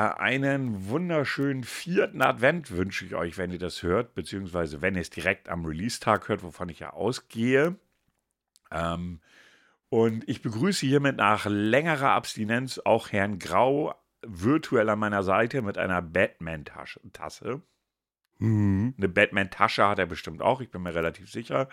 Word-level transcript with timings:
Ja, 0.00 0.16
einen 0.16 0.88
wunderschönen 0.88 1.62
vierten 1.62 2.22
Advent 2.22 2.70
wünsche 2.70 3.04
ich 3.04 3.14
euch, 3.14 3.36
wenn 3.36 3.50
ihr 3.50 3.58
das 3.58 3.82
hört, 3.82 4.14
beziehungsweise 4.14 4.80
wenn 4.80 4.94
ihr 4.94 5.02
es 5.02 5.10
direkt 5.10 5.50
am 5.50 5.66
Release-Tag 5.66 6.26
hört, 6.30 6.42
wovon 6.42 6.70
ich 6.70 6.78
ja 6.78 6.94
ausgehe. 6.94 7.76
Ähm, 8.70 9.20
und 9.90 10.26
ich 10.26 10.40
begrüße 10.40 10.86
hiermit 10.86 11.18
nach 11.18 11.44
längerer 11.44 12.12
Abstinenz 12.12 12.78
auch 12.82 13.12
Herrn 13.12 13.38
Grau 13.38 13.94
virtuell 14.22 14.88
an 14.88 15.00
meiner 15.00 15.22
Seite 15.22 15.60
mit 15.60 15.76
einer 15.76 16.00
Batman-Tasse. 16.00 17.60
Mhm. 18.38 18.94
Eine 18.96 19.08
Batman-Tasche 19.10 19.86
hat 19.86 19.98
er 19.98 20.06
bestimmt 20.06 20.40
auch, 20.40 20.62
ich 20.62 20.70
bin 20.70 20.80
mir 20.80 20.94
relativ 20.94 21.30
sicher. 21.30 21.68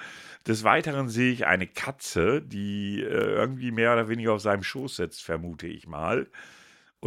Des 0.46 0.66
Weiteren 0.66 1.08
sehe 1.08 1.32
ich 1.32 1.46
eine 1.46 1.66
Katze, 1.66 2.42
die 2.42 3.02
äh, 3.02 3.06
irgendwie 3.06 3.72
mehr 3.72 3.94
oder 3.94 4.10
weniger 4.10 4.34
auf 4.34 4.42
seinem 4.42 4.64
Schoß 4.64 4.98
sitzt, 4.98 5.24
vermute 5.24 5.68
ich 5.68 5.88
mal. 5.88 6.28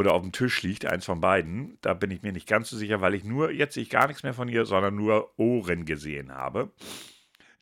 Oder 0.01 0.15
auf 0.15 0.23
dem 0.23 0.33
Tisch 0.33 0.63
liegt, 0.63 0.87
eins 0.87 1.05
von 1.05 1.21
beiden. 1.21 1.77
Da 1.83 1.93
bin 1.93 2.11
ich 2.11 2.23
mir 2.23 2.33
nicht 2.33 2.49
ganz 2.49 2.71
so 2.71 2.77
sicher, 2.79 3.03
weil 3.03 3.13
ich 3.13 3.23
nur, 3.23 3.51
jetzt 3.51 3.75
sehe 3.75 3.83
ich 3.83 3.91
gar 3.91 4.07
nichts 4.07 4.23
mehr 4.23 4.33
von 4.33 4.49
ihr, 4.49 4.65
sondern 4.65 4.97
nur 4.97 5.39
Ohren 5.39 5.85
gesehen 5.85 6.33
habe. 6.33 6.71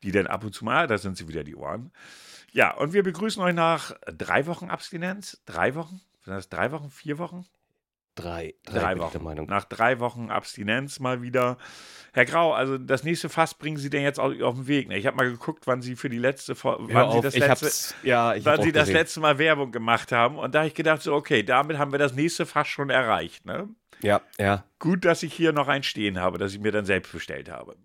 Die 0.04 0.12
dann 0.12 0.28
ab 0.28 0.44
und 0.44 0.54
zu 0.54 0.64
mal, 0.64 0.86
da 0.86 0.98
sind 0.98 1.16
sie 1.16 1.26
wieder 1.26 1.42
die 1.42 1.56
Ohren. 1.56 1.90
Ja, 2.52 2.76
und 2.76 2.92
wir 2.92 3.02
begrüßen 3.02 3.42
euch 3.42 3.56
nach 3.56 3.96
drei 4.06 4.46
Wochen 4.46 4.70
Abstinenz. 4.70 5.42
Drei 5.46 5.74
Wochen? 5.74 6.00
Sind 6.24 6.32
das 6.32 6.48
drei 6.48 6.70
Wochen? 6.70 6.90
Vier 6.90 7.18
Wochen? 7.18 7.44
Drei. 8.18 8.54
Drei 8.64 8.94
der 8.94 9.02
Wochen. 9.02 9.46
Nach 9.46 9.64
drei 9.64 10.00
Wochen 10.00 10.30
Abstinenz 10.30 10.98
mal 10.98 11.22
wieder. 11.22 11.56
Herr 12.12 12.24
Grau, 12.24 12.52
also 12.52 12.76
das 12.76 13.04
nächste 13.04 13.28
Fass 13.28 13.54
bringen 13.54 13.76
Sie 13.76 13.90
denn 13.90 14.02
jetzt 14.02 14.18
auf, 14.18 14.32
auf 14.42 14.56
den 14.56 14.66
Weg. 14.66 14.88
Ne? 14.88 14.98
Ich 14.98 15.06
habe 15.06 15.16
mal 15.16 15.30
geguckt, 15.30 15.68
wann 15.68 15.82
Sie 15.82 15.94
für 15.94 16.08
die 16.08 16.18
letzte, 16.18 16.54
Fol- 16.54 16.78
Hör 16.88 16.94
wann 16.94 17.10
Sie 17.12 17.18
auf, 17.18 17.22
das 17.22 17.36
letzte, 17.36 17.94
ja, 18.02 18.34
wann 18.44 18.62
Sie 18.62 18.72
das 18.72 18.90
letzte 18.90 19.20
Mal 19.20 19.38
Werbung 19.38 19.70
gemacht 19.70 20.10
haben. 20.10 20.36
Und 20.36 20.54
da 20.54 20.60
habe 20.60 20.68
ich 20.68 20.74
gedacht, 20.74 21.00
so, 21.02 21.14
okay, 21.14 21.44
damit 21.44 21.78
haben 21.78 21.92
wir 21.92 21.98
das 22.00 22.14
nächste 22.14 22.44
Fass 22.44 22.66
schon 22.66 22.90
erreicht. 22.90 23.44
Ne? 23.46 23.68
Ja, 24.02 24.20
ja. 24.38 24.64
Gut, 24.80 25.04
dass 25.04 25.22
ich 25.22 25.32
hier 25.32 25.52
noch 25.52 25.68
ein 25.68 25.84
stehen 25.84 26.18
habe, 26.18 26.38
das 26.38 26.52
ich 26.52 26.58
mir 26.60 26.72
dann 26.72 26.86
selbst 26.86 27.12
bestellt 27.12 27.48
habe. 27.48 27.76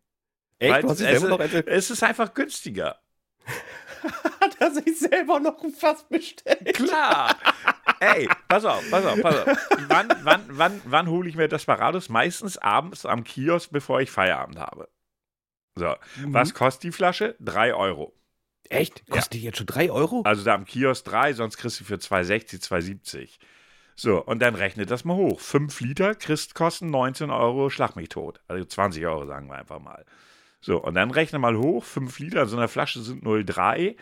Echt? 0.58 0.84
Es, 0.84 1.02
eine, 1.24 1.68
es 1.68 1.92
ist 1.92 2.02
einfach 2.02 2.34
günstiger. 2.34 2.98
hat 4.42 4.56
er 4.60 4.72
sich 4.72 4.98
selber 5.00 5.40
noch 5.40 5.62
ein 5.64 5.72
Fass 5.72 6.08
bestellt? 6.08 6.74
Klar. 6.74 7.36
Ey, 8.04 8.30
pass 8.48 8.66
auf, 8.66 8.84
pass 8.90 9.06
auf, 9.06 9.22
pass 9.22 9.36
auf. 9.36 9.58
Wann, 9.88 10.08
wann, 10.24 10.42
wann, 10.50 10.82
wann 10.86 11.08
hole 11.08 11.30
ich 11.30 11.36
mir 11.36 11.48
Desperados? 11.48 12.10
Meistens 12.10 12.58
abends 12.58 13.06
am 13.06 13.24
Kiosk, 13.24 13.72
bevor 13.72 14.02
ich 14.02 14.12
Feierabend 14.12 14.60
habe. 14.60 14.90
So, 15.76 15.96
was 16.28 16.54
kostet 16.54 16.84
die 16.84 16.92
Flasche? 16.92 17.36
3 17.40 17.74
Euro. 17.74 18.14
Echt? 18.70 19.06
Kostet 19.10 19.34
die 19.34 19.44
jetzt 19.44 19.58
schon 19.58 19.68
drei 19.68 19.92
Euro? 19.92 20.22
Also 20.24 20.44
da 20.44 20.54
am 20.54 20.66
Kiosk 20.66 21.06
3, 21.06 21.34
sonst 21.34 21.58
kriegst 21.58 21.80
du 21.80 21.84
für 21.84 21.96
2,60, 21.96 22.62
2,70. 22.64 23.30
So, 23.96 24.24
und 24.24 24.40
dann 24.40 24.56
rechnet 24.56 24.90
das 24.90 25.06
mal 25.06 25.16
hoch. 25.16 25.40
5 25.40 25.80
Liter 25.82 26.16
kriegst 26.16 26.56
kosten 26.56 26.90
19 26.90 27.30
Euro, 27.30 27.70
schlag 27.70 27.96
mich 27.96 28.10
tot. 28.10 28.42
Also 28.48 28.66
20 28.66 29.06
Euro, 29.06 29.26
sagen 29.26 29.48
wir 29.50 29.56
einfach 29.56 29.80
mal. 29.80 30.06
So, 30.62 30.82
und 30.82 30.96
dann 30.96 31.12
rechne 31.12 31.40
mal 31.40 31.58
hoch. 31.58 31.84
5 31.84 32.18
Liter 32.20 32.44
in 32.44 32.48
so 32.48 32.58
einer 32.58 32.68
Flasche 32.68 33.02
sind 33.02 33.24
0,3. 33.24 33.96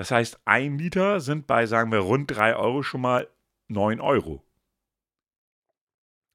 Das 0.00 0.10
heißt, 0.10 0.40
1 0.46 0.80
Liter 0.80 1.20
sind 1.20 1.46
bei, 1.46 1.66
sagen 1.66 1.92
wir, 1.92 1.98
rund 1.98 2.30
3 2.34 2.56
Euro 2.56 2.82
schon 2.82 3.02
mal 3.02 3.28
9 3.68 4.00
Euro. 4.00 4.42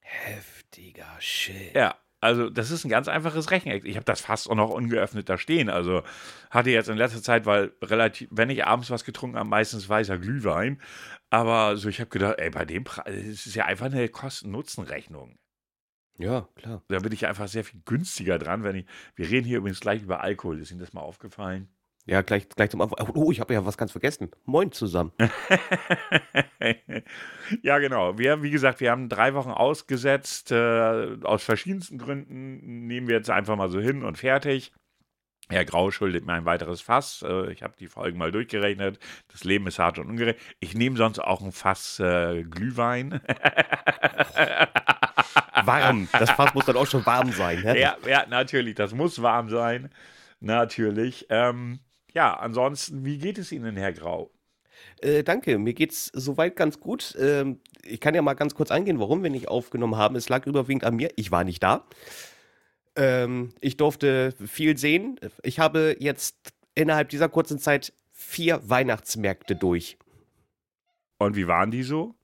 Heftiger 0.01 1.19
Shit. 1.19 1.73
Ja, 1.73 1.97
also 2.21 2.51
das 2.51 2.69
ist 2.69 2.85
ein 2.85 2.89
ganz 2.89 3.07
einfaches 3.07 3.49
Recheneck. 3.49 3.83
Ich 3.83 3.95
habe 3.95 4.05
das 4.05 4.21
fast 4.21 4.51
auch 4.51 4.53
noch 4.53 4.69
ungeöffnet 4.69 5.29
da 5.29 5.39
stehen. 5.39 5.71
Also 5.71 6.03
hatte 6.51 6.69
jetzt 6.69 6.89
in 6.89 6.97
letzter 6.97 7.23
Zeit, 7.23 7.47
weil 7.47 7.73
relativ, 7.81 8.27
wenn 8.29 8.51
ich 8.51 8.67
abends 8.67 8.91
was 8.91 9.03
getrunken 9.03 9.39
habe, 9.39 9.49
meistens 9.49 9.89
weißer 9.89 10.19
Glühwein. 10.19 10.79
Aber 11.31 11.75
so, 11.75 11.89
ich 11.89 11.99
habe 11.99 12.11
gedacht, 12.11 12.35
ey, 12.37 12.51
bei 12.51 12.65
dem 12.65 12.83
Preis, 12.83 13.15
es 13.15 13.47
ist 13.47 13.55
ja 13.55 13.65
einfach 13.65 13.87
eine 13.87 14.07
Kosten-Nutzen-Rechnung. 14.09 15.39
Ja, 16.19 16.47
klar. 16.53 16.83
Da 16.87 16.99
bin 16.99 17.13
ich 17.13 17.25
einfach 17.25 17.47
sehr 17.47 17.63
viel 17.63 17.81
günstiger 17.83 18.37
dran, 18.37 18.63
wenn 18.63 18.75
ich. 18.75 18.85
Wir 19.15 19.27
reden 19.27 19.47
hier 19.47 19.57
übrigens 19.57 19.79
gleich 19.79 20.03
über 20.03 20.21
Alkohol. 20.21 20.61
Ist 20.61 20.69
Ihnen 20.69 20.81
das 20.81 20.93
mal 20.93 21.01
aufgefallen? 21.01 21.75
Ja, 22.07 22.21
gleich, 22.21 22.47
gleich 22.49 22.69
zum 22.69 22.81
Anfang. 22.81 23.09
Oh, 23.15 23.31
ich 23.31 23.39
habe 23.39 23.53
ja 23.53 23.65
was 23.65 23.77
ganz 23.77 23.91
vergessen. 23.91 24.29
Moin 24.45 24.71
zusammen. 24.71 25.11
ja, 27.63 27.79
genau. 27.79 28.19
Wir, 28.19 28.43
wie 28.43 28.51
gesagt, 28.51 28.79
wir 28.79 28.91
haben 28.91 29.09
drei 29.09 29.33
Wochen 29.33 29.49
ausgesetzt. 29.49 30.51
Äh, 30.51 31.17
aus 31.23 31.43
verschiedensten 31.43 31.97
Gründen 31.97 32.85
nehmen 32.85 33.07
wir 33.07 33.15
jetzt 33.15 33.31
einfach 33.31 33.55
mal 33.55 33.69
so 33.69 33.79
hin 33.79 34.03
und 34.03 34.19
fertig. 34.19 34.71
Herr 35.49 35.65
Grau 35.65 35.89
schuldet 35.91 36.25
mir 36.25 36.33
ein 36.33 36.45
weiteres 36.45 36.81
Fass. 36.81 37.23
Äh, 37.27 37.51
ich 37.51 37.63
habe 37.63 37.73
die 37.79 37.87
Folgen 37.87 38.19
mal 38.19 38.31
durchgerechnet. 38.31 38.99
Das 39.27 39.43
Leben 39.43 39.65
ist 39.65 39.79
hart 39.79 39.97
und 39.97 40.07
ungerecht. 40.07 40.39
Ich 40.59 40.75
nehme 40.75 40.97
sonst 40.97 41.17
auch 41.19 41.41
ein 41.41 41.51
Fass 41.51 41.99
äh, 41.99 42.43
Glühwein. 42.43 43.19
Warm. 45.63 46.07
Das 46.11 46.29
Fass 46.31 46.53
muss 46.53 46.65
dann 46.65 46.77
auch 46.77 46.87
schon 46.87 47.05
warm 47.05 47.31
sein. 47.31 47.61
Ne? 47.61 47.79
ja, 47.79 47.97
ja, 48.07 48.25
natürlich. 48.27 48.75
Das 48.75 48.93
muss 48.93 49.21
warm 49.21 49.49
sein. 49.49 49.89
Natürlich. 50.39 51.25
Ähm, 51.29 51.79
ja, 52.15 52.33
ansonsten, 52.33 53.05
wie 53.05 53.17
geht 53.17 53.37
es 53.37 53.51
Ihnen, 53.51 53.75
Herr 53.75 53.93
Grau? 53.93 54.31
Äh, 55.01 55.23
danke, 55.23 55.57
mir 55.57 55.73
geht's 55.73 56.09
soweit 56.13 56.55
ganz 56.55 56.79
gut. 56.79 57.15
Ähm, 57.19 57.59
ich 57.83 57.99
kann 57.99 58.15
ja 58.15 58.21
mal 58.21 58.33
ganz 58.33 58.55
kurz 58.55 58.71
eingehen, 58.71 58.99
warum 58.99 59.21
wir 59.21 59.29
nicht 59.29 59.49
aufgenommen 59.49 59.97
haben. 59.97 60.15
Es 60.15 60.29
lag 60.29 60.45
überwiegend 60.45 60.85
an 60.85 60.95
mir. 60.95 61.11
Ich 61.17 61.31
war 61.31 61.43
nicht 61.43 61.61
da. 61.61 61.85
Ähm, 62.95 63.49
ich 63.59 63.77
durfte 63.77 64.33
viel 64.45 64.77
sehen. 64.77 65.19
Ich 65.43 65.59
habe 65.59 65.97
jetzt 65.99 66.53
innerhalb 66.73 67.09
dieser 67.09 67.29
kurzen 67.29 67.59
Zeit 67.59 67.93
vier 68.11 68.61
Weihnachtsmärkte 68.69 69.55
durch. 69.55 69.97
Und 71.17 71.35
wie 71.35 71.47
waren 71.47 71.71
die 71.71 71.83
so? 71.83 72.15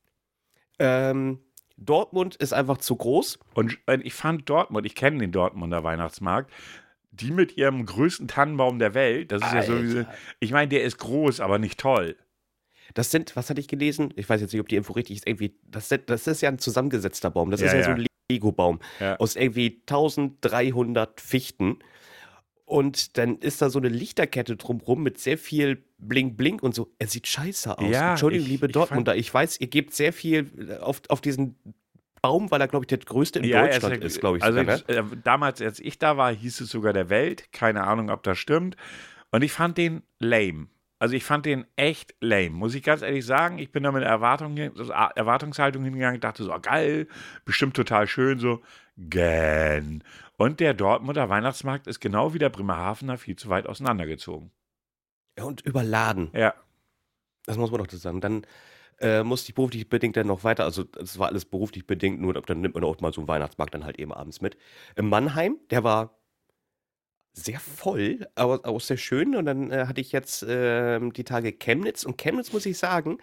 Ähm, 0.79 1.40
Dortmund 1.78 2.35
ist 2.38 2.53
einfach 2.53 2.78
zu 2.78 2.96
groß. 2.96 3.40
Und 3.53 3.78
äh, 3.88 4.00
ich 4.03 4.13
fand 4.13 4.50
Dortmund, 4.50 4.85
ich 4.85 4.96
kenne 4.96 5.19
den 5.19 5.31
Dortmunder 5.31 5.84
Weihnachtsmarkt, 5.84 6.52
die 7.11 7.31
mit 7.31 7.57
ihrem 7.57 7.85
größten 7.85 8.27
Tannenbaum 8.27 8.79
der 8.79 8.94
Welt, 8.94 9.31
das 9.31 9.41
ist 9.44 9.53
ja 9.53 9.63
sowieso, 9.63 9.97
Alter. 9.99 10.13
ich 10.39 10.51
meine, 10.51 10.69
der 10.69 10.83
ist 10.83 10.97
groß, 10.97 11.39
aber 11.41 11.59
nicht 11.59 11.79
toll. 11.79 12.16
Das 12.94 13.11
sind, 13.11 13.35
was 13.35 13.49
hatte 13.49 13.59
ich 13.61 13.67
gelesen? 13.67 14.13
Ich 14.16 14.27
weiß 14.29 14.41
jetzt 14.41 14.51
nicht, 14.53 14.61
ob 14.61 14.67
die 14.69 14.75
Info 14.75 14.94
richtig 14.94 15.17
ist. 15.17 15.27
Irgendwie, 15.27 15.55
das, 15.63 15.88
sind, 15.89 16.09
das 16.09 16.27
ist 16.27 16.41
ja 16.41 16.49
ein 16.49 16.59
zusammengesetzter 16.59 17.29
Baum. 17.29 17.51
Das 17.51 17.61
Ja, 17.61 17.67
ist 17.67 17.73
ja, 17.73 17.79
ja. 17.79 17.85
so 17.85 17.91
ein 17.91 18.05
Lego-Baum 18.29 18.79
Ja. 18.99 19.16
aus 19.17 19.35
irgendwie 19.35 19.81
1300 19.89 21.22
Fichten. 21.22 21.79
Und 22.66 23.17
dann 23.17 23.38
ist 23.38 23.61
da 23.61 23.69
so 23.69 23.79
eine 23.79 23.89
Lichterkette 23.89 24.55
drumrum 24.55 25.03
mit 25.03 25.19
sehr 25.19 25.38
viel 25.38 25.83
Bling 25.97 26.35
Bling 26.38 26.59
und 26.61 26.73
so. 26.73 26.89
Er 26.99 27.07
sieht 27.07 27.28
scheiße 27.28 27.78
aus. 27.78 27.89
Ja, 27.91 28.11
Entschuldigung, 28.11 28.45
ich- 28.45 28.51
liebe 28.51 28.66
ich 28.67 28.72
Dortmunder. 28.72 29.16
Ich 29.16 29.33
weiß, 29.33 29.59
ihr 29.59 29.67
gebt 29.67 29.93
sehr 29.93 30.13
viel 30.13 30.78
auf, 30.81 31.01
auf 31.09 31.19
diesen 31.22 31.57
Baum, 32.22 32.52
weil 32.52 32.62
er, 32.62 32.68
glaube 32.68 32.84
ich, 32.84 32.88
der 32.88 33.00
größte 33.00 33.40
in 33.40 33.46
er 33.46 33.64
Deutschland 33.68 33.98
ja- 33.98 34.06
ist, 34.06 34.20
glaube 34.20 34.38
ich. 34.38 34.44
Also 34.44 34.59
sogar, 34.59 34.76
ne? 34.78 34.84
ich, 34.88 34.96
äh, 34.96 35.04
damals, 35.24 35.62
als 35.62 35.80
ich 35.80 35.98
da 35.98 36.18
war, 36.18 36.32
hieß 36.34 36.62
es 36.62 36.70
sogar 36.70 36.94
der 36.94 37.09
Welt. 37.09 37.52
Keine 37.52 37.84
Ahnung, 37.84 38.09
ob 38.09 38.24
das 38.24 38.38
stimmt. 38.38 38.76
Und 39.32 39.44
ich 39.44 39.52
fand 39.52 39.78
den 39.78 40.04
lame. 40.20 40.68
Also 41.00 41.16
ich 41.16 41.24
fand 41.24 41.48
den 41.48 41.66
echt 41.78 42.14
lame, 42.22 42.52
muss 42.52 42.76
ich 42.76 42.84
ganz 42.84 43.02
ehrlich 43.02 43.26
sagen. 43.26 43.58
Ich 43.58 43.72
bin 43.72 43.82
da 43.82 43.92
mit 43.92 44.04
Erwartung, 44.04 44.56
also 44.59 44.92
Erwartungshaltung 44.92 45.84
hingegangen, 45.84 46.22
dachte 46.22 46.44
so, 46.44 46.52
ah, 46.54 46.59
geil, 46.59 47.08
bestimmt 47.44 47.76
total 47.76 48.06
schön, 48.08 48.38
so, 48.38 48.62
gähn. 48.98 50.03
Und 50.38 50.59
der 50.59 50.76
Dortmunder 50.76 51.28
Weihnachtsmarkt 51.28 51.88
ist 51.88 52.02
genau 52.02 52.36
wie 52.36 52.40
der 52.40 52.50
Bremerhavener 52.50 53.18
viel 53.18 53.36
zu 53.36 53.50
weit 53.50 53.66
auseinandergezogen. 53.66 54.52
Und 55.42 55.62
überladen. 55.62 56.30
Ja, 56.36 56.53
Das 57.48 57.58
muss 57.58 57.72
man 57.72 57.84
doch 57.84 57.90
sagen. 57.90 58.22
Dann 58.22 58.46
äh, 59.01 59.23
musste 59.23 59.50
ich 59.50 59.56
beruflich 59.56 59.89
bedingt 59.89 60.16
dann 60.17 60.28
noch 60.28 60.44
weiter, 60.44 60.63
also 60.63 60.85
es 61.01 61.19
war 61.19 61.28
alles 61.28 61.45
beruflich 61.45 61.88
bedingt, 61.88 62.22
nur 62.22 62.34
dann 62.34 62.62
nimmt 62.62 62.75
man 62.75 62.84
auch 62.84 63.00
mal 63.01 63.13
so 63.13 63.22
einen 63.22 63.28
Weihnachtsmarkt 63.28 63.73
dann 63.73 63.85
halt 63.85 64.00
eben 64.00 64.13
abends 64.13 64.41
mit. 64.41 64.58
In 64.96 65.09
Mannheim, 65.09 65.58
der 65.70 65.84
war 65.84 66.22
sehr 67.34 67.59
voll, 67.59 68.28
aber 68.35 68.66
auch 68.66 68.81
sehr 68.81 68.97
schön. 68.97 69.35
Und 69.35 69.46
dann 69.46 69.72
äh, 69.72 69.85
hatte 69.87 70.02
ich 70.02 70.11
jetzt 70.11 70.46
ähm, 70.47 71.14
die 71.14 71.23
Tage 71.23 71.53
Chemnitz. 71.53 72.03
Und 72.03 72.17
Chemnitz, 72.17 72.53
muss 72.53 72.66
ich 72.66 72.78
sagen, 72.78 73.20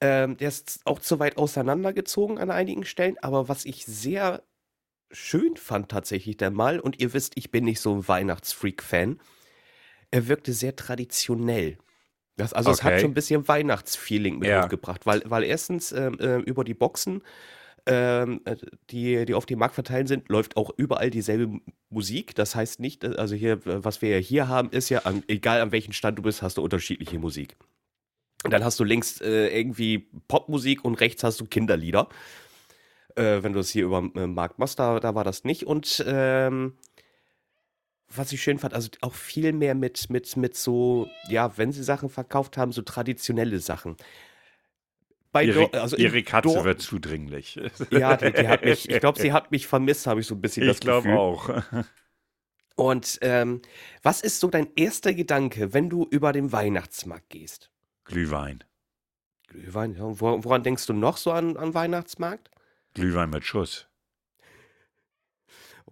ähm, 0.00 0.36
der 0.38 0.48
ist 0.48 0.80
auch 0.84 1.00
zu 1.00 1.18
weit 1.18 1.36
auseinandergezogen 1.38 2.38
an 2.38 2.50
einigen 2.50 2.84
Stellen. 2.84 3.16
Aber 3.22 3.48
was 3.48 3.64
ich 3.64 3.86
sehr 3.86 4.42
schön 5.10 5.56
fand 5.56 5.90
tatsächlich 5.90 6.36
der 6.36 6.50
Mal, 6.50 6.80
und 6.80 7.00
ihr 7.00 7.12
wisst, 7.14 7.34
ich 7.36 7.50
bin 7.50 7.64
nicht 7.64 7.80
so 7.80 7.94
ein 7.96 8.08
Weihnachtsfreak-Fan, 8.08 9.20
er 10.10 10.28
wirkte 10.28 10.52
sehr 10.52 10.76
traditionell. 10.76 11.78
Das, 12.36 12.52
also 12.52 12.70
es 12.70 12.82
hat 12.82 12.92
Okay. 12.92 13.00
schon 13.00 13.10
ein 13.12 13.14
bisschen 13.14 13.48
Weihnachtsfeeling 13.48 14.38
mit 14.38 14.48
Ja. 14.48 14.64
hochgebracht, 14.64 15.06
weil, 15.06 15.22
weil 15.26 15.42
erstens 15.44 15.92
ähm, 15.92 16.18
äh, 16.20 16.36
über 16.40 16.64
die 16.64 16.74
Boxen, 16.74 17.22
ähm, 17.86 18.40
äh, 18.44 18.56
die, 18.90 19.24
die 19.24 19.34
auf 19.34 19.46
dem 19.46 19.58
Markt 19.58 19.74
verteilt 19.74 20.08
sind, 20.08 20.28
läuft 20.28 20.56
auch 20.56 20.70
überall 20.76 21.08
dieselbe 21.10 21.60
Musik. 21.88 22.34
Das 22.34 22.54
heißt 22.54 22.80
nicht, 22.80 23.04
äh, 23.04 23.14
also 23.16 23.34
hier, 23.34 23.60
was 23.64 24.02
wir 24.02 24.10
ja 24.10 24.18
hier 24.18 24.48
haben, 24.48 24.70
ist 24.70 24.88
ja, 24.90 25.00
an, 25.00 25.22
egal 25.28 25.60
an 25.62 25.72
welchem 25.72 25.92
Stand 25.92 26.18
du 26.18 26.22
bist, 26.22 26.42
hast 26.42 26.58
du 26.58 26.62
unterschiedliche 26.62 27.18
Musik. 27.18 27.56
Und 28.44 28.50
dann 28.52 28.64
hast 28.64 28.78
du 28.78 28.84
links 28.84 29.20
äh, 29.22 29.48
irgendwie 29.58 30.08
Popmusik 30.28 30.84
und 30.84 30.96
rechts 31.00 31.24
hast 31.24 31.40
du 31.40 31.46
Kinderlieder. 31.46 32.08
Äh, 33.14 33.42
wenn 33.42 33.54
du 33.54 33.60
das 33.60 33.70
hier 33.70 33.84
über 33.84 34.02
den 34.02 34.14
äh, 34.14 34.26
Markt 34.26 34.58
machst, 34.58 34.78
da, 34.78 35.00
da 35.00 35.14
war 35.14 35.24
das 35.24 35.44
nicht. 35.44 35.64
Und 35.66 36.04
ähm, 36.06 36.74
was 38.08 38.32
ich 38.32 38.42
schön 38.42 38.58
fand, 38.58 38.72
also 38.74 38.88
auch 39.00 39.14
viel 39.14 39.52
mehr 39.52 39.74
mit, 39.74 40.10
mit, 40.10 40.36
mit 40.36 40.56
so, 40.56 41.08
ja, 41.28 41.56
wenn 41.58 41.72
sie 41.72 41.82
Sachen 41.82 42.08
verkauft 42.08 42.56
haben, 42.56 42.72
so 42.72 42.82
traditionelle 42.82 43.58
Sachen. 43.60 43.96
bei 45.32 45.44
Ihre, 45.44 45.72
also 45.80 45.96
ihre 45.96 46.22
Katze 46.22 46.48
Dor- 46.54 46.64
wird 46.64 46.80
zudringlich. 46.82 47.60
Ja, 47.90 48.16
die, 48.16 48.32
die 48.32 48.48
hat 48.48 48.64
mich, 48.64 48.88
ich 48.88 49.00
glaube, 49.00 49.18
sie 49.18 49.32
hat 49.32 49.50
mich 49.50 49.66
vermisst, 49.66 50.06
habe 50.06 50.20
ich 50.20 50.26
so 50.26 50.34
ein 50.34 50.40
bisschen 50.40 50.66
das 50.66 50.76
Ich 50.76 50.80
glaube 50.80 51.08
Gefühl. 51.08 51.18
auch. 51.18 51.50
Und 52.76 53.18
ähm, 53.22 53.62
was 54.02 54.20
ist 54.20 54.38
so 54.40 54.48
dein 54.48 54.68
erster 54.76 55.14
Gedanke, 55.14 55.72
wenn 55.72 55.88
du 55.88 56.06
über 56.10 56.32
den 56.32 56.52
Weihnachtsmarkt 56.52 57.30
gehst? 57.30 57.70
Glühwein. 58.04 58.62
Glühwein, 59.48 59.94
ja. 59.94 60.02
Wor- 60.20 60.44
Woran 60.44 60.62
denkst 60.62 60.86
du 60.86 60.92
noch 60.92 61.16
so 61.16 61.32
an, 61.32 61.56
an 61.56 61.72
Weihnachtsmarkt? 61.74 62.50
Glühwein 62.94 63.30
mit 63.30 63.44
Schuss. 63.44 63.88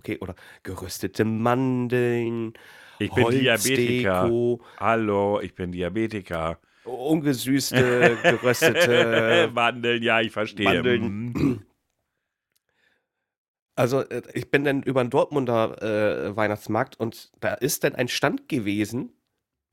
Okay, 0.04 0.18
oder 0.20 0.34
geröstete 0.62 1.24
Mandeln, 1.24 2.52
Ich 2.98 3.10
bin 3.10 3.30
Diabetiker. 3.30 4.30
Hallo, 4.78 5.40
ich 5.40 5.54
bin 5.54 5.72
Diabetiker. 5.72 6.58
ungesüßte, 6.84 8.18
geröstete 8.22 9.50
Mandeln, 9.54 10.02
ja, 10.02 10.20
ich 10.20 10.30
verstehe. 10.30 10.66
Mandeln. 10.66 11.32
Mhm. 11.32 11.62
Also 13.76 14.00
äh, 14.02 14.20
ich 14.34 14.50
bin 14.50 14.64
dann 14.64 14.82
über 14.82 15.02
den 15.02 15.08
Dortmunder 15.08 15.80
äh, 15.82 16.36
Weihnachtsmarkt 16.36 17.00
und 17.00 17.32
da 17.40 17.54
ist 17.54 17.82
dann 17.82 17.94
ein 17.94 18.08
Stand 18.08 18.46
gewesen, 18.50 19.10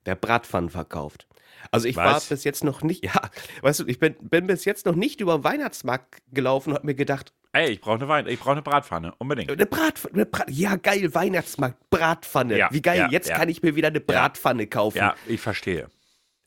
der 0.06 0.16
Bratpfannen 0.16 0.70
verkauft. 0.70 1.28
Also 1.72 1.90
ich 1.90 1.98
war 1.98 2.16
Was? 2.16 2.30
bis 2.30 2.46
jetzt 2.46 2.64
noch 2.64 2.84
nicht, 2.84 3.04
ja, 3.04 3.30
weißt 3.64 3.82
du, 3.82 3.88
ich 3.88 4.00
bin, 4.00 4.16
bin 4.22 4.48
bis 4.48 4.64
jetzt 4.64 4.86
noch 4.86 4.96
nicht 4.96 5.20
über 5.20 5.38
den 5.38 5.44
Weihnachtsmarkt 5.44 6.22
gelaufen 6.32 6.70
und 6.70 6.76
hab 6.78 6.86
mir 6.86 6.96
gedacht, 6.96 7.34
Ey, 7.54 7.72
ich 7.72 7.82
brauche 7.82 7.96
eine 7.96 8.08
Wein, 8.08 8.28
ich 8.28 8.40
brauche 8.40 8.54
eine 8.54 8.62
Bratpfanne, 8.62 9.14
unbedingt. 9.18 9.52
eine 9.52 9.66
Bratpfanne, 9.66 10.14
eine 10.14 10.26
Brat, 10.26 10.50
ja 10.50 10.78
geil, 10.78 11.14
Weihnachtsmarkt, 11.14 11.90
Bratpfanne, 11.90 12.58
Ja, 12.58 12.70
wie 12.72 12.82
geil, 12.82 12.98
ja, 13.00 13.10
jetzt 13.10 13.28
ja. 13.30 13.36
kann 13.38 13.50
ich 13.50 13.62
mir 13.62 13.76
wieder 13.76 13.90
eine 13.90 14.00
Bratpfanne 14.00 14.68
kaufen. 14.68 14.98
Ja, 15.00 15.16
ich 15.28 15.42
verstehe. 15.42 15.90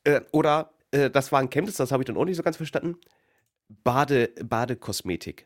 Äh, 0.03 0.21
oder, 0.31 0.71
äh, 0.91 1.11
das 1.11 1.31
war 1.31 1.39
ein 1.39 1.51
Chemnitz, 1.51 1.77
das 1.77 1.91
habe 1.91 2.01
ich 2.01 2.07
dann 2.07 2.17
auch 2.17 2.25
nicht 2.25 2.37
so 2.37 2.43
ganz 2.43 2.57
verstanden, 2.57 2.97
Bade, 3.83 4.29
Badekosmetik. 4.43 5.45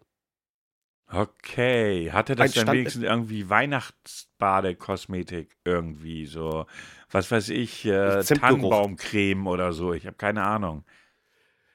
Okay, 1.12 2.12
hatte 2.12 2.36
das 2.36 2.52
Ein 2.52 2.54
dann 2.54 2.62
Stand- 2.66 2.78
wenigstens 2.78 3.04
irgendwie 3.04 3.50
Weihnachtsbadekosmetik 3.50 5.56
irgendwie 5.66 6.28
so, 6.28 6.68
was 7.10 7.32
weiß 7.32 7.50
ich, 7.50 7.84
äh. 7.86 8.24
Tannenbaumcreme 8.24 9.48
oder 9.48 9.74
so, 9.74 9.92
ich 9.94 10.06
habe 10.06 10.18
keine 10.18 10.44
Ahnung. 10.46 10.86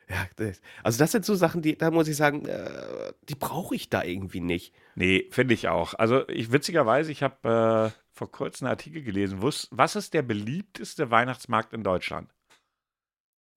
Ja, 0.09 0.27
das, 0.37 0.61
also 0.83 0.99
das 0.99 1.13
sind 1.13 1.25
so 1.25 1.35
Sachen, 1.35 1.63
die, 1.63 1.79
da 1.79 1.91
muss 1.91 2.09
ich 2.09 2.17
sagen, 2.17 2.47
äh, 2.47 3.13
die 3.29 3.35
brauche 3.35 3.75
ich 3.75 3.89
da 3.89 4.03
irgendwie 4.03 4.41
nicht. 4.41 4.75
Nee, 4.95 5.29
finde 5.31 5.55
ich 5.55 5.69
auch. 5.69 5.95
Also 5.95 6.29
ich 6.29 6.53
witzigerweise, 6.53 7.11
ich 7.11 7.23
habe 7.23 7.93
äh, 7.95 8.01
vor 8.11 8.31
kurzem 8.31 8.67
einen 8.67 8.73
Artikel 8.73 9.03
gelesen, 9.03 9.43
was 9.43 9.97
ist 9.97 10.15
der 10.15 10.23
beliebteste 10.23 11.11
Weihnachtsmarkt 11.11 11.73
in 11.73 11.83
Deutschland? 11.83 12.33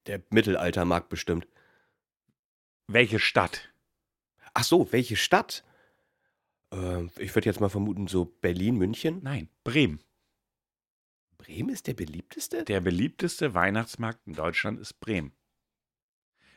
Der 0.07 0.21
Mittelaltermarkt 0.29 1.09
bestimmt. 1.09 1.47
Welche 2.88 3.19
Stadt? 3.19 3.69
Ach 4.53 4.63
so, 4.63 4.91
welche 4.91 5.17
Stadt? 5.17 5.65
Ähm, 6.71 7.11
ich 7.17 7.35
würde 7.35 7.49
jetzt 7.49 7.59
mal 7.59 7.69
vermuten, 7.69 8.07
so 8.07 8.25
Berlin, 8.25 8.77
München. 8.77 9.19
Nein, 9.21 9.49
Bremen. 9.63 10.01
Bremen 11.38 11.69
ist 11.69 11.88
der 11.88 11.94
beliebteste? 11.94 12.63
Der 12.63 12.81
beliebteste 12.81 13.53
Weihnachtsmarkt 13.53 14.25
in 14.25 14.33
Deutschland 14.33 14.79
ist 14.79 14.99
Bremen. 14.99 15.33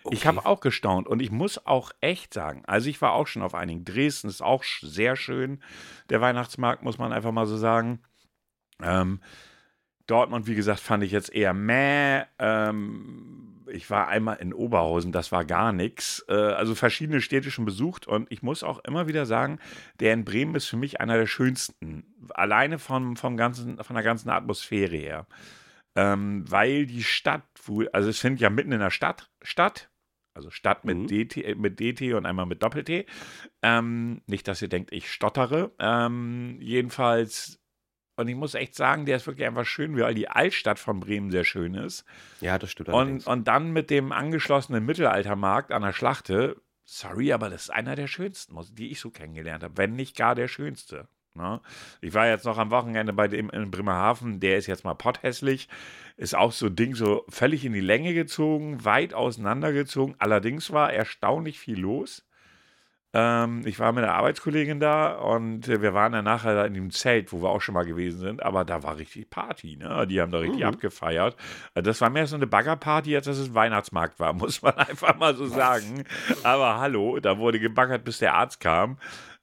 Ich 0.08 0.20
Okay. 0.20 0.28
habe 0.28 0.46
auch 0.46 0.60
gestaunt 0.60 1.06
und 1.08 1.20
ich 1.20 1.30
muss 1.30 1.66
auch 1.66 1.92
echt 2.00 2.32
sagen, 2.34 2.62
also 2.66 2.88
ich 2.88 3.00
war 3.02 3.12
auch 3.12 3.26
schon 3.26 3.42
auf 3.42 3.54
einigen. 3.54 3.84
Dresden 3.84 4.28
ist 4.28 4.42
auch 4.42 4.64
sehr 4.64 5.16
schön. 5.16 5.62
Der 6.08 6.20
Weihnachtsmarkt, 6.20 6.82
muss 6.82 6.98
man 6.98 7.12
einfach 7.12 7.32
mal 7.32 7.46
so 7.46 7.56
sagen. 7.56 8.00
Ähm, 8.82 9.20
Dortmund, 10.06 10.46
wie 10.46 10.54
gesagt, 10.56 10.80
fand 10.80 11.04
ich 11.04 11.12
jetzt 11.12 11.32
eher 11.32 11.54
meh. 11.54 12.22
Ähm, 12.38 13.64
ich 13.68 13.88
war 13.90 14.08
einmal 14.08 14.36
in 14.38 14.52
Oberhausen, 14.52 15.12
das 15.12 15.30
war 15.30 15.44
gar 15.44 15.72
nichts. 15.72 16.24
Äh, 16.28 16.34
also 16.34 16.74
verschiedene 16.74 17.20
Städte 17.20 17.50
schon 17.52 17.64
besucht 17.64 18.08
und 18.08 18.30
ich 18.32 18.42
muss 18.42 18.64
auch 18.64 18.80
immer 18.80 19.06
wieder 19.06 19.26
sagen, 19.26 19.60
der 20.00 20.12
in 20.12 20.24
Bremen 20.24 20.56
ist 20.56 20.66
für 20.66 20.76
mich 20.76 21.00
einer 21.00 21.16
der 21.16 21.26
schönsten. 21.26 22.04
Alleine 22.30 22.78
vom, 22.80 23.16
vom 23.16 23.36
ganzen, 23.36 23.82
von 23.84 23.94
der 23.94 24.02
ganzen 24.04 24.30
Atmosphäre 24.30 24.96
her. 24.96 25.26
Ähm, 25.96 26.44
weil 26.50 26.86
die 26.86 27.02
Stadt, 27.02 27.42
wo, 27.64 27.82
also 27.92 28.08
es 28.08 28.20
findet 28.20 28.40
ja 28.40 28.50
mitten 28.50 28.72
in 28.72 28.80
der 28.80 28.90
Stadt 28.90 29.30
statt. 29.42 29.90
Also 30.32 30.50
Stadt 30.50 30.84
mit, 30.84 30.96
Mhm. 30.96 31.06
DT, 31.08 31.36
äh, 31.38 31.54
mit 31.56 31.80
DT 31.80 32.14
und 32.14 32.24
einmal 32.24 32.46
mit 32.46 32.62
Doppel-T. 32.62 33.04
Ähm, 33.62 34.22
nicht, 34.26 34.46
dass 34.46 34.62
ihr 34.62 34.68
denkt, 34.68 34.92
ich 34.92 35.10
stottere. 35.10 35.72
Ähm, 35.80 36.58
jedenfalls, 36.60 37.60
und 38.16 38.28
ich 38.28 38.36
muss 38.36 38.54
echt 38.54 38.76
sagen, 38.76 39.06
der 39.06 39.16
ist 39.16 39.26
wirklich 39.26 39.46
einfach 39.46 39.66
schön, 39.66 39.98
weil 39.98 40.14
die 40.14 40.28
Altstadt 40.28 40.78
von 40.78 41.00
Bremen 41.00 41.30
sehr 41.32 41.44
schön 41.44 41.74
ist. 41.74 42.04
Ja, 42.40 42.58
das 42.58 42.70
stimmt 42.70 42.90
Und, 42.90 43.26
und 43.26 43.48
dann 43.48 43.72
mit 43.72 43.90
dem 43.90 44.12
angeschlossenen 44.12 44.86
Mittelaltermarkt 44.86 45.72
an 45.72 45.82
der 45.82 45.92
Schlachte, 45.92 46.62
sorry, 46.84 47.32
aber 47.32 47.50
das 47.50 47.62
ist 47.62 47.70
einer 47.70 47.96
der 47.96 48.06
schönsten, 48.06 48.56
die 48.74 48.90
ich 48.92 49.00
so 49.00 49.10
kennengelernt 49.10 49.64
habe, 49.64 49.76
wenn 49.76 49.94
nicht 49.94 50.16
gar 50.16 50.34
der 50.36 50.48
schönste. 50.48 51.08
Ne? 51.34 51.60
Ich 52.00 52.12
war 52.14 52.26
jetzt 52.26 52.44
noch 52.44 52.58
am 52.58 52.70
Wochenende 52.70 53.12
bei 53.12 53.28
dem 53.28 53.50
in 53.50 53.70
Bremerhaven, 53.70 54.40
der 54.40 54.58
ist 54.58 54.66
jetzt 54.66 54.84
mal 54.84 54.94
potthässlich, 54.94 55.68
ist 56.16 56.34
auch 56.36 56.52
so 56.52 56.66
ein 56.66 56.76
Ding 56.76 56.94
so 56.94 57.24
völlig 57.28 57.64
in 57.64 57.72
die 57.72 57.80
Länge 57.80 58.14
gezogen, 58.14 58.84
weit 58.84 59.14
auseinandergezogen. 59.14 60.16
Allerdings 60.18 60.72
war 60.72 60.92
erstaunlich 60.92 61.58
viel 61.58 61.78
los. 61.78 62.26
Ähm, 63.12 63.62
ich 63.64 63.80
war 63.80 63.90
mit 63.92 64.04
einer 64.04 64.14
Arbeitskollegin 64.14 64.78
da 64.78 65.14
und 65.16 65.66
wir 65.66 65.94
waren 65.94 66.12
dann 66.12 66.24
nachher 66.24 66.64
in 66.64 66.74
dem 66.74 66.90
Zelt, 66.92 67.32
wo 67.32 67.42
wir 67.42 67.48
auch 67.48 67.60
schon 67.60 67.74
mal 67.74 67.84
gewesen 67.84 68.20
sind, 68.20 68.42
aber 68.42 68.64
da 68.64 68.84
war 68.84 68.98
richtig 68.98 69.30
Party, 69.30 69.76
ne? 69.76 70.06
Die 70.06 70.20
haben 70.20 70.30
da 70.30 70.38
richtig 70.38 70.60
Mhm. 70.60 70.68
abgefeiert. 70.68 71.34
Das 71.74 72.00
war 72.00 72.08
mehr 72.10 72.28
so 72.28 72.36
eine 72.36 72.46
Baggerparty, 72.46 73.16
als 73.16 73.26
dass 73.26 73.38
es 73.38 73.48
ein 73.48 73.54
Weihnachtsmarkt 73.54 74.20
war, 74.20 74.32
muss 74.32 74.62
man 74.62 74.74
einfach 74.74 75.16
mal 75.16 75.34
so 75.34 75.46
sagen. 75.46 76.04
Aber 76.44 76.78
hallo, 76.78 77.18
da 77.18 77.38
wurde 77.38 77.58
gebaggert, 77.58 78.04
bis 78.04 78.18
der 78.18 78.34
Arzt 78.34 78.60
kam. 78.60 78.96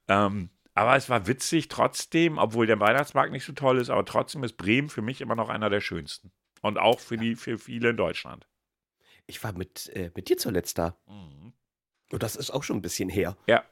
Ähm, 0.07 0.49
aber 0.77 0.95
es 0.95 1.09
war 1.09 1.25
witzig 1.25 1.69
trotzdem, 1.69 2.37
obwohl 2.37 2.67
der 2.67 2.79
Weihnachtsmarkt 2.79 3.31
nicht 3.31 3.45
so 3.45 3.53
toll 3.53 3.79
ist, 3.79 3.89
aber 3.89 4.05
trotzdem 4.05 4.43
ist 4.43 4.57
Bremen 4.57 4.89
für 4.89 5.01
mich 5.01 5.21
immer 5.21 5.35
noch 5.35 5.49
einer 5.49 5.71
der 5.71 5.81
schönsten. 5.81 6.31
Und 6.61 6.77
auch 6.77 6.99
für, 6.99 7.17
die, 7.17 7.35
für 7.35 7.57
viele 7.57 7.89
in 7.89 7.97
Deutschland. 7.97 8.47
Ich 9.25 9.43
war 9.43 9.53
mit, 9.53 9.89
äh, 9.95 10.11
mit 10.15 10.29
dir 10.29 10.37
zuletzt 10.37 10.77
da. 10.77 10.95
Mhm. 11.07 11.53
Und 12.11 12.23
das 12.23 12.35
ist 12.35 12.51
auch 12.51 12.63
schon 12.63 12.77
ein 12.77 12.81
bisschen 12.83 13.09
her. 13.09 13.35
Ja. 13.47 13.63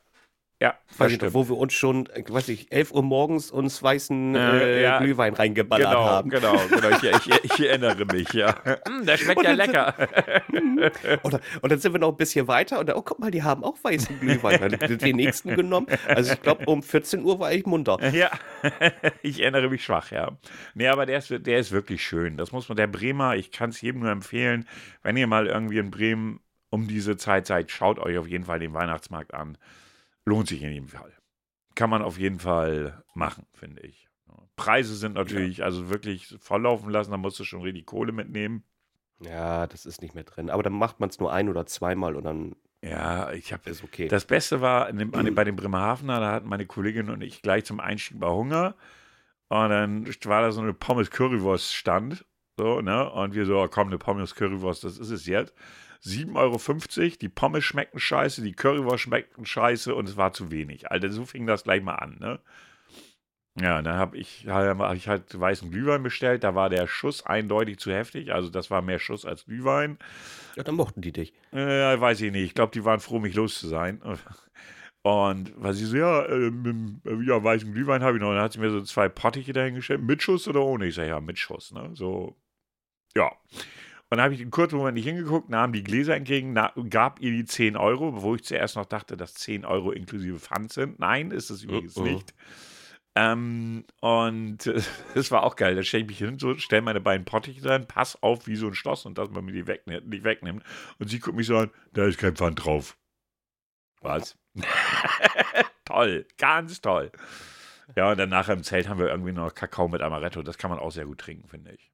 Ja, 0.61 0.73
Weiß 0.97 1.11
ich 1.11 1.19
noch, 1.21 1.33
wo 1.33 1.49
wir 1.49 1.57
uns 1.57 1.73
schon, 1.73 2.05
äh, 2.07 2.23
weiß 2.29 2.47
ich, 2.47 2.71
11 2.71 2.93
Uhr 2.93 3.03
morgens 3.03 3.51
uns 3.51 3.83
weißen 3.83 4.35
Äh, 4.35 4.39
äh, 4.79 4.83
ja. 4.83 4.99
Glühwein 4.99 5.33
reingeballert 5.33 5.89
Genau, 5.89 6.05
haben. 6.05 6.29
genau, 6.29 6.55
genau. 6.69 6.89
Ich, 6.91 7.03
ich, 7.27 7.43
ich 7.43 7.59
erinnere 7.67 8.05
mich, 8.05 8.31
ja. 8.31 8.55
Mm, 8.89 9.05
der 9.05 9.17
schmeckt 9.17 9.39
Und 9.39 9.43
ja 9.43 9.55
dann 9.57 9.65
sind- 9.65 9.73
lecker. 9.75 11.19
Und, 11.23 11.33
dann- 11.33 11.41
und 11.61 11.71
dann 11.71 11.79
sind 11.79 11.91
wir 11.93 11.99
noch 11.99 12.09
ein 12.11 12.17
bisschen 12.17 12.47
weiter 12.47 12.79
und 12.79 12.87
dann, 12.87 12.95
oh, 12.95 13.01
guck 13.01 13.19
mal, 13.19 13.31
die 13.31 13.43
haben 13.43 13.63
auch 13.63 13.75
weißen 13.83 14.19
Glühwein. 14.19 14.77
Dann 14.79 14.97
den 14.97 15.15
nächsten 15.17 15.55
genommen. 15.55 15.87
Also 16.07 16.33
ich 16.33 16.41
glaube, 16.41 16.65
um 16.67 16.81
14 16.83 17.23
Uhr 17.23 17.39
war 17.39 17.51
ich 17.51 17.65
munter. 17.65 17.97
Ja, 18.13 18.29
ich 19.23 19.41
erinnere 19.41 19.69
mich 19.69 19.83
schwach, 19.83 20.11
ja. 20.11 20.31
Nee, 20.73 20.87
aber 20.87 21.05
der 21.05 21.17
ist, 21.17 21.29
der 21.31 21.59
ist 21.59 21.71
wirklich 21.71 22.01
schön. 22.05 22.37
Das 22.37 22.51
muss 22.53 22.69
man, 22.69 22.75
der 22.77 22.87
Bremer, 22.87 23.35
ich 23.35 23.51
kann 23.51 23.71
es 23.71 23.81
jedem 23.81 24.01
nur 24.01 24.11
empfehlen, 24.11 24.65
wenn 25.03 25.17
ihr 25.17 25.27
mal 25.27 25.47
irgendwie 25.47 25.79
in 25.79 25.91
Bremen 25.91 26.39
um 26.69 26.87
diese 26.87 27.17
Zeit 27.17 27.45
seid, 27.47 27.71
schaut 27.71 27.99
euch 27.99 28.17
auf 28.17 28.27
jeden 28.27 28.45
Fall 28.45 28.59
den 28.59 28.73
Weihnachtsmarkt 28.73 29.33
an. 29.33 29.57
Lohnt 30.25 30.47
sich 30.47 30.61
in 30.61 30.71
jedem 30.71 30.87
Fall. 30.87 31.13
Kann 31.75 31.89
man 31.89 32.01
auf 32.01 32.17
jeden 32.17 32.39
Fall 32.39 33.03
machen, 33.13 33.45
finde 33.53 33.81
ich. 33.81 34.07
Preise 34.55 34.95
sind 34.95 35.15
natürlich, 35.15 35.63
also 35.63 35.89
wirklich 35.89 36.35
volllaufen 36.39 36.89
lassen, 36.89 37.11
da 37.11 37.17
musst 37.17 37.39
du 37.39 37.43
schon 37.43 37.61
richtig 37.61 37.85
Kohle 37.85 38.11
mitnehmen. 38.11 38.63
Ja, 39.19 39.67
das 39.67 39.85
ist 39.85 40.01
nicht 40.01 40.15
mehr 40.15 40.23
drin. 40.23 40.49
Aber 40.49 40.63
dann 40.63 40.73
macht 40.73 40.99
man 40.99 41.09
es 41.09 41.19
nur 41.19 41.31
ein 41.31 41.49
oder 41.49 41.65
zweimal 41.65 42.15
und 42.15 42.23
dann 42.23 42.55
Ja, 42.81 43.31
ich 43.31 43.53
habe 43.53 43.69
ist 43.69 43.83
okay. 43.83 44.07
Das 44.07 44.25
Beste 44.25 44.61
war 44.61 44.89
in 44.89 44.97
dem, 44.97 45.13
an 45.15 45.25
dem, 45.25 45.35
bei 45.35 45.43
dem 45.43 45.55
Bremerhavener, 45.55 46.19
da 46.19 46.31
hatten 46.31 46.47
meine 46.47 46.65
Kollegin 46.65 47.09
und 47.09 47.21
ich 47.21 47.41
gleich 47.41 47.65
zum 47.65 47.79
Einstieg 47.79 48.19
mal 48.19 48.31
Hunger. 48.31 48.75
Und 49.47 49.69
dann 49.69 50.07
war 50.25 50.41
da 50.41 50.51
so 50.51 50.61
eine 50.61 50.73
Pommes-Currywurst-Stand. 50.73 52.25
So, 52.57 52.81
ne? 52.81 53.11
Und 53.11 53.35
wir 53.35 53.45
so, 53.45 53.67
komm, 53.69 53.87
eine 53.87 53.97
Pommes-Currywurst, 53.97 54.83
das 54.83 54.97
ist 54.97 55.11
es 55.11 55.25
jetzt. 55.25 55.53
7,50 56.05 56.35
Euro, 56.35 57.15
die 57.21 57.29
Pommes 57.29 57.63
schmeckten 57.63 57.99
scheiße, 57.99 58.43
die 58.43 58.53
Currywurst 58.53 59.01
schmeckten 59.03 59.45
scheiße 59.45 59.95
und 59.95 60.07
es 60.07 60.17
war 60.17 60.33
zu 60.33 60.51
wenig. 60.51 60.91
Alter, 60.91 61.11
so 61.11 61.25
fing 61.25 61.47
das 61.47 61.63
gleich 61.63 61.81
mal 61.81 61.95
an, 61.95 62.17
ne? 62.19 62.39
Ja, 63.59 63.81
dann 63.81 63.95
habe 63.95 64.17
ich, 64.17 64.47
hab 64.47 64.93
ich 64.95 65.07
halt 65.07 65.39
weißen 65.39 65.71
Glühwein 65.71 66.03
bestellt. 66.03 66.43
Da 66.43 66.55
war 66.55 66.69
der 66.69 66.87
Schuss 66.87 67.25
eindeutig 67.25 67.79
zu 67.79 67.91
heftig. 67.91 68.33
Also, 68.33 68.49
das 68.49 68.69
war 68.69 68.81
mehr 68.81 68.99
Schuss 68.99 69.25
als 69.25 69.45
Glühwein. 69.45 69.97
ja, 70.57 70.63
dann 70.63 70.75
mochten 70.75 71.01
die 71.01 71.13
dich. 71.13 71.33
Äh, 71.53 71.99
weiß 71.99 72.19
ich 72.19 72.33
nicht. 72.33 72.43
Ich 72.43 72.53
glaube, 72.53 72.73
die 72.73 72.83
waren 72.83 72.99
froh, 72.99 73.19
mich 73.19 73.33
los 73.33 73.57
zu 73.57 73.69
sein. 73.69 74.01
Und 75.03 75.53
was 75.55 75.77
sie 75.77 75.85
so, 75.85 75.95
ja, 75.95 76.27
ähm, 76.27 76.99
ja, 77.25 77.41
weißen 77.41 77.71
Glühwein 77.71 78.03
habe 78.03 78.17
ich 78.17 78.21
noch. 78.21 78.29
Und 78.29 78.35
dann 78.35 78.43
hat 78.43 78.53
sie 78.53 78.59
mir 78.59 78.71
so 78.71 78.81
zwei 78.81 79.07
Pottiche 79.07 79.53
dahingestellt. 79.53 80.01
Mit 80.01 80.21
Schuss 80.21 80.49
oder 80.49 80.61
ohne? 80.61 80.87
Ich 80.87 80.95
sage, 80.95 81.09
ja, 81.09 81.21
mit 81.21 81.39
Schuss, 81.39 81.71
ne? 81.71 81.91
So, 81.93 82.35
ja. 83.15 83.31
Und 84.15 84.19
dann 84.19 84.25
habe 84.27 84.35
ich 84.35 84.41
einen 84.41 84.49
kurzen 84.49 84.77
Moment 84.77 84.95
nicht 84.95 85.07
hingeguckt, 85.07 85.49
nahm 85.49 85.73
die 85.73 85.83
Gläser 85.83 86.15
entgegen, 86.15 86.53
na, 86.53 86.71
gab 86.89 87.19
ihr 87.19 87.31
die 87.31 87.43
10 87.43 87.75
Euro, 87.75 88.21
wo 88.21 88.33
ich 88.35 88.45
zuerst 88.45 88.77
noch 88.77 88.85
dachte, 88.85 89.17
dass 89.17 89.33
10 89.33 89.65
Euro 89.65 89.91
inklusive 89.91 90.39
Pfand 90.39 90.71
sind. 90.71 90.99
Nein, 90.99 91.31
ist 91.31 91.49
es 91.49 91.63
übrigens 91.63 91.97
Mhm. 91.97 92.03
nicht. 92.05 92.33
Ähm, 93.15 93.83
und 93.99 94.67
es 95.15 95.31
war 95.31 95.43
auch 95.43 95.57
geil. 95.57 95.75
Da 95.75 95.83
stelle 95.83 96.03
ich 96.03 96.07
mich 96.07 96.17
hin, 96.19 96.39
so, 96.39 96.55
stelle 96.57 96.81
meine 96.81 97.01
beiden 97.01 97.25
Pottiche 97.25 97.69
rein, 97.69 97.89
pass 97.89 98.23
auf 98.23 98.47
wie 98.47 98.55
so 98.55 98.67
ein 98.67 98.73
Schloss 98.73 99.05
und 99.05 99.17
dass 99.17 99.31
man 99.31 99.43
mir 99.43 99.51
die 99.51 99.67
wegnimmt, 99.67 100.07
nicht 100.07 100.23
wegnimmt. 100.23 100.63
Und 100.97 101.09
sie 101.09 101.19
guckt 101.19 101.35
mich 101.35 101.47
so 101.47 101.57
an, 101.57 101.71
da 101.91 102.05
ist 102.05 102.17
kein 102.17 102.37
Pfand 102.37 102.63
drauf. 102.63 102.95
Was? 103.99 104.37
toll, 105.83 106.25
ganz 106.37 106.79
toll. 106.79 107.11
Ja, 107.97 108.11
und 108.11 108.17
dann 108.17 108.29
nachher 108.29 108.53
im 108.53 108.63
Zelt 108.63 108.87
haben 108.87 109.01
wir 109.01 109.09
irgendwie 109.09 109.33
noch 109.33 109.53
Kakao 109.53 109.89
mit 109.89 110.01
Amaretto. 110.01 110.41
Das 110.41 110.57
kann 110.57 110.69
man 110.69 110.79
auch 110.79 110.91
sehr 110.91 111.05
gut 111.05 111.17
trinken, 111.17 111.49
finde 111.49 111.73
ich. 111.73 111.91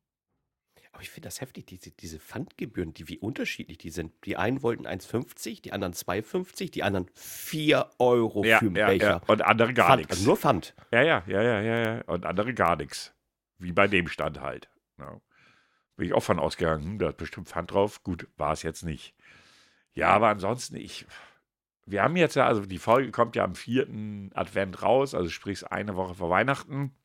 Ich 1.02 1.10
finde 1.10 1.28
das 1.28 1.42
heftig, 1.42 1.68
diese, 1.68 1.92
diese 1.92 2.20
Pfandgebühren, 2.20 2.94
die 2.94 3.08
wie 3.08 3.18
unterschiedlich 3.18 3.78
die 3.78 3.90
sind. 3.90 4.14
Die 4.26 4.38
einen 4.38 4.62
wollten 4.64 4.86
1,50, 4.88 5.62
die 5.62 5.74
anderen 5.74 5.94
2,50, 5.94 6.72
die 6.72 6.84
anderen 6.84 7.10
4 7.16 7.90
Euro 8.00 8.44
Ja, 8.44 8.60
für 8.60 8.68
einen 8.68 8.76
ja, 8.76 8.88
Becher. 8.88 9.10
ja. 9.10 9.22
Und 9.28 9.42
andere 9.42 9.74
gar 9.74 9.96
nichts. 9.98 10.12
also 10.12 10.26
nur 10.26 10.38
Pfand. 10.38 10.76
Ja, 10.92 11.02
ja, 11.02 11.24
ja, 11.28 11.42
ja, 11.42 11.62
ja, 11.62 11.78
ja. 11.96 12.02
Und 12.06 12.26
andere 12.26 12.54
gar 12.54 12.76
nichts. 12.76 13.14
Wie 13.58 13.72
bei 13.72 13.88
dem 13.88 14.08
Stand 14.08 14.40
halt. 14.42 14.70
Ja. 15.00 15.20
Bin 15.98 16.08
ich 16.08 16.14
auch 16.14 16.24
von 16.24 16.40
ausgegangen, 16.40 16.84
hm, 16.84 17.00
da 17.00 17.08
hat 17.08 17.18
bestimmt 17.18 17.48
Pfand 17.48 17.72
drauf. 17.72 18.04
Gut, 18.04 18.28
war 18.38 18.54
es 18.54 18.64
jetzt 18.64 18.84
nicht. 18.84 19.14
Ja, 19.94 20.10
aber 20.10 20.30
ansonsten, 20.30 20.76
ich. 20.78 21.06
Wir 21.86 22.04
haben 22.04 22.16
jetzt 22.16 22.36
ja, 22.36 22.46
also 22.46 22.66
die 22.66 22.78
Folge 22.78 23.12
kommt 23.12 23.36
ja 23.36 23.44
am 23.44 23.56
vierten 23.56 24.32
Advent 24.34 24.82
raus, 24.82 25.14
also 25.14 25.30
sprich 25.30 25.68
eine 25.68 25.96
Woche 25.96 26.14
vor 26.16 26.30
Weihnachten. 26.30 26.96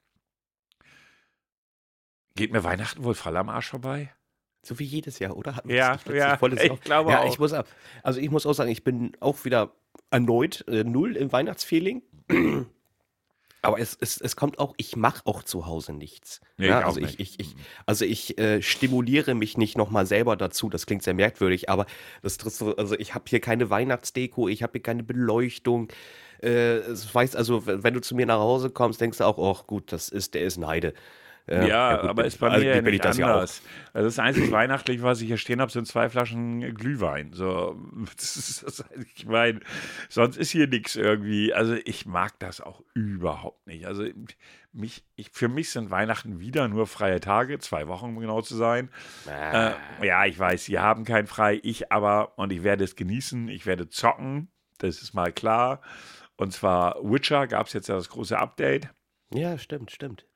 Geht 2.37 2.53
mir 2.53 2.63
Weihnachten 2.63 3.03
wohl 3.03 3.15
voll 3.15 3.37
am 3.37 3.49
Arsch 3.49 3.69
vorbei? 3.71 4.13
So 4.63 4.79
wie 4.79 4.85
jedes 4.85 5.19
Jahr, 5.19 5.37
oder? 5.37 5.63
Ja, 5.67 5.99
ja, 6.13 6.39
ich 6.41 6.63
Jahr? 6.63 6.77
glaube 6.77 7.11
ja, 7.11 7.21
auch. 7.23 7.33
Ich 7.33 7.39
muss, 7.39 7.53
auch- 7.53 7.65
also 8.03 8.21
ich 8.21 8.31
muss 8.31 8.47
auch 8.47 8.53
sagen, 8.53 8.71
ich 8.71 8.85
bin 8.85 9.13
auch 9.21 9.45
wieder 9.45 9.73
erneut 10.11 10.65
äh, 10.69 10.85
null 10.85 11.17
im 11.17 11.33
Weihnachtsfeeling. 11.33 12.03
Aber 13.63 13.81
es, 13.81 13.97
es, 14.01 14.21
es 14.21 14.37
kommt 14.37 14.59
auch, 14.61 14.75
ich 14.77 14.95
mache 14.95 15.23
auch 15.25 15.43
zu 15.43 15.67
Hause 15.67 15.93
nichts. 15.93 16.41
Nee, 16.57 16.69
ja, 16.69 16.79
ich 16.79 16.85
auch 16.85 16.89
also 16.91 17.01
nicht. 17.01 17.19
ich, 17.19 17.41
ich, 17.41 17.49
ich, 17.49 17.57
also 17.85 18.05
ich 18.05 18.39
äh, 18.39 18.63
stimuliere 18.63 19.35
mich 19.35 19.57
nicht 19.57 19.77
nochmal 19.77 20.07
selber 20.07 20.37
dazu. 20.37 20.69
Das 20.69 20.87
klingt 20.87 21.03
sehr 21.03 21.15
merkwürdig, 21.15 21.69
aber 21.69 21.87
das 22.23 22.37
trifft 22.37 22.57
so, 22.57 22.77
also 22.77 22.97
ich 22.97 23.15
habe 23.15 23.25
hier 23.29 23.41
keine 23.41 23.69
Weihnachtsdeko, 23.69 24.49
ich 24.49 24.63
habe 24.63 24.73
hier 24.75 24.83
keine 24.83 25.03
Beleuchtung. 25.03 25.89
Äh, 26.43 26.77
es 26.77 27.13
weiß 27.13 27.35
also, 27.35 27.67
wenn 27.67 27.95
du 27.95 28.01
zu 28.01 28.15
mir 28.15 28.27
nach 28.27 28.39
Hause 28.39 28.71
kommst, 28.71 29.01
denkst 29.01 29.19
du 29.19 29.25
auch, 29.25 29.39
ach 29.59 29.67
gut, 29.67 29.91
das 29.91 30.11
ist, 30.11 30.35
der 30.35 30.43
ist 30.43 30.59
Neide. 30.59 30.93
Ja, 31.49 31.97
gut, 31.97 32.11
aber 32.11 32.25
ist 32.25 32.41
bei 32.41 32.49
also 32.49 32.65
mir 32.65 32.75
ja 32.75 32.81
bin 32.81 32.95
ich 32.95 33.01
das 33.01 33.19
ja 33.19 33.27
anders. 33.33 33.63
Also 33.93 34.09
das 34.09 34.19
einzige 34.19 34.51
weihnachtlich, 34.51 35.03
was 35.03 35.21
ich 35.21 35.29
hier 35.29 35.37
stehen 35.37 35.61
habe, 35.61 35.71
sind 35.71 35.87
zwei 35.87 36.09
Flaschen 36.09 36.75
Glühwein. 36.75 37.33
So, 37.33 37.81
ist 38.19 38.85
ich 39.15 39.27
meine, 39.27 39.61
sonst 40.09 40.37
ist 40.37 40.51
hier 40.51 40.67
nichts 40.67 40.97
irgendwie. 40.97 41.55
Also 41.55 41.77
ich 41.85 42.05
mag 42.05 42.37
das 42.41 42.61
auch 42.61 42.83
überhaupt 42.95 43.65
nicht. 43.69 43.87
Also 43.87 44.05
mich, 44.73 45.05
ich, 45.15 45.31
für 45.31 45.47
mich 45.47 45.71
sind 45.71 45.91
Weihnachten 45.91 46.41
wieder 46.41 46.67
nur 46.67 46.89
freie 46.89 47.21
Tage, 47.21 47.61
zwei 47.61 47.87
Wochen 47.87 48.07
um 48.07 48.19
genau 48.19 48.43
zu 48.43 48.57
sein. 48.57 48.91
Ah. 49.29 49.75
Äh, 50.01 50.07
ja, 50.07 50.25
ich 50.27 50.37
weiß, 50.37 50.65
Sie 50.65 50.81
haben 50.81 51.05
kein 51.05 51.29
frei, 51.29 51.61
ich 51.63 51.93
aber 51.93 52.37
und 52.39 52.53
ich 52.53 52.65
werde 52.65 52.83
es 52.83 52.97
genießen. 52.97 53.49
Ich 53.49 53.67
werde 53.67 53.89
zocken, 53.89 54.49
das 54.79 55.01
ist 55.01 55.15
mal 55.15 55.33
klar. 55.33 55.81
Und 56.37 56.53
zwar 56.53 56.97
Witcher 57.03 57.47
gab 57.47 57.69
es 57.69 57.73
jetzt 57.73 57.89
ja 57.89 57.95
das 57.95 58.09
große 58.09 58.37
Update. 58.37 58.89
Ja, 59.33 59.59
stimmt, 59.59 59.93
stimmt. 59.93 60.27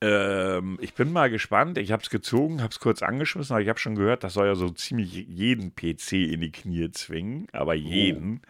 Ähm, 0.00 0.78
ich 0.80 0.94
bin 0.94 1.12
mal 1.12 1.30
gespannt. 1.30 1.78
Ich 1.78 1.90
habe 1.92 2.02
es 2.02 2.10
gezogen, 2.10 2.62
habe 2.62 2.70
es 2.70 2.80
kurz 2.80 3.02
angeschmissen, 3.02 3.54
aber 3.54 3.62
ich 3.62 3.68
habe 3.68 3.78
schon 3.78 3.96
gehört, 3.96 4.22
das 4.24 4.34
soll 4.34 4.46
ja 4.46 4.54
so 4.54 4.70
ziemlich 4.70 5.12
jeden 5.12 5.74
PC 5.74 6.12
in 6.12 6.40
die 6.40 6.52
Knie 6.52 6.90
zwingen, 6.92 7.48
aber 7.52 7.74
jeden. 7.74 8.42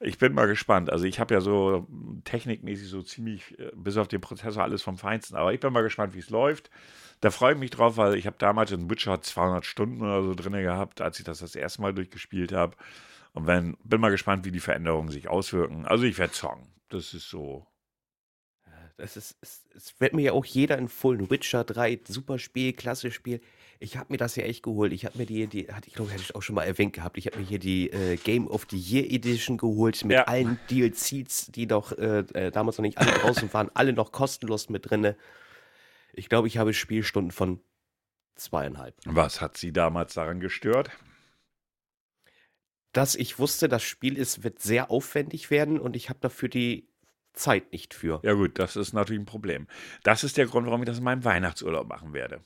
Ich 0.00 0.18
bin 0.18 0.34
mal 0.34 0.46
gespannt. 0.46 0.90
Also 0.90 1.06
ich 1.06 1.18
habe 1.20 1.32
ja 1.32 1.40
so 1.40 1.86
technikmäßig 2.24 2.88
so 2.88 3.02
ziemlich, 3.02 3.58
äh, 3.58 3.70
bis 3.74 3.96
auf 3.96 4.08
den 4.08 4.20
Prozessor, 4.20 4.62
alles 4.62 4.82
vom 4.82 4.98
Feinsten. 4.98 5.36
Aber 5.36 5.54
ich 5.54 5.60
bin 5.60 5.72
mal 5.72 5.82
gespannt, 5.82 6.14
wie 6.14 6.18
es 6.18 6.30
läuft. 6.30 6.70
Da 7.22 7.30
freue 7.30 7.54
ich 7.54 7.58
mich 7.58 7.70
drauf, 7.70 7.96
weil 7.96 8.14
ich 8.16 8.26
habe 8.26 8.36
damals 8.38 8.72
in 8.72 8.90
Witcher 8.90 9.22
200 9.22 9.64
Stunden 9.64 10.02
oder 10.02 10.22
so 10.22 10.34
drin 10.34 10.52
gehabt, 10.52 11.00
als 11.00 11.18
ich 11.18 11.24
das 11.24 11.38
das 11.38 11.54
erste 11.54 11.80
Mal 11.80 11.94
durchgespielt 11.94 12.52
habe. 12.52 12.76
Und 13.32 13.46
wenn, 13.46 13.76
bin 13.84 14.00
mal 14.00 14.10
gespannt, 14.10 14.44
wie 14.44 14.50
die 14.50 14.60
Veränderungen 14.60 15.10
sich 15.10 15.28
auswirken. 15.28 15.86
Also 15.86 16.04
ich 16.04 16.18
werde 16.18 16.32
zocken. 16.34 16.68
Das 16.90 17.14
ist 17.14 17.28
so. 17.30 17.66
Das 18.98 19.16
ist, 19.16 19.36
es, 19.42 19.66
es 19.74 20.00
wird 20.00 20.14
mir 20.14 20.22
ja 20.22 20.32
auch 20.32 20.44
jeder 20.46 20.78
empfohlen. 20.78 21.28
Witcher 21.30 21.64
3, 21.64 22.00
super 22.08 22.38
Spiel, 22.38 22.72
klasse 22.72 23.10
Spiel. 23.10 23.40
Ich 23.78 23.98
habe 23.98 24.06
mir 24.10 24.16
das 24.16 24.36
ja 24.36 24.44
echt 24.44 24.62
geholt. 24.62 24.92
Ich 24.94 25.04
habe 25.04 25.18
mir 25.18 25.26
die, 25.26 25.46
die 25.48 25.70
hatte 25.70 25.88
ich 25.88 25.94
glaube, 25.94 26.10
hätte 26.12 26.22
ich 26.22 26.34
auch 26.34 26.40
schon 26.42 26.54
mal 26.54 26.64
erwähnt 26.64 26.94
gehabt. 26.94 27.18
Ich 27.18 27.26
habe 27.26 27.38
mir 27.38 27.44
hier 27.44 27.58
die 27.58 27.90
äh, 27.90 28.16
Game 28.16 28.46
of 28.48 28.66
the 28.70 28.78
Year 28.78 29.04
Edition 29.10 29.58
geholt 29.58 30.02
mit 30.04 30.14
Ja. 30.14 30.24
allen 30.24 30.58
DLCs, 30.70 31.48
die 31.52 31.66
noch 31.66 31.92
äh, 31.92 32.20
äh, 32.32 32.50
damals 32.50 32.78
noch 32.78 32.84
nicht 32.84 32.96
alle 32.96 33.10
draußen 33.12 33.52
waren, 33.52 33.70
alle 33.74 33.92
noch 33.92 34.12
kostenlos 34.12 34.70
mit 34.70 34.88
drinne. 34.88 35.14
Ich 36.14 36.30
glaube, 36.30 36.48
ich 36.48 36.56
habe 36.56 36.72
Spielstunden 36.72 37.32
von 37.32 37.60
zweieinhalb. 38.36 38.94
Was 39.04 39.42
hat 39.42 39.58
Sie 39.58 39.72
damals 39.74 40.14
daran 40.14 40.40
gestört? 40.40 40.90
Dass 42.92 43.14
ich 43.14 43.38
wusste, 43.38 43.68
das 43.68 43.82
Spiel 43.82 44.16
ist, 44.16 44.42
wird 44.42 44.58
sehr 44.60 44.90
aufwendig 44.90 45.50
werden 45.50 45.78
und 45.78 45.96
ich 45.96 46.08
habe 46.08 46.18
dafür 46.22 46.48
die 46.48 46.88
Zeit 47.36 47.72
nicht 47.72 47.94
für. 47.94 48.20
Ja 48.22 48.32
gut, 48.32 48.58
das 48.58 48.76
ist 48.76 48.92
natürlich 48.92 49.22
ein 49.22 49.26
Problem. 49.26 49.66
Das 50.02 50.24
ist 50.24 50.36
der 50.36 50.46
Grund, 50.46 50.66
warum 50.66 50.82
ich 50.82 50.86
das 50.86 50.98
in 50.98 51.04
meinem 51.04 51.24
Weihnachtsurlaub 51.24 51.88
machen 51.88 52.12
werde. 52.12 52.40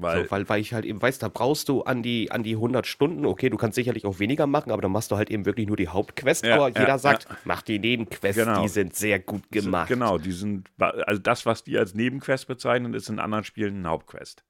Weil, 0.00 0.24
so, 0.24 0.30
weil, 0.30 0.48
weil 0.48 0.60
ich 0.60 0.72
halt 0.72 0.84
eben 0.84 1.02
weiß, 1.02 1.18
da 1.18 1.26
brauchst 1.26 1.68
du 1.68 1.82
an 1.82 2.04
die, 2.04 2.30
an 2.30 2.44
die 2.44 2.54
100 2.54 2.86
Stunden, 2.86 3.26
okay, 3.26 3.50
du 3.50 3.56
kannst 3.56 3.74
sicherlich 3.74 4.06
auch 4.06 4.20
weniger 4.20 4.46
machen, 4.46 4.70
aber 4.70 4.80
dann 4.80 4.92
machst 4.92 5.10
du 5.10 5.16
halt 5.16 5.28
eben 5.28 5.44
wirklich 5.44 5.66
nur 5.66 5.76
die 5.76 5.88
Hauptquest. 5.88 6.44
Ja, 6.44 6.54
aber 6.54 6.68
ja, 6.68 6.80
jeder 6.80 6.98
sagt, 7.00 7.28
ja. 7.28 7.36
mach 7.44 7.62
die 7.62 7.80
Nebenquests, 7.80 8.40
Genau. 8.40 8.62
die 8.62 8.68
sind 8.68 8.94
sehr 8.94 9.18
gut 9.18 9.50
gemacht. 9.50 9.88
Genau, 9.88 10.18
die 10.18 10.30
sind, 10.30 10.70
also 10.78 11.20
das, 11.20 11.46
was 11.46 11.64
die 11.64 11.76
als 11.76 11.94
Nebenquest 11.94 12.46
bezeichnen, 12.46 12.94
ist 12.94 13.08
in 13.08 13.18
anderen 13.18 13.42
Spielen 13.42 13.78
eine 13.78 13.88
Hauptquest. 13.88 14.44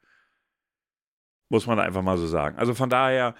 Muss 1.48 1.66
man 1.66 1.78
einfach 1.80 2.02
mal 2.02 2.18
so 2.18 2.26
sagen. 2.26 2.58
Also 2.58 2.74
von 2.74 2.90
daher, 2.90 3.34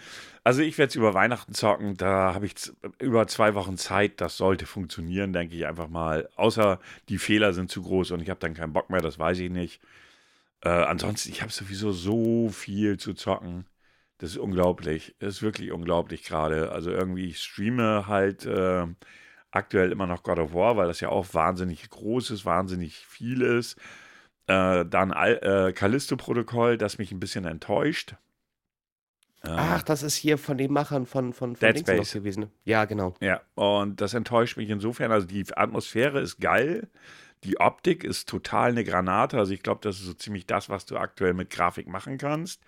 also 0.45 0.62
ich 0.62 0.79
werde 0.79 0.88
es 0.91 0.97
über 0.97 1.12
Weihnachten 1.15 1.53
zocken, 1.53 1.97
da 1.97 2.35
habe 2.35 2.47
ich 2.47 2.55
über 2.99 3.27
zwei 3.27 3.55
Wochen 3.55 3.77
Zeit, 3.77 4.21
das 4.21 4.37
sollte 4.38 4.65
funktionieren, 4.67 5.33
denke 5.33 5.55
ich 5.55 5.67
einfach 5.67 5.88
mal. 5.88 6.29
Außer 6.37 6.81
die 7.11 7.19
Fehler 7.19 7.53
sind 7.53 7.71
zu 7.71 7.83
groß 7.83 8.12
und 8.12 8.23
ich 8.23 8.31
habe 8.31 8.41
dann 8.41 8.55
keinen 8.55 8.73
Bock 8.73 8.88
mehr, 8.91 9.03
das 9.03 9.19
weiß 9.19 9.38
ich 9.41 9.50
nicht. 9.50 9.81
Äh, 10.62 10.71
ansonsten, 10.71 11.31
ich 11.31 11.43
habe 11.43 11.53
sowieso 11.53 11.93
so 11.93 12.49
viel 12.50 12.99
zu 12.99 13.15
zocken. 13.15 13.67
Das 14.19 14.31
ist 14.31 14.38
unglaublich. 14.38 15.15
Das 15.21 15.37
ist 15.37 15.43
wirklich 15.43 15.71
unglaublich 15.73 16.25
gerade. 16.25 16.73
Also 16.73 16.91
irgendwie, 16.91 17.27
ich 17.27 17.41
streame 17.43 18.07
halt 18.09 18.47
äh, 18.47 18.87
aktuell 19.50 19.93
immer 19.93 20.07
noch 20.07 20.23
God 20.23 20.38
of 20.38 20.55
War, 20.55 20.77
weil 20.77 20.88
das 20.88 21.00
ja 21.00 21.09
auch 21.11 21.35
wahnsinnig 21.35 21.88
groß 21.91 22.31
ist, 22.31 22.45
wahnsinnig 22.45 22.97
viel 22.97 23.43
ist. 23.43 23.79
Äh, 24.49 24.87
dann 24.87 25.12
äh, 25.12 25.73
Callisto-Protokoll, 25.75 26.78
das 26.78 26.99
mich 26.99 27.12
ein 27.12 27.21
bisschen 27.21 27.45
enttäuscht. 27.45 28.17
Äh, 29.43 29.50
Ach, 29.50 29.83
das 29.83 30.02
ist 30.02 30.17
hier 30.17 30.38
von 30.38 30.57
den 30.59 30.73
Machern 30.73 31.07
von, 31.07 31.33
von, 31.33 31.55
von 31.55 31.75
Dead 31.75 31.81
Space. 31.81 32.12
gewesen. 32.12 32.40
ne? 32.40 32.50
Ja, 32.64 32.87
genau. 32.87 33.14
Ja, 33.21 33.43
und 33.55 34.00
das 34.00 34.14
enttäuscht 34.14 34.57
mich 34.57 34.71
insofern. 34.71 35.12
Also 35.12 35.26
die 35.26 35.45
Atmosphäre 35.55 36.21
ist 36.21 36.40
geil. 36.40 36.88
Die 37.45 37.61
Optik 37.61 38.02
ist 38.05 38.28
total 38.28 38.71
eine 38.71 38.85
Granate. 38.85 39.38
Also 39.38 39.52
ich 39.52 39.62
glaube, 39.62 39.81
das 39.83 39.97
ist 40.00 40.07
so 40.07 40.14
ziemlich 40.14 40.47
das, 40.47 40.71
was 40.71 40.87
du 40.87 40.97
aktuell 40.97 41.35
mit 41.35 41.50
Grafik 41.50 41.87
machen 41.87 42.19
kannst. 42.19 42.62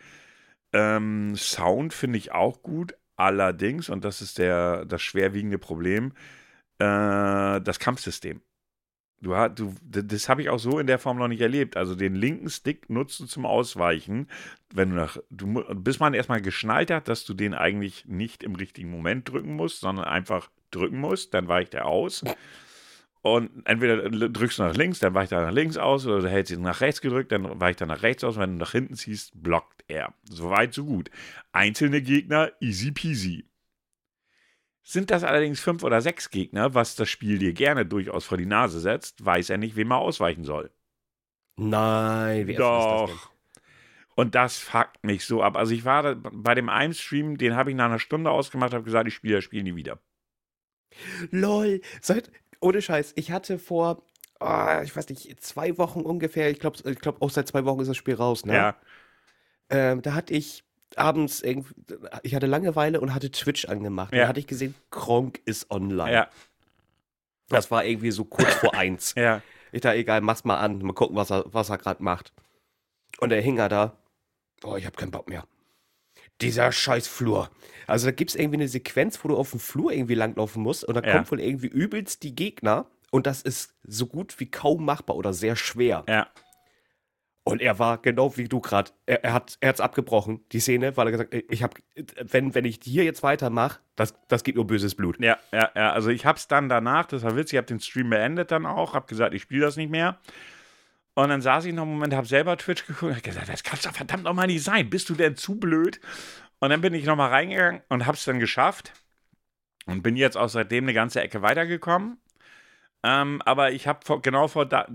Ähm, 0.73 1.35
Sound 1.35 1.95
finde 1.95 2.19
ich 2.19 2.33
auch 2.33 2.63
gut. 2.63 2.95
Allerdings, 3.17 3.89
und 3.89 4.05
das 4.05 4.21
ist 4.21 4.39
der, 4.39 4.85
das 4.85 5.03
schwerwiegende 5.03 5.59
Problem, 5.59 6.13
äh, 6.79 7.61
das 7.61 7.79
Kampfsystem. 7.79 8.43
Du, 9.23 9.35
du, 9.55 9.75
das 9.83 10.31
habe 10.31 10.41
ich 10.41 10.49
auch 10.49 10.59
so 10.59 10.79
in 10.79 10.87
der 10.87 10.99
Form 10.99 11.19
noch 11.19 11.29
nicht 11.29 11.43
erlebt. 11.43 11.77
Also 11.77 11.95
den 11.95 12.15
linken 12.15 12.49
Stick 12.49 12.89
nutzt 12.89 13.21
du 13.21 13.27
zum 13.27 13.45
Ausweichen, 13.45 14.29
wenn 14.73 14.91
du 14.91 14.97
nach, 14.97 15.19
du, 15.29 15.63
bis 15.75 16.01
man 16.01 16.15
erstmal 16.15 16.41
geschnallt 16.41 16.91
hat, 16.91 17.09
dass 17.09 17.25
du 17.27 17.35
den 17.35 17.53
eigentlich 17.53 18.07
nicht 18.07 18.43
im 18.43 18.55
richtigen 18.55 18.91
Moment 18.91 19.29
drücken 19.29 19.55
musst, 19.57 19.81
sondern 19.81 20.07
einfach 20.07 20.51
drücken 20.71 20.99
musst, 20.99 21.35
dann 21.35 21.49
weicht 21.49 21.75
er 21.75 21.87
aus. 21.87 22.25
Und 23.23 23.51
entweder 23.67 24.09
drückst 24.09 24.59
du 24.59 24.63
nach 24.63 24.77
links, 24.77 24.99
dann 25.01 25.13
weicht 25.13 25.33
er 25.33 25.43
nach 25.43 25.53
links 25.53 25.77
aus, 25.77 26.07
oder 26.07 26.23
du 26.23 26.31
hältst 26.31 26.53
ihn 26.53 26.63
nach 26.63 26.81
rechts 26.81 27.03
gedrückt, 27.03 27.33
dann 27.33 27.61
weicht 27.61 27.83
er 27.83 27.87
nach 27.87 28.03
rechts 28.03 28.25
aus. 28.25 28.39
Wenn 28.39 28.53
du 28.53 28.57
nach 28.57 28.73
hinten 28.73 28.95
ziehst, 28.95 29.33
blockt 29.43 29.85
er. 29.89 30.15
Soweit, 30.25 30.73
so 30.73 30.87
gut. 30.87 31.11
Einzelne 31.53 32.01
Gegner, 32.01 32.53
easy 32.61 32.93
peasy. 32.93 33.45
Sind 34.83 35.11
das 35.11 35.25
allerdings 35.25 35.59
fünf 35.61 35.83
oder 35.85 36.03
sechs 36.03 36.29
Gegner, 36.31 36.75
was 36.75 36.95
das 36.95 37.09
Spiel 37.09 37.39
dir 37.39 37.55
gerne 37.55 37.87
durchaus 37.87 38.27
vor 38.27 38.37
die 38.37 38.45
Nase 38.47 38.79
setzt, 38.81 39.25
weiß 39.25 39.49
er 39.51 39.57
nicht, 39.59 39.75
wem 39.77 39.91
er 39.93 39.99
ausweichen 39.99 40.45
soll. 40.45 40.71
Nein, 41.57 42.47
wie 42.49 42.55
ätzend 42.55 42.79
ist 42.79 42.91
das 42.91 43.05
denn? 43.05 43.21
Doch. 43.21 43.33
Und 44.17 44.35
das 44.37 44.59
fuckt 44.59 45.05
mich 45.05 45.25
so 45.27 45.43
ab. 45.43 45.57
Also 45.57 45.75
ich 45.75 45.85
war 45.85 46.17
bei 46.17 46.55
dem 46.55 46.69
einen 46.71 46.95
Stream, 46.95 47.39
den 47.39 47.57
habe 47.57 47.71
ich 47.71 47.77
nach 47.77 47.87
einer 47.87 47.99
Stunde 48.01 48.31
ausgemacht, 48.31 48.75
habe 48.75 48.85
gesagt, 48.85 49.09
ich 49.09 49.15
spiele 49.15 49.37
das 49.37 49.45
Spiel 49.45 49.63
nie 49.65 49.77
wieder. 49.77 50.01
LOL, 51.31 51.81
seit, 52.01 52.31
ohne 52.61 52.83
Scheiß, 52.83 53.13
ich 53.17 53.31
hatte 53.33 53.59
vor, 53.59 54.03
ah, 54.39 54.83
ich 54.83 54.95
weiß 54.95 55.09
nicht, 55.09 55.43
zwei 55.43 55.79
Wochen 55.79 56.01
ungefähr, 56.03 56.51
ich 56.51 56.61
glaube, 56.61 56.79
ich 56.91 56.99
glaub, 56.99 57.23
auch 57.23 57.31
seit 57.31 57.49
zwei 57.49 57.65
Wochen 57.65 57.81
ist 57.81 57.89
das 57.89 57.97
Spiel 57.97 58.15
raus, 58.15 58.45
ne? 58.47 58.67
Ja, 58.67 58.77
Ähm, 59.71 60.03
da 60.03 60.15
hatte 60.15 60.35
ich 60.35 60.65
abends 60.97 61.41
irgendwie, 61.43 61.75
ich 62.23 62.35
hatte 62.35 62.47
Langeweile 62.47 63.01
und 63.01 63.15
hatte 63.15 63.31
Twitch 63.31 63.67
angemacht. 63.67 64.13
Ja. 64.13 64.23
Da 64.23 64.29
hatte 64.29 64.41
ich 64.41 64.47
gesehen, 64.47 64.75
Kronk 64.91 65.41
ist 65.45 65.71
online. 65.71 66.13
ja, 66.13 66.29
Das 67.49 67.71
war 67.71 67.85
irgendwie 67.85 68.11
so 68.11 68.25
kurz 68.25 68.53
vor 68.55 68.75
eins. 68.75 69.15
ja. 69.17 69.43
Ich 69.73 69.83
dachte, 69.83 69.97
egal, 69.99 70.21
mach's 70.21 70.45
mal 70.45 70.59
an, 70.59 70.79
mal 70.79 70.93
gucken, 70.95 71.17
was 71.17 71.31
er, 71.31 71.45
was 71.47 71.69
er 71.71 71.79
gerade 71.79 72.03
macht. 72.03 72.33
Und 73.21 73.33
er 73.33 73.41
hing 73.41 73.59
er 73.59 73.69
da. 73.69 73.97
Oh, 74.65 74.77
ich 74.77 74.85
hab 74.87 74.97
keinen 74.97 75.11
Bock 75.13 75.29
mehr. 75.29 75.45
Dieser 76.41 76.73
scheiß 76.73 77.07
Flur. 77.07 77.51
Also 77.87 78.07
da 78.07 78.13
gibt's 78.13 78.35
irgendwie 78.35 78.57
eine 78.57 78.69
Sequenz, 78.69 79.23
wo 79.23 79.29
du 79.29 79.37
auf 79.37 79.51
dem 79.51 79.61
Flur 79.61 79.93
irgendwie 79.93 80.15
langlaufen 80.15 80.63
musst 80.63 80.85
und 80.85 80.95
da 80.95 81.03
Ja. 81.03 81.13
kommt 81.13 81.31
wohl 81.31 81.41
irgendwie 81.41 81.67
übelst 81.69 82.23
die 82.23 82.35
Gegner 82.35 82.87
und 83.11 83.27
das 83.27 83.43
ist 83.43 83.75
so 83.85 84.07
gut 84.07 84.41
wie 84.41 84.51
kaum 84.51 84.85
machbar 84.85 85.17
oder 85.17 85.33
sehr 85.35 85.55
schwer. 85.57 86.05
Ja. 86.09 86.29
Und 87.51 87.61
er 87.61 87.79
war 87.79 87.99
genau 87.99 88.37
wie 88.37 88.49
du 88.49 88.61
gerade. 88.61 88.91
Er, 89.07 89.25
er 89.25 89.33
hat 89.33 89.59
es 89.61 89.81
abgebrochen, 89.81 90.45
die 90.53 90.61
Szene, 90.61 90.97
weil 90.97 91.09
er 91.09 91.11
gesagt 91.11 91.35
hat, 91.35 91.43
ich 91.49 91.63
hab, 91.63 91.75
wenn, 92.21 92.55
wenn 92.55 92.65
ich 92.65 92.81
hier 92.83 93.05
jetzt 93.05 93.23
weitermache, 93.23 93.81
das, 93.97 94.15
das 94.29 94.45
gibt 94.45 94.57
nur 94.57 94.67
böses 94.67 94.95
Blut. 94.95 95.21
Ja, 95.21 95.39
ja, 95.53 95.71
ja. 95.75 95.93
Also 95.93 96.11
ich 96.11 96.27
hab's 96.27 96.49
dann 96.49 96.69
danach, 96.69 97.07
das 97.07 97.23
war 97.23 97.37
witzig, 97.37 97.55
ich 97.55 97.59
hab 97.59 97.67
den 97.67 97.81
Stream 97.81 98.11
beendet 98.11 98.51
dann 98.51 98.67
auch, 98.67 98.95
hab 98.95 99.09
gesagt, 99.09 99.35
ich 99.35 99.43
spiele 99.43 99.63
das 99.63 99.77
nicht 99.77 99.91
mehr. 99.91 100.19
Und 101.15 101.29
dann 101.29 101.43
saß 101.43 101.65
ich 101.65 101.75
noch 101.75 101.83
einen 101.83 101.93
Moment, 101.93 102.15
hab 102.15 102.27
selber 102.27 102.57
Twitch 102.57 102.87
geguckt 102.87 103.11
und 103.11 103.17
hab 103.17 103.23
gesagt, 103.23 103.49
das 103.49 103.63
kann's 103.63 103.83
doch 103.83 103.93
verdammt 103.93 104.25
nochmal 104.25 104.47
nicht 104.47 104.63
sein. 104.63 104.89
Bist 104.89 105.09
du 105.09 105.15
denn 105.15 105.37
zu 105.37 105.59
blöd? 105.59 106.01
Und 106.61 106.71
dann 106.71 106.81
bin 106.81 106.95
ich 106.95 107.05
nochmal 107.05 107.31
reingegangen 107.31 107.83
und 107.89 108.07
hab's 108.07 108.25
dann 108.25 108.39
geschafft. 108.39 108.93
Und 109.87 110.03
bin 110.03 110.15
jetzt 110.17 110.37
auch 110.37 110.49
seitdem 110.49 110.85
eine 110.85 110.95
ganze 110.95 111.21
Ecke 111.21 111.43
weitergekommen. 111.43 112.19
Ähm, 113.03 113.41
aber 113.43 113.73
ich 113.73 113.87
habe 113.87 114.21
genau 114.21 114.49
vor 114.49 114.67
da, 114.67 114.87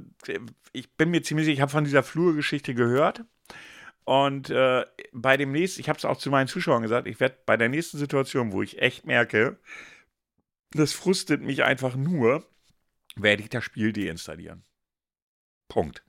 ich 0.72 0.92
bin 0.96 1.10
mir 1.10 1.24
ziemlich 1.24 1.46
sicher, 1.46 1.56
ich 1.56 1.62
habe 1.62 1.72
von 1.72 1.84
dieser 1.84 2.04
Flurgeschichte 2.04 2.76
gehört. 2.76 3.24
Und 4.04 4.52
äh, 4.52 4.86
bei 5.14 5.36
dem 5.36 5.52
nächsten, 5.52 5.82
ich 5.82 5.90
habe 5.90 5.98
es 5.98 6.06
auch 6.06 6.18
zu 6.18 6.30
meinen 6.30 6.48
Zuschauern 6.48 6.84
gesagt, 6.84 7.08
ich 7.08 7.20
werde 7.20 7.40
bei 7.46 7.58
der 7.58 7.70
nächsten 7.70 7.98
Situation, 7.98 8.52
wo 8.52 8.62
ich 8.62 8.80
echt 8.80 9.06
merke, 9.06 9.58
das 10.72 10.94
frustet 10.94 11.42
mich 11.42 11.64
einfach 11.64 11.96
nur, 11.96 12.48
werde 13.16 13.42
ich 13.42 13.50
das 13.50 13.64
Spiel 13.64 13.94
deinstallieren. 13.94 14.64
Punkt. 15.68 16.04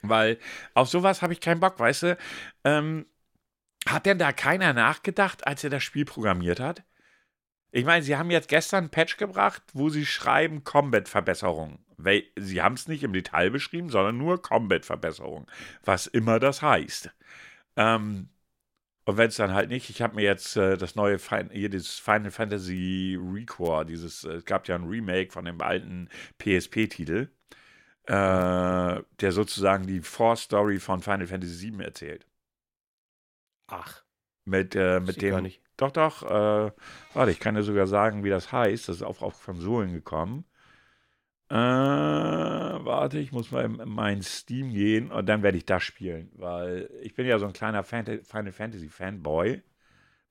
Weil 0.00 0.38
auf 0.72 0.88
sowas 0.88 1.20
habe 1.20 1.32
ich 1.32 1.40
keinen 1.40 1.60
Bock, 1.60 1.78
weißt 1.78 2.02
du? 2.04 2.18
Ähm, 2.64 3.06
hat 3.86 4.06
denn 4.06 4.18
da 4.18 4.32
keiner 4.32 4.72
nachgedacht, 4.72 5.46
als 5.46 5.64
er 5.64 5.70
das 5.70 5.82
Spiel 5.82 6.04
programmiert 6.06 6.60
hat? 6.60 6.84
Ich 7.74 7.84
meine, 7.84 8.04
sie 8.04 8.16
haben 8.16 8.30
jetzt 8.30 8.48
gestern 8.48 8.84
ein 8.84 8.90
Patch 8.90 9.16
gebracht, 9.16 9.60
wo 9.72 9.88
sie 9.88 10.06
schreiben 10.06 10.62
Combat-Verbesserung. 10.62 11.80
Sie 12.36 12.62
haben 12.62 12.74
es 12.74 12.86
nicht 12.86 13.02
im 13.02 13.12
Detail 13.12 13.50
beschrieben, 13.50 13.88
sondern 13.88 14.16
nur 14.16 14.40
Combat-Verbesserung. 14.40 15.50
Was 15.82 16.06
immer 16.06 16.38
das 16.38 16.62
heißt. 16.62 17.10
Ähm, 17.76 18.28
und 19.06 19.16
wenn 19.16 19.28
es 19.28 19.36
dann 19.36 19.54
halt 19.54 19.70
nicht, 19.70 19.90
ich 19.90 20.02
habe 20.02 20.14
mir 20.14 20.22
jetzt 20.22 20.56
äh, 20.56 20.76
das 20.78 20.94
neue 20.94 21.18
fin 21.18 21.50
hier 21.50 21.68
dieses 21.68 21.98
Final 21.98 22.30
Fantasy 22.30 23.18
Recore, 23.20 23.86
dieses, 23.86 24.22
äh, 24.24 24.34
es 24.34 24.44
gab 24.44 24.68
ja 24.68 24.76
ein 24.76 24.84
Remake 24.84 25.32
von 25.32 25.44
dem 25.44 25.60
alten 25.60 26.08
PSP-Titel, 26.38 27.28
äh, 28.06 29.02
der 29.20 29.32
sozusagen 29.32 29.86
die 29.88 30.00
Vorstory 30.00 30.78
von 30.78 31.02
Final 31.02 31.26
Fantasy 31.26 31.72
VII 31.72 31.84
erzählt. 31.84 32.26
Ach, 33.66 34.03
Mit, 34.44 34.74
äh, 34.74 35.00
mit 35.00 35.22
dem. 35.22 35.30
Gar 35.30 35.40
nicht. 35.40 35.62
doch, 35.76 35.90
doch. 35.90 36.22
Äh, 36.22 36.72
warte, 37.14 37.30
ich 37.30 37.40
kann 37.40 37.54
dir 37.54 37.62
sogar 37.62 37.86
sagen, 37.86 38.24
wie 38.24 38.30
das 38.30 38.52
heißt. 38.52 38.88
Das 38.88 38.96
ist 38.96 39.02
auch 39.02 39.22
auf 39.22 39.42
Konsolen 39.42 39.92
gekommen. 39.92 40.44
Äh, 41.50 41.54
warte, 41.56 43.18
ich 43.18 43.32
muss 43.32 43.50
mal 43.50 43.64
in 43.64 43.88
mein 43.88 44.22
Steam 44.22 44.72
gehen 44.72 45.10
und 45.10 45.26
dann 45.26 45.42
werde 45.42 45.58
ich 45.58 45.66
das 45.66 45.82
spielen, 45.82 46.30
weil 46.34 46.90
ich 47.02 47.14
bin 47.14 47.26
ja 47.26 47.38
so 47.38 47.46
ein 47.46 47.52
kleiner 47.52 47.84
Fanta 47.84 48.16
Final 48.22 48.52
Fantasy 48.52 48.88
Fanboy. 48.88 49.62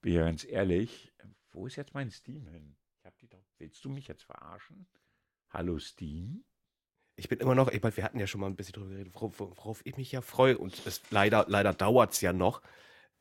Bin 0.02 0.14
ja 0.14 0.24
ganz 0.24 0.44
ehrlich. 0.44 1.14
Wo 1.52 1.68
ist 1.68 1.76
jetzt 1.76 1.94
mein 1.94 2.10
Steam 2.10 2.48
hin? 2.48 2.76
Ich 2.98 3.06
hab 3.06 3.18
die 3.20 3.30
doch. 3.30 3.46
Willst 3.60 3.86
du 3.86 3.90
mich 3.90 4.08
jetzt 4.08 4.24
verarschen? 4.24 4.88
Hallo 5.50 5.78
Steam? 5.78 6.44
Ich 7.16 7.30
bin 7.30 7.40
immer 7.40 7.54
noch, 7.54 7.70
ich 7.70 7.82
meine, 7.84 7.96
wir 7.96 8.04
hatten 8.04 8.20
ja 8.20 8.26
schon 8.26 8.42
mal 8.42 8.48
ein 8.48 8.56
bisschen 8.56 8.74
drüber 8.74 8.90
geredet, 8.90 9.14
worauf, 9.14 9.40
worauf 9.40 9.82
ich 9.86 9.96
mich 9.98 10.12
ja 10.12 10.22
freue. 10.22 10.58
Und 10.58 10.86
es, 10.88 11.04
leider, 11.12 11.46
leider 11.48 11.74
dauert 11.74 12.14
es 12.14 12.22
ja 12.22 12.34
noch. 12.34 12.62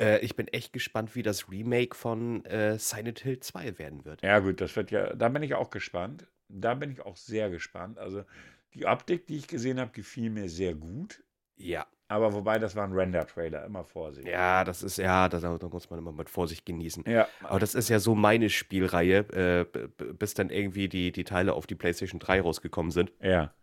Äh, 0.01 0.19
ich 0.19 0.37
bin 0.37 0.49
echt 0.49 0.73
gespannt, 0.73 1.15
wie 1.15 1.23
das 1.23 1.51
Remake 1.51 1.97
von 1.97 2.45
äh, 2.45 2.79
Silent 2.79 3.21
Hill 3.21 3.41
2 3.41 3.79
werden 3.79 4.05
wird. 4.05 4.23
Ja, 4.23 4.39
gut, 4.39 4.61
das 4.61 4.75
wird 4.77 4.91
ja, 4.91 5.15
da 5.15 5.29
bin 5.29 5.43
ich 5.43 5.55
auch 5.55 5.71
gespannt. 5.71 6.27
Da 6.49 6.75
bin 6.75 6.91
ich 6.91 7.01
auch 7.01 7.17
sehr 7.17 7.51
gespannt. 7.51 7.99
Also 7.99 8.25
die 8.75 8.87
Optik, 8.87 9.27
die 9.27 9.37
ich 9.37 9.49
gesehen 9.49 9.81
habe, 9.81 9.91
gefiel 9.93 10.31
mir 10.31 10.49
sehr 10.49 10.75
gut. 10.75 11.23
Ja. 11.57 11.87
Aber 12.09 12.35
wobei, 12.35 12.59
das 12.59 12.77
war 12.77 12.85
ein 12.85 12.93
Render-Trailer, 12.93 13.65
immer 13.65 13.85
Vorsicht. 13.85 14.29
Ja, 14.29 14.65
das 14.65 14.83
ist, 14.83 14.99
ja, 14.99 15.31
da, 15.31 15.41
da 15.41 15.69
muss 15.69 15.89
man 15.89 15.99
immer 15.99 16.13
mit 16.13 16.29
Vorsicht 16.29 16.67
genießen. 16.67 17.05
Ja, 17.07 17.27
Aber 17.43 17.59
das 17.59 17.75
ist 17.75 17.89
ja 17.89 18.01
so 18.01 18.15
meine 18.15 18.51
Spielreihe, 18.51 19.21
äh, 19.31 19.89
bis 20.13 20.35
dann 20.35 20.51
irgendwie 20.51 20.91
die, 20.91 21.11
die 21.11 21.25
Teile 21.25 21.55
auf 21.55 21.67
die 21.67 21.75
PlayStation 21.75 22.19
3 22.21 22.43
rausgekommen 22.43 22.93
sind. 22.93 23.13
ja, 23.23 23.55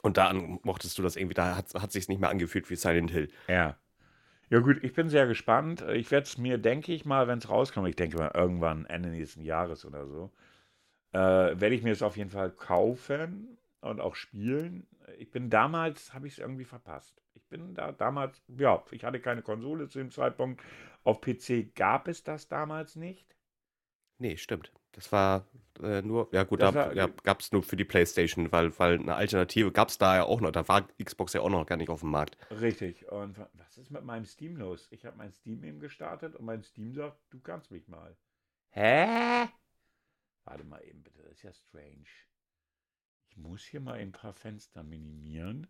Und 0.00 0.16
da 0.16 0.32
mochtest 0.32 0.96
du 0.96 1.02
das 1.02 1.16
irgendwie, 1.16 1.34
da 1.34 1.56
hat, 1.56 1.74
hat 1.74 1.92
sich 1.92 2.08
nicht 2.08 2.20
mehr 2.20 2.30
angefühlt 2.30 2.70
wie 2.70 2.76
Silent 2.76 3.10
Hill. 3.10 3.28
ja. 3.48 3.76
Ja 4.50 4.58
gut, 4.58 4.82
ich 4.82 4.92
bin 4.94 5.08
sehr 5.08 5.26
gespannt. 5.26 5.82
Ich 5.92 6.10
werde 6.10 6.24
es 6.26 6.36
mir, 6.36 6.58
denke 6.58 6.92
ich 6.92 7.04
mal, 7.04 7.28
wenn 7.28 7.38
es 7.38 7.48
rauskommt, 7.48 7.88
ich 7.88 7.96
denke 7.96 8.16
mal 8.18 8.30
irgendwann 8.34 8.84
Ende 8.86 9.08
nächsten 9.10 9.42
Jahres 9.42 9.84
oder 9.84 10.06
so, 10.06 10.30
äh, 11.12 11.18
werde 11.18 11.74
ich 11.74 11.82
mir 11.82 11.92
es 11.92 12.02
auf 12.02 12.16
jeden 12.16 12.30
Fall 12.30 12.50
kaufen 12.52 13.58
und 13.80 14.00
auch 14.00 14.16
spielen. 14.16 14.86
Ich 15.18 15.30
bin 15.30 15.50
damals, 15.50 16.14
habe 16.14 16.26
ich 16.28 16.34
es 16.34 16.40
irgendwie 16.40 16.64
verpasst. 16.64 17.22
Ich 17.34 17.46
bin 17.48 17.74
da 17.74 17.92
damals, 17.92 18.42
ja, 18.58 18.84
ich 18.92 19.04
hatte 19.04 19.20
keine 19.20 19.42
Konsole 19.42 19.88
zu 19.88 19.98
dem 20.00 20.10
Zeitpunkt. 20.10 20.62
Auf 21.04 21.20
PC 21.20 21.72
gab 21.74 22.08
es 22.08 22.24
das 22.24 22.48
damals 22.48 22.96
nicht. 22.96 23.36
Nee, 24.18 24.36
stimmt. 24.36 24.72
Das 24.92 25.12
war 25.12 25.46
äh, 25.82 26.02
nur, 26.02 26.28
ja 26.32 26.42
gut, 26.42 26.60
Das 26.60 26.74
da 26.74 26.92
ja, 26.92 27.06
gab 27.06 27.40
es 27.40 27.52
nur 27.52 27.62
für 27.62 27.76
die 27.76 27.84
PlayStation, 27.84 28.50
weil, 28.52 28.76
weil 28.78 28.98
eine 28.98 29.14
Alternative 29.14 29.72
gab 29.72 29.88
es 29.88 29.98
da 29.98 30.16
ja 30.16 30.24
auch 30.24 30.40
noch. 30.40 30.50
Da 30.50 30.66
war 30.68 30.88
Xbox 31.02 31.32
ja 31.32 31.40
auch 31.40 31.50
noch 31.50 31.64
gar 31.66 31.76
nicht 31.76 31.90
auf 31.90 32.00
dem 32.00 32.10
Markt. 32.10 32.36
Richtig. 32.50 33.08
Und 33.08 33.38
was 33.54 33.78
ist 33.78 33.90
mit 33.90 34.04
meinem 34.04 34.24
Steam 34.24 34.56
los? 34.56 34.88
Ich 34.90 35.04
habe 35.06 35.16
mein 35.16 35.32
Steam 35.32 35.62
eben 35.64 35.80
gestartet 35.80 36.34
und 36.34 36.44
mein 36.44 36.62
Steam 36.62 36.92
sagt, 36.94 37.18
du 37.30 37.40
kannst 37.40 37.70
mich 37.70 37.86
mal. 37.88 38.16
Hä? 38.70 39.48
Warte 40.44 40.64
mal 40.64 40.82
eben 40.84 41.02
bitte, 41.02 41.22
das 41.22 41.32
ist 41.32 41.42
ja 41.42 41.52
strange. 41.52 42.06
Ich 43.28 43.36
muss 43.36 43.64
hier 43.64 43.80
mal 43.80 43.98
ein 43.98 44.12
paar 44.12 44.32
Fenster 44.32 44.82
minimieren. 44.82 45.68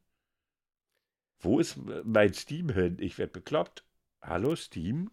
Wo 1.39 1.59
ist 1.59 1.79
mein 2.05 2.35
Steam 2.35 2.71
hin? 2.71 2.97
Ich 3.01 3.19
werde 3.19 3.33
bekloppt. 3.33 3.85
Hallo 4.23 4.57
Steam? 4.57 5.11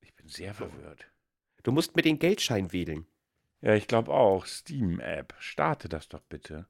Ich 0.00 0.14
bin 0.14 0.28
sehr 0.28 0.54
verwirrt. 0.54 1.10
Du 1.62 1.72
musst 1.72 1.96
mit 1.96 2.04
den 2.04 2.18
Geldschein 2.18 2.72
wählen. 2.72 3.06
Ja, 3.60 3.74
ich 3.74 3.86
glaube 3.86 4.12
auch. 4.12 4.46
Steam-App. 4.46 5.34
Starte 5.38 5.88
das 5.88 6.08
doch 6.08 6.22
bitte. 6.22 6.66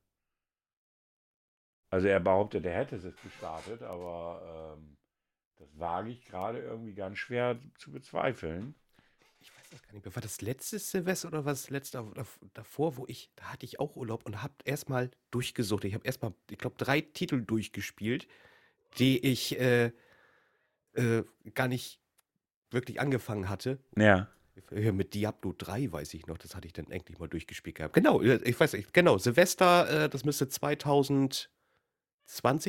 Also 1.91 2.07
er 2.07 2.21
behauptet, 2.21 2.65
er 2.67 2.75
hätte 2.75 2.97
es 2.97 3.05
gestartet, 3.23 3.83
aber 3.83 4.77
ähm, 4.79 4.97
das 5.59 5.69
wage 5.79 6.11
ich 6.11 6.25
gerade 6.25 6.61
irgendwie 6.61 6.95
ganz 6.95 7.19
schwer 7.19 7.59
zu 7.79 7.91
bezweifeln. 7.91 8.75
Ich 9.41 9.51
weiß 9.57 9.71
das 9.71 9.83
gar 9.83 9.93
nicht 9.93 10.05
mehr. 10.05 10.15
War 10.15 10.23
das 10.23 10.41
letzte 10.41 10.79
Silvester 10.79 11.29
oder 11.29 11.45
was 11.45 11.63
das 11.63 11.71
letzte 11.71 11.99
dav- 11.99 12.39
davor, 12.55 12.97
wo 12.97 13.07
ich, 13.07 13.31
da 13.37 13.45
hatte 13.53 13.67
ich 13.67 13.81
auch 13.81 13.97
Urlaub 13.97 14.25
und 14.25 14.43
hab 14.43 14.53
erstmal 14.65 15.11
durchgesucht. 15.31 15.85
Ich 15.85 15.95
habe 15.95 16.05
erstmal, 16.05 16.33
ich 16.51 16.59
glaube, 16.59 16.77
drei 16.77 17.01
Titel 17.01 17.43
durchgespielt, 17.43 18.29
die 18.99 19.19
ich 19.19 19.59
äh, 19.59 19.93
äh, 20.95 21.25
gar 21.55 21.69
nicht 21.69 22.01
wirklich 22.71 23.01
angefangen 23.01 23.49
hatte. 23.49 23.79
Ja. 23.97 24.29
Hier 24.71 24.93
Mit 24.93 25.15
Diablo 25.15 25.55
3 25.57 25.91
weiß 25.93 26.15
ich 26.15 26.27
noch, 26.27 26.39
das 26.39 26.55
hatte 26.55 26.67
ich 26.67 26.73
dann 26.73 26.91
endlich 26.91 27.19
mal 27.19 27.29
durchgespielt 27.29 27.77
gehabt. 27.77 27.95
Genau, 27.95 28.21
äh, 28.23 28.37
ich 28.45 28.59
weiß 28.59 28.73
nicht, 28.75 28.93
genau, 28.93 29.19
Silvester, 29.19 30.05
äh, 30.05 30.09
das 30.09 30.25
müsste 30.25 30.49
2020 30.49 31.51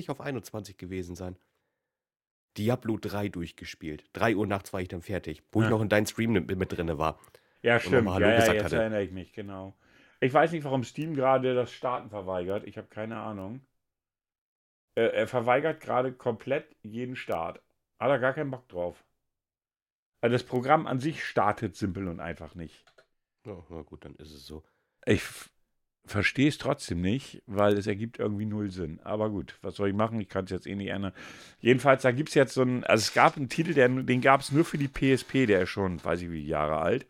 auf 0.10 0.22
21 0.22 0.78
gewesen 0.78 1.16
sein. 1.16 1.38
Diablo 2.58 2.98
3 2.98 3.30
durchgespielt. 3.30 4.04
3 4.14 4.36
Uhr 4.36 4.46
nachts 4.48 4.74
war 4.74 4.82
ich 4.82 4.88
dann 4.90 5.02
fertig, 5.02 5.42
wo 5.52 5.62
Ja. 5.62 5.68
ich 5.68 5.72
noch 5.72 5.82
in 5.82 5.90
deinem 5.90 6.06
Stream 6.06 6.32
mit, 6.34 6.54
mit 6.56 6.72
drin 6.72 6.98
war. 6.98 7.20
Ja, 7.62 7.80
stimmt. 7.80 8.08
ja, 8.08 8.20
ja, 8.20 8.54
jetzt 8.54 8.64
hatte. 8.66 8.76
erinnere 8.78 9.04
ich 9.04 9.12
mich, 9.12 9.34
genau. 9.34 9.76
Ich 10.20 10.34
weiß 10.34 10.52
nicht, 10.52 10.64
warum 10.64 10.84
Steam 10.84 11.14
gerade 11.16 11.56
das 11.56 11.72
Starten 11.72 12.10
verweigert. 12.10 12.66
Ich 12.68 12.78
habe 12.78 12.88
keine 12.88 13.18
Ahnung. 13.18 13.62
Äh, 14.96 15.04
er 15.14 15.28
verweigert 15.28 15.80
gerade 15.80 16.12
komplett 16.12 16.76
jeden 16.82 17.16
Start. 17.16 17.62
Hat 18.00 18.10
er 18.10 18.20
gar 18.20 18.34
keinen 18.34 18.52
Bock 18.52 18.68
drauf. 18.68 19.04
Also 20.22 20.34
das 20.34 20.44
Programm 20.44 20.88
an 20.88 21.00
sich 21.00 21.26
startet 21.26 21.76
simpel 21.76 22.08
und 22.08 22.20
einfach 22.20 22.56
nicht. 22.56 22.86
Ja, 23.46 23.58
na 23.70 23.82
gut, 23.82 24.06
dann 24.06 24.16
ist 24.16 24.32
es 24.32 24.46
so. 24.46 24.64
Ich 25.06 25.24
verstehe 26.06 26.48
es 26.48 26.58
trotzdem 26.58 27.02
nicht, 27.02 27.42
weil 27.48 27.78
es 27.78 27.88
ergibt 27.88 28.20
irgendwie 28.20 28.46
null 28.46 28.70
Sinn. 28.70 29.00
Aber 29.04 29.30
gut, 29.30 29.58
was 29.62 29.76
soll 29.76 29.90
ich 29.90 29.96
machen? 29.96 30.20
Ich 30.22 30.30
kann 30.30 30.46
es 30.46 30.52
jetzt 30.52 30.68
eh 30.68 30.76
nicht 30.76 30.90
ändern. 30.90 31.14
Jedenfalls, 31.60 32.04
da 32.04 32.12
gibt 32.12 32.30
es 32.30 32.36
jetzt 32.36 32.54
so 32.54 32.62
einen, 32.62 32.84
also 32.84 33.02
es 33.02 33.14
gab 33.14 33.38
einen 33.38 33.50
Titel, 33.50 33.74
der, 33.74 33.90
den 33.90 34.22
gab 34.22 34.42
es 34.42 34.52
nur 34.52 34.66
für 34.66 34.78
die 34.78 34.88
PSP, 34.88 35.48
der 35.48 35.64
ist 35.64 35.70
schon, 35.70 36.04
weiß 36.04 36.22
ich 36.22 36.32
wie 36.32 36.46
Jahre 36.46 36.78
alt. 36.78 37.06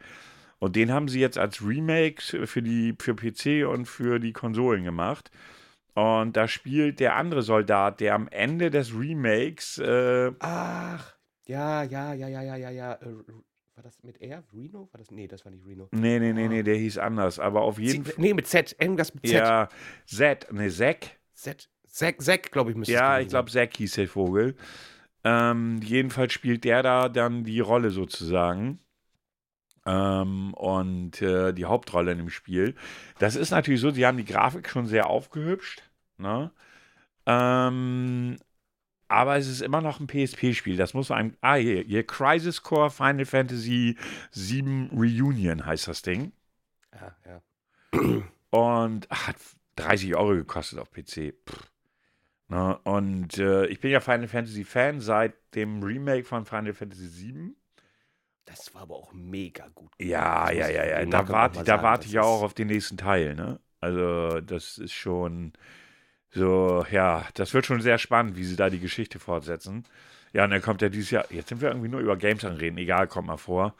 Und 0.59 0.75
den 0.75 0.91
haben 0.91 1.07
sie 1.07 1.19
jetzt 1.19 1.37
als 1.37 1.61
Remake 1.65 2.21
für 2.45 2.61
die 2.61 2.93
für 2.99 3.15
PC 3.15 3.67
und 3.67 3.87
für 3.87 4.19
die 4.19 4.31
Konsolen 4.31 4.83
gemacht. 4.83 5.31
Und 5.95 6.37
da 6.37 6.47
spielt 6.47 6.99
der 6.99 7.15
andere 7.15 7.41
Soldat, 7.41 7.99
der 7.99 8.15
am 8.15 8.27
Ende 8.27 8.69
des 8.69 8.93
Remakes, 8.93 9.79
äh, 9.79 10.31
Ach, 10.39 11.15
ja, 11.51 11.83
ja, 11.83 12.13
ja, 12.13 12.27
ja, 12.27 12.41
ja, 12.41 12.55
ja, 12.55 12.69
ja. 12.69 12.93
Äh, 12.93 13.15
war 13.75 13.83
das 13.83 14.03
mit 14.03 14.21
R? 14.21 14.43
Reno? 14.53 14.89
War 14.91 14.99
das? 14.99 15.11
Nee, 15.11 15.27
das 15.27 15.43
war 15.45 15.51
nicht 15.51 15.65
Reno. 15.65 15.89
Nee, 15.91 16.19
nee, 16.19 16.33
nee, 16.33 16.47
nee, 16.47 16.63
der 16.63 16.75
hieß 16.75 16.97
anders. 16.97 17.39
Aber 17.39 17.61
auf 17.61 17.79
jeden 17.79 18.05
Fall. 18.05 18.13
Nee, 18.17 18.33
mit 18.33 18.47
Z. 18.47 18.75
Irgendwas 18.79 19.13
mit 19.13 19.25
Z. 19.25 19.33
Ja, 19.33 19.69
Z, 20.05 20.51
ne, 20.51 20.69
Zack. 20.69 21.19
Z. 21.33 21.69
Zack, 21.87 22.21
Zack 22.21 22.51
glaube 22.51 22.71
ich, 22.71 22.77
müsste 22.77 22.93
Ja, 22.93 23.19
ich 23.19 23.27
glaube, 23.27 23.51
Zack 23.51 23.75
hieß 23.75 23.93
der 23.93 24.07
Vogel. 24.07 24.55
Ähm, 25.23 25.81
jedenfalls 25.83 26.33
spielt 26.33 26.63
der 26.63 26.83
da 26.83 27.09
dann 27.09 27.43
die 27.43 27.59
Rolle 27.59 27.91
sozusagen. 27.91 28.79
Ähm, 29.85 30.53
und 30.53 31.21
äh, 31.21 31.53
die 31.53 31.65
Hauptrolle 31.65 32.11
in 32.11 32.19
dem 32.19 32.29
Spiel. 32.29 32.75
Das 33.19 33.35
ist 33.35 33.51
natürlich 33.51 33.81
so, 33.81 33.89
sie 33.91 34.05
haben 34.05 34.17
die 34.17 34.25
Grafik 34.25 34.69
schon 34.69 34.85
sehr 34.85 35.09
aufgehübscht. 35.09 35.83
Ne? 36.17 36.51
Ähm, 37.25 38.37
aber 39.11 39.37
es 39.37 39.47
ist 39.47 39.61
immer 39.61 39.81
noch 39.81 39.99
ein 39.99 40.07
PSP-Spiel. 40.07 40.77
Das 40.77 40.93
muss 40.93 41.11
einem. 41.11 41.35
Ah, 41.41 41.55
hier, 41.55 41.83
hier 41.83 42.05
Crisis 42.05 42.63
Core 42.63 42.89
Final 42.89 43.25
Fantasy 43.25 43.97
7 44.31 44.89
Reunion 44.93 45.65
heißt 45.65 45.87
das 45.87 46.01
Ding. 46.01 46.31
Ja, 46.93 47.15
ja. 47.25 47.41
Und 48.49 49.07
ach, 49.09 49.27
hat 49.27 49.35
30 49.75 50.15
Euro 50.15 50.33
gekostet 50.35 50.79
auf 50.79 50.91
PC. 50.91 51.33
Na, 52.47 52.73
und 52.83 53.37
äh, 53.37 53.65
ich 53.67 53.79
bin 53.79 53.91
ja 53.91 53.99
Final 53.99 54.27
Fantasy 54.27 54.63
Fan 54.63 54.99
seit 54.99 55.33
dem 55.55 55.83
Remake 55.83 56.25
von 56.25 56.45
Final 56.45 56.73
Fantasy 56.73 57.07
7. 57.07 57.55
Das 58.45 58.73
war 58.73 58.83
aber 58.83 58.95
auch 58.95 59.13
mega 59.13 59.67
gut. 59.69 59.91
Ja, 59.99 60.47
Das 60.47 60.55
ja, 60.57 60.69
ja, 60.69 60.85
ja. 60.85 61.05
Da 61.05 61.27
warte 61.29 61.63
da 61.63 61.81
warte 61.83 62.07
ich 62.07 62.13
ja 62.13 62.23
auch 62.23 62.41
auf 62.43 62.53
den 62.53 62.67
nächsten 62.67 62.97
Teil, 62.97 63.35
ne? 63.35 63.59
Also, 63.79 64.41
das 64.41 64.77
ist 64.77 64.93
schon 64.93 65.53
so, 66.33 66.85
ja, 66.91 67.27
das 67.33 67.53
wird 67.53 67.65
schon 67.65 67.81
sehr 67.81 67.97
spannend, 67.97 68.37
wie 68.37 68.45
sie 68.45 68.55
da 68.55 68.69
die 68.69 68.79
Geschichte 68.79 69.19
fortsetzen. 69.19 69.83
Ja, 70.33 70.45
und 70.45 70.51
dann 70.51 70.61
kommt 70.61 70.81
ja 70.81 70.87
dieses 70.87 71.11
Jahr, 71.11 71.25
jetzt 71.29 71.49
sind 71.49 71.61
wir 71.61 71.69
irgendwie 71.69 71.89
nur 71.89 71.99
über 71.99 72.15
Games 72.15 72.45
am 72.45 72.55
Reden, 72.55 72.77
egal, 72.77 73.07
kommt 73.07 73.27
mal 73.27 73.37
vor. 73.37 73.75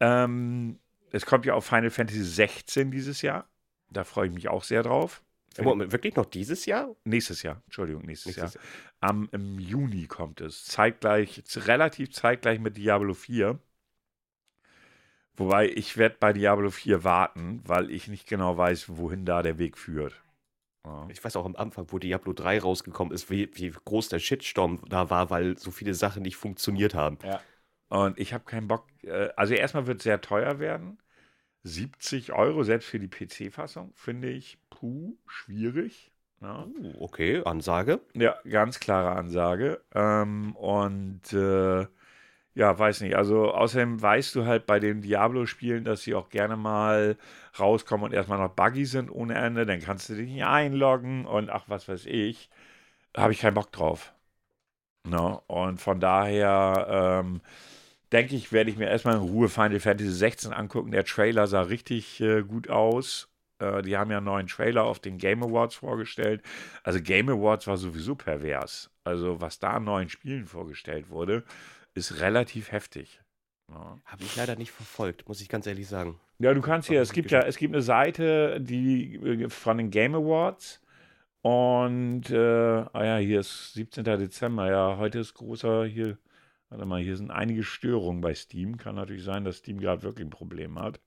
Ähm, 0.00 0.78
es 1.12 1.26
kommt 1.26 1.46
ja 1.46 1.54
auch 1.54 1.62
Final 1.62 1.90
Fantasy 1.90 2.24
16 2.24 2.90
dieses 2.90 3.22
Jahr. 3.22 3.48
Da 3.88 4.02
freue 4.04 4.26
ich 4.26 4.34
mich 4.34 4.48
auch 4.48 4.64
sehr 4.64 4.82
drauf. 4.82 5.22
Moment, 5.60 5.92
wirklich 5.92 6.16
noch 6.16 6.24
dieses 6.24 6.64
Jahr? 6.66 6.96
Nächstes 7.04 7.42
Jahr, 7.42 7.62
Entschuldigung, 7.66 8.02
nächstes, 8.06 8.36
Nächstes 8.36 8.54
Jahr. 8.54 8.64
Am 9.00 9.28
im 9.32 9.58
Juni 9.58 10.06
kommt 10.06 10.40
es. 10.40 10.64
Zeitgleich, 10.64 11.42
relativ 11.56 12.10
zeitgleich 12.12 12.58
mit 12.58 12.78
Diablo 12.78 13.12
4. 13.12 13.58
Wobei 15.36 15.68
ich 15.68 15.96
werde 15.98 16.16
bei 16.18 16.32
Diablo 16.32 16.70
4 16.70 17.04
warten, 17.04 17.60
weil 17.64 17.90
ich 17.90 18.08
nicht 18.08 18.26
genau 18.26 18.56
weiß, 18.56 18.96
wohin 18.96 19.24
da 19.24 19.42
der 19.42 19.58
Weg 19.58 19.76
führt. 19.78 20.22
Ja. 20.84 21.06
Ich 21.10 21.22
weiß 21.22 21.36
auch 21.36 21.44
am 21.44 21.56
Anfang, 21.56 21.86
wo 21.90 21.98
Diablo 21.98 22.32
3 22.32 22.58
rausgekommen 22.60 23.14
ist, 23.14 23.30
wie, 23.30 23.50
wie 23.54 23.70
groß 23.70 24.08
der 24.08 24.18
Shitstorm 24.18 24.80
da 24.88 25.10
war, 25.10 25.30
weil 25.30 25.56
so 25.56 25.70
viele 25.70 25.94
Sachen 25.94 26.22
nicht 26.22 26.36
funktioniert 26.36 26.94
haben. 26.94 27.18
Und 27.88 28.18
ich 28.18 28.32
habe 28.32 28.44
keinen 28.44 28.68
Bock. 28.68 28.86
äh, 29.02 29.28
Also 29.36 29.54
erstmal 29.54 29.86
wird 29.86 29.98
es 29.98 30.04
sehr 30.04 30.20
teuer 30.20 30.58
werden. 30.58 30.98
70 31.64 32.32
Euro, 32.32 32.64
selbst 32.64 32.88
für 32.88 32.98
die 32.98 33.08
PC-Fassung, 33.08 33.92
finde 33.94 34.30
ich 34.30 34.58
puh, 34.70 35.16
schwierig. 35.26 36.10
Ja. 36.40 36.64
Uh, 36.64 36.94
okay, 36.98 37.42
Ansage. 37.44 38.00
Ja, 38.14 38.36
ganz 38.48 38.80
klare 38.80 39.12
Ansage. 39.12 39.80
Ähm, 39.94 40.56
und 40.56 41.32
äh, 41.32 41.86
ja, 42.54 42.78
weiß 42.78 43.00
nicht. 43.00 43.16
Also 43.16 43.52
außerdem 43.52 44.00
weißt 44.02 44.34
du 44.34 44.44
halt 44.44 44.66
bei 44.66 44.78
den 44.78 45.00
Diablo-Spielen, 45.00 45.84
dass 45.84 46.02
sie 46.02 46.14
auch 46.14 46.28
gerne 46.28 46.56
mal 46.56 47.16
rauskommen 47.58 48.04
und 48.06 48.12
erstmal 48.12 48.38
noch 48.38 48.50
buggy 48.50 48.84
sind 48.84 49.10
ohne 49.10 49.34
Ende. 49.34 49.64
Dann 49.64 49.80
kannst 49.80 50.08
du 50.08 50.14
dich 50.14 50.30
nicht 50.30 50.44
einloggen 50.44 51.24
und 51.26 51.50
ach, 51.50 51.64
was 51.68 51.88
weiß 51.88 52.06
ich. 52.06 52.50
Habe 53.16 53.32
ich 53.32 53.40
keinen 53.40 53.54
Bock 53.54 53.72
drauf. 53.72 54.12
No? 55.04 55.42
Und 55.46 55.80
von 55.80 56.00
daher 56.00 57.22
ähm, 57.24 57.40
denke 58.12 58.36
ich, 58.36 58.52
werde 58.52 58.70
ich 58.70 58.76
mir 58.76 58.88
erstmal 58.88 59.16
in 59.16 59.22
Ruhe 59.22 59.48
Final 59.48 59.80
Fantasy 59.80 60.10
16 60.10 60.52
angucken. 60.52 60.92
Der 60.92 61.04
Trailer 61.04 61.46
sah 61.46 61.62
richtig 61.62 62.20
äh, 62.20 62.42
gut 62.42 62.68
aus. 62.70 63.28
Äh, 63.58 63.82
die 63.82 63.96
haben 63.96 64.10
ja 64.10 64.18
einen 64.18 64.26
neuen 64.26 64.46
Trailer 64.46 64.84
auf 64.84 64.98
den 64.98 65.18
Game 65.18 65.42
Awards 65.42 65.76
vorgestellt. 65.76 66.42
Also 66.82 67.00
Game 67.00 67.28
Awards 67.28 67.66
war 67.66 67.76
sowieso 67.78 68.14
pervers. 68.14 68.90
Also 69.04 69.40
was 69.40 69.58
da 69.58 69.70
an 69.72 69.84
neuen 69.84 70.08
Spielen 70.08 70.46
vorgestellt 70.46 71.08
wurde, 71.10 71.44
ist 71.94 72.20
relativ 72.20 72.72
heftig. 72.72 73.20
Ja. 73.68 73.98
Habe 74.04 74.22
ich 74.24 74.36
leider 74.36 74.56
nicht 74.56 74.70
verfolgt, 74.70 75.28
muss 75.28 75.40
ich 75.40 75.48
ganz 75.48 75.66
ehrlich 75.66 75.88
sagen. 75.88 76.20
Ja, 76.38 76.52
du 76.52 76.60
kannst 76.60 76.88
hier, 76.88 77.00
es 77.00 77.12
gibt 77.12 77.30
ja, 77.30 77.40
es 77.40 77.56
gibt 77.56 77.74
eine 77.74 77.82
Seite, 77.82 78.60
die 78.60 79.14
äh, 79.16 79.48
von 79.48 79.78
den 79.78 79.90
Game 79.90 80.14
Awards 80.14 80.80
und 81.42 82.30
äh, 82.30 82.36
ah 82.36 83.04
ja, 83.04 83.16
hier 83.16 83.40
ist 83.40 83.72
17. 83.74 84.04
Dezember, 84.04 84.70
ja, 84.70 84.96
heute 84.96 85.18
ist 85.18 85.34
großer 85.34 85.84
hier, 85.86 86.18
warte 86.68 86.84
mal, 86.86 87.02
hier 87.02 87.16
sind 87.16 87.30
einige 87.30 87.64
Störungen 87.64 88.20
bei 88.20 88.34
Steam. 88.34 88.76
Kann 88.76 88.94
natürlich 88.94 89.24
sein, 89.24 89.44
dass 89.44 89.58
Steam 89.58 89.80
gerade 89.80 90.02
wirklich 90.02 90.26
ein 90.26 90.30
Problem 90.30 90.78
hat. 90.78 91.00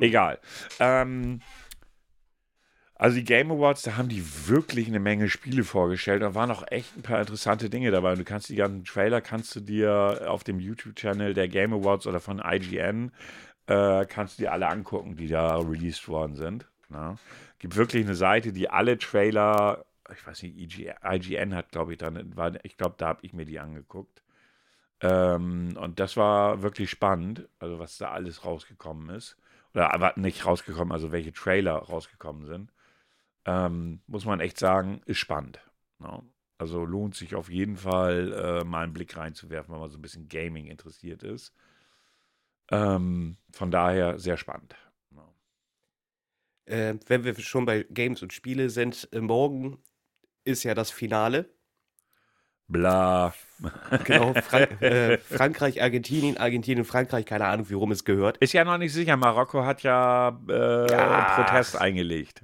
Egal. 0.00 0.38
Ähm, 0.78 1.40
also 2.98 3.16
die 3.16 3.24
Game 3.24 3.50
Awards, 3.50 3.82
da 3.82 3.96
haben 3.96 4.08
die 4.08 4.24
wirklich 4.48 4.88
eine 4.88 5.00
Menge 5.00 5.28
Spiele 5.28 5.64
vorgestellt. 5.64 6.22
Da 6.22 6.34
waren 6.34 6.50
auch 6.50 6.64
echt 6.68 6.96
ein 6.96 7.02
paar 7.02 7.20
interessante 7.20 7.68
Dinge 7.68 7.90
dabei. 7.90 8.12
Und 8.12 8.18
du 8.18 8.24
kannst 8.24 8.48
die 8.48 8.56
ganzen 8.56 8.84
Trailer 8.84 9.20
kannst 9.20 9.54
du 9.54 9.60
dir 9.60 10.26
auf 10.28 10.44
dem 10.44 10.58
YouTube-Channel 10.60 11.34
der 11.34 11.48
Game 11.48 11.74
Awards 11.74 12.06
oder 12.06 12.20
von 12.20 12.42
IGN 12.44 13.12
äh, 13.66 14.06
kannst 14.06 14.38
du 14.38 14.44
dir 14.44 14.52
alle 14.52 14.68
angucken, 14.68 15.16
die 15.16 15.28
da 15.28 15.58
released 15.58 16.08
worden 16.08 16.36
sind. 16.36 16.66
Na? 16.88 17.16
Gibt 17.58 17.76
wirklich 17.76 18.04
eine 18.04 18.14
Seite, 18.14 18.52
die 18.52 18.70
alle 18.70 18.98
Trailer, 18.98 19.84
ich 20.12 20.26
weiß 20.26 20.42
nicht, 20.42 20.56
IG, 20.56 20.94
IGN 21.04 21.54
hat, 21.54 21.70
glaube 21.72 21.92
ich, 21.92 21.98
dann, 21.98 22.36
war, 22.36 22.52
ich 22.64 22.76
glaube, 22.76 22.94
da 22.98 23.08
habe 23.08 23.20
ich 23.22 23.32
mir 23.32 23.44
die 23.44 23.58
angeguckt. 23.58 24.22
Ähm, 25.00 25.76
und 25.78 26.00
das 26.00 26.16
war 26.16 26.62
wirklich 26.62 26.90
spannend, 26.90 27.48
also 27.58 27.78
was 27.78 27.98
da 27.98 28.10
alles 28.12 28.44
rausgekommen 28.44 29.10
ist. 29.14 29.36
Oder 29.74 29.92
aber 29.92 30.14
nicht 30.16 30.46
rausgekommen, 30.46 30.92
also 30.92 31.12
welche 31.12 31.32
Trailer 31.32 31.74
rausgekommen 31.74 32.46
sind. 32.46 32.72
Ähm, 33.46 34.00
muss 34.08 34.24
man 34.24 34.40
echt 34.40 34.58
sagen, 34.58 35.00
ist 35.06 35.18
spannend. 35.18 35.60
Ja. 36.00 36.22
Also 36.58 36.84
lohnt 36.84 37.14
sich 37.14 37.34
auf 37.34 37.48
jeden 37.48 37.76
Fall 37.76 38.32
äh, 38.32 38.64
mal 38.64 38.82
einen 38.82 38.92
Blick 38.92 39.16
reinzuwerfen, 39.16 39.72
wenn 39.72 39.80
man 39.80 39.90
so 39.90 39.98
ein 39.98 40.02
bisschen 40.02 40.28
Gaming 40.28 40.66
interessiert 40.66 41.22
ist. 41.22 41.52
Ähm, 42.70 43.36
von 43.52 43.70
daher 43.70 44.18
sehr 44.18 44.36
spannend. 44.36 44.74
Ja. 45.14 45.28
Äh, 46.64 46.94
wenn 47.06 47.24
wir 47.24 47.38
schon 47.38 47.66
bei 47.66 47.86
Games 47.90 48.22
und 48.22 48.32
Spiele 48.32 48.70
sind, 48.70 49.08
äh, 49.12 49.20
morgen 49.20 49.78
ist 50.44 50.64
ja 50.64 50.74
das 50.74 50.90
Finale. 50.90 51.48
Bla. 52.68 53.32
Genau, 54.04 54.34
Frank 54.34 54.82
äh, 54.82 55.18
Frankreich, 55.18 55.80
Argentinien, 55.82 56.36
Argentinien, 56.36 56.84
Frankreich, 56.84 57.24
keine 57.24 57.46
Ahnung, 57.46 57.70
wie 57.70 57.74
rum 57.74 57.92
es 57.92 58.04
gehört. 58.04 58.38
Ist 58.38 58.52
ja 58.52 58.64
noch 58.64 58.76
nicht 58.78 58.92
sicher. 58.92 59.16
Marokko 59.16 59.64
hat 59.64 59.82
ja, 59.82 60.40
äh, 60.48 60.90
Ja. 60.90 61.34
Protest 61.36 61.76
eingelegt. 61.76 62.42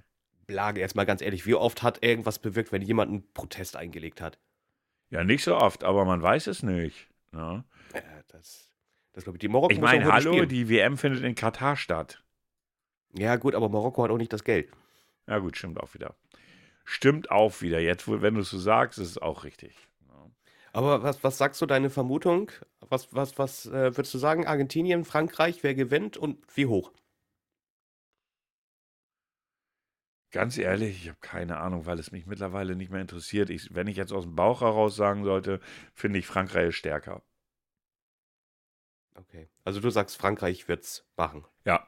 Blage, 0.52 0.80
jetzt 0.80 0.94
mal 0.94 1.04
ganz 1.06 1.22
ehrlich, 1.22 1.46
wie 1.46 1.54
oft 1.54 1.82
hat 1.82 2.02
irgendwas 2.02 2.38
bewirkt, 2.38 2.72
wenn 2.72 2.82
jemand 2.82 3.10
einen 3.10 3.32
Protest 3.32 3.74
eingelegt 3.76 4.20
hat? 4.20 4.38
Ja, 5.10 5.24
nicht 5.24 5.44
so 5.44 5.56
oft, 5.56 5.82
aber 5.82 6.04
man 6.04 6.22
weiß 6.22 6.46
es 6.46 6.62
nicht. 6.62 7.08
Ja. 7.32 7.64
Äh, 7.92 8.02
das, 8.28 8.70
das 9.12 9.24
glaube 9.24 9.36
ich, 9.36 9.40
die 9.40 9.48
Marokko 9.48 9.72
Ich 9.72 9.80
meine, 9.80 10.10
hallo, 10.12 10.32
spielen. 10.32 10.48
die 10.48 10.68
WM 10.68 10.96
findet 10.98 11.22
in 11.24 11.34
Katar 11.34 11.76
statt. 11.76 12.22
Ja, 13.16 13.36
gut, 13.36 13.54
aber 13.54 13.68
Marokko 13.68 14.04
hat 14.04 14.10
auch 14.10 14.18
nicht 14.18 14.32
das 14.32 14.44
Geld. 14.44 14.70
Ja, 15.26 15.38
gut, 15.38 15.56
stimmt 15.56 15.80
auch 15.80 15.94
wieder. 15.94 16.16
Stimmt 16.84 17.30
auch 17.30 17.60
wieder. 17.62 17.80
Jetzt, 17.80 18.08
wenn 18.08 18.34
du 18.34 18.40
es 18.40 18.50
so 18.50 18.58
sagst, 18.58 18.98
ist 18.98 19.08
es 19.08 19.18
auch 19.18 19.44
richtig. 19.44 19.74
Ja. 20.08 20.30
Aber 20.72 21.02
was, 21.02 21.22
was 21.24 21.38
sagst 21.38 21.60
du, 21.62 21.66
deine 21.66 21.90
Vermutung? 21.90 22.50
Was, 22.80 23.14
was, 23.14 23.38
was 23.38 23.66
äh, 23.66 23.96
würdest 23.96 24.12
du 24.12 24.18
sagen? 24.18 24.46
Argentinien, 24.46 25.04
Frankreich, 25.04 25.62
wer 25.62 25.74
gewinnt 25.74 26.16
und 26.16 26.38
wie 26.54 26.66
hoch? 26.66 26.92
Ganz 30.32 30.56
ehrlich, 30.56 31.02
ich 31.02 31.08
habe 31.10 31.18
keine 31.20 31.58
Ahnung, 31.58 31.84
weil 31.84 31.98
es 31.98 32.10
mich 32.10 32.26
mittlerweile 32.26 32.74
nicht 32.74 32.90
mehr 32.90 33.02
interessiert. 33.02 33.50
Ich, 33.50 33.74
wenn 33.74 33.86
ich 33.86 33.98
jetzt 33.98 34.12
aus 34.12 34.24
dem 34.24 34.34
Bauch 34.34 34.62
heraus 34.62 34.96
sagen 34.96 35.24
sollte, 35.24 35.60
finde 35.94 36.18
ich 36.18 36.26
Frankreich 36.26 36.74
stärker. 36.74 37.22
Okay. 39.14 39.50
Also 39.62 39.80
du 39.80 39.90
sagst, 39.90 40.16
Frankreich 40.16 40.68
wird's 40.68 41.06
machen. 41.16 41.44
Ja. 41.66 41.86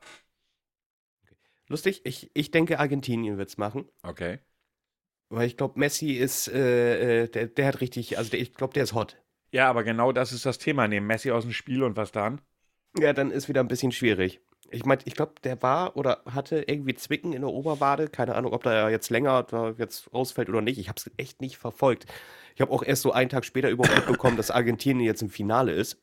Lustig, 1.69 2.03
ich, 2.05 2.31
ich 2.35 2.51
denke, 2.51 2.79
Argentinien 2.79 3.39
wird's 3.39 3.57
machen. 3.57 3.89
Okay. 4.03 4.41
Weil 5.31 5.47
ich 5.47 5.57
glaube, 5.57 5.79
Messi 5.81 6.13
ist, 6.13 6.49
äh, 6.49 7.23
äh, 7.23 7.29
der, 7.29 7.47
der 7.47 7.67
hat 7.67 7.81
richtig, 7.81 8.19
also 8.19 8.31
der, 8.31 8.41
ich 8.41 8.53
glaube, 8.53 8.75
der 8.75 8.85
ist 8.85 8.93
hot. 8.93 9.23
Ja, 9.53 9.71
aber 9.71 9.85
genau 9.85 10.13
das 10.13 10.33
ist 10.33 10.45
das 10.45 10.59
Thema. 10.59 10.87
Nehmen 10.87 11.07
Messi 11.07 11.31
aus 11.31 11.45
dem 11.45 11.53
Spiel 11.53 11.83
und 11.83 11.97
was 11.97 12.13
dann? 12.13 12.43
Ja, 12.99 13.15
dann 13.15 13.31
ist 13.31 13.49
wieder 13.49 13.61
ein 13.61 13.69
bisschen 13.69 13.93
schwierig. 13.93 14.43
Ich 14.75 14.85
meine, 14.85 15.01
ich 15.05 15.15
glaube, 15.15 15.35
der 15.45 15.63
war 15.63 15.97
oder 15.97 16.23
hatte 16.27 16.65
irgendwie 16.67 16.95
Zwicken 16.95 17.33
in 17.33 17.43
der 17.43 17.51
Oberwade. 17.51 18.09
Keine 18.09 18.35
Ahnung, 18.35 18.53
ob 18.53 18.63
da 18.63 18.89
jetzt 18.89 19.11
länger 19.11 19.45
da 19.45 19.71
jetzt 19.79 20.13
rausfällt 20.13 20.49
oder 20.49 20.61
nicht. 20.61 20.79
Ich 20.79 20.89
habe 20.89 20.97
es 20.99 21.11
echt 21.17 21.41
nicht 21.41 21.59
verfolgt. 21.59 22.07
Ich 22.55 22.61
habe 22.61 22.73
auch 22.73 22.83
erst 22.83 23.03
so 23.03 23.13
einen 23.13 23.31
Tag 23.31 23.45
später 23.45 23.71
überhaupt 23.71 23.97
mitbekommen, 23.97 24.37
dass 24.37 24.51
Argentinien 24.51 25.07
jetzt 25.07 25.23
im 25.23 25.31
Finale 25.31 25.73
ist. 25.73 26.03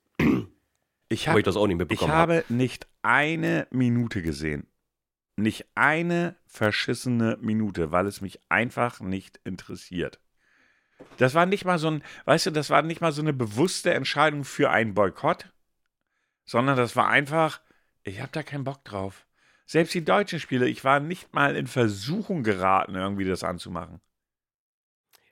Ich, 1.09 1.27
hab, 1.27 1.37
ich 1.37 1.43
das 1.43 1.57
auch 1.57 1.67
nicht 1.67 1.75
ich 1.75 1.79
mitbekommen 1.79 2.11
habe. 2.11 2.35
habe 2.37 2.53
nicht 2.53 2.87
eine 3.01 3.67
Minute 3.71 4.21
gesehen. 4.21 4.67
Nicht 5.35 5.65
eine 5.75 6.35
verschissene 6.45 7.37
Minute, 7.41 7.91
weil 7.91 8.07
es 8.07 8.21
mich 8.21 8.39
einfach 8.49 9.01
nicht 9.01 9.39
interessiert. 9.43 10.19
Das 11.17 11.33
war 11.33 11.45
nicht 11.45 11.65
mal 11.65 11.79
so 11.79 11.87
ein, 11.87 12.03
weißt 12.25 12.47
du, 12.47 12.51
das 12.51 12.69
war 12.69 12.81
nicht 12.81 13.01
mal 13.01 13.11
so 13.11 13.21
eine 13.21 13.33
bewusste 13.33 13.93
Entscheidung 13.93 14.43
für 14.43 14.69
einen 14.69 14.93
Boykott, 14.93 15.47
sondern 16.45 16.77
das 16.77 16.95
war 16.95 17.09
einfach, 17.09 17.61
ich 18.03 18.19
habe 18.19 18.31
da 18.31 18.43
keinen 18.43 18.63
Bock 18.63 18.83
drauf. 18.83 19.25
Selbst 19.65 19.93
die 19.93 20.03
deutschen 20.03 20.39
Spiele, 20.39 20.67
ich 20.67 20.83
war 20.83 20.99
nicht 20.99 21.33
mal 21.33 21.55
in 21.55 21.67
Versuchung 21.67 22.43
geraten, 22.43 22.95
irgendwie 22.95 23.25
das 23.25 23.43
anzumachen. 23.43 24.01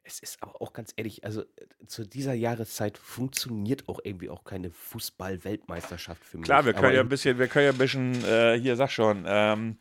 Es 0.03 0.19
ist 0.19 0.41
aber 0.41 0.59
auch 0.61 0.73
ganz 0.73 0.91
ehrlich, 0.95 1.23
also 1.23 1.41
äh, 1.41 1.85
zu 1.85 2.03
dieser 2.03 2.33
Jahreszeit 2.33 2.97
funktioniert 2.97 3.87
auch 3.87 3.99
irgendwie 4.03 4.29
auch 4.29 4.43
keine 4.43 4.71
Fußball-Weltmeisterschaft 4.71 6.23
für 6.23 6.37
mich. 6.37 6.45
Klar, 6.45 6.65
wir 6.65 6.73
können 6.73 6.85
aber 6.85 6.95
ja 6.95 7.01
ein 7.01 7.09
bisschen, 7.09 7.37
wir 7.37 7.47
können 7.47 7.65
ja 7.65 7.71
ein 7.71 7.77
bisschen, 7.77 8.23
äh, 8.25 8.59
hier 8.59 8.75
sag 8.75 8.89
schon, 8.89 9.25
ähm, 9.27 9.77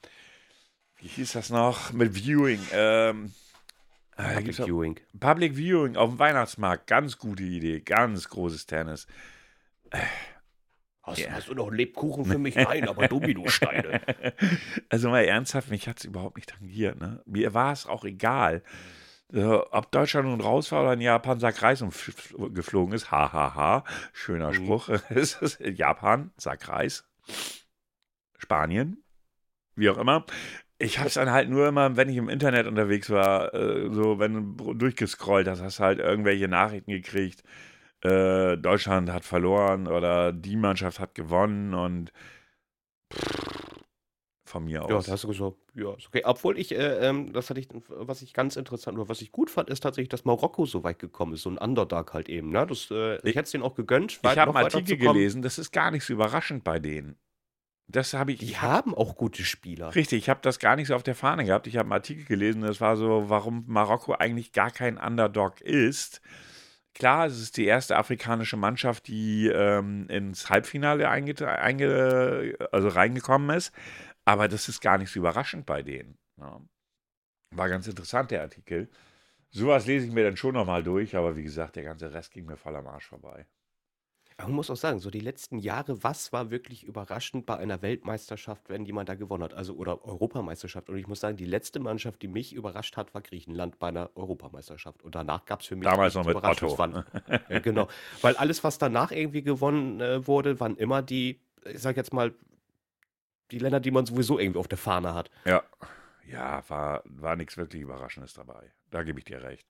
wie 0.96 1.06
hieß 1.06 1.32
das 1.32 1.50
noch? 1.50 1.92
Mit 1.92 2.14
Viewing. 2.14 2.60
Ähm, 2.72 3.32
äh, 4.16 4.34
Public 4.34 4.56
Viewing. 4.56 5.00
Public 5.18 5.56
Viewing 5.56 5.96
auf 5.96 6.10
dem 6.10 6.18
Weihnachtsmarkt, 6.18 6.86
ganz 6.88 7.16
gute 7.16 7.44
Idee, 7.44 7.80
ganz 7.80 8.28
großes 8.28 8.66
Tennis. 8.66 9.06
Hast, 11.10 11.18
Ja. 11.18 11.30
hast 11.32 11.48
du 11.48 11.54
noch 11.54 11.68
einen 11.68 11.76
Lebkuchen 11.76 12.24
für 12.24 12.38
mich? 12.38 12.54
Nein, 12.56 12.88
aber 12.88 13.08
Dominosteine. 13.08 14.00
Also 14.90 15.10
mal 15.10 15.24
ernsthaft, 15.24 15.70
mich 15.70 15.88
hat 15.88 15.98
es 15.98 16.04
überhaupt 16.04 16.36
nicht 16.36 16.48
tangiert. 16.50 16.98
Ne? 17.00 17.22
Mir 17.26 17.52
war 17.54 17.72
es 17.72 17.86
auch 17.86 18.04
egal. 18.04 18.62
Äh, 19.32 19.42
ob 19.44 19.92
Deutschland 19.92 20.26
nun 20.28 20.40
raus 20.40 20.72
war 20.72 20.82
oder 20.82 20.94
in 20.94 21.02
Japan 21.02 21.38
Sack 21.38 21.62
Reis 21.62 21.82
umf- 21.82 22.34
geflogen 22.54 22.94
ist, 22.94 23.10
hahaha, 23.10 23.54
ha, 23.54 23.54
ha. 23.54 23.84
schöner 24.14 24.48
Mhm. 24.48 24.54
Spruch. 24.54 24.88
Es 25.10 25.34
ist 25.34 25.60
Japan, 25.60 26.30
Sack 26.38 26.68
Reis. 26.68 27.04
Spanien, 28.38 29.02
wie 29.74 29.90
auch 29.90 29.98
immer. 29.98 30.24
Ich 30.78 30.98
habe 30.98 31.08
es 31.08 31.14
dann 31.14 31.30
halt 31.32 31.50
nur 31.50 31.66
immer, 31.68 31.96
wenn 31.96 32.08
ich 32.08 32.16
im 32.16 32.28
Internet 32.28 32.66
unterwegs 32.66 33.10
war, 33.10 33.52
äh, 33.52 33.90
so, 33.92 34.18
wenn 34.20 34.56
du 34.56 34.74
durchgescrollt 34.74 35.48
hast, 35.48 35.60
hast 35.60 35.80
du 35.80 35.84
halt 35.84 35.98
irgendwelche 35.98 36.46
Nachrichten 36.48 36.92
gekriegt. 36.92 37.42
Äh, 38.02 38.56
Deutschland 38.58 39.10
hat 39.10 39.24
verloren 39.24 39.86
oder 39.88 40.32
die 40.32 40.56
Mannschaft 40.56 41.00
hat 41.00 41.14
gewonnen 41.14 41.74
und 41.74 42.12
von 44.44 44.64
mir 44.64 44.84
Ja, 44.88 44.96
aus. 44.96 45.06
da 45.06 45.12
hast 45.12 45.24
du 45.24 45.28
gesagt, 45.28 45.56
ja, 45.74 45.92
ist 45.94 46.06
okay. 46.06 46.22
Obwohl 46.24 46.58
ich, 46.58 46.72
äh, 46.72 47.06
ähm, 47.08 47.32
das 47.32 47.50
hatte 47.50 47.60
ich, 47.60 47.68
was 47.88 48.22
ich 48.22 48.32
ganz 48.32 48.56
interessant 48.56 48.96
oder 48.98 49.08
was 49.08 49.20
ich 49.20 49.30
gut 49.30 49.50
fand, 49.50 49.68
ist 49.68 49.80
tatsächlich, 49.80 50.08
dass 50.08 50.24
Marokko 50.24 50.64
so 50.64 50.84
weit 50.84 50.98
gekommen 50.98 51.34
ist, 51.34 51.42
so 51.42 51.50
ein 51.50 51.58
Underdog 51.58 52.14
halt 52.14 52.28
eben. 52.28 52.50
Ne? 52.50 52.66
Das, 52.66 52.90
äh, 52.90 53.16
ich 53.16 53.24
Ich- 53.24 53.36
hätte 53.36 53.44
es 53.44 53.50
denen 53.50 53.62
auch 53.64 53.74
gegönnt. 53.74 54.12
Ich 54.22 54.38
habe 54.38 54.54
einen 54.56 54.64
Artikel 54.64 54.96
gelesen, 54.96 55.42
das 55.42 55.58
ist 55.58 55.70
gar 55.72 55.90
nicht 55.90 56.04
so 56.04 56.12
überraschend 56.14 56.64
bei 56.64 56.78
denen. 56.78 57.16
Das 57.90 58.12
habe 58.14 58.32
ich, 58.32 58.38
Die 58.40 58.46
ich 58.46 58.60
hab, 58.62 58.70
haben 58.86 58.94
auch 58.94 59.16
gute 59.16 59.44
Spieler. 59.44 59.94
richtig, 59.94 60.18
ich 60.18 60.28
habe 60.28 60.40
das 60.42 60.58
gar 60.58 60.76
nicht 60.76 60.88
so 60.88 60.94
auf 60.94 61.02
der 61.02 61.14
Fahne 61.14 61.44
gehabt. 61.44 61.66
Ich 61.66 61.76
habe 61.76 61.86
einen 61.86 61.92
Artikel 61.94 62.24
gelesen, 62.24 62.60
das 62.62 62.80
war 62.82 62.96
so, 62.96 63.24
warum 63.28 63.64
Marokko 63.66 64.12
eigentlich 64.14 64.52
gar 64.52 64.70
kein 64.70 64.98
Underdog 64.98 65.60
ist. 65.62 66.20
Klar, 66.98 67.26
es 67.26 67.40
ist 67.40 67.56
die 67.56 67.66
erste 67.66 67.96
afrikanische 67.96 68.56
Mannschaft, 68.56 69.06
die 69.06 69.46
ähm, 69.46 70.08
ins 70.08 70.50
Halbfinale 70.50 71.08
einge 71.08 71.34
einge 71.46 72.56
also 72.72 72.88
reingekommen 72.88 73.56
ist. 73.56 73.72
Aber 74.24 74.48
das 74.48 74.68
ist 74.68 74.80
gar 74.80 74.98
nicht 74.98 75.10
so 75.10 75.20
überraschend 75.20 75.64
bei 75.64 75.82
denen. 75.82 76.18
Ja. 76.38 76.60
War 77.54 77.68
ganz 77.68 77.86
interessant, 77.86 78.30
der 78.30 78.42
Artikel. 78.42 78.90
Sowas 79.50 79.86
lese 79.86 80.06
ich 80.06 80.12
mir 80.12 80.24
dann 80.24 80.36
schon 80.36 80.54
nochmal 80.54 80.82
durch, 80.82 81.16
aber 81.16 81.36
wie 81.36 81.44
gesagt, 81.44 81.76
der 81.76 81.84
ganze 81.84 82.12
Rest 82.12 82.32
ging 82.32 82.44
mir 82.44 82.56
voll 82.56 82.76
am 82.76 82.86
Arsch 82.86 83.06
vorbei. 83.06 83.46
Aber 84.38 84.48
Man 84.48 84.56
muss 84.56 84.70
auch 84.70 84.76
sagen, 84.76 85.00
so 85.00 85.10
die 85.10 85.20
letzten 85.20 85.58
Jahre, 85.58 86.04
was 86.04 86.32
war 86.32 86.50
wirklich 86.50 86.84
überraschend 86.84 87.44
bei 87.44 87.56
einer 87.56 87.82
Weltmeisterschaft, 87.82 88.68
wenn 88.68 88.84
jemand 88.84 89.08
da 89.08 89.16
gewonnen 89.16 89.42
hat? 89.42 89.52
Also, 89.52 89.74
oder 89.74 90.04
Europameisterschaft. 90.04 90.88
Und 90.88 90.96
ich 90.96 91.08
muss 91.08 91.18
sagen, 91.18 91.36
die 91.36 91.44
letzte 91.44 91.80
Mannschaft, 91.80 92.22
die 92.22 92.28
mich 92.28 92.52
überrascht 92.52 92.96
hat, 92.96 93.12
war 93.14 93.20
Griechenland 93.20 93.80
bei 93.80 93.88
einer 93.88 94.10
Europameisterschaft. 94.14 95.02
Und 95.02 95.16
danach 95.16 95.44
gab 95.44 95.62
es 95.62 95.66
für 95.66 95.74
mich 95.74 95.88
Damals 95.88 96.14
noch 96.14 96.24
mit 96.24 96.36
Otto. 96.36 96.76
Ja, 97.48 97.58
genau. 97.62 97.88
Weil 98.22 98.36
alles, 98.36 98.62
was 98.62 98.78
danach 98.78 99.10
irgendwie 99.10 99.42
gewonnen 99.42 100.00
äh, 100.00 100.24
wurde, 100.24 100.60
waren 100.60 100.76
immer 100.76 101.02
die, 101.02 101.40
ich 101.64 101.80
sag 101.80 101.96
jetzt 101.96 102.12
mal, 102.12 102.32
die 103.50 103.58
Länder, 103.58 103.80
die 103.80 103.90
man 103.90 104.06
sowieso 104.06 104.38
irgendwie 104.38 104.60
auf 104.60 104.68
der 104.68 104.78
Fahne 104.78 105.14
hat. 105.14 105.30
Ja, 105.46 105.64
ja, 106.30 106.62
war, 106.68 107.02
war 107.06 107.34
nichts 107.34 107.56
wirklich 107.56 107.82
Überraschendes 107.82 108.34
dabei. 108.34 108.70
Da 108.90 109.02
gebe 109.02 109.18
ich 109.18 109.24
dir 109.24 109.42
recht. 109.42 109.66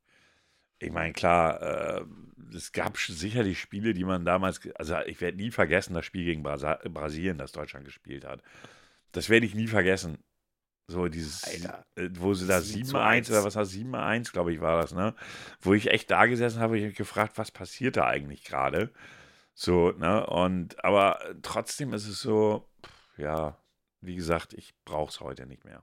Ich 0.81 0.93
meine, 0.93 1.12
klar, 1.12 1.61
äh, 1.62 2.05
es 2.55 2.73
gab 2.73 2.97
sicherlich 2.99 3.61
Spiele, 3.61 3.95
die 3.95 4.05
man 4.05 4.25
damals, 4.25 4.61
also 4.77 4.97
ich 5.07 5.21
werde 5.21 5.37
nie 5.37 5.51
vergessen, 5.51 5.95
das 5.95 6.05
Spiel 6.05 6.25
gegen 6.25 6.43
Brasa 6.43 6.79
Brasilien, 6.85 7.37
das 7.38 7.53
Deutschland 7.53 7.85
gespielt 7.85 8.25
hat. 8.25 8.43
Das 9.12 9.29
werde 9.29 9.47
ich 9.47 9.55
nie 9.55 9.67
vergessen. 9.67 10.19
So 10.87 11.09
dieses, 11.09 11.43
äh, 11.97 12.09
wo 12.14 12.33
sie 12.33 12.47
da 12.47 12.62
7 12.62 12.85
zu 12.85 12.97
7-1 12.97 13.01
1. 13.01 13.31
oder 13.31 13.45
was 13.45 13.57
war 13.57 13.64
7-1, 13.67 14.33
glaube 14.33 14.53
ich, 14.55 14.61
war 14.61 14.81
das, 14.81 14.95
ne? 14.95 15.14
Wo 15.61 15.75
ich 15.75 15.91
echt 15.91 16.11
da 16.11 16.25
gesessen 16.27 16.61
habe, 16.61 16.79
ich 16.79 16.85
mich 16.85 16.97
gefragt, 16.97 17.37
was 17.37 17.51
passiert 17.51 17.97
da 17.97 18.07
eigentlich 18.07 18.45
gerade? 18.45 18.91
So, 19.55 19.91
ne? 19.93 20.27
Und, 20.27 20.83
aber 20.85 21.19
trotzdem 21.43 21.93
ist 21.93 22.07
es 22.09 22.23
so, 22.23 22.67
pff, 22.87 23.19
ja, 23.19 23.59
wie 24.01 24.14
gesagt, 24.14 24.55
ich 24.55 24.73
brauche 24.87 25.11
es 25.11 25.21
heute 25.21 25.45
nicht 25.47 25.64
mehr. 25.64 25.83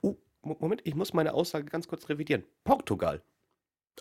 Oh, 0.00 0.16
Mo- 0.42 0.56
Moment, 0.60 0.80
ich 0.84 0.94
muss 0.94 1.12
meine 1.12 1.34
Aussage 1.34 1.66
ganz 1.66 1.86
kurz 1.88 2.08
revidieren. 2.08 2.44
Portugal. 2.64 3.22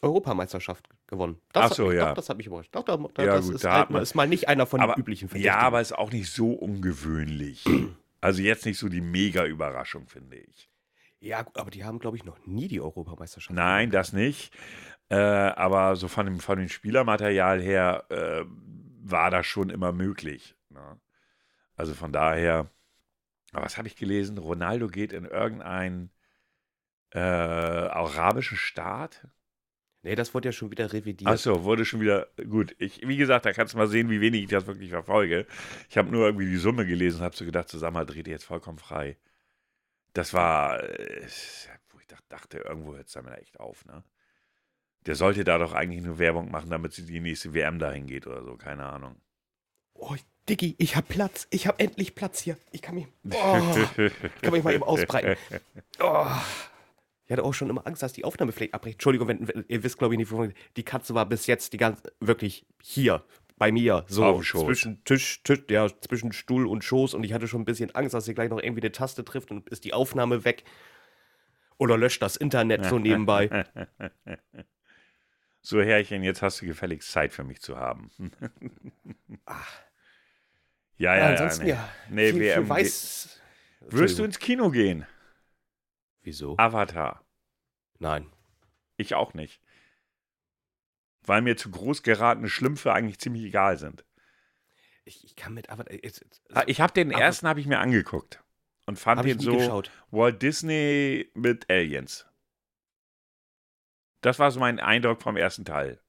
Europameisterschaft 0.03 0.89
gewonnen. 1.07 1.39
Das 1.53 1.65
Ach 1.65 1.69
hat 1.71 1.77
so, 1.77 1.87
mich, 1.87 1.95
ja. 1.97 2.07
Doch, 2.09 2.15
das 2.15 2.29
hat 2.29 2.37
mich 2.37 2.47
überrascht. 2.47 2.69
Doch, 2.73 2.83
doch, 2.83 2.99
Ja, 3.17 3.25
das 3.25 3.45
gut, 3.45 3.55
ist, 3.55 3.63
da 3.63 3.71
halt 3.71 3.81
hat 3.81 3.89
man- 3.89 3.99
mal, 3.99 4.03
ist 4.03 4.15
mal 4.15 4.27
nicht 4.27 4.47
einer 4.47 4.65
von 4.65 4.79
aber, 4.81 4.93
den 4.95 4.99
üblichen 5.01 5.29
Ja, 5.35 5.57
aber 5.59 5.81
ist 5.81 5.93
auch 5.97 6.11
nicht 6.11 6.31
so 6.31 6.51
ungewöhnlich. 6.51 7.63
Also 8.21 8.41
jetzt 8.41 8.65
nicht 8.65 8.79
so 8.79 8.89
die 8.89 9.01
Mega-Überraschung, 9.01 10.07
finde 10.07 10.37
ich. 10.37 10.69
Ja, 11.19 11.45
aber 11.55 11.71
die 11.71 11.83
haben, 11.83 11.99
glaube 11.99 12.17
ich, 12.17 12.25
noch 12.25 12.37
nie 12.45 12.67
die 12.67 12.79
Europameisterschaft 12.81 13.55
Nein, 13.55 13.89
das 13.91 14.13
nicht. 14.13 14.53
Äh, 15.09 15.15
aber 15.15 15.95
so 15.95 16.07
von 16.07 16.25
dem, 16.25 16.39
von 16.39 16.59
dem 16.59 16.69
Spielermaterial 16.69 17.61
her 17.61 18.05
äh, 18.09 18.43
war 19.03 19.31
das 19.31 19.45
schon 19.47 19.69
immer 19.69 19.91
möglich. 19.93 20.55
Ne? 20.69 20.99
Also 21.75 21.93
von 21.93 22.11
daher, 22.11 22.69
aber 23.53 23.65
was 23.65 23.77
habe 23.77 23.87
ich 23.87 23.95
gelesen? 23.95 24.37
Ronaldo 24.37 24.87
geht 24.89 25.13
in 25.13 25.25
irgendeinen 25.25 26.11
äh, 27.11 27.19
arabischen 27.19 28.57
Staat. 28.57 29.27
Nee, 30.03 30.15
das 30.15 30.33
wurde 30.33 30.49
ja 30.49 30.51
schon 30.53 30.71
wieder 30.71 30.93
revidiert. 30.93 31.29
Achso, 31.29 31.63
wurde 31.63 31.83
schon 31.83 31.99
wieder 31.99 32.27
gut. 32.49 32.75
Ich, 32.79 33.05
wie 33.07 33.17
gesagt, 33.17 33.45
da 33.45 33.51
kannst 33.51 33.73
du 33.73 33.77
mal 33.77 33.87
sehen, 33.87 34.09
wie 34.09 34.21
wenig 34.21 34.43
ich 34.43 34.49
das 34.49 34.65
wirklich 34.67 34.89
verfolge. 34.89 35.45
Ich 35.89 35.97
habe 35.97 36.09
nur 36.11 36.25
irgendwie 36.27 36.45
die 36.49 36.57
Summe 36.57 36.85
gelesen 36.85 37.17
und 37.19 37.23
habe 37.25 37.35
so 37.35 37.45
gedacht, 37.45 37.67
zusammen 37.67 38.05
dreht 38.05 38.27
ihr 38.27 38.33
jetzt 38.33 38.45
vollkommen 38.45 38.77
frei. 38.77 39.17
Das 40.13 40.33
war, 40.33 40.81
äh, 40.83 41.25
wo 41.89 41.99
ich 41.99 42.07
dacht- 42.07 42.23
dachte, 42.29 42.59
irgendwo 42.59 42.95
hört 42.95 43.07
es 43.07 43.13
damit 43.13 43.37
echt 43.39 43.59
auf, 43.59 43.85
ne? 43.85 44.03
Der 45.05 45.15
sollte 45.15 45.43
da 45.43 45.57
doch 45.57 45.73
eigentlich 45.73 46.03
nur 46.03 46.19
Werbung 46.19 46.51
machen, 46.51 46.69
damit 46.69 46.93
sie 46.93 47.05
die 47.05 47.19
nächste 47.19 47.53
WM 47.53 47.79
dahin 47.79 48.07
geht 48.07 48.27
oder 48.27 48.43
so, 48.43 48.55
keine 48.55 48.85
Ahnung. 48.85 49.15
Oh, 49.93 50.15
Diggi, 50.49 50.75
ich 50.77 50.95
hab 50.95 51.07
Platz. 51.07 51.47
Ich 51.49 51.65
hab 51.67 51.81
endlich 51.81 52.13
Platz 52.13 52.39
hier. 52.41 52.57
Ich 52.71 52.81
kann 52.81 52.95
mich, 52.95 53.07
oh, 53.31 53.59
ich 53.97 54.41
kann 54.41 54.53
mich 54.53 54.63
mal 54.63 54.73
eben 54.73 54.83
ausbreiten. 54.83 55.35
Oh. 55.99 56.27
Ich 57.27 57.31
hatte 57.33 57.43
auch 57.43 57.53
schon 57.53 57.69
immer 57.69 57.85
Angst, 57.85 58.01
dass 58.01 58.13
die 58.13 58.23
Aufnahme 58.23 58.53
vielleicht 58.53 58.73
abbricht. 58.73 58.95
Entschuldigung, 58.95 59.27
wenn, 59.27 59.47
wenn, 59.47 59.65
ihr 59.67 59.83
wisst, 59.83 59.97
glaube 59.97 60.15
ich, 60.15 60.17
nicht, 60.17 60.55
die 60.77 60.83
Katze 60.83 61.13
war 61.13 61.25
bis 61.27 61.45
jetzt 61.45 61.73
die 61.73 61.77
ganze, 61.77 62.03
wirklich 62.19 62.65
hier, 62.81 63.23
bei 63.57 63.71
mir, 63.71 64.05
so 64.07 64.39
zwischen 64.41 65.03
Tisch, 65.03 65.41
Tisch, 65.43 65.63
ja, 65.69 65.87
zwischen 66.01 66.31
Stuhl 66.31 66.67
und 66.67 66.83
Schoß 66.83 67.15
und 67.15 67.23
ich 67.23 67.33
hatte 67.33 67.47
schon 67.47 67.61
ein 67.61 67.65
bisschen 67.65 67.93
Angst, 67.95 68.13
dass 68.13 68.25
sie 68.25 68.33
gleich 68.33 68.49
noch 68.49 68.61
irgendwie 68.61 68.81
eine 68.81 68.91
Taste 68.91 69.25
trifft 69.25 69.51
und 69.51 69.67
ist 69.69 69.83
die 69.83 69.93
Aufnahme 69.93 70.45
weg. 70.45 70.63
Oder 71.79 71.97
löscht 71.97 72.21
das 72.21 72.37
Internet 72.37 72.85
so 72.85 72.99
nebenbei. 72.99 73.65
So, 75.61 75.81
Herrchen, 75.81 76.23
jetzt 76.23 76.41
hast 76.41 76.61
du 76.61 76.65
gefälligst 76.65 77.11
Zeit 77.11 77.33
für 77.33 77.43
mich 77.43 77.59
zu 77.61 77.77
haben. 77.77 78.09
ja, 80.97 81.15
ja, 81.15 81.17
ja. 81.17 81.25
ansonsten 81.31 81.65
nee. 81.65 81.71
ja. 81.71 81.89
Nee, 82.09 82.31
viel, 82.31 82.41
WM 82.41 82.63
viel 82.63 82.69
weiß. 82.69 83.41
Wirst 83.89 84.19
du 84.19 84.23
ins 84.23 84.39
Kino 84.39 84.69
gehen? 84.69 85.05
Wieso? 86.27 86.55
Avatar. 86.57 87.23
Nein. 87.99 88.29
Ich 88.97 89.15
auch 89.15 89.33
nicht. 89.33 89.61
Weil 91.21 91.41
mir 91.41 91.55
zu 91.55 91.71
groß 91.71 92.03
geratene 92.03 92.49
Schlümpfe 92.49 92.91
eigentlich 92.91 93.17
ziemlich 93.19 93.43
egal 93.45 93.77
sind. 93.77 94.03
Ich, 95.05 95.23
ich 95.23 95.37
kann 95.37 95.53
mit 95.53 95.69
jetzt, 96.03 96.25
Ah, 96.53 96.63
Ich 96.67 96.81
habe 96.81 96.91
den 96.91 97.13
Aber- 97.13 97.21
ersten 97.23 97.47
habe 97.47 97.61
ich 97.61 97.65
mir 97.65 97.79
angeguckt 97.79 98.43
und 98.87 98.99
fand 98.99 99.19
hab 99.19 99.25
den 99.25 99.39
so 99.39 99.55
geschaut. 99.55 99.89
Walt 100.11 100.41
Disney 100.41 101.31
mit 101.33 101.69
Aliens. 101.69 102.25
Das 104.19 104.37
war 104.37 104.51
so 104.51 104.59
mein 104.59 104.81
Eindruck 104.81 105.21
vom 105.21 105.37
ersten 105.37 105.63
Teil. 105.63 106.01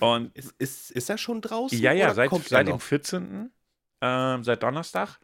Und 0.00 0.36
Ist, 0.36 0.52
ist, 0.58 0.90
ist 0.90 1.08
er 1.08 1.16
schon 1.16 1.40
draußen? 1.40 1.78
ja, 1.78 1.92
ja, 1.92 2.12
seit, 2.12 2.28
kommt 2.28 2.46
seit 2.46 2.66
dem 2.66 2.72
noch? 2.74 2.82
14. 2.82 3.50
Ähm, 4.02 4.44
seit 4.44 4.62
Donnerstag. 4.62 5.18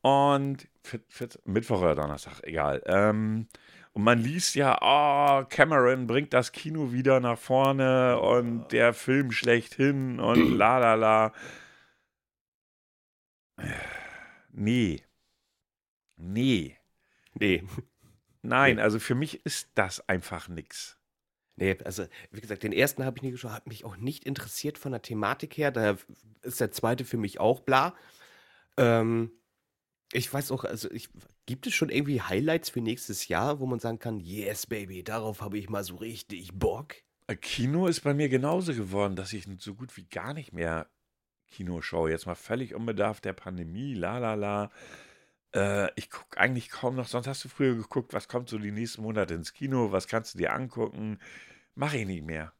Und 0.00 0.66
vier- 0.84 1.00
14, 1.08 1.40
Mittwoch 1.44 1.80
oder 1.80 1.94
Donnerstag, 1.94 2.40
egal. 2.44 2.82
Ähm, 2.86 3.48
und 3.92 4.02
man 4.02 4.18
liest 4.18 4.54
ja, 4.56 4.78
oh, 4.80 5.44
Cameron 5.48 6.06
bringt 6.06 6.32
das 6.32 6.52
Kino 6.52 6.92
wieder 6.92 7.20
nach 7.20 7.38
vorne 7.38 8.18
und 8.20 8.68
der 8.72 8.92
Film 8.92 9.30
schlechthin 9.32 10.18
und 10.20 10.52
la 10.58 10.78
la 10.78 10.94
la. 10.94 11.32
Nee. 14.52 15.02
Nee. 16.16 16.76
Nee. 17.34 17.64
Nein, 18.42 18.76
Nee. 18.76 18.82
also 18.82 18.98
für 18.98 19.14
mich 19.14 19.44
ist 19.46 19.70
das 19.74 20.06
einfach 20.08 20.48
nix. 20.48 20.98
Nee, 21.56 21.76
also 21.84 22.04
wie 22.32 22.40
gesagt, 22.40 22.62
den 22.64 22.72
ersten 22.72 23.04
habe 23.04 23.16
ich 23.16 23.22
nie 23.22 23.30
geschaut, 23.30 23.52
hat 23.52 23.66
mich 23.68 23.84
auch 23.84 23.96
nicht 23.96 24.24
interessiert 24.24 24.76
von 24.76 24.90
der 24.92 25.02
Thematik 25.02 25.56
her. 25.56 25.70
Da 25.70 25.96
ist 26.42 26.60
der 26.60 26.72
zweite 26.72 27.04
für 27.04 27.16
mich 27.16 27.38
auch 27.38 27.60
bla. 27.60 27.94
Ähm, 28.76 29.30
ich 30.12 30.32
weiß 30.32 30.52
auch, 30.52 30.64
also 30.64 30.90
ich, 30.90 31.08
gibt 31.46 31.66
es 31.66 31.74
schon 31.74 31.90
irgendwie 31.90 32.20
Highlights 32.20 32.70
für 32.70 32.80
nächstes 32.80 33.28
Jahr, 33.28 33.60
wo 33.60 33.66
man 33.66 33.80
sagen 33.80 33.98
kann, 33.98 34.20
yes, 34.20 34.66
Baby, 34.66 35.02
darauf 35.02 35.40
habe 35.40 35.58
ich 35.58 35.68
mal 35.68 35.84
so 35.84 35.96
richtig 35.96 36.52
Bock? 36.54 36.94
Äh, 37.26 37.36
Kino 37.36 37.86
ist 37.86 38.00
bei 38.00 38.14
mir 38.14 38.28
genauso 38.28 38.74
geworden, 38.74 39.16
dass 39.16 39.32
ich 39.32 39.46
so 39.58 39.74
gut 39.74 39.96
wie 39.96 40.04
gar 40.04 40.34
nicht 40.34 40.52
mehr 40.52 40.88
Kino 41.48 41.80
schaue. 41.82 42.10
Jetzt 42.10 42.26
mal 42.26 42.34
völlig 42.34 42.74
unbedarft 42.74 43.24
der 43.24 43.32
Pandemie, 43.32 43.94
la 43.94 44.18
la 44.18 44.34
la. 44.34 44.70
Äh, 45.54 45.90
ich 45.96 46.10
gucke 46.10 46.38
eigentlich 46.38 46.68
kaum 46.68 46.96
noch, 46.96 47.08
sonst 47.08 47.26
hast 47.26 47.44
du 47.44 47.48
früher 47.48 47.74
geguckt, 47.74 48.12
was 48.12 48.28
kommt 48.28 48.48
so 48.48 48.58
die 48.58 48.72
nächsten 48.72 49.02
Monate 49.02 49.34
ins 49.34 49.52
Kino, 49.52 49.92
was 49.92 50.08
kannst 50.08 50.34
du 50.34 50.38
dir 50.38 50.52
angucken. 50.52 51.18
Mache 51.74 51.98
ich 51.98 52.06
nicht 52.06 52.24
mehr. 52.24 52.52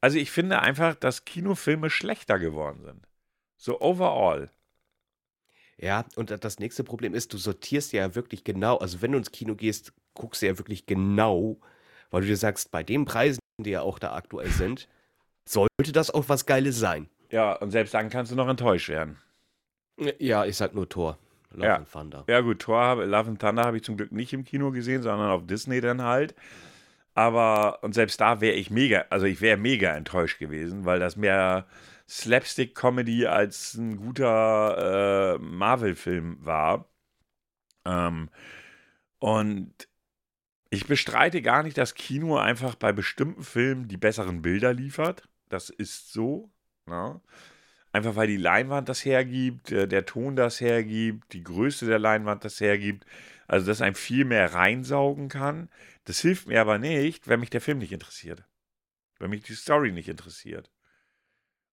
Also 0.00 0.18
ich 0.18 0.30
finde 0.30 0.60
einfach, 0.60 0.94
dass 0.94 1.24
Kinofilme 1.24 1.90
schlechter 1.90 2.38
geworden 2.38 2.82
sind. 2.84 3.08
So 3.56 3.80
overall. 3.80 4.50
Ja, 5.78 6.04
und 6.16 6.30
das 6.42 6.58
nächste 6.58 6.84
Problem 6.84 7.14
ist, 7.14 7.32
du 7.32 7.38
sortierst 7.38 7.92
ja 7.92 8.14
wirklich 8.14 8.44
genau, 8.44 8.78
also 8.78 9.02
wenn 9.02 9.12
du 9.12 9.18
ins 9.18 9.30
Kino 9.30 9.54
gehst, 9.54 9.92
guckst 10.14 10.42
du 10.42 10.46
ja 10.46 10.58
wirklich 10.58 10.86
genau, 10.86 11.58
weil 12.10 12.22
du 12.22 12.28
dir 12.28 12.36
sagst, 12.36 12.70
bei 12.70 12.82
den 12.82 13.04
Preisen, 13.04 13.40
die 13.60 13.70
ja 13.70 13.82
auch 13.82 13.98
da 13.98 14.14
aktuell 14.14 14.48
sind, 14.48 14.88
sollte 15.48 15.92
das 15.92 16.10
auch 16.10 16.28
was 16.28 16.46
Geiles 16.46 16.78
sein. 16.78 17.08
Ja, 17.30 17.54
und 17.54 17.70
selbst 17.70 17.92
dann 17.92 18.08
kannst 18.08 18.32
du 18.32 18.36
noch 18.36 18.48
enttäuscht 18.48 18.88
werden. 18.88 19.18
Ja, 20.18 20.44
ich 20.44 20.56
sag 20.56 20.74
nur 20.74 20.88
Tor. 20.88 21.18
Love 21.52 21.66
ja. 21.66 21.76
and 21.76 21.90
Thunder. 21.90 22.24
Ja, 22.26 22.40
gut, 22.40 22.60
Tor, 22.60 23.04
Love 23.04 23.30
and 23.30 23.40
Thunder 23.40 23.64
habe 23.64 23.76
ich 23.76 23.84
zum 23.84 23.96
Glück 23.96 24.12
nicht 24.12 24.32
im 24.32 24.44
Kino 24.44 24.70
gesehen, 24.70 25.02
sondern 25.02 25.30
auf 25.30 25.46
Disney 25.46 25.80
dann 25.80 26.02
halt. 26.02 26.34
Aber, 27.14 27.82
und 27.82 27.94
selbst 27.94 28.20
da 28.20 28.40
wäre 28.40 28.54
ich 28.54 28.70
mega, 28.70 29.06
also 29.08 29.24
ich 29.26 29.40
wäre 29.40 29.56
mega 29.56 29.94
enttäuscht 29.96 30.38
gewesen, 30.38 30.84
weil 30.84 31.00
das 31.00 31.16
mehr 31.16 31.66
Slapstick-Comedy 32.08 33.26
als 33.26 33.74
ein 33.74 33.96
guter 33.96 35.34
äh, 35.34 35.38
Marvel-Film 35.38 36.44
war. 36.44 36.88
Ähm, 37.84 38.30
und 39.18 39.88
ich 40.70 40.86
bestreite 40.86 41.42
gar 41.42 41.62
nicht, 41.62 41.78
dass 41.78 41.94
Kino 41.94 42.36
einfach 42.36 42.74
bei 42.74 42.92
bestimmten 42.92 43.42
Filmen 43.42 43.88
die 43.88 43.96
besseren 43.96 44.42
Bilder 44.42 44.72
liefert. 44.72 45.28
Das 45.48 45.70
ist 45.70 46.12
so. 46.12 46.50
Ne? 46.86 47.20
Einfach 47.92 48.16
weil 48.16 48.26
die 48.26 48.36
Leinwand 48.36 48.88
das 48.88 49.04
hergibt, 49.04 49.70
der 49.70 50.04
Ton 50.04 50.36
das 50.36 50.60
hergibt, 50.60 51.32
die 51.32 51.42
Größe 51.42 51.86
der 51.86 51.98
Leinwand 51.98 52.44
das 52.44 52.60
hergibt. 52.60 53.06
Also, 53.46 53.66
dass 53.66 53.80
ein 53.80 53.94
viel 53.94 54.24
mehr 54.24 54.52
reinsaugen 54.54 55.28
kann. 55.28 55.70
Das 56.04 56.20
hilft 56.20 56.48
mir 56.48 56.60
aber 56.60 56.78
nicht, 56.78 57.28
wenn 57.28 57.40
mich 57.40 57.50
der 57.50 57.60
Film 57.60 57.78
nicht 57.78 57.92
interessiert. 57.92 58.44
Wenn 59.18 59.30
mich 59.30 59.42
die 59.42 59.54
Story 59.54 59.92
nicht 59.92 60.08
interessiert. 60.08 60.70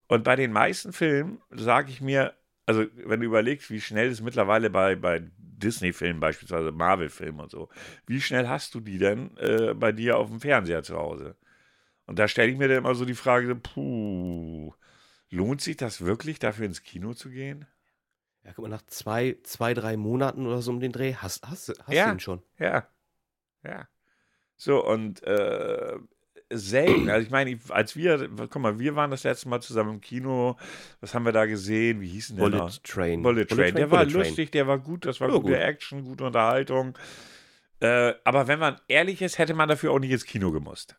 Und 0.08 0.24
bei 0.24 0.36
den 0.36 0.52
meisten 0.52 0.94
Filmen 0.94 1.42
sage 1.50 1.92
ich 1.92 2.02
mir, 2.02 2.34
also 2.66 2.86
wenn 2.96 3.20
du 3.20 3.26
überlegst, 3.26 3.70
wie 3.72 3.82
schnell 3.82 4.10
es 4.10 4.22
mittlerweile 4.22 4.70
bei, 4.70 4.96
bei 4.96 5.24
Disney-Filmen 5.38 6.20
beispielsweise, 6.20 6.72
Marvel-Filmen 6.72 7.42
und 7.42 7.52
so, 7.52 7.70
wie 8.06 8.22
schnell 8.22 8.48
hast 8.48 8.76
du 8.76 8.80
die 8.80 8.98
denn 8.98 9.36
äh, 9.38 9.74
bei 9.74 9.92
dir 9.92 10.18
auf 10.18 10.30
dem 10.30 10.40
Fernseher 10.40 10.84
zu 10.84 10.98
Hause? 10.98 11.36
Und 12.06 12.20
da 12.20 12.28
stelle 12.28 12.52
ich 12.52 12.58
mir 12.58 12.68
dann 12.68 12.80
immer 12.80 12.96
so 12.96 13.06
die 13.06 13.16
Frage, 13.16 13.56
puh, 13.56 14.74
Lohnt 15.34 15.62
sich 15.62 15.78
das 15.78 16.02
wirklich, 16.02 16.38
dafür 16.38 16.68
ins 16.68 16.84
Kino 16.84 17.16
zu 17.16 17.32
gehen? 17.32 17.66
Ja, 18.44 18.54
guck 18.54 18.64
mal, 18.64 18.70
nach 18.70 18.86
zwei, 18.86 19.40
zwei, 19.42 19.74
drei 19.74 19.98
Monaten 19.98 20.46
oder 20.46 20.62
so 20.62 20.70
um 20.70 20.80
den 20.80 20.92
Dreh 20.92 21.16
hast, 21.16 21.50
hast, 21.50 21.70
hast 21.70 21.92
ja, 21.92 22.06
du 22.06 22.12
ihn 22.12 22.20
schon. 22.20 22.44
Ja. 22.60 22.88
Ja. 23.64 23.88
So, 24.56 24.86
und 24.86 25.24
äh, 25.24 25.98
selten. 26.50 27.10
Also 27.10 27.26
ich 27.26 27.32
meine, 27.32 27.58
als 27.70 27.96
wir, 27.96 28.30
guck 28.50 28.62
mal, 28.62 28.80
wir 28.80 28.96
waren 28.96 29.12
das 29.12 29.24
letzte 29.24 29.50
Mal 29.50 29.62
zusammen 29.62 29.96
im 29.96 30.02
Kino. 30.02 30.58
Was 31.02 31.14
haben 31.14 31.26
wir 31.26 31.32
da 31.32 31.46
gesehen? 31.46 32.02
Wie 32.02 32.08
hieß 32.08 32.30
denn 32.30 32.38
der 32.38 32.44
Bullet 32.44 32.58
noch? 32.58 32.78
Train. 32.84 33.22
Bullet, 33.22 33.46
Bullet 33.46 33.56
Train. 33.56 33.76
Der 33.76 33.88
Bullet 33.88 33.92
war 33.92 34.08
Train. 34.08 34.14
lustig, 34.14 34.52
der 34.52 34.68
war 34.68 34.80
gut, 34.80 35.06
das 35.06 35.20
war 35.22 35.30
ja, 35.30 35.36
gute 35.36 35.48
gut. 35.48 35.56
Action, 35.56 36.04
gute 36.04 36.24
Unterhaltung. 36.26 36.98
Äh, 37.80 38.14
aber 38.24 38.48
wenn 38.48 38.60
man 38.60 38.80
ehrlich 38.88 39.22
ist, 39.22 39.38
hätte 39.38 39.54
man 39.54 39.68
dafür 39.68 39.92
auch 39.92 40.00
nicht 40.00 40.12
ins 40.12 40.26
Kino 40.26 40.52
gemusst. 40.52 40.96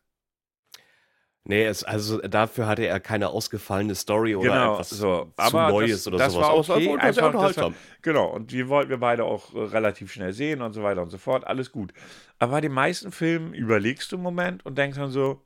Nee, 1.47 1.63
es, 1.65 1.83
also 1.83 2.17
dafür 2.21 2.65
hatte 2.65 2.87
er 2.87 2.99
keine 2.99 3.29
ausgefallene 3.29 3.93
Story 3.93 4.35
oder 4.35 4.49
genau, 4.49 4.73
etwas 4.73 4.89
so. 4.89 5.31
zu 5.37 5.55
Neues 5.55 5.91
das, 6.03 6.07
oder 6.07 6.17
das 6.17 6.33
sowas. 6.33 6.69
War 6.69 6.77
okay, 6.77 6.89
war 6.89 6.99
einfach, 6.99 7.31
das 7.33 7.57
war, 7.57 7.73
genau, 8.01 8.25
und 8.31 8.51
die 8.51 8.67
wollten 8.67 8.89
wir 8.89 8.97
beide 8.97 9.25
auch 9.25 9.53
äh, 9.53 9.59
relativ 9.59 10.11
schnell 10.11 10.33
sehen 10.33 10.63
und 10.63 10.73
so 10.73 10.81
weiter 10.81 11.03
und 11.03 11.11
so 11.11 11.19
fort. 11.19 11.45
Alles 11.45 11.71
gut. 11.71 11.93
Aber 12.39 12.53
bei 12.53 12.61
den 12.61 12.71
meisten 12.71 13.11
Filmen 13.11 13.53
überlegst 13.53 14.11
du 14.11 14.15
einen 14.15 14.23
Moment 14.23 14.65
und 14.65 14.75
denkst 14.75 14.97
dann 14.97 15.11
so, 15.11 15.43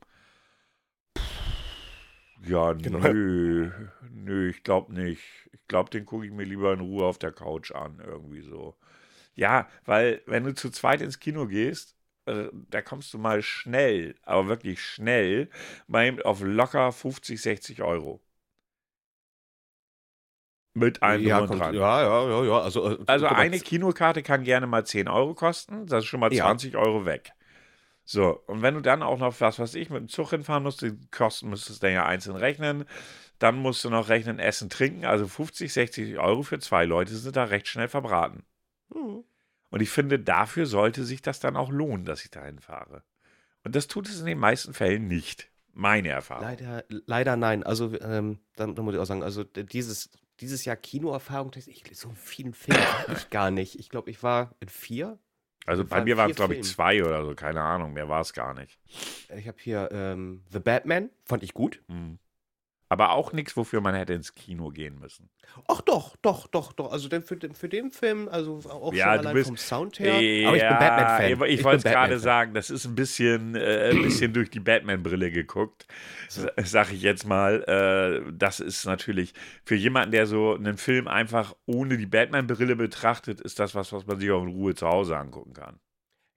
ja, 2.47 2.71
genau. 2.81 2.99
nö, 2.99 3.69
nö, 4.09 4.49
ich 4.49 4.63
glaube 4.63 4.93
nicht. 4.93 5.21
Ich 5.51 5.67
glaube, 5.67 5.89
den 5.89 6.05
gucke 6.05 6.25
ich 6.25 6.31
mir 6.31 6.45
lieber 6.45 6.71
in 6.71 6.79
Ruhe 6.79 7.03
auf 7.03 7.17
der 7.17 7.33
Couch 7.33 7.73
an, 7.73 8.01
irgendwie 8.05 8.41
so. 8.41 8.77
Ja, 9.35 9.67
weil 9.83 10.21
wenn 10.27 10.45
du 10.45 10.53
zu 10.53 10.69
zweit 10.69 11.01
ins 11.01 11.19
Kino 11.19 11.45
gehst, 11.45 11.98
da 12.69 12.81
kommst 12.81 13.13
du 13.13 13.17
mal 13.17 13.41
schnell, 13.41 14.15
aber 14.23 14.47
wirklich 14.47 14.81
schnell, 14.81 15.49
mal 15.87 16.21
auf 16.23 16.41
locker 16.41 16.91
50, 16.91 17.41
60 17.41 17.81
Euro. 17.81 18.21
Mit 20.73 21.03
einem 21.03 21.25
ja, 21.25 21.39
und 21.39 21.49
dran. 21.49 21.73
Ja, 21.73 22.01
ja, 22.01 22.29
ja, 22.29 22.43
ja. 22.45 22.61
Also, 22.61 22.91
äh, 22.91 22.97
also 23.07 23.27
eine 23.27 23.59
Kinokarte 23.59 24.23
kann 24.23 24.43
gerne 24.43 24.67
mal 24.67 24.85
10 24.85 25.07
Euro 25.07 25.33
kosten. 25.33 25.87
Das 25.87 26.03
ist 26.03 26.09
schon 26.09 26.19
mal 26.19 26.31
20 26.31 26.73
ja. 26.73 26.79
Euro 26.79 27.05
weg. 27.05 27.33
So, 28.05 28.41
und 28.47 28.61
wenn 28.61 28.73
du 28.73 28.81
dann 28.81 29.03
auch 29.03 29.19
noch, 29.19 29.39
was 29.39 29.59
weiß 29.59 29.75
ich, 29.75 29.89
mit 29.89 29.99
dem 29.99 30.07
Zug 30.07 30.31
hinfahren 30.31 30.63
musst, 30.63 30.81
die 30.81 30.97
Kosten 31.11 31.49
müsstest 31.49 31.83
du 31.83 31.87
dann 31.87 31.93
ja 31.93 32.05
einzeln 32.05 32.35
rechnen. 32.35 32.85
Dann 33.39 33.57
musst 33.57 33.83
du 33.83 33.89
noch 33.89 34.09
rechnen, 34.09 34.39
Essen, 34.39 34.69
Trinken. 34.69 35.05
Also 35.05 35.27
50, 35.27 35.71
60 35.71 36.17
Euro 36.17 36.43
für 36.43 36.59
zwei 36.59 36.85
Leute 36.85 37.15
sind 37.15 37.35
da 37.35 37.45
recht 37.45 37.67
schnell 37.67 37.87
verbraten. 37.87 38.43
Mhm. 38.93 39.23
Und 39.69 39.81
ich 39.81 39.89
finde, 39.89 40.19
dafür 40.19 40.65
sollte 40.65 41.03
sich 41.03 41.21
das 41.21 41.39
dann 41.39 41.55
auch 41.55 41.69
lohnen, 41.69 42.05
dass 42.05 42.23
ich 42.23 42.31
dahin 42.31 42.59
fahre. 42.59 43.03
Und 43.63 43.75
das 43.75 43.87
tut 43.87 44.07
es 44.07 44.19
in 44.19 44.25
den 44.25 44.39
meisten 44.39 44.73
Fällen 44.73 45.07
nicht. 45.07 45.49
Meine 45.73 46.09
Erfahrung. 46.09 46.43
Leider, 46.43 46.83
leider 46.89 47.35
nein. 47.35 47.63
Also, 47.63 47.99
ähm, 48.01 48.39
dann, 48.55 48.75
dann 48.75 48.85
muss 48.85 48.95
ich 48.95 48.99
auch 48.99 49.05
sagen, 49.05 49.23
also 49.23 49.43
dieses, 49.43 50.09
dieses 50.39 50.65
Jahr 50.65 50.75
Kinoerfahrung, 50.75 51.51
ich 51.55 51.83
so 51.93 52.11
vielen 52.15 52.53
Filmen 52.53 52.81
habe 52.81 53.13
ich 53.13 53.29
gar 53.29 53.51
nicht. 53.51 53.79
Ich 53.79 53.89
glaube, 53.89 54.09
ich 54.09 54.23
war 54.23 54.55
in 54.59 54.69
vier. 54.69 55.19
Also 55.65 55.85
bei 55.85 56.03
mir 56.03 56.17
waren 56.17 56.31
es, 56.31 56.35
glaube 56.35 56.55
ich, 56.55 56.63
zwei 56.63 57.03
oder 57.03 57.23
so, 57.23 57.35
keine 57.35 57.61
Ahnung, 57.61 57.93
mehr 57.93 58.09
war 58.09 58.21
es 58.21 58.33
gar 58.33 58.55
nicht. 58.55 58.79
Ich 59.37 59.47
habe 59.47 59.57
hier 59.59 59.89
ähm, 59.91 60.41
The 60.49 60.59
Batman, 60.59 61.11
fand 61.25 61.43
ich 61.43 61.53
gut. 61.53 61.81
Mhm. 61.87 62.17
Aber 62.91 63.11
auch 63.11 63.33
nichts, 63.33 63.55
wofür 63.55 63.81
man 63.81 63.93
hätte 63.93 64.13
ins 64.13 64.33
Kino 64.33 64.69
gehen 64.69 64.97
müssen. 64.97 65.29
Ach 65.67 65.79
doch, 65.81 66.15
doch, 66.23 66.47
doch, 66.47 66.73
doch. 66.73 66.91
Also 66.91 67.07
denn 67.07 67.21
für, 67.21 67.37
den, 67.37 67.53
für 67.53 67.69
den 67.69 67.91
Film, 67.91 68.27
also 68.27 68.61
auch 68.67 68.93
ja, 68.93 69.05
schon 69.05 69.19
allein 69.19 69.33
bist, 69.35 69.47
vom 69.47 69.57
Sound 69.57 69.99
her. 69.99 70.19
Ja, 70.19 70.47
aber 70.47 70.57
ich 70.57 70.63
bin 70.63 70.77
Batman-Fan. 70.79 71.49
Ich, 71.49 71.59
ich 71.59 71.63
wollte 71.63 71.87
es 71.87 71.93
gerade 71.93 72.17
sagen, 72.17 72.55
das 72.55 72.71
ist 72.71 72.85
ein 72.85 72.95
bisschen, 72.95 73.55
äh, 73.55 73.91
ein 73.91 74.01
bisschen 74.01 74.33
durch 74.33 74.49
die 74.49 74.59
Batman-Brille 74.59 75.29
geguckt, 75.29 75.85
so. 76.29 76.47
sag 76.63 76.91
ich 76.91 77.03
jetzt 77.03 77.27
mal. 77.27 77.63
Äh, 78.27 78.31
das 78.33 78.59
ist 78.59 78.85
natürlich 78.85 79.33
für 79.65 79.75
jemanden, 79.75 80.11
der 80.11 80.25
so 80.25 80.55
einen 80.55 80.77
Film 80.77 81.07
einfach 81.07 81.55
ohne 81.67 81.95
die 81.95 82.07
Batman-Brille 82.07 82.75
betrachtet, 82.75 83.39
ist 83.39 83.59
das 83.59 83.75
was, 83.75 83.93
was 83.93 84.07
man 84.07 84.19
sich 84.19 84.31
auch 84.31 84.41
in 84.41 84.49
Ruhe 84.49 84.73
zu 84.73 84.87
Hause 84.87 85.15
angucken 85.15 85.53
kann. 85.53 85.79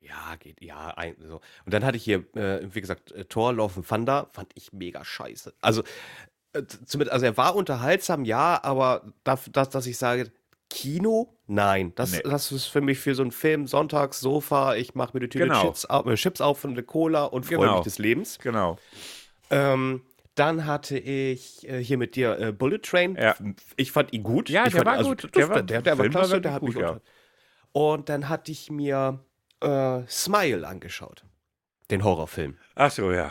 Ja, 0.02 0.34
geht, 0.36 0.60
ja, 0.60 0.88
ein, 0.96 1.14
so. 1.20 1.40
Und 1.64 1.72
dann 1.72 1.84
hatte 1.84 1.96
ich 1.96 2.02
hier, 2.02 2.24
äh, 2.34 2.60
wie 2.62 2.80
gesagt, 2.80 3.12
äh, 3.12 3.24
Thor, 3.24 3.52
Love 3.52 3.76
and 3.76 3.88
Thunder, 3.88 4.28
fand 4.32 4.50
ich 4.54 4.72
mega 4.72 5.04
scheiße. 5.04 5.54
Also, 5.60 5.82
äh, 5.82 5.84
also 6.52 7.26
er 7.26 7.36
war 7.36 7.54
unterhaltsam, 7.54 8.24
ja, 8.24 8.62
aber 8.62 9.12
das, 9.24 9.48
das 9.52 9.70
dass 9.70 9.86
ich 9.86 9.98
sage, 9.98 10.30
Kino? 10.68 11.36
Nein. 11.46 11.92
Das, 11.94 12.12
nee. 12.12 12.20
das 12.24 12.50
ist 12.50 12.66
für 12.66 12.80
mich 12.80 12.98
für 12.98 13.14
so 13.14 13.22
einen 13.22 13.30
Film, 13.30 13.66
Sonntags, 13.66 14.20
Sofa, 14.20 14.74
ich 14.74 14.94
mache 14.94 15.10
mir 15.14 15.20
die 15.20 15.28
Tüte 15.28 15.44
genau. 15.44 15.62
Chips, 15.62 15.84
auf, 15.84 16.06
äh, 16.06 16.14
Chips 16.14 16.40
auf 16.40 16.64
und 16.64 16.72
eine 16.72 16.82
Cola 16.82 17.24
und 17.24 17.44
freue 17.44 17.58
genau. 17.58 17.74
mich 17.76 17.84
des 17.84 17.98
Lebens. 17.98 18.38
Genau. 18.38 18.78
Ähm, 19.50 20.02
dann 20.34 20.64
hatte 20.64 20.96
ich 20.98 21.68
äh, 21.68 21.84
hier 21.84 21.98
mit 21.98 22.16
dir 22.16 22.38
äh, 22.38 22.52
Bullet 22.52 22.78
Train. 22.78 23.16
Ja. 23.16 23.36
Ich 23.76 23.92
fand 23.92 24.14
ihn 24.14 24.22
gut. 24.22 24.48
Ja, 24.48 24.64
ich 24.64 24.72
der 24.72 24.78
fand, 24.78 24.86
war 24.86 24.94
also, 24.96 25.10
gut. 25.10 25.36
Der, 25.36 25.48
war, 25.50 25.62
der, 25.62 25.82
der 25.82 25.98
war 25.98 26.08
klasse, 26.08 26.40
der 26.40 26.54
hat 26.54 26.60
gut, 26.60 26.74
mich 26.74 26.82
ja. 26.82 27.00
Und 27.72 28.08
dann 28.08 28.28
hatte 28.30 28.50
ich 28.50 28.70
mir 28.70 29.20
äh, 29.60 30.02
Smile 30.08 30.66
angeschaut. 30.66 31.24
Den 31.90 32.02
Horrorfilm. 32.02 32.56
Ach 32.74 32.90
so, 32.90 33.12
ja. 33.12 33.30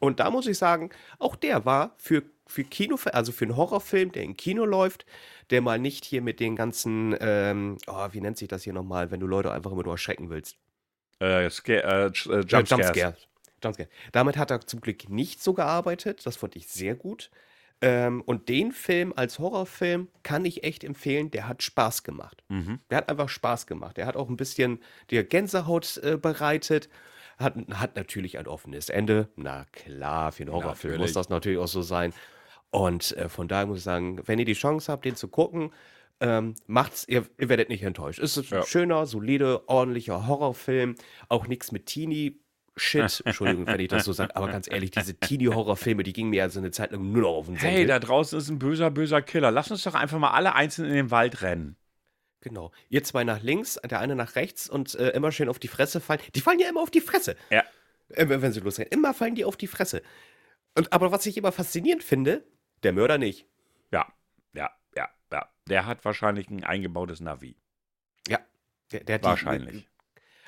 Und 0.00 0.18
da 0.18 0.30
muss 0.30 0.46
ich 0.46 0.58
sagen, 0.58 0.90
auch 1.18 1.36
der 1.36 1.64
war 1.64 1.94
für, 1.98 2.24
für 2.46 2.64
Kino, 2.64 2.98
also 3.12 3.30
für 3.30 3.44
einen 3.44 3.56
Horrorfilm, 3.56 4.10
der 4.10 4.24
im 4.24 4.36
Kino 4.36 4.64
läuft, 4.64 5.06
der 5.50 5.60
mal 5.60 5.78
nicht 5.78 6.04
hier 6.04 6.22
mit 6.22 6.40
den 6.40 6.56
ganzen, 6.56 7.14
ähm, 7.20 7.78
oh, 7.86 8.08
wie 8.10 8.20
nennt 8.20 8.38
sich 8.38 8.48
das 8.48 8.64
hier 8.64 8.72
nochmal, 8.72 9.10
wenn 9.10 9.20
du 9.20 9.26
Leute 9.26 9.52
einfach 9.52 9.70
immer 9.70 9.84
nur 9.84 9.92
erschrecken 9.92 10.30
willst? 10.30 10.56
Äh, 11.20 11.48
scare, 11.50 11.82
äh, 11.82 12.30
äh 12.30 12.40
Jumpscare. 12.40 13.14
Jumpscare. 13.62 13.88
Damit 14.12 14.38
hat 14.38 14.50
er 14.50 14.62
zum 14.62 14.80
Glück 14.80 15.08
nicht 15.10 15.42
so 15.42 15.52
gearbeitet. 15.52 16.24
Das 16.24 16.36
fand 16.36 16.56
ich 16.56 16.66
sehr 16.66 16.94
gut. 16.94 17.30
Ähm, 17.82 18.22
und 18.22 18.48
den 18.48 18.72
Film 18.72 19.12
als 19.16 19.38
Horrorfilm 19.38 20.08
kann 20.22 20.44
ich 20.44 20.64
echt 20.64 20.82
empfehlen. 20.82 21.30
Der 21.30 21.46
hat 21.46 21.62
Spaß 21.62 22.02
gemacht. 22.02 22.42
Mhm. 22.48 22.80
Der 22.90 22.98
hat 22.98 23.10
einfach 23.10 23.28
Spaß 23.28 23.66
gemacht. 23.66 23.98
Der 23.98 24.06
hat 24.06 24.16
auch 24.16 24.28
ein 24.28 24.36
bisschen 24.36 24.80
dir 25.10 25.24
Gänsehaut 25.24 25.98
äh, 25.98 26.16
bereitet 26.16 26.88
hat, 27.40 27.54
hat 27.74 27.96
natürlich 27.96 28.38
ein 28.38 28.46
offenes 28.46 28.88
Ende. 28.88 29.28
Na 29.36 29.64
klar, 29.72 30.32
für 30.32 30.42
einen 30.44 30.52
Horrorfilm 30.52 30.98
muss 30.98 31.12
das 31.12 31.28
natürlich 31.28 31.58
auch 31.58 31.68
so 31.68 31.82
sein. 31.82 32.12
Und 32.70 33.16
äh, 33.16 33.28
von 33.28 33.48
daher 33.48 33.66
muss 33.66 33.78
ich 33.78 33.84
sagen, 33.84 34.20
wenn 34.26 34.38
ihr 34.38 34.44
die 34.44 34.52
Chance 34.54 34.92
habt, 34.92 35.04
den 35.04 35.16
zu 35.16 35.28
gucken, 35.28 35.72
ähm, 36.20 36.54
macht's, 36.66 37.06
ihr, 37.08 37.24
ihr 37.38 37.48
werdet 37.48 37.68
nicht 37.70 37.82
enttäuscht. 37.82 38.18
Es 38.20 38.36
ist 38.36 38.52
ein 38.52 38.58
Ja. 38.58 38.64
schöner, 38.66 39.06
solide, 39.06 39.68
ordentlicher 39.68 40.26
Horrorfilm. 40.26 40.94
Auch 41.28 41.46
nichts 41.48 41.72
mit 41.72 41.86
Teenie. 41.86 42.38
Shit, 42.76 43.22
Entschuldigung, 43.24 43.66
wenn 43.66 43.80
ich 43.80 43.88
das 43.88 44.04
so 44.04 44.12
sage, 44.12 44.36
aber 44.36 44.48
ganz 44.48 44.70
ehrlich, 44.70 44.90
diese 44.90 45.14
Teenie-Horrorfilme, 45.14 46.02
die 46.02 46.12
gingen 46.12 46.30
mir 46.30 46.44
also 46.44 46.60
eine 46.60 46.70
Zeit 46.70 46.92
lang 46.92 47.10
nur 47.10 47.22
noch 47.22 47.30
auf 47.30 47.46
den 47.46 47.56
Senkel. 47.56 47.78
Hey, 47.78 47.86
da 47.86 47.98
draußen 47.98 48.38
ist 48.38 48.48
ein 48.48 48.58
böser, 48.58 48.90
böser 48.90 49.22
Killer. 49.22 49.50
Lass 49.50 49.70
uns 49.70 49.82
doch 49.82 49.94
einfach 49.94 50.18
mal 50.18 50.30
alle 50.30 50.54
einzeln 50.54 50.88
in 50.88 50.94
den 50.94 51.10
Wald 51.10 51.42
rennen. 51.42 51.76
Genau. 52.40 52.72
Ihr 52.88 53.04
zwei 53.04 53.24
nach 53.24 53.42
links, 53.42 53.78
der 53.84 54.00
eine 54.00 54.16
nach 54.16 54.34
rechts 54.34 54.68
und 54.68 54.94
äh, 54.94 55.10
immer 55.10 55.30
schön 55.32 55.48
auf 55.48 55.58
die 55.58 55.68
Fresse 55.68 56.00
fallen. 56.00 56.20
Die 56.34 56.40
fallen 56.40 56.58
ja 56.58 56.68
immer 56.68 56.80
auf 56.80 56.90
die 56.90 57.00
Fresse. 57.02 57.36
Ja. 57.50 57.64
Äh, 58.10 58.28
wenn 58.28 58.52
sie 58.52 58.60
losrennen. 58.60 58.90
Immer 58.92 59.12
fallen 59.14 59.34
die 59.34 59.44
auf 59.44 59.56
die 59.56 59.66
Fresse. 59.66 60.02
Und, 60.74 60.92
aber 60.92 61.12
was 61.12 61.26
ich 61.26 61.36
immer 61.36 61.52
faszinierend 61.52 62.02
finde, 62.02 62.44
der 62.82 62.92
Mörder 62.92 63.18
nicht. 63.18 63.46
Ja, 63.92 64.06
ja, 64.54 64.70
ja, 64.96 65.08
ja. 65.32 65.48
Der 65.68 65.86
hat 65.86 66.04
wahrscheinlich 66.04 66.48
ein 66.48 66.64
eingebautes 66.64 67.20
Navi. 67.20 67.56
Ja. 68.28 68.38
Der, 68.92 69.04
der 69.04 69.14
hat 69.16 69.24
Wahrscheinlich. 69.24 69.82
Die, 69.84 69.88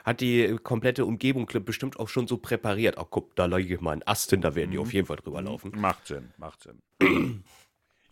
hat 0.05 0.21
die 0.21 0.57
komplette 0.63 1.05
Umgebung 1.05 1.47
bestimmt 1.65 1.99
auch 2.01 2.09
schon 2.09 2.27
so 2.27 2.39
präpariert. 2.39 2.99
Ach 2.99 3.07
guck, 3.11 3.37
da 3.37 3.47
lege 3.47 3.75
ich 3.75 3.81
mal 3.81 3.93
einen 3.93 4.03
Ast 4.05 4.31
hin, 4.31 4.41
da 4.41 4.55
werden 4.55 4.71
die 4.71 4.79
Mhm. 4.79 4.83
auf 4.83 4.93
jeden 4.93 5.07
Fall 5.07 5.17
drüber 5.19 5.43
laufen. 5.43 5.73
Macht 5.77 6.07
Sinn, 6.07 6.33
macht 6.39 6.63
Sinn. 6.63 6.83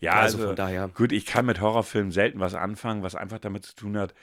ja, 0.01 0.13
Also 0.13 0.37
also, 0.37 0.47
von 0.47 0.55
daher. 0.55 0.89
gut, 0.89 1.11
ich 1.11 1.25
kann 1.25 1.45
mit 1.45 1.61
Horrorfilmen 1.61 2.11
selten 2.11 2.39
was 2.39 2.55
anfangen, 2.55 3.03
was 3.03 3.15
einfach 3.15 3.39
damit 3.39 3.65
zu 3.65 3.75
tun 3.75 3.97
hat, 3.97 4.13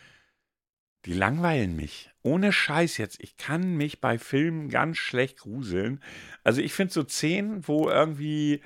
die 1.04 1.14
langweilen 1.14 1.76
mich. 1.76 2.10
Ohne 2.22 2.52
Scheiß 2.52 2.98
jetzt. 2.98 3.22
Ich 3.22 3.36
kann 3.36 3.76
mich 3.76 4.00
bei 4.00 4.18
Filmen 4.18 4.68
ganz 4.68 4.98
schlecht 4.98 5.38
gruseln. 5.38 6.02
Also 6.44 6.60
ich 6.60 6.72
finde 6.72 6.92
so 6.92 7.04
Szenen, 7.04 7.66
wo 7.68 7.88
irgendwie, 7.88 8.60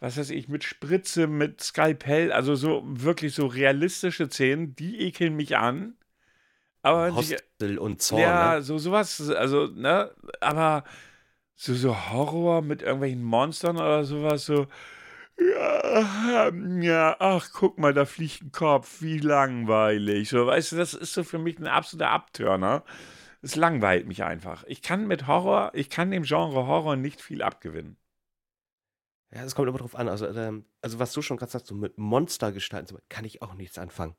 was 0.00 0.16
weiß 0.16 0.30
ich, 0.30 0.48
mit 0.48 0.64
Spritze, 0.64 1.26
mit 1.26 1.62
Skalpell, 1.62 2.32
also 2.32 2.54
so 2.54 2.82
wirklich 2.86 3.34
so 3.34 3.46
realistische 3.46 4.28
Szenen, 4.28 4.74
die 4.74 5.00
ekeln 5.02 5.36
mich 5.36 5.56
an. 5.58 5.94
Aber 6.80 7.14
Hostel 7.14 7.78
und 7.78 8.00
Zorn. 8.00 8.22
ja, 8.22 8.54
ne? 8.54 8.62
so 8.62 8.78
sowas, 8.78 9.20
also, 9.30 9.66
ne, 9.66 10.10
aber 10.40 10.84
so, 11.54 11.74
so 11.74 12.10
Horror 12.10 12.62
mit 12.62 12.80
irgendwelchen 12.82 13.22
Monstern 13.22 13.76
oder 13.76 14.04
sowas, 14.04 14.46
so, 14.46 14.68
ja, 15.38 16.50
ja, 16.80 17.16
ach, 17.18 17.50
guck 17.52 17.78
mal, 17.78 17.92
da 17.92 18.04
fliegt 18.04 18.42
ein 18.42 18.52
Kopf, 18.52 19.02
wie 19.02 19.18
langweilig. 19.18 20.30
So, 20.30 20.46
weißt 20.46 20.72
du, 20.72 20.76
das 20.76 20.94
ist 20.94 21.12
so 21.12 21.24
für 21.24 21.38
mich 21.38 21.58
ein 21.58 21.66
absoluter 21.66 22.10
Abtörner. 22.10 22.84
Es 23.42 23.54
langweilt 23.54 24.06
mich 24.06 24.24
einfach. 24.24 24.64
Ich 24.66 24.82
kann 24.82 25.06
mit 25.06 25.26
Horror, 25.26 25.70
ich 25.74 25.90
kann 25.90 26.10
dem 26.10 26.24
Genre 26.24 26.66
Horror 26.66 26.96
nicht 26.96 27.20
viel 27.20 27.42
abgewinnen. 27.42 27.96
Ja, 29.32 29.42
es 29.44 29.54
kommt 29.54 29.68
immer 29.68 29.78
drauf 29.78 29.94
an. 29.94 30.08
Also, 30.08 30.26
ähm, 30.26 30.64
also 30.80 30.98
was 30.98 31.12
du 31.12 31.20
schon 31.20 31.36
gerade 31.36 31.52
sagst, 31.52 31.66
so 31.66 31.74
mit 31.74 31.98
Monstergestalten, 31.98 32.98
kann 33.08 33.24
ich 33.24 33.42
auch 33.42 33.54
nichts 33.54 33.78
anfangen. 33.78 34.16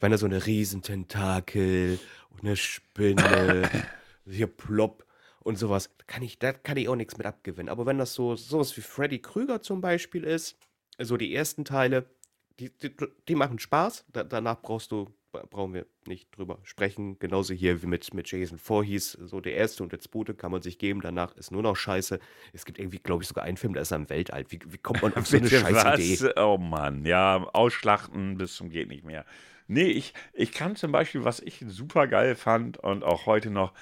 Wenn 0.00 0.10
da 0.10 0.18
so 0.18 0.26
eine 0.26 0.44
Riesententakel 0.44 1.98
und 2.30 2.40
eine 2.40 2.56
Spinne, 2.56 3.70
hier 4.26 4.48
plopp 4.48 5.05
und 5.46 5.56
sowas, 5.56 5.90
da 5.96 6.04
kann 6.08 6.22
ich, 6.24 6.40
da 6.40 6.52
kann 6.52 6.76
ich 6.76 6.88
auch 6.88 6.96
nichts 6.96 7.16
mit 7.16 7.26
abgewinnen. 7.26 7.68
Aber 7.68 7.86
wenn 7.86 7.98
das 7.98 8.14
so 8.14 8.34
sowas 8.34 8.76
wie 8.76 8.80
Freddy 8.80 9.20
Krüger 9.20 9.62
zum 9.62 9.80
Beispiel 9.80 10.24
ist, 10.24 10.58
so 10.98 11.16
die 11.16 11.32
ersten 11.32 11.64
Teile, 11.64 12.10
die, 12.58 12.76
die, 12.76 12.90
die 13.28 13.34
machen 13.36 13.60
Spaß. 13.60 14.06
Da, 14.12 14.24
danach 14.24 14.60
brauchst 14.60 14.90
du, 14.90 15.14
brauchen 15.30 15.72
wir 15.72 15.86
nicht 16.04 16.36
drüber 16.36 16.58
sprechen. 16.64 17.20
Genauso 17.20 17.54
hier 17.54 17.80
wie 17.80 17.86
mit, 17.86 18.12
mit 18.12 18.28
Jason 18.28 18.58
Voorhees. 18.58 19.12
So 19.12 19.40
der 19.40 19.54
erste 19.54 19.84
und 19.84 19.92
der 19.92 20.00
zweite 20.00 20.34
kann 20.34 20.50
man 20.50 20.62
sich 20.62 20.78
geben. 20.78 21.00
Danach 21.00 21.36
ist 21.36 21.52
nur 21.52 21.62
noch 21.62 21.76
Scheiße. 21.76 22.18
Es 22.52 22.64
gibt 22.64 22.80
irgendwie, 22.80 22.98
glaube 22.98 23.22
ich, 23.22 23.28
sogar 23.28 23.44
einen 23.44 23.56
Film, 23.56 23.72
der 23.72 23.82
ist 23.82 23.92
am 23.92 24.10
Weltall. 24.10 24.46
Wie, 24.48 24.58
wie 24.66 24.78
kommt 24.78 25.02
man 25.02 25.14
auf 25.14 25.26
so 25.28 25.36
eine 25.36 25.48
Bitte 25.48 25.60
scheiß 25.60 26.00
Idee? 26.00 26.26
was? 26.26 26.36
Oh 26.42 26.58
Mann, 26.58 27.04
ja, 27.04 27.48
ausschlachten 27.52 28.36
bis 28.36 28.56
zum 28.56 28.68
geht 28.68 28.88
nicht 28.88 29.04
mehr. 29.04 29.24
Nee, 29.68 29.90
ich, 29.90 30.12
ich 30.32 30.50
kann 30.50 30.74
zum 30.74 30.90
Beispiel, 30.90 31.24
was 31.24 31.38
ich 31.38 31.64
super 31.68 32.08
geil 32.08 32.34
fand 32.34 32.78
und 32.78 33.04
auch 33.04 33.26
heute 33.26 33.50
noch, 33.50 33.72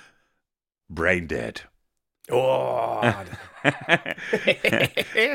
Brain 0.89 1.29
Dead. 1.29 1.69
Oh, 2.31 3.03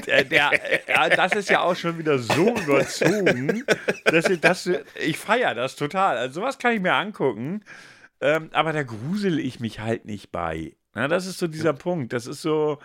der, 0.08 0.24
der, 0.24 0.52
ja, 0.88 1.10
das 1.10 1.34
ist 1.34 1.50
ja 1.50 1.62
auch 1.62 1.76
schon 1.76 2.00
wieder 2.00 2.18
so 2.18 2.56
überzogen, 2.56 3.64
dass 4.06 4.28
ich 4.28 4.39
das, 4.39 4.68
ich 5.00 5.20
feiere 5.20 5.54
das 5.54 5.76
total. 5.76 6.18
Also 6.18 6.41
sowas 6.41 6.58
kann 6.58 6.74
ich 6.74 6.82
mir 6.82 6.93
angucken, 6.93 7.64
ähm, 8.22 8.50
aber 8.54 8.74
da 8.74 8.82
grusel 8.82 9.39
ich 9.39 9.60
mich 9.60 9.80
halt 9.80 10.06
nicht 10.06 10.32
bei. 10.32 10.76
Na, 10.95 11.08
das 11.08 11.28
ist 11.28 11.38
so 11.38 11.47
dieser 11.47 11.74
Punkt. 11.74 12.12
Das 12.12 12.26
ist 12.26 12.41
so. 12.41 12.80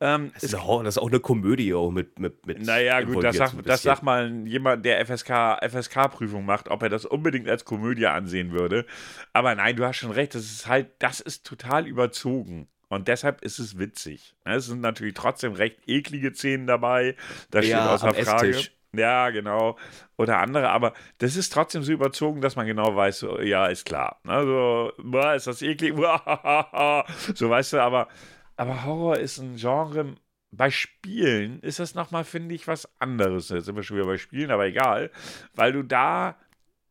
Ähm, 0.00 0.32
das, 0.34 0.42
ist 0.42 0.54
auch, 0.56 0.82
das 0.82 0.96
ist 0.96 1.02
auch 1.02 1.08
eine 1.08 1.20
Komödie 1.20 1.72
auch 1.72 1.90
mit, 1.90 2.18
mit, 2.18 2.46
mit 2.46 2.60
naja, 2.64 3.00
gut, 3.02 3.22
das 3.22 3.36
sagt 3.36 3.54
das 3.64 3.82
sag 3.82 4.02
mal 4.02 4.46
jemand, 4.46 4.84
der 4.84 5.04
FSK, 5.06 5.58
FSK-Prüfung 5.62 6.44
macht, 6.44 6.68
ob 6.68 6.82
er 6.82 6.88
das 6.88 7.04
unbedingt 7.04 7.48
als 7.48 7.64
Komödie 7.64 8.06
ansehen 8.06 8.50
würde. 8.50 8.86
Aber 9.32 9.54
nein, 9.54 9.76
du 9.76 9.84
hast 9.84 9.96
schon 9.96 10.10
recht, 10.10 10.34
das 10.34 10.42
ist 10.42 10.66
halt, 10.66 10.88
das 10.98 11.20
ist 11.20 11.46
total 11.46 11.86
überzogen. 11.86 12.68
Und 12.88 13.08
deshalb 13.08 13.42
ist 13.42 13.58
es 13.58 13.78
witzig. 13.78 14.34
Ne, 14.44 14.54
Es 14.54 14.66
sind 14.66 14.80
natürlich 14.80 15.14
trotzdem 15.14 15.52
recht 15.52 15.78
eklige 15.86 16.34
Szenen 16.34 16.66
dabei. 16.66 17.16
Das 17.50 17.64
steht 17.64 17.76
Ja, 17.76 17.94
außer 17.94 18.08
am 18.08 18.14
Frage. 18.14 18.50
Esstisch. 18.50 18.72
Ja, 18.96 19.30
genau. 19.30 19.76
Oder 20.16 20.38
andere, 20.38 20.70
aber 20.70 20.94
das 21.18 21.36
ist 21.36 21.52
trotzdem 21.52 21.82
so 21.82 21.92
überzogen, 21.92 22.40
dass 22.40 22.54
man 22.54 22.66
genau 22.66 22.94
weiß, 22.94 23.18
so, 23.18 23.40
ja, 23.40 23.66
ist 23.66 23.84
klar. 23.84 24.20
Also, 24.26 24.92
ist 25.34 25.46
das 25.48 25.62
eklig. 25.62 25.94
so, 27.34 27.50
weißt 27.50 27.72
du, 27.72 27.82
aber, 27.82 28.08
aber 28.56 28.84
Horror 28.84 29.18
ist 29.18 29.38
ein 29.38 29.56
Genre. 29.56 30.16
Bei 30.50 30.70
Spielen 30.70 31.60
ist 31.60 31.80
das 31.80 31.94
nochmal, 31.94 32.24
finde 32.24 32.54
ich, 32.54 32.68
was 32.68 32.88
anderes. 33.00 33.48
Jetzt 33.48 33.64
sind 33.64 33.76
wir 33.76 33.82
schon 33.82 33.96
wieder 33.96 34.06
bei 34.06 34.18
Spielen, 34.18 34.50
aber 34.50 34.66
egal. 34.66 35.10
Weil 35.54 35.72
du 35.72 35.82
da 35.82 36.36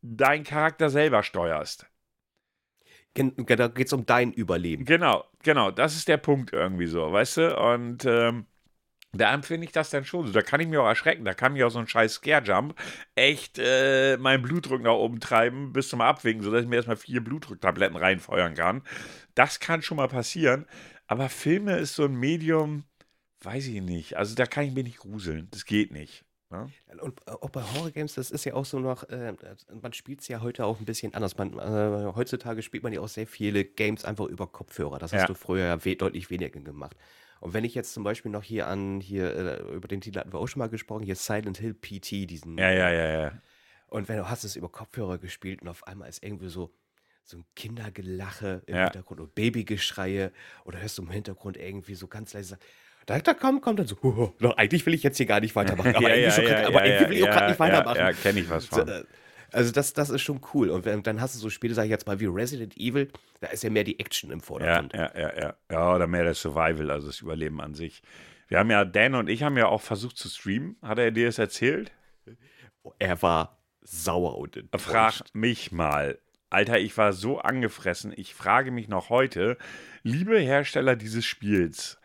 deinen 0.02 0.44
Charakter 0.44 0.90
selber 0.90 1.24
steuerst. 1.24 1.88
Da 3.16 3.68
geht 3.68 3.88
es 3.88 3.94
um 3.94 4.06
dein 4.06 4.34
Überleben. 4.34 4.86
Genau, 4.86 5.24
genau, 5.44 5.72
das 5.72 5.96
ist 5.96 6.08
der 6.08 6.18
Punkt 6.18 6.52
irgendwie 6.52 6.88
so, 6.88 7.12
weißt 7.12 7.38
du? 7.38 7.58
Und 7.58 8.06
ähm, 8.06 8.48
da 9.16 9.32
empfinde 9.32 9.66
ich 9.66 9.72
das 9.72 9.92
dann 9.92 10.06
schon 10.06 10.26
so. 10.26 10.34
Da 10.34 10.42
kann 10.42 10.60
ich 10.60 10.68
mich 10.68 10.80
auch 10.80 10.88
erschrecken. 10.88 11.24
Da 11.24 11.36
kann 11.36 11.54
mich 11.54 11.64
auch 11.64 11.70
so 11.70 11.78
ein 11.78 11.88
scheiß 11.88 12.16
Scare-Jump 12.16 12.74
echt 13.14 13.60
äh, 13.60 14.18
meinen 14.18 14.42
Blutdruck 14.42 14.82
nach 14.82 14.94
oben 14.94 15.20
treiben 15.20 15.72
bis 15.72 15.90
zum 15.90 16.02
Abwinken, 16.02 16.44
sodass 16.44 16.64
ich 16.64 16.68
mir 16.68 16.78
erstmal 16.78 16.98
vier 16.98 17.24
Blutdrucktabletten 17.24 17.96
reinfeuern 17.96 18.56
kann. 18.56 18.82
Das 19.36 19.60
kann 19.60 19.84
schon 19.84 19.98
mal 19.98 20.08
passieren. 20.08 20.66
Aber 21.08 21.30
Filme 21.30 21.78
ist 21.78 21.96
so 21.96 22.06
ein 22.06 22.16
Medium, 22.16 22.84
weiß 23.42 23.68
ich 23.68 23.82
nicht. 23.82 24.18
Also 24.18 24.36
da 24.36 24.46
kann 24.46 24.66
ich 24.66 24.74
mich 24.74 24.84
nicht 24.86 24.98
gruseln. 25.00 25.48
Das 25.52 25.66
geht 25.66 25.92
nicht. 25.92 26.24
Ne? 26.50 26.70
Und 27.02 27.20
äh, 27.28 27.32
auch 27.32 27.50
bei 27.50 27.62
Horror 27.62 27.92
Games, 27.92 28.14
das 28.14 28.32
ist 28.32 28.46
ja 28.46 28.54
auch 28.54 28.66
so 28.66 28.80
noch, 28.80 29.04
äh, 29.10 29.34
man 29.82 29.94
spielt 29.94 30.22
es 30.22 30.28
ja 30.28 30.42
heute 30.42 30.66
auch 30.66 30.80
ein 30.80 30.86
bisschen 30.86 31.14
anders. 31.14 31.38
Man, 31.38 31.58
äh, 31.60 32.12
heutzutage 32.16 32.62
spielt 32.62 32.84
man 32.84 32.94
ja 32.94 33.02
auch 33.02 33.08
sehr 33.08 33.28
viele 33.28 33.66
Games 33.66 34.06
einfach 34.06 34.26
über 34.28 34.48
Kopfhörer. 34.48 35.00
Das 35.00 35.12
hast 35.14 35.22
Ja. 35.22 35.28
du 35.28 35.34
früher 35.34 35.66
ja 35.66 35.86
we 35.86 35.96
deutlich 35.96 36.30
weniger 36.30 36.60
gemacht. 36.60 36.96
Und 37.42 37.54
wenn 37.54 37.66
ich 37.66 37.76
jetzt 37.76 37.94
zum 37.94 38.04
Beispiel 38.06 38.32
noch 38.32 38.44
hier 38.44 38.68
an, 38.68 39.02
hier, 39.02 39.36
äh, 39.36 39.76
über 39.76 39.88
den 39.90 40.00
Titel 40.00 40.20
hatten 40.20 40.32
wir 40.32 40.40
auch 40.40 40.48
schon 40.48 40.60
mal 40.60 40.70
gesprochen, 40.70 41.04
hier 41.04 41.16
Silent 41.18 41.58
Hill 41.58 41.74
PT, 41.74 42.26
diesen. 42.26 42.58
Ja, 42.58 42.72
ja, 42.72 42.90
ja, 42.90 43.22
ja. 43.22 43.42
Und 43.88 44.08
wenn 44.08 44.18
du 44.18 44.30
hast 44.30 44.44
es 44.44 44.56
über 44.56 44.70
Kopfhörer 44.70 45.18
gespielt 45.18 45.62
und 45.62 45.68
auf 45.68 45.86
einmal 45.86 46.08
ist 46.08 46.24
irgendwie 46.24 46.48
so, 46.50 46.74
so 47.24 47.38
ein 47.38 47.46
Kindergelache 47.56 48.62
im 48.66 48.76
Ja. 48.76 48.84
Hintergrund 48.86 49.20
und 49.22 49.36
Babygeschreie 49.36 50.32
oder 50.66 50.82
hörst 50.82 50.98
du 50.98 51.04
im 51.04 51.10
Hintergrund 51.12 51.58
irgendwie 51.58 51.96
so 51.96 52.08
ganz 52.08 52.34
leise, 52.34 52.58
da, 53.06 53.20
da 53.20 53.34
kommt, 53.34 53.62
kommt 53.62 53.80
dann 53.80 53.88
so, 53.88 53.98
"Huhu, 54.02 54.32
doch, 54.40 54.56
eigentlich 54.58 54.86
will 54.86 54.94
ich 54.94 55.04
jetzt 55.04 55.18
hier 55.18 55.26
gar 55.26 55.40
nicht 55.42 55.56
weitermachen. 55.56 55.94
Aber 55.96 56.14
irgendwie, 56.16 56.32
schon 56.32 56.46
grad- 56.46 56.66
aber 56.66 56.86
irgendwie 56.86 57.10
will 57.10 57.18
ich 57.18 57.24
auch 57.24 57.30
gerade 57.32 57.48
nicht 57.50 57.60
weitermachen. 57.60 57.98
Ja, 57.98 58.10
ja 58.10 58.14
kenne 58.14 58.40
ich 58.40 58.50
was 58.50 58.66
von. 58.66 58.88
äh, 58.88 59.04
Also 59.52 59.72
das, 59.72 59.94
das 59.94 60.10
ist 60.10 60.22
schon 60.22 60.42
cool. 60.54 60.70
Und 60.70 60.84
wenn, 60.86 61.04
dann 61.04 61.20
hast 61.22 61.36
du 61.36 61.40
so 61.40 61.50
Spiele, 61.50 61.74
sag 61.76 61.84
ich 61.84 61.90
jetzt 61.92 62.08
mal, 62.08 62.20
wie 62.20 62.26
Resident 62.26 62.76
Evil, 62.78 63.12
da 63.42 63.48
ist 63.48 63.62
ja 63.64 63.70
mehr 63.70 63.84
die 63.84 64.00
Action 64.00 64.32
im 64.32 64.40
Ja, 64.40 64.46
Vordergrund. 64.46 64.94
ja, 64.94 65.12
ja, 65.18 65.40
ja. 65.40 65.54
Ja, 65.72 65.96
oder 65.96 66.08
mehr 66.08 66.24
das 66.24 66.42
Survival, 66.42 66.90
also 66.92 67.08
das 67.08 67.20
Überleben 67.22 67.60
an 67.62 67.74
sich. 67.74 68.02
Wir 68.48 68.60
haben 68.60 68.72
ja, 68.72 68.84
Dan 68.86 69.16
und 69.16 69.30
ich 69.30 69.44
haben 69.44 69.58
ja 69.58 69.68
auch 69.68 69.82
versucht 69.82 70.18
zu 70.18 70.28
streamen. 70.30 70.78
Hat 70.82 70.98
er 70.98 71.12
dir 71.12 71.26
das 71.28 71.38
erzählt? 71.40 71.92
Er 73.00 73.22
war 73.22 73.58
sauer 73.82 74.38
und 74.38 74.56
enttäuscht. 74.58 74.86
Frag 74.86 75.36
mich 75.36 75.72
mal. 75.72 76.18
Alter, 76.54 76.80
ich 76.80 76.96
war 76.98 77.14
so 77.14 77.40
angefressen. 77.40 78.14
Ich 78.16 78.36
frage 78.36 78.70
mich 78.70 78.88
noch 78.88 79.10
heute, 79.10 79.58
liebe 80.04 80.38
Hersteller 80.38 80.96
dieses 80.96 81.26
Spiels, 81.26 82.00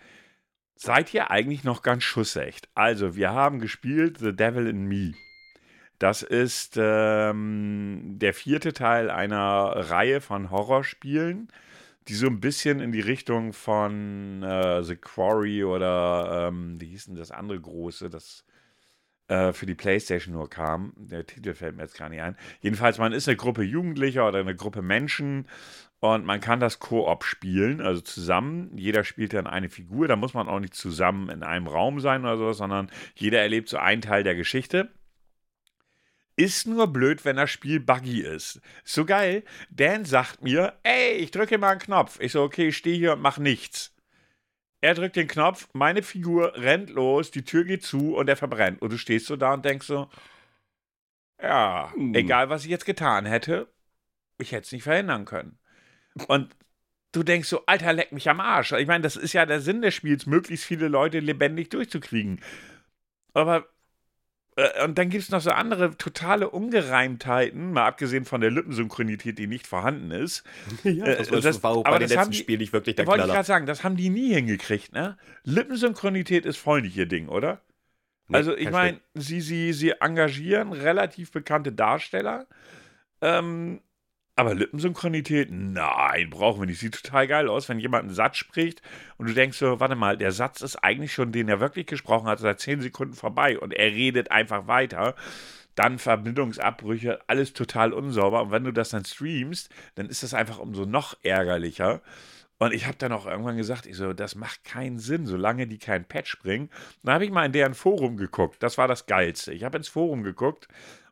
seid 0.74 1.12
ihr 1.12 1.30
eigentlich 1.30 1.64
noch 1.64 1.82
ganz 1.82 2.02
schussecht? 2.02 2.68
Also, 2.74 3.14
wir 3.14 3.30
haben 3.32 3.60
gespielt 3.60 4.18
The 4.18 4.34
Devil 4.34 4.66
in 4.66 4.86
Me. 4.86 5.12
Das 5.98 6.22
ist 6.22 6.78
ähm, 6.80 8.14
der 8.18 8.32
vierte 8.32 8.72
Teil 8.72 9.10
einer 9.10 9.90
Reihe 9.90 10.20
von 10.22 10.50
Horrorspielen, 10.50 11.48
die 12.06 12.14
so 12.14 12.28
ein 12.28 12.40
bisschen 12.40 12.80
in 12.80 12.92
die 12.92 13.00
Richtung 13.00 13.52
von 13.52 14.42
äh, 14.42 14.82
The 14.82 14.96
Quarry 14.96 15.62
oder 15.64 16.48
ähm, 16.48 16.80
wie 16.80 16.86
hieß 16.86 17.06
denn 17.06 17.16
das 17.16 17.32
andere 17.32 17.60
große, 17.60 18.08
das 18.08 18.44
äh, 19.28 19.52
für 19.52 19.66
die 19.66 19.74
Playstation 19.74 20.34
nur 20.34 20.50
kam. 20.50 20.92
Der 20.96 21.26
Titel 21.26 21.54
fällt 21.54 21.76
mir 21.76 21.82
jetzt 21.82 21.96
gar 21.98 22.08
nicht 22.08 22.22
ein. 22.22 22.36
Jedenfalls, 22.60 22.98
man 22.98 23.12
ist 23.12 23.28
eine 23.28 23.36
Gruppe 23.36 23.62
Jugendlicher 23.62 24.26
oder 24.26 24.40
eine 24.40 24.56
Gruppe 24.56 24.82
Menschen 24.82 25.46
Und 26.00 26.24
man 26.24 26.40
kann 26.40 26.60
das 26.60 26.78
Koop 26.78 27.24
spielen, 27.24 27.80
also 27.80 28.00
zusammen. 28.00 28.70
Jeder 28.76 29.02
spielt 29.04 29.32
dann 29.34 29.46
eine 29.48 29.68
Figur. 29.68 30.06
Da 30.06 30.16
muss 30.16 30.34
man 30.34 30.48
auch 30.48 30.60
nicht 30.60 30.74
zusammen 30.74 31.28
in 31.28 31.42
einem 31.42 31.66
Raum 31.66 32.00
sein 32.00 32.22
oder 32.22 32.36
so, 32.36 32.52
sondern 32.52 32.90
jeder 33.16 33.40
erlebt 33.40 33.68
so 33.68 33.78
einen 33.78 34.02
Teil 34.02 34.22
der 34.22 34.36
Geschichte. 34.36 34.90
Ist 36.36 36.68
nur 36.68 36.86
blöd, 36.92 37.24
wenn 37.24 37.36
das 37.36 37.50
Spiel 37.50 37.80
buggy. 37.80 38.20
Ist 38.20 38.60
so 38.84 39.04
geil. 39.04 39.42
Dan 39.70 40.04
sagt 40.04 40.42
mir, 40.42 40.74
ey, 40.84 41.14
ich 41.14 41.32
drücke 41.32 41.58
mal 41.58 41.70
einen 41.70 41.80
Knopf. 41.80 42.20
Ich 42.20 42.32
so, 42.32 42.42
okay, 42.42 42.68
ich 42.68 42.76
stehe 42.76 42.96
hier 42.96 43.14
und 43.14 43.20
mach 43.20 43.38
nichts. 43.38 43.92
Er 44.80 44.94
drückt 44.94 45.16
den 45.16 45.26
Knopf, 45.26 45.68
meine 45.72 46.02
Figur 46.02 46.54
rennt 46.54 46.90
los, 46.90 47.30
die 47.30 47.44
Tür 47.44 47.64
geht 47.64 47.82
zu 47.82 48.16
und 48.16 48.28
er 48.28 48.36
verbrennt. 48.36 48.80
Und 48.80 48.92
du 48.92 48.98
stehst 48.98 49.26
so 49.26 49.36
da 49.36 49.54
und 49.54 49.64
denkst 49.64 49.86
so, 49.86 50.08
ja, 51.42 51.92
hm. 51.94 52.14
egal 52.14 52.48
was 52.48 52.64
ich 52.64 52.70
jetzt 52.70 52.86
getan 52.86 53.26
hätte, 53.26 53.68
ich 54.38 54.52
hätte 54.52 54.66
es 54.66 54.72
nicht 54.72 54.84
verhindern 54.84 55.24
können. 55.24 55.58
Und 56.28 56.54
du 57.12 57.22
denkst 57.22 57.48
so, 57.48 57.64
Alter, 57.66 57.92
leck 57.92 58.12
mich 58.12 58.28
am 58.28 58.40
Arsch. 58.40 58.72
Ich 58.72 58.86
meine, 58.86 59.02
das 59.02 59.16
ist 59.16 59.32
ja 59.32 59.46
der 59.46 59.60
Sinn 59.60 59.82
des 59.82 59.94
Spiels, 59.94 60.26
möglichst 60.26 60.64
viele 60.64 60.88
Leute 60.88 61.20
lebendig 61.20 61.70
durchzukriegen. 61.70 62.40
Aber 63.34 63.68
und 64.84 64.98
dann 64.98 65.08
gibt 65.08 65.22
es 65.22 65.30
noch 65.30 65.40
so 65.40 65.50
andere 65.50 65.96
totale 65.96 66.50
Ungereimtheiten, 66.50 67.72
mal 67.72 67.86
abgesehen 67.86 68.24
von 68.24 68.40
der 68.40 68.50
Lippensynchronität, 68.50 69.38
die 69.38 69.46
nicht 69.46 69.66
vorhanden 69.66 70.10
ist. 70.10 70.42
Ja, 70.84 71.04
das, 71.04 71.30
äh, 71.30 71.40
das 71.40 71.62
war 71.62 71.72
auch 71.72 71.84
bei 71.84 71.98
den 71.98 72.08
letzten 72.08 72.32
Spielen 72.32 72.58
nicht 72.58 72.72
wirklich 72.72 72.96
der 72.96 73.06
Wollte 73.06 73.24
ich 73.26 73.30
gerade 73.30 73.46
sagen, 73.46 73.66
das 73.66 73.84
haben 73.84 73.96
die 73.96 74.08
nie 74.08 74.34
hingekriegt, 74.34 74.92
ne? 74.92 75.16
Lippensynchronität 75.44 76.46
ist 76.46 76.56
voll 76.56 76.82
nicht 76.82 76.96
ihr 76.96 77.06
Ding, 77.06 77.28
oder? 77.28 77.60
Nee, 78.28 78.36
also 78.36 78.56
ich 78.56 78.70
meine, 78.70 79.00
sie, 79.14 79.40
sie, 79.40 79.72
sie 79.72 79.92
engagieren 80.00 80.72
relativ 80.72 81.30
bekannte 81.30 81.72
Darsteller, 81.72 82.46
ähm, 83.20 83.80
aber 84.38 84.54
Lippensynchronität, 84.54 85.48
nein, 85.50 86.30
brauchen 86.30 86.62
wir 86.62 86.66
nicht. 86.66 86.78
Sieht 86.78 87.02
total 87.02 87.26
geil 87.26 87.48
aus, 87.48 87.68
wenn 87.68 87.80
jemand 87.80 88.04
einen 88.04 88.14
Satz 88.14 88.36
spricht 88.36 88.82
und 89.16 89.28
du 89.28 89.34
denkst 89.34 89.58
so, 89.58 89.80
warte 89.80 89.96
mal, 89.96 90.16
der 90.16 90.30
Satz 90.30 90.60
ist 90.60 90.76
eigentlich 90.76 91.12
schon, 91.12 91.32
den 91.32 91.48
er 91.48 91.58
wirklich 91.58 91.86
gesprochen 91.86 92.28
hat, 92.28 92.38
seit 92.38 92.60
zehn 92.60 92.80
Sekunden 92.80 93.14
vorbei 93.14 93.58
und 93.58 93.74
er 93.74 93.86
redet 93.86 94.30
einfach 94.30 94.68
weiter. 94.68 95.16
Dann 95.74 95.98
Verbindungsabbrüche, 95.98 97.18
alles 97.26 97.52
total 97.52 97.92
unsauber. 97.92 98.42
Und 98.42 98.52
wenn 98.52 98.62
du 98.62 98.72
das 98.72 98.90
dann 98.90 99.04
streamst, 99.04 99.70
dann 99.96 100.08
ist 100.08 100.22
das 100.22 100.34
einfach 100.34 100.60
umso 100.60 100.84
noch 100.84 101.16
ärgerlicher. 101.24 102.00
Und 102.58 102.72
ich 102.72 102.86
habe 102.86 102.96
dann 102.96 103.10
auch 103.10 103.26
irgendwann 103.26 103.56
gesagt, 103.56 103.86
ich 103.86 103.96
so, 103.96 104.12
das 104.12 104.36
macht 104.36 104.62
keinen 104.62 105.00
Sinn, 105.00 105.26
solange 105.26 105.66
die 105.66 105.78
kein 105.78 106.04
Patch 106.04 106.38
bringen. 106.38 106.70
Dann 107.02 107.14
habe 107.14 107.24
ich 107.24 107.32
mal 107.32 107.44
in 107.44 107.52
deren 107.52 107.74
Forum 107.74 108.16
geguckt. 108.16 108.62
Das 108.62 108.78
war 108.78 108.86
das 108.86 109.06
Geilste. 109.06 109.52
Ich 109.52 109.64
habe 109.64 109.78
ins 109.78 109.88
Forum 109.88 110.22
geguckt 110.22 110.68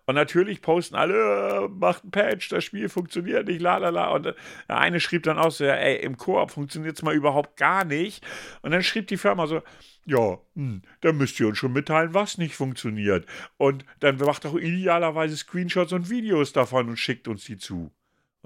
und 0.07 0.15
natürlich 0.15 0.63
posten 0.63 0.95
alle, 0.95 1.65
äh, 1.65 1.69
macht 1.69 2.05
ein 2.05 2.11
Patch, 2.13 2.49
das 2.49 2.65
Spiel 2.65 2.89
funktioniert 2.89 3.49
nicht, 3.49 3.61
la 3.61 3.77
la 3.79 3.89
la. 3.89 4.09
Und 4.11 4.25
der 4.25 4.37
eine 4.69 5.01
schrieb 5.01 5.25
dann 5.25 5.39
auch 5.39 5.51
so, 5.51 5.65
ja, 5.65 5.75
ey, 5.75 5.97
im 5.97 6.17
Koop 6.17 6.53
funktioniert 6.53 6.97
es 6.97 7.03
mal 7.03 7.15
überhaupt 7.15 7.57
gar 7.57 7.85
nicht. 7.85 8.25
Und 8.63 8.71
dann 8.71 8.85
schrieb 8.85 9.09
die 9.09 9.17
Firma 9.17 9.47
so, 9.49 9.63
ja, 10.05 10.39
hm, 10.55 10.83
dann 11.01 11.17
müsst 11.17 11.41
ihr 11.41 11.49
uns 11.49 11.59
schon 11.59 11.73
mitteilen, 11.73 12.15
was 12.15 12.39
nicht 12.39 12.55
funktioniert. 12.55 13.27
Und 13.57 13.85
dann 13.99 14.17
macht 14.19 14.45
doch 14.45 14.55
idealerweise 14.55 15.37
Screenshots 15.37 15.93
und 15.93 16.09
Videos 16.09 16.53
davon 16.53 16.89
und 16.89 16.99
schickt 16.99 17.27
uns 17.27 17.45
die 17.45 17.59
zu. 17.59 17.91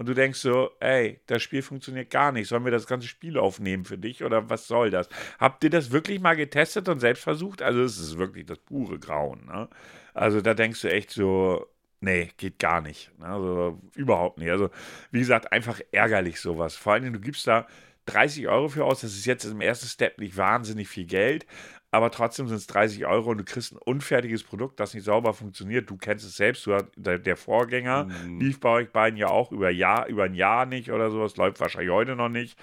Und 0.00 0.08
du 0.08 0.14
denkst 0.14 0.38
so, 0.38 0.70
ey, 0.80 1.20
das 1.26 1.42
Spiel 1.42 1.60
funktioniert 1.60 2.08
gar 2.08 2.32
nicht. 2.32 2.48
Sollen 2.48 2.64
wir 2.64 2.72
das 2.72 2.86
ganze 2.86 3.06
Spiel 3.06 3.36
aufnehmen 3.36 3.84
für 3.84 3.98
dich 3.98 4.24
oder 4.24 4.48
was 4.48 4.66
soll 4.66 4.88
das? 4.88 5.10
Habt 5.38 5.62
ihr 5.62 5.68
das 5.68 5.90
wirklich 5.90 6.20
mal 6.20 6.36
getestet 6.36 6.88
und 6.88 7.00
selbst 7.00 7.22
versucht? 7.22 7.60
Also 7.60 7.82
es 7.82 7.98
ist 7.98 8.16
wirklich 8.16 8.46
das 8.46 8.56
pure 8.60 8.98
Grauen. 8.98 9.44
Ne? 9.44 9.68
Also 10.14 10.40
da 10.40 10.54
denkst 10.54 10.80
du 10.80 10.90
echt 10.90 11.10
so, 11.10 11.66
nee, 12.00 12.30
geht 12.38 12.58
gar 12.58 12.80
nicht. 12.80 13.10
Also 13.20 13.78
überhaupt 13.94 14.38
nicht. 14.38 14.48
Also 14.48 14.70
wie 15.10 15.18
gesagt, 15.18 15.52
einfach 15.52 15.78
ärgerlich 15.92 16.40
sowas. 16.40 16.76
Vor 16.76 16.94
allem, 16.94 17.12
du 17.12 17.20
gibst 17.20 17.46
da 17.46 17.66
30 18.06 18.48
Euro 18.48 18.68
für 18.68 18.86
aus. 18.86 19.02
Das 19.02 19.12
ist 19.12 19.26
jetzt 19.26 19.44
im 19.44 19.60
ersten 19.60 19.86
Step 19.86 20.16
nicht 20.16 20.34
wahnsinnig 20.34 20.88
viel 20.88 21.04
Geld. 21.04 21.44
Aber 21.92 22.10
trotzdem 22.10 22.46
sind 22.46 22.58
es 22.58 22.68
30 22.68 23.06
Euro 23.06 23.30
und 23.30 23.38
du 23.38 23.44
kriegst 23.44 23.72
ein 23.72 23.78
unfertiges 23.78 24.44
Produkt, 24.44 24.78
das 24.78 24.94
nicht 24.94 25.04
sauber 25.04 25.34
funktioniert. 25.34 25.90
Du 25.90 25.96
kennst 25.96 26.24
es 26.24 26.36
selbst, 26.36 26.64
du, 26.66 26.76
der, 26.96 27.18
der 27.18 27.36
Vorgänger 27.36 28.04
mhm. 28.04 28.38
lief 28.38 28.60
bei 28.60 28.68
euch 28.68 28.90
beiden 28.90 29.16
ja 29.16 29.26
auch 29.26 29.50
über, 29.50 29.70
Jahr, 29.70 30.06
über 30.06 30.24
ein 30.24 30.34
Jahr 30.34 30.66
nicht 30.66 30.92
oder 30.92 31.10
sowas, 31.10 31.36
läuft 31.36 31.58
wahrscheinlich 31.58 31.90
heute 31.90 32.14
noch 32.14 32.28
nicht. 32.28 32.56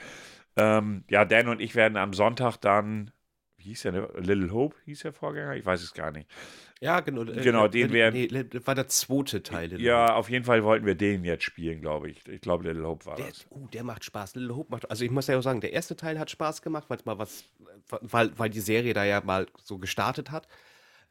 Ähm, 0.55 1.03
ja, 1.09 1.25
Dan 1.25 1.49
und 1.49 1.61
ich 1.61 1.75
werden 1.75 1.97
am 1.97 2.13
Sonntag 2.13 2.57
dann, 2.57 3.11
wie 3.57 3.63
hieß 3.63 3.81
der, 3.83 4.09
Little 4.17 4.51
Hope 4.51 4.77
hieß 4.85 5.01
der 5.01 5.13
Vorgänger? 5.13 5.55
Ich 5.55 5.65
weiß 5.65 5.83
es 5.83 5.93
gar 5.93 6.11
nicht. 6.11 6.29
Ja, 6.79 6.99
genau. 6.99 7.23
Äh, 7.23 7.41
genau, 7.41 7.65
äh, 7.65 7.69
den 7.69 7.91
werden. 7.91 8.15
Nee, 8.15 8.49
war 8.65 8.75
der 8.75 8.87
zweite 8.87 9.41
Teil. 9.41 9.79
Ja, 9.81 10.15
auf 10.15 10.29
jeden 10.29 10.45
Fall 10.45 10.63
wollten 10.63 10.85
wir 10.85 10.95
den 10.95 11.23
jetzt 11.23 11.43
spielen, 11.43 11.81
glaube 11.81 12.09
ich. 12.09 12.27
Ich 12.27 12.41
glaube, 12.41 12.65
Little 12.65 12.87
Hope 12.87 13.05
war 13.05 13.15
der, 13.15 13.27
das. 13.27 13.47
Uh, 13.49 13.67
der 13.67 13.83
macht 13.83 14.03
Spaß. 14.03 14.35
Little 14.35 14.55
Hope 14.55 14.71
macht. 14.71 14.89
Also 14.89 15.03
ich 15.03 15.11
muss 15.11 15.27
ja 15.27 15.37
auch 15.37 15.41
sagen, 15.41 15.61
der 15.61 15.73
erste 15.73 15.95
Teil 15.95 16.19
hat 16.19 16.29
Spaß 16.29 16.61
gemacht, 16.61 16.85
weil 16.89 16.99
mal 17.05 17.17
was, 17.17 17.45
weil, 18.01 18.31
weil 18.37 18.49
die 18.49 18.59
Serie 18.59 18.93
da 18.93 19.03
ja 19.03 19.21
mal 19.21 19.47
so 19.63 19.77
gestartet 19.77 20.31
hat. 20.31 20.47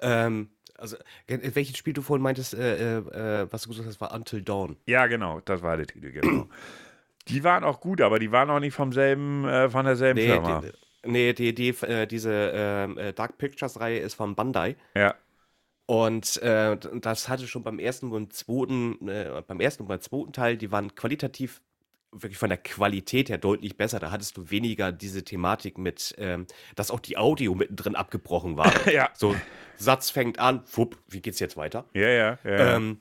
Ähm, 0.01 0.51
also, 0.79 0.97
welches 1.27 1.79
Spiel 1.79 1.95
du 1.95 2.03
vorhin 2.03 2.23
meintest, 2.23 2.55
äh, 2.55 2.99
äh, 2.99 3.47
was 3.51 3.63
du 3.63 3.71
gesagt 3.71 3.89
hast, 3.89 4.01
war 4.01 4.15
Until 4.15 4.43
Dawn. 4.43 4.77
Ja, 4.87 5.07
genau, 5.07 5.41
das 5.41 5.63
war 5.63 5.77
der 5.79 5.87
Titel, 5.87 6.13
genau. 6.13 6.49
die 7.29 7.43
waren 7.45 7.65
auch 7.65 7.81
gut, 7.81 8.03
aber 8.03 8.19
die 8.19 8.31
waren 8.31 8.51
auch 8.51 8.61
nicht 8.61 8.75
vom 8.75 8.93
selben, 8.93 9.47
äh, 9.47 9.71
von 9.71 9.87
derselben 9.87 10.21
nee, 10.21 10.27
Firma. 10.27 10.61
Die, 10.61 11.11
nee, 11.11 11.33
die, 11.33 11.55
die, 11.55 11.69
äh, 11.69 12.07
diese 12.07 12.53
ähm, 12.55 12.99
Dark 13.15 13.39
Pictures-Reihe 13.39 14.01
ist 14.01 14.15
von 14.15 14.35
Bandai. 14.35 14.77
Ja. 14.95 15.15
Und 15.87 16.43
äh, 16.43 16.77
das 17.01 17.29
hatte 17.29 17.47
schon 17.47 17.63
beim 17.63 17.79
ersten 17.79 18.11
und 18.11 18.33
zweiten, 18.33 19.09
äh, 19.09 19.43
beim 19.47 19.61
ersten 19.61 19.85
und 19.85 19.89
beim 19.89 20.01
zweiten 20.01 20.33
Teil, 20.33 20.57
die 20.57 20.73
waren 20.73 20.95
qualitativ 20.95 21.63
wirklich 22.13 22.39
von 22.39 22.49
der 22.49 22.59
Qualität 22.59 23.29
her 23.29 23.39
deutlich 23.39 23.77
besser. 23.77 24.01
Da 24.01 24.11
hattest 24.11 24.37
du 24.37 24.51
weniger 24.51 24.91
diese 24.91 25.23
Thematik 25.25 25.79
mit, 25.79 26.15
ähm, 26.19 26.47
dass 26.75 26.91
auch 26.91 27.01
die 27.01 27.17
Audio 27.17 27.55
mittendrin 27.55 27.95
abgebrochen 27.95 28.57
war. 28.57 28.73
ja. 28.91 29.11
So, 29.15 29.37
Satz 29.77 30.11
fängt 30.11 30.39
an, 30.39 30.63
wupp, 30.73 30.99
wie 31.09 31.21
geht's 31.21 31.39
jetzt 31.39 31.57
weiter? 31.57 31.85
Ja, 31.95 32.09
ja, 32.09 32.39
ja. 32.45 32.77
Ähm, 32.77 33.01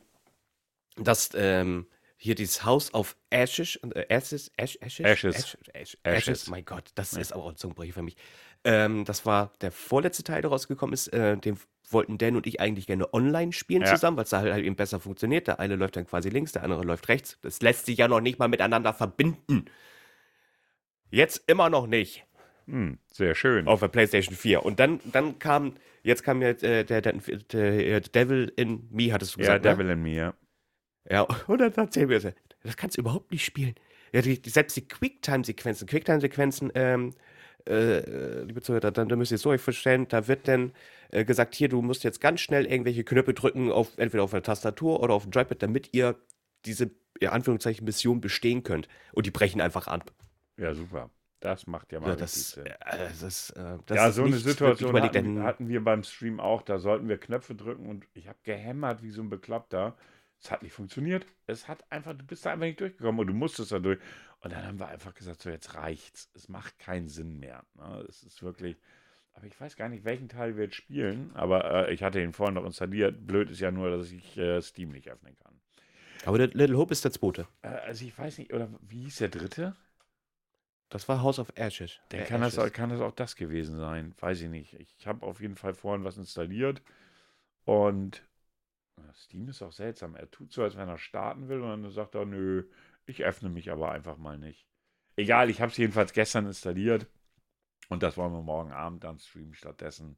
dass 0.97 1.29
ähm, 1.33 1.88
hier 2.17 2.36
dieses 2.36 2.65
Haus 2.65 2.93
auf 2.93 3.15
Ashes, 3.29 3.77
äh, 3.95 4.05
Ashes, 4.09 4.51
Ashes, 4.57 4.81
Ashes, 4.81 5.05
Ashes, 5.05 5.57
Ashes, 5.73 5.97
Ashes, 6.03 6.47
mein 6.49 6.65
Gott, 6.65 6.91
das 6.95 7.13
ja. 7.13 7.19
ist 7.19 7.33
aber 7.33 7.43
auch 7.43 7.49
ein 7.49 7.57
Zungenbrecher 7.57 7.93
für 7.93 8.03
mich. 8.03 8.15
Ähm, 8.63 9.05
das 9.05 9.25
war 9.25 9.53
der 9.61 9.71
vorletzte 9.71 10.23
Teil, 10.23 10.41
der 10.41 10.51
rausgekommen 10.51 10.93
ist. 10.93 11.07
Äh, 11.09 11.38
den 11.38 11.59
wollten 11.89 12.17
Dan 12.17 12.36
und 12.36 12.47
ich 12.47 12.59
eigentlich 12.59 12.88
gerne 12.88 13.13
online 13.13 13.53
spielen 13.53 13.81
ja. 13.81 13.93
zusammen, 13.93 14.17
weil 14.17 14.23
es 14.23 14.29
da 14.29 14.39
halt, 14.39 14.53
halt 14.53 14.65
eben 14.65 14.75
besser 14.75 14.99
funktioniert. 14.99 15.47
Der 15.47 15.59
eine 15.59 15.75
läuft 15.75 15.95
dann 15.95 16.07
quasi 16.07 16.29
links, 16.29 16.51
der 16.51 16.63
andere 16.63 16.83
läuft 16.83 17.09
rechts. 17.09 17.38
Das 17.41 17.61
lässt 17.61 17.86
sich 17.86 17.97
ja 17.97 18.07
noch 18.07 18.21
nicht 18.21 18.39
mal 18.39 18.47
miteinander 18.47 18.93
verbinden. 18.93 19.65
Jetzt 21.09 21.43
immer 21.47 21.69
noch 21.69 21.88
nicht. 21.88 22.25
Hm, 22.67 22.97
sehr 23.11 23.36
schön. 23.36 23.67
Auf 23.67 23.79
der 23.79 23.88
PlayStation 23.88 24.36
4. 24.36 24.65
Und 24.65 24.79
dann, 24.79 24.99
dann 25.05 25.39
kam, 25.39 25.75
jetzt 26.03 26.23
kam 26.23 26.41
ja 26.41 26.49
äh, 26.49 26.83
der, 26.83 27.01
der, 27.01 27.13
der, 27.13 28.01
Devil 28.01 28.51
in 28.55 28.88
Me, 28.91 29.13
hattest 29.13 29.36
du 29.36 29.39
gesagt. 29.39 29.65
Ja, 29.65 29.71
Devil 29.71 29.86
ne? 29.86 29.93
in 29.93 30.01
Me, 30.01 30.15
ja. 30.15 30.33
Ja, 31.09 31.21
und 31.47 31.59
dann 31.59 31.73
erzählen 31.73 32.09
wir, 32.09 32.19
das 32.19 32.77
kannst 32.77 32.97
du 32.97 33.01
überhaupt 33.01 33.31
nicht 33.31 33.45
spielen. 33.45 33.75
Ja, 34.13 34.21
die, 34.21 34.41
selbst 34.45 34.75
die 34.77 34.88
Quicktime-Sequenzen, 34.88 35.88
Quicktime-Sequenzen 35.88 36.71
ähm, 36.73 37.13
äh, 37.67 38.43
liebe 38.43 38.61
Zuhörer, 38.61 38.91
dann, 38.91 39.09
dann 39.09 39.17
müsst 39.19 39.31
ihr 39.31 39.36
es 39.36 39.41
so 39.41 39.49
euch 39.49 39.61
vorstellen, 39.61 40.07
da 40.07 40.27
wird 40.27 40.47
dann 40.47 40.71
äh, 41.12 41.26
gesagt, 41.26 41.56
hier, 41.56 41.70
du 41.70 41.82
musst 41.82 42.03
jetzt 42.03 42.22
ganz 42.22 42.41
schnell 42.41 42.66
irgendwelche 42.66 43.03
Knöpfe 43.03 43.34
drücken, 43.34 43.72
auf, 43.72 43.97
entweder 43.97 44.24
auf 44.24 44.32
der 44.32 44.43
Tastatur 44.43 45.01
oder 45.01 45.14
auf 45.14 45.24
dem 45.24 45.32
Joypad, 45.32 45.62
damit 45.62 45.89
ihr 45.93 46.16
diese, 46.66 46.91
in 47.20 47.30
Anführungszeichen, 47.30 47.86
Mission 47.86 48.22
bestehen 48.22 48.64
könnt. 48.64 48.88
Und 49.14 49.26
die 49.26 49.32
brechen 49.32 49.62
einfach 49.62 49.88
an. 49.88 50.03
Ja, 50.58 50.74
super. 50.74 51.10
Das 51.39 51.68
macht 51.68 51.91
ja 51.91 51.99
mal 51.99 52.10
ja, 52.10 52.16
das, 52.16 52.58
äh, 52.58 52.64
das, 53.22 53.51
äh, 53.51 53.78
das 53.86 53.95
Ja, 53.95 54.12
so 54.12 54.24
eine 54.24 54.38
Situation 54.38 54.99
hatten, 54.99 55.43
hatten, 55.43 55.70
wir 55.70 55.84
beim 55.84 56.03
Stream 56.03 56.39
auch. 56.39 56.64
Da 56.64 56.80
sollten 56.80 57.08
wir 57.08 57.20
Knöpfe 57.20 57.53
drücken 57.53 57.88
und 57.88 58.08
ich 58.14 58.28
habe 58.28 58.39
gehämmert 58.43 59.03
wie 59.03 59.12
so 59.12 59.22
ein 59.22 59.30
Bekloppter. 59.30 59.95
Es 60.41 60.49
hat 60.49 60.64
nicht 60.64 60.74
funktioniert. 60.74 61.26
Es 61.45 61.68
hat 61.68 61.84
einfach, 61.91 62.14
du 62.14 62.26
bist 62.26 62.45
da 62.45 62.51
einfach 62.51 62.66
nicht 62.66 62.80
durchgekommen 62.80 63.20
und 63.20 63.28
du 63.28 63.34
musstest 63.34 63.72
da 63.72 63.80
durch. 63.80 63.99
Und 64.39 64.53
dann 64.53 64.66
haben 64.66 64.80
wir 64.80 64.88
einfach 64.88 65.14
gesagt, 65.14 65.41
so 65.41 65.49
jetzt 65.49 65.76
reicht's. 65.76 66.30
Es 66.34 66.49
macht 66.49 66.80
keinen 66.80 67.10
Sinn 67.10 67.39
mehr. 67.39 67.64
Ne? 67.76 68.06
Es 68.10 68.24
ist 68.24 68.41
wirklich. 68.41 68.78
Aber 69.36 69.45
ich 69.47 69.59
weiß 69.59 69.75
gar 69.75 69.89
nicht, 69.89 70.05
welchen 70.05 70.29
Teil 70.29 70.55
wir 70.55 70.63
jetzt 70.63 70.75
spielen. 70.75 71.31
Aber 71.33 71.89
äh, 71.89 71.93
ich 71.93 72.03
hatte 72.03 72.21
ihn 72.21 72.31
vorhin 72.31 72.55
noch 72.55 72.65
installiert. 72.65 73.27
Blöd 73.27 73.51
ist 73.51 73.59
ja 73.59 73.69
nur, 73.69 73.89
dass 73.89 74.11
ich 74.11 74.38
äh, 74.38 74.61
Steam 74.61 74.89
nicht 74.89 75.09
öffnen 75.09 75.36
kann. 75.43 75.59
Aber 76.25 76.38
der 76.38 76.47
Little 76.47 76.77
Hope 76.77 76.93
ist 76.93 77.03
der 77.03 77.11
zweite. 77.11 77.45
Äh, 77.61 77.67
also 77.67 78.05
ich 78.05 78.17
weiß 78.17 78.38
nicht, 78.38 78.53
oder 78.53 78.69
wie 78.81 79.03
hieß 79.03 79.17
der 79.17 79.29
dritte? 79.29 79.75
Das 80.88 81.09
war 81.09 81.21
House 81.21 81.39
of 81.39 81.51
Ashes. 81.55 81.99
Dann 82.09 82.23
kann, 82.23 82.41
Ashes. 82.41 82.55
Das, 82.55 82.71
kann 82.71 82.89
das 82.89 83.01
auch 83.01 83.11
das 83.11 83.36
gewesen 83.36 83.77
sein. 83.77 84.15
Weiß 84.19 84.41
ich 84.41 84.49
nicht. 84.49 84.73
Ich 84.73 85.05
habe 85.05 85.25
auf 85.25 85.41
jeden 85.41 85.57
Fall 85.57 85.73
vorhin 85.73 86.05
was 86.05 86.15
installiert. 86.15 86.81
Und 87.65 88.23
Steam 89.15 89.49
ist 89.49 89.61
auch 89.61 89.73
seltsam. 89.73 90.15
Er 90.15 90.31
tut 90.31 90.53
so, 90.53 90.63
als 90.63 90.77
wenn 90.77 90.88
er 90.88 90.97
starten 90.97 91.49
will. 91.49 91.59
Und 91.59 91.83
dann 91.83 91.91
sagt 91.91 92.15
er, 92.15 92.25
nö, 92.25 92.63
ich 93.05 93.25
öffne 93.25 93.49
mich 93.49 93.69
aber 93.69 93.91
einfach 93.91 94.17
mal 94.17 94.38
nicht. 94.38 94.65
Egal, 95.17 95.49
ich 95.49 95.59
habe 95.59 95.71
es 95.71 95.77
jedenfalls 95.77 96.13
gestern 96.13 96.45
installiert. 96.45 97.07
Und 97.89 98.03
das 98.03 98.17
wollen 98.17 98.33
wir 98.33 98.41
morgen 98.41 98.71
Abend 98.71 99.03
dann 99.03 99.19
streamen 99.19 99.53
stattdessen. 99.53 100.17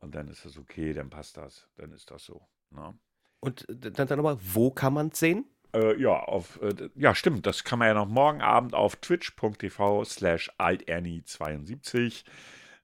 Und 0.00 0.14
dann 0.14 0.28
ist 0.28 0.44
das 0.44 0.58
okay, 0.58 0.92
dann 0.92 1.10
passt 1.10 1.36
das. 1.36 1.68
Dann 1.76 1.92
ist 1.92 2.10
das 2.10 2.24
so. 2.24 2.46
Ne? 2.70 2.94
Und 3.40 3.66
dann, 3.68 4.06
dann 4.06 4.16
nochmal, 4.16 4.38
wo 4.40 4.70
kann 4.70 4.94
man 4.94 5.08
es 5.08 5.18
sehen? 5.18 5.44
Äh, 5.74 6.00
ja, 6.00 6.12
auf, 6.12 6.60
äh, 6.62 6.90
ja, 6.94 7.14
stimmt. 7.14 7.46
Das 7.46 7.64
kann 7.64 7.78
man 7.78 7.88
ja 7.88 7.94
noch 7.94 8.08
morgen 8.08 8.42
Abend 8.42 8.74
auf 8.74 8.96
twitch.tv 8.96 10.04
slash 10.04 10.50
alternie72. 10.58 12.24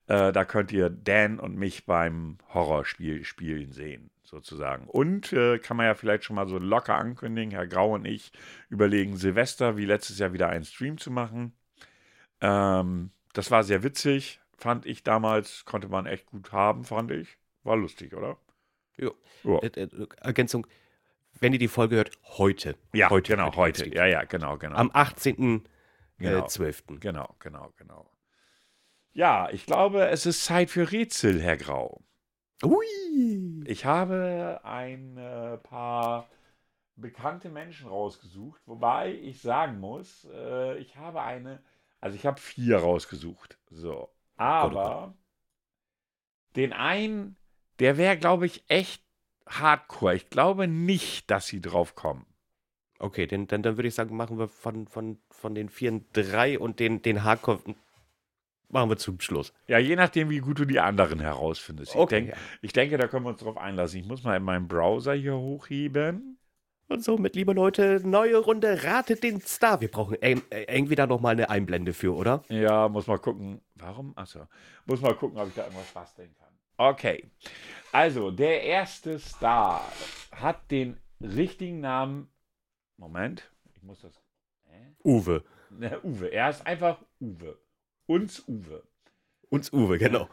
Äh, 0.07 0.31
da 0.31 0.45
könnt 0.45 0.71
ihr 0.71 0.89
Dan 0.89 1.39
und 1.39 1.55
mich 1.55 1.85
beim 1.85 2.39
Horrorspiel 2.53 3.23
spielen 3.25 3.71
sehen, 3.71 4.09
sozusagen. 4.23 4.87
Und 4.87 5.31
äh, 5.33 5.59
kann 5.59 5.77
man 5.77 5.85
ja 5.85 5.93
vielleicht 5.93 6.23
schon 6.23 6.35
mal 6.35 6.47
so 6.47 6.57
locker 6.57 6.95
ankündigen, 6.95 7.51
Herr 7.51 7.67
Grau 7.67 7.93
und 7.93 8.05
ich 8.05 8.31
überlegen 8.69 9.17
Silvester 9.17 9.77
wie 9.77 9.85
letztes 9.85 10.17
Jahr 10.17 10.33
wieder 10.33 10.49
einen 10.49 10.65
Stream 10.65 10.97
zu 10.97 11.11
machen. 11.11 11.53
Ähm, 12.41 13.11
das 13.33 13.51
war 13.51 13.63
sehr 13.63 13.83
witzig, 13.83 14.39
fand 14.57 14.85
ich 14.85 15.03
damals. 15.03 15.65
Konnte 15.65 15.87
man 15.87 16.05
echt 16.05 16.25
gut 16.27 16.51
haben, 16.51 16.83
fand 16.83 17.11
ich. 17.11 17.37
War 17.63 17.77
lustig, 17.77 18.13
oder? 18.13 18.37
Jo. 18.97 19.13
Ja. 19.43 19.59
Äh, 19.59 19.67
äh, 19.67 20.07
Ergänzung, 20.21 20.67
wenn 21.39 21.53
ihr 21.53 21.59
die 21.59 21.67
Folge 21.67 21.97
hört, 21.97 22.11
heute. 22.37 22.75
Ja, 22.93 23.09
heute 23.09 23.33
genau, 23.33 23.55
heute. 23.55 23.87
Ja, 23.93 24.05
ja, 24.05 24.23
genau, 24.23 24.57
genau. 24.57 24.75
Am 24.75 24.91
18.12. 24.91 25.61
Genau. 26.17 26.45
Äh, 26.45 26.47
12.. 26.47 26.83
Genau, 26.99 27.35
genau, 27.39 27.73
genau. 27.77 28.11
Ja, 29.11 29.49
ich 29.51 29.65
glaube, 29.65 30.07
es 30.07 30.25
ist 30.25 30.43
Zeit 30.43 30.69
für 30.69 30.91
Rätsel, 30.91 31.41
Herr 31.41 31.57
Grau. 31.57 32.01
Ui. 32.63 33.63
Ich 33.65 33.85
habe 33.85 34.59
ein 34.63 35.15
paar 35.63 36.29
bekannte 36.95 37.49
Menschen 37.49 37.87
rausgesucht, 37.87 38.61
wobei 38.65 39.13
ich 39.13 39.41
sagen 39.41 39.79
muss, 39.79 40.27
ich 40.77 40.95
habe 40.97 41.21
eine, 41.21 41.63
also 42.01 42.15
ich 42.15 42.25
habe 42.25 42.39
vier 42.39 42.77
rausgesucht. 42.77 43.57
So. 43.69 44.09
Aber 44.37 45.13
den 46.55 46.73
einen, 46.73 47.35
der 47.79 47.97
wäre, 47.97 48.17
glaube 48.17 48.45
ich, 48.45 48.63
echt 48.67 49.03
hardcore. 49.47 50.15
Ich 50.15 50.29
glaube 50.29 50.67
nicht, 50.67 51.29
dass 51.29 51.47
sie 51.47 51.61
drauf 51.61 51.95
kommen. 51.95 52.25
Okay, 52.99 53.27
dann, 53.27 53.47
dann, 53.47 53.63
dann 53.63 53.77
würde 53.77 53.87
ich 53.87 53.95
sagen, 53.95 54.15
machen 54.15 54.37
wir 54.37 54.47
von, 54.49 54.87
von, 54.87 55.19
von 55.29 55.55
den 55.55 55.69
vier 55.69 56.01
drei 56.13 56.59
und 56.59 56.79
den, 56.79 57.01
den 57.01 57.23
Hardcore 57.23 57.61
machen 58.69 58.89
wir 58.89 58.97
zum 58.97 59.19
Schluss. 59.19 59.53
Ja, 59.67 59.77
je 59.77 59.95
nachdem, 59.95 60.29
wie 60.29 60.39
gut 60.39 60.59
du 60.59 60.65
die 60.65 60.79
anderen 60.79 61.19
herausfindest. 61.19 61.93
Ich, 61.93 61.97
Okay, 61.97 62.15
denk, 62.15 62.29
ja. 62.29 62.37
ich 62.61 62.73
denke, 62.73 62.97
da 62.97 63.07
können 63.07 63.25
wir 63.25 63.29
uns 63.29 63.41
drauf 63.41 63.57
einlassen. 63.57 63.99
Ich 63.99 64.05
muss 64.05 64.23
mal 64.23 64.37
in 64.37 64.43
meinem 64.43 64.67
Browser 64.67 65.13
hier 65.13 65.37
hochheben. 65.37 66.38
Und 66.89 67.03
somit, 67.03 67.35
liebe 67.35 67.53
Leute, 67.53 68.01
neue 68.03 68.37
Runde, 68.37 68.83
ratet 68.83 69.21
den 69.21 69.41
Star. 69.41 69.79
Wir 69.79 69.91
brauchen 69.91 70.19
äh, 70.23 70.39
irgendwie 70.67 70.95
da 70.95 71.05
nochmal 71.05 71.33
eine 71.33 71.47
Einblende 71.51 71.93
für, 71.93 72.15
oder? 72.15 72.43
Ja, 72.49 72.89
muss 72.89 73.05
mal 73.05 73.19
gucken. 73.19 73.61
Warum? 73.75 74.17
Achso. 74.17 74.47
Muss 74.87 74.99
mal 74.99 75.13
gucken, 75.13 75.37
ob 75.37 75.49
ich 75.49 75.53
da 75.53 75.65
irgendwas 75.65 75.91
basteln 75.91 76.35
kann. 76.39 76.49
Okay. 76.77 77.29
Also, 77.91 78.31
der 78.31 78.63
erste 78.63 79.19
Star 79.19 79.83
hat 80.31 80.71
den 80.71 80.97
richtigen 81.21 81.79
Namen. 81.79 82.27
Moment. 82.97 83.51
Ich 83.75 83.83
muss 83.83 84.01
das. 84.01 84.19
Hä? 84.65 84.95
Uwe. 85.03 85.43
Ne, 85.69 85.99
Uwe. 86.03 86.33
Er 86.33 86.49
ist 86.49 86.65
einfach 86.65 86.97
Uwe. 87.21 87.59
Uns 88.07 88.43
Uwe. 88.47 88.81
Uns 89.49 89.71
Uwe, 89.71 89.99
genau. 89.99 90.27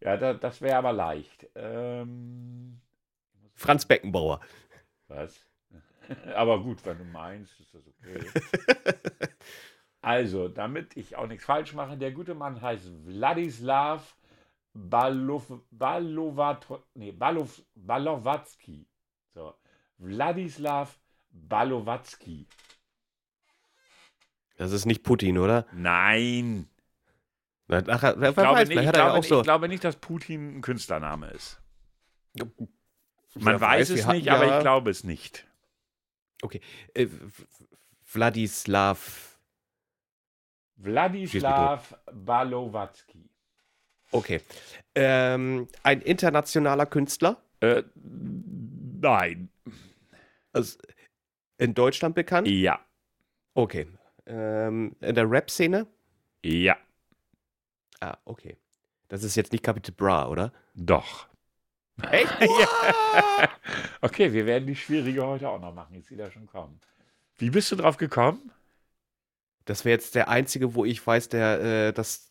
Ja, 0.00 0.16
da, 0.16 0.34
das 0.34 0.60
wäre 0.60 0.76
aber 0.78 0.92
leicht. 0.92 1.46
Ähm, 1.54 2.80
Franz 3.54 3.86
Beckenbauer. 3.86 4.40
was? 5.06 5.46
Aber 6.34 6.60
gut, 6.62 6.84
wenn 6.84 6.98
du 6.98 7.04
meinst, 7.04 7.58
ist 7.60 7.74
das 7.74 7.82
okay. 7.86 8.26
Also, 10.02 10.46
damit 10.46 10.96
ich 10.96 11.16
auch 11.16 11.26
nichts 11.26 11.44
falsch 11.44 11.72
mache, 11.74 11.96
der 11.96 12.12
gute 12.12 12.34
Mann 12.36 12.60
heißt 12.62 12.84
Wladislav 13.06 14.14
Balov, 14.72 15.50
Balovat, 15.72 16.64
nee, 16.94 17.10
Balov, 17.10 17.60
Balowatzki. 17.74 18.86
So. 19.34 19.52
Wladislav 19.98 20.96
Balowatzki. 21.30 22.46
Das 24.58 24.70
ist 24.70 24.86
nicht 24.86 25.02
Putin, 25.02 25.38
oder? 25.38 25.66
Nein. 25.72 26.68
Wer 27.66 27.80
Ich 27.80 27.84
glaube, 27.86 28.36
weiß, 28.36 28.68
nicht, 28.68 28.78
vielleicht 28.78 28.82
ich, 28.82 28.86
hat 28.88 28.96
ja 28.96 29.04
glaube, 29.06 29.18
auch 29.18 29.24
so. 29.24 29.38
ich 29.38 29.44
glaube 29.44 29.68
nicht, 29.68 29.82
dass 29.82 29.96
Putin 29.96 30.58
ein 30.58 30.62
Künstlername 30.62 31.30
ist. 31.30 31.60
Man 33.34 33.60
weiß, 33.60 33.88
wir 33.88 33.96
es 33.96 34.06
nicht, 34.06 34.30
aber 34.30 34.46
ja- 34.46 34.56
ich 34.58 34.62
glaube 34.62 34.90
es 34.90 35.04
nicht. 35.04 35.45
Äh, 36.94 37.06
W- 37.06 37.08
W- 37.08 37.44
Wladislav. 38.12 39.38
Wladislav 40.76 41.94
Balowatzki. 42.12 43.28
Okay. 44.12 44.40
Ähm, 44.94 45.68
ein 45.82 46.02
internationaler 46.02 46.86
Künstler. 46.86 47.42
Äh, 47.60 47.82
nein. 49.00 49.48
Also 50.52 50.78
in 51.58 51.74
Deutschland 51.74 52.14
bekannt. 52.14 52.48
Ja. 52.48 52.78
Okay. 53.54 53.88
Ähm, 54.26 54.94
in 55.00 55.14
der 55.14 55.30
Rap-Szene. 55.30 55.86
Ja. 56.44 56.76
Ah, 58.00 58.18
okay. 58.24 58.56
Das 59.08 59.22
ist 59.22 59.36
jetzt 59.36 59.52
nicht 59.52 59.64
Capital 59.64 59.94
Bra, 59.94 60.28
oder? 60.28 60.52
Doch. 60.74 61.28
Echt? 62.10 62.32
Ja. 62.40 63.48
Okay, 64.00 64.32
wir 64.32 64.46
werden 64.46 64.66
die 64.66 64.76
schwierige 64.76 65.26
heute 65.26 65.48
auch 65.48 65.60
noch 65.60 65.74
machen. 65.74 65.96
Ich 65.96 66.06
sehe 66.06 66.16
da 66.16 66.30
schon 66.30 66.46
kommen. 66.46 66.80
Wie 67.38 67.50
bist 67.50 67.72
du 67.72 67.76
drauf 67.76 67.96
gekommen? 67.96 68.52
Das 69.64 69.84
wäre 69.84 69.94
jetzt 69.94 70.14
der 70.14 70.28
einzige, 70.28 70.74
wo 70.74 70.84
ich 70.84 71.04
weiß, 71.04 71.28
der 71.28 71.60
äh, 71.88 71.92
das. 71.92 72.30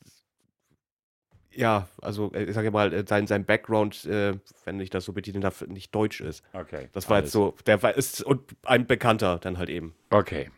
Ja, 1.51 1.87
also 2.01 2.31
äh, 2.33 2.43
ich 2.45 2.53
sage 2.53 2.71
mal, 2.71 2.93
äh, 2.93 3.05
sein, 3.07 3.27
sein 3.27 3.45
Background, 3.45 4.05
äh, 4.05 4.39
wenn 4.63 4.79
ich 4.79 4.89
das 4.89 5.05
so 5.05 5.13
betiteln 5.13 5.41
darf, 5.41 5.61
nicht 5.67 5.93
deutsch 5.93 6.21
ist. 6.21 6.43
Okay. 6.53 6.89
Das 6.93 7.09
war 7.09 7.17
alles. 7.17 7.27
jetzt 7.27 7.33
so, 7.33 7.55
der 7.65 7.83
war 7.83 7.95
ist 7.95 8.23
und 8.23 8.55
ein 8.63 8.87
Bekannter 8.87 9.39
dann 9.39 9.57
halt 9.57 9.69
eben. 9.69 9.95
Okay. 10.09 10.49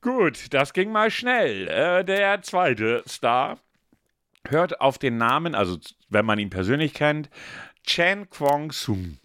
Gut, 0.00 0.52
das 0.52 0.72
ging 0.74 0.92
mal 0.92 1.10
schnell. 1.10 1.68
Äh, 1.68 2.04
der 2.04 2.42
zweite 2.42 3.02
Star 3.08 3.58
hört 4.46 4.80
auf 4.80 4.98
den 4.98 5.16
Namen, 5.16 5.54
also 5.54 5.78
wenn 6.08 6.24
man 6.24 6.38
ihn 6.38 6.50
persönlich 6.50 6.94
kennt, 6.94 7.28
Chen 7.88 8.28
Kwong 8.28 8.70
Sung. 8.70 9.18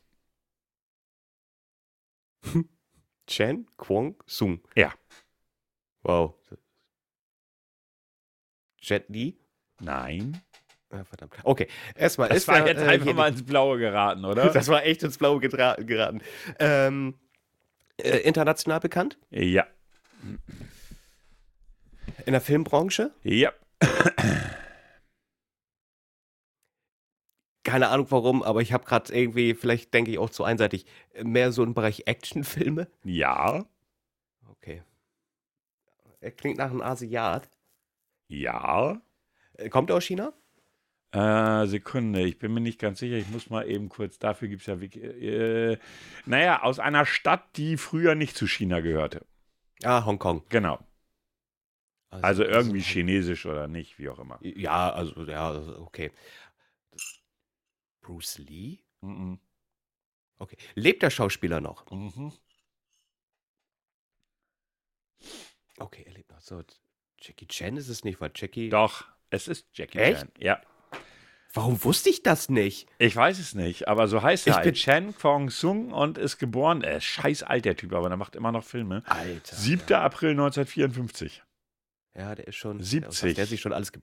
Chen 3.27 3.67
Kwong 3.77 4.15
Sung. 4.25 4.61
Ja. 4.73 4.93
Wow. 6.01 6.35
Jet 8.79 9.09
Li? 9.09 9.37
Nein. 9.81 10.41
Ah, 10.91 11.03
verdammt. 11.03 11.33
Okay, 11.43 11.67
erstmal 11.93 12.29
Das 12.29 12.37
ist 12.37 12.47
war 12.47 12.59
ja, 12.59 12.67
jetzt 12.67 12.81
äh, 12.81 12.85
einfach 12.85 13.13
mal 13.13 13.27
ins 13.29 13.43
Blaue 13.43 13.77
geraten, 13.79 14.23
oder? 14.23 14.49
Das 14.53 14.69
war 14.69 14.85
echt 14.85 15.03
ins 15.03 15.17
Blaue 15.17 15.41
geraten. 15.41 16.21
Ähm, 16.57 17.19
äh, 17.97 18.19
international 18.19 18.79
bekannt? 18.79 19.17
ja. 19.29 19.67
In 22.25 22.31
der 22.31 22.39
Filmbranche? 22.39 23.11
Ja. 23.23 23.51
Keine 27.63 27.87
Ahnung 27.89 28.07
warum, 28.09 28.43
aber 28.43 28.61
ich 28.61 28.73
habe 28.73 28.83
gerade 28.85 29.13
irgendwie, 29.13 29.53
vielleicht 29.53 29.93
denke 29.93 30.11
ich 30.11 30.17
auch 30.17 30.29
zu 30.29 30.43
einseitig, 30.43 30.85
mehr 31.21 31.51
so 31.51 31.63
im 31.63 31.73
Bereich 31.73 32.03
Actionfilme. 32.07 32.87
Ja. 33.03 33.65
Okay. 34.49 34.83
Er 36.19 36.31
klingt 36.31 36.57
nach 36.57 36.69
einem 36.71 36.81
Asiat. 36.81 37.49
Ja. 38.27 39.01
Äh, 39.53 39.69
Kommt 39.69 39.89
er 39.89 39.97
aus 39.97 40.03
China? 40.03 40.33
Äh, 41.11 41.67
Sekunde, 41.67 42.21
ich 42.23 42.39
bin 42.39 42.53
mir 42.53 42.59
nicht 42.61 42.79
ganz 42.79 42.99
sicher. 42.99 43.15
Ich 43.17 43.29
muss 43.29 43.49
mal 43.49 43.69
eben 43.69 43.87
kurz, 43.87 44.19
dafür 44.19 44.47
gibt 44.47 44.61
es 44.61 44.67
ja 44.67 44.81
Wiki. 44.81 44.99
Äh, 44.99 45.77
naja, 46.25 46.63
aus 46.63 46.79
einer 46.79 47.05
Stadt, 47.05 47.55
die 47.55 47.77
früher 47.77 48.15
nicht 48.15 48.35
zu 48.35 48.47
China 48.47 48.79
gehörte. 48.81 49.25
Ah, 49.83 50.05
Hongkong. 50.05 50.43
Genau. 50.49 50.79
Also 52.09 52.43
irgendwie 52.43 52.77
also- 52.79 52.89
chinesisch 52.89 53.45
oder 53.45 53.67
nicht, 53.67 53.99
wie 53.99 54.09
auch 54.09 54.19
immer. 54.19 54.39
Ja, 54.41 54.91
also, 54.91 55.23
ja, 55.25 55.55
okay. 55.79 56.11
Bruce 58.03 58.37
Lee? 58.37 58.79
Mhm. 59.01 59.39
Okay. 60.37 60.57
Lebt 60.75 61.01
der 61.01 61.09
Schauspieler 61.09 61.59
noch? 61.61 61.89
Mhm. 61.89 62.31
Okay, 65.79 66.03
er 66.05 66.13
lebt 66.13 66.31
noch. 66.31 66.41
So, 66.41 66.61
Jackie 67.19 67.47
Chan 67.47 67.77
ist 67.77 67.87
es 67.89 68.03
nicht, 68.03 68.21
weil 68.21 68.31
Jackie. 68.35 68.69
Doch, 68.69 69.05
es 69.29 69.47
ist 69.47 69.67
Jackie 69.73 69.97
Echt? 69.97 70.19
Chan. 70.21 70.31
Ja. 70.37 70.61
Warum 71.55 71.83
wusste 71.83 72.09
ich 72.09 72.23
das 72.23 72.49
nicht? 72.49 72.89
Ich 72.97 73.15
weiß 73.15 73.37
es 73.37 73.53
nicht, 73.53 73.87
aber 73.87 74.07
so 74.07 74.23
heißt 74.23 74.47
er 74.47 74.51
Ich 74.51 74.55
halt. 74.57 74.65
bin- 74.65 74.73
Chen 74.73 75.15
Kwong 75.15 75.49
Sung 75.51 75.91
und 75.93 76.17
ist 76.17 76.39
geboren. 76.39 76.81
Er 76.81 76.97
ist 76.97 77.03
scheiß 77.03 77.43
alt, 77.43 77.65
der 77.65 77.75
Typ, 77.75 77.93
aber 77.93 78.09
der 78.09 78.17
macht 78.17 78.35
immer 78.35 78.51
noch 78.51 78.63
Filme. 78.63 79.03
Alter. 79.05 79.55
7. 79.55 79.93
April 79.93 80.31
1954. 80.31 81.43
Ja, 82.15 82.33
der 82.35 82.47
ist 82.47 82.55
schon. 82.55 82.81
70. 82.81 83.35
Der 83.35 83.43
ist 83.43 83.51
sich 83.51 83.61
schon 83.61 83.73
alles. 83.73 83.91
ge- 83.91 84.01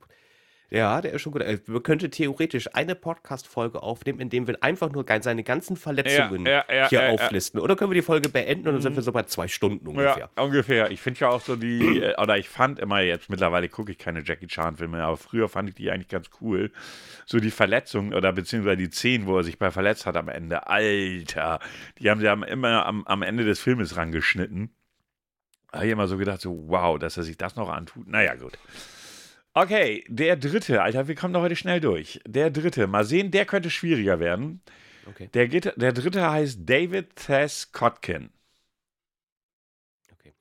Ja, 0.72 1.00
der 1.00 1.12
ist 1.14 1.22
schon 1.22 1.32
gut. 1.32 1.42
Äh, 1.42 1.58
Man 1.66 1.82
könnte 1.82 2.10
theoretisch 2.10 2.72
eine 2.74 2.94
Podcast-Folge 2.94 3.82
aufnehmen, 3.82 4.20
indem 4.20 4.46
wir 4.46 4.62
einfach 4.62 4.92
nur 4.92 5.04
seine 5.20 5.42
ganzen 5.42 5.76
Verletzungen 5.76 6.46
Ja, 6.46 6.64
ja, 6.68 6.74
ja, 6.74 6.88
hier 6.88 7.10
auflisten. 7.10 7.58
Oder 7.60 7.74
können 7.74 7.90
wir 7.90 7.96
die 7.96 8.02
Folge 8.02 8.28
beenden 8.28 8.68
und 8.68 8.74
dann 8.74 8.82
sind 8.82 8.94
wir 8.94 9.02
so 9.02 9.10
bei 9.10 9.24
zwei 9.24 9.48
Stunden 9.48 9.88
ungefähr. 9.88 10.30
Ja, 10.36 10.42
ungefähr. 10.44 10.90
Ich 10.92 11.00
finde 11.00 11.18
ja 11.20 11.28
auch 11.30 11.40
so 11.40 11.56
die, 11.56 11.98
äh, 12.02 12.14
oder 12.22 12.38
ich 12.38 12.48
fand 12.48 12.78
immer 12.78 13.00
jetzt, 13.00 13.28
mittlerweile 13.30 13.68
gucke 13.68 13.90
ich 13.90 13.98
keine 13.98 14.22
Jackie 14.24 14.46
Chan-Filme, 14.46 15.02
aber 15.02 15.16
früher 15.16 15.48
fand 15.48 15.68
ich 15.70 15.74
die 15.74 15.90
eigentlich 15.90 16.06
ganz 16.08 16.30
cool. 16.40 16.70
So 17.26 17.40
die 17.40 17.50
Verletzungen 17.50 18.14
oder 18.14 18.32
beziehungsweise 18.32 18.76
die 18.76 18.90
Szenen, 18.90 19.26
wo 19.26 19.38
er 19.38 19.42
sich 19.44 19.58
bei 19.58 19.72
verletzt 19.72 20.06
hat 20.06 20.16
am 20.16 20.28
Ende. 20.28 20.68
Alter, 20.68 21.58
die 21.98 22.08
haben 22.10 22.20
sie 22.20 22.28
am- 22.28 22.44
immer 22.44 22.86
am, 22.86 23.04
am 23.06 23.22
Ende 23.22 23.44
des 23.44 23.58
Filmes 23.58 23.96
rangeschnitten. 23.96 24.70
Da 25.72 25.78
habe 25.78 25.86
ich 25.86 25.92
immer 25.92 26.06
so 26.06 26.16
gedacht, 26.16 26.40
so 26.40 26.64
wow, 26.68 26.96
dass 26.98 27.16
er 27.16 27.24
sich 27.24 27.36
das 27.36 27.56
noch 27.56 27.68
antut. 27.68 28.06
Naja, 28.06 28.34
gut. 28.36 28.56
Okay, 29.52 30.04
der 30.08 30.36
dritte, 30.36 30.80
Alter, 30.82 31.08
wir 31.08 31.14
kommen 31.16 31.34
doch 31.34 31.42
heute 31.42 31.56
schnell 31.56 31.80
durch. 31.80 32.20
Der 32.26 32.50
dritte, 32.50 32.86
mal 32.86 33.04
sehen, 33.04 33.30
der 33.32 33.46
könnte 33.46 33.68
schwieriger 33.70 34.20
werden. 34.20 34.62
Okay. 35.06 35.28
Der, 35.34 35.48
Gitte- 35.48 35.74
der 35.76 35.92
dritte 35.92 36.30
heißt 36.30 36.60
David 36.68 37.16
Thess 37.16 37.72
Kotkin. 37.72 38.30
okay. 40.12 40.32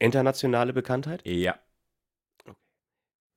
Internationale 0.00 0.72
Bekanntheit? 0.72 1.22
Ja. 1.24 1.58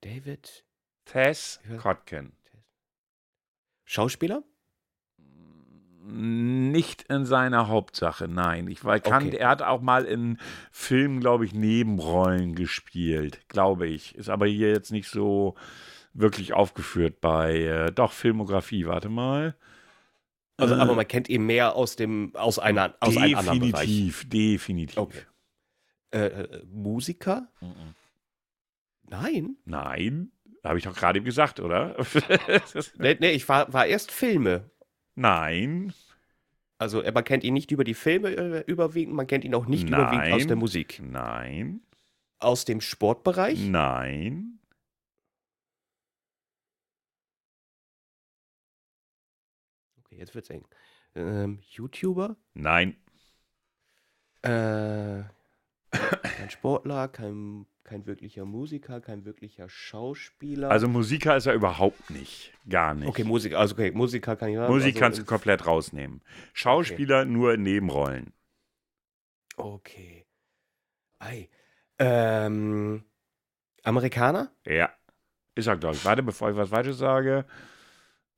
David. 0.00 0.64
Thess 1.04 1.60
Ja. 1.68 1.76
Kotkin. 1.76 2.32
Schauspieler? 3.84 4.42
Nicht 6.10 7.02
in 7.10 7.26
seiner 7.26 7.68
Hauptsache, 7.68 8.28
nein. 8.28 8.66
Ich 8.68 8.82
weil 8.84 9.00
kann, 9.00 9.26
Okay. 9.26 9.36
er 9.36 9.48
hat 9.50 9.62
auch 9.62 9.82
mal 9.82 10.04
in 10.06 10.38
Filmen, 10.72 11.20
glaube 11.20 11.44
ich, 11.44 11.52
Nebenrollen 11.52 12.54
gespielt, 12.54 13.40
glaube 13.48 13.86
ich. 13.88 14.14
Ist 14.14 14.30
aber 14.30 14.46
hier 14.46 14.70
jetzt 14.70 14.90
nicht 14.90 15.08
so 15.10 15.54
wirklich 16.14 16.54
aufgeführt 16.54 17.20
bei 17.20 17.56
äh, 17.62 17.92
doch 17.92 18.12
Filmografie. 18.12 18.86
Warte 18.86 19.08
mal. 19.10 19.54
Also, 20.56 20.74
Äh, 20.74 20.78
aber 20.78 20.94
man 20.94 21.06
kennt 21.06 21.28
ihn 21.28 21.44
mehr 21.44 21.74
aus 21.76 21.94
dem, 21.96 22.34
aus 22.34 22.58
einer, 22.58 22.94
aus 23.00 23.16
einem 23.16 23.36
anderen 23.36 23.60
Bereich. 23.60 23.86
definitiv, 23.86 24.28
definitiv. 24.28 24.96
Okay. 24.96 25.22
Äh, 26.10 26.18
äh, 26.26 26.62
Musiker? 26.72 27.48
Mhm. 27.60 27.94
Nein. 29.10 29.56
Nein, 29.66 30.32
habe 30.64 30.78
ich 30.78 30.84
doch 30.84 30.96
gerade 30.96 31.20
gesagt, 31.20 31.60
oder? 31.60 31.96
Nee, 32.98 33.16
nee, 33.20 33.30
ich 33.32 33.48
war, 33.48 33.72
war 33.72 33.86
erst 33.86 34.10
Filme. 34.10 34.70
Nein, 35.18 35.92
Also 36.78 37.02
äh, 37.02 37.12
man 37.12 37.24
kennt 37.24 37.44
ihn 37.44 37.54
nicht 37.54 37.70
über 37.70 37.84
die 37.84 37.94
Filme 37.94 38.30
äh, 38.30 38.64
überwiegend, 38.66 39.14
man 39.14 39.26
kennt 39.26 39.44
ihn 39.44 39.54
auch 39.54 39.66
nicht 39.66 39.90
überwiegend 39.90 40.28
aus 40.30 40.46
Nein. 40.46 40.48
der 40.48 40.56
Musik. 40.56 41.02
nein, 41.02 41.80
Aus 42.40 42.64
dem 42.64 42.80
Sportbereich? 42.80 43.76
nein. 43.76 44.58
Okay, 49.98 50.16
jetzt 50.18 50.34
wird's 50.34 50.50
eng. 50.50 50.64
Ähm, 51.14 51.60
YouTuber? 51.70 52.36
Nein, 52.54 52.96
Äh, 54.42 55.24
kein 56.28 56.50
Sportler, 56.50 57.08
kein, 57.08 57.66
kein 57.88 58.06
wirklicher 58.06 58.44
Musiker, 58.44 59.00
kein 59.00 59.24
wirklicher 59.24 59.68
Schauspieler. 59.68 60.70
also 60.70 60.88
Musiker 60.88 61.36
ist 61.36 61.46
er 61.46 61.54
überhaupt 61.54 62.10
nicht. 62.10 62.52
Gar 62.68 62.94
nicht. 62.94 63.08
okay, 63.08 63.24
Musiker, 63.24 63.58
also 63.58 63.74
okay, 63.74 63.90
Musiker 63.92 64.36
kann 64.36 64.50
ich. 64.50 64.56
Musik 64.56 64.94
also, 64.94 64.98
kannst 65.00 65.18
du 65.18 65.24
komplett 65.24 65.66
rausnehmen. 65.66 66.20
Schauspieler 66.52 67.24
nur 67.24 67.54
in 67.54 67.62
Nebenrollen. 67.62 68.34
Okay. 69.56 70.26
Ei. 71.18 71.48
Ähm, 71.98 73.04
Amerikaner? 73.82 74.52
Ja. 74.66 74.90
Ist 75.54 75.66
er, 75.66 75.76
glaube 75.78 75.96
ich. 75.96 76.04
Warte, 76.04 76.22
bevor 76.22 76.50
ich 76.50 76.56
was 76.56 76.68
Falsches 76.68 76.98
sage. 76.98 77.46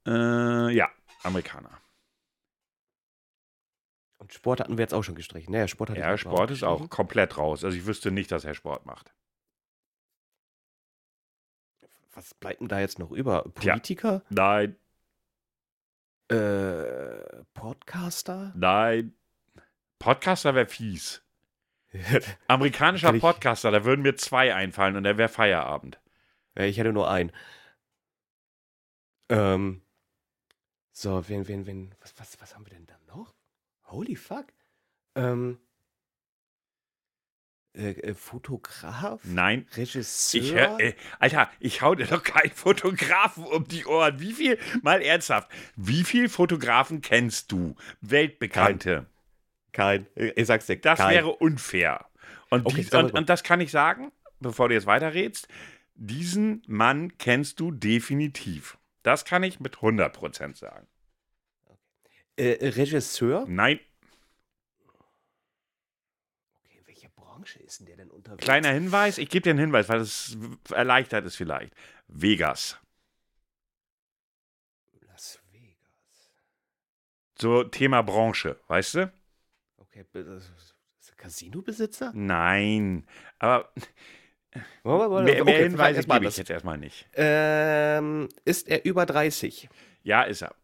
Äh, 0.07 0.73
ja, 0.73 0.89
Amerikaner. 1.25 1.77
Und 4.19 4.33
Sport 4.33 4.61
hatten 4.61 4.79
wir 4.79 4.85
jetzt 4.85 4.95
auch 4.95 5.03
schon 5.03 5.17
gestrichen. 5.17 5.51
Naja, 5.53 5.67
Sport 5.67 5.91
hat 5.91 5.99
Ja, 5.99 6.17
Sport 6.17 6.53
ist 6.53 6.63
auch 6.63 6.89
komplett 6.89 7.37
raus. 7.37 7.65
Also 7.65 7.77
ich 7.77 7.87
wüsste 7.87 8.13
nicht, 8.13 8.31
dass 8.31 8.45
er 8.45 8.55
Sport 8.55 8.87
macht. 8.87 9.13
Was 12.21 12.35
bleibt 12.35 12.61
denn 12.61 12.69
da 12.69 12.79
jetzt 12.81 12.99
noch 12.99 13.13
über? 13.13 13.45
Politiker? 13.45 14.23
Nein, 14.29 14.77
Äh, 16.31 17.45
Podcaster? 17.55 18.53
nein. 18.55 19.15
Podcaster 19.99 20.55
wäre 20.55 20.67
fies. 20.67 21.23
Amerikanischer 22.47 23.15
Podcaster, 23.15 23.71
da 23.71 23.85
würden 23.87 24.03
mir 24.03 24.17
zwei 24.17 24.55
einfallen 24.55 24.97
und 24.97 25.05
der 25.05 25.17
wäre 25.17 25.31
Feierabend. 25.31 25.99
Ja, 26.59 26.65
ich 26.65 26.77
hätte 26.77 26.93
nur 26.93 27.11
einen. 27.11 27.33
Ähm. 29.31 29.81
So, 30.93 31.27
wen, 31.27 31.49
wen, 31.49 31.65
wen, 31.67 31.95
was, 32.01 32.13
was, 32.19 32.39
was 32.41 32.55
haben 32.55 32.67
wir 32.67 32.75
denn 32.75 32.87
da 32.87 32.99
noch? 33.09 33.35
Holy 33.85 34.15
fuck. 34.15 34.53
Ähm. 35.15 35.59
Äh, 37.73 37.91
äh, 37.91 38.15
Fotograf? 38.15 39.21
Nein. 39.25 39.67
Regisseur? 39.77 40.41
Ich 40.43 40.55
hör, 40.55 40.81
äh, 40.81 40.95
Alter, 41.21 41.51
ich 41.61 41.83
hau 41.83 41.95
dir 41.95 42.07
doch 42.07 42.23
keinen 42.23 42.51
Fotografen 42.51 43.45
um 43.45 43.67
die 43.69 43.87
Ohren. 43.87 44.19
Wie 44.19 44.33
viel, 44.33 44.59
mal 44.83 45.01
ernsthaft, 45.03 45.49
wie 45.77 46.03
viel 46.03 46.29
Fotografen 46.29 47.01
kennst 47.01 47.53
du? 47.53 47.77
Weltbekannte. 48.01 49.07
Kein. 49.73 50.07
Äh, 50.17 50.33
Ich 50.37 50.47
sag's 50.47 50.67
dir, 50.67 50.77
Das 50.81 50.99
kein. 50.99 51.15
wäre 51.15 51.29
unfair. 51.31 52.07
Und, 52.51 52.67
Okay, 52.67 52.83
sag 52.83 53.05
und, 53.05 53.15
und 53.15 53.29
das 53.29 53.45
kann 53.45 53.61
ich 53.61 53.71
sagen, 53.71 54.11
bevor 54.41 54.69
du 54.69 54.75
jetzt 54.75 54.87
weiterredst. 54.87 55.47
Diesen 55.95 56.63
Mann 56.67 57.17
kennst 57.19 57.61
du 57.61 57.71
definitiv. 57.71 58.79
Das 59.05 59.25
kann 59.25 59.45
ich 59.45 59.61
mit 59.61 59.77
100% 59.77 60.57
sagen. 60.57 60.89
Äh, 62.37 62.53
äh, 62.55 62.69
Regisseur? 62.71 63.45
Nein, 63.49 63.79
Okay, 66.65 66.79
in 66.79 66.85
Branche 67.51 67.61
ist 67.61 67.81
denn 67.81 67.87
der 67.87 67.97
denn 67.97 68.11
unterwegs? 68.11 68.45
kleiner 68.45 68.73
Hinweis. 68.73 69.19
Ich 69.19 69.29
gebe 69.29 69.43
dir 69.43 69.51
einen 69.51 69.59
Hinweis, 69.59 69.89
weil 69.89 70.01
es 70.01 70.37
erleichtert 70.71 71.25
es 71.27 71.37
vielleicht. 71.37 71.75
Vegas. 72.09 72.79
Las 75.07 75.41
Vegas. 75.51 76.31
So 77.39 77.65
Thema 77.65 78.03
Branche, 78.03 78.61
weißt 78.69 78.95
du? 78.95 79.13
Okay, 79.79 80.05
er 80.15 80.41
Casino-Besitzer? 81.17 82.13
Nein. 82.15 83.07
Aber 83.39 83.73
mehr, 84.83 85.23
mehr 85.23 85.43
okay, 85.43 85.63
Hinweise 85.65 86.03
gebe 86.03 86.27
ich 86.27 86.37
jetzt 86.37 86.51
erstmal 86.51 86.79
nicht. 86.79 87.07
Ähm, 87.15 88.29
ist 88.45 88.69
er 88.69 88.85
über 88.85 89.07
30? 89.07 89.69
Ja, 90.03 90.23
ist 90.23 90.43
er. 90.43 90.55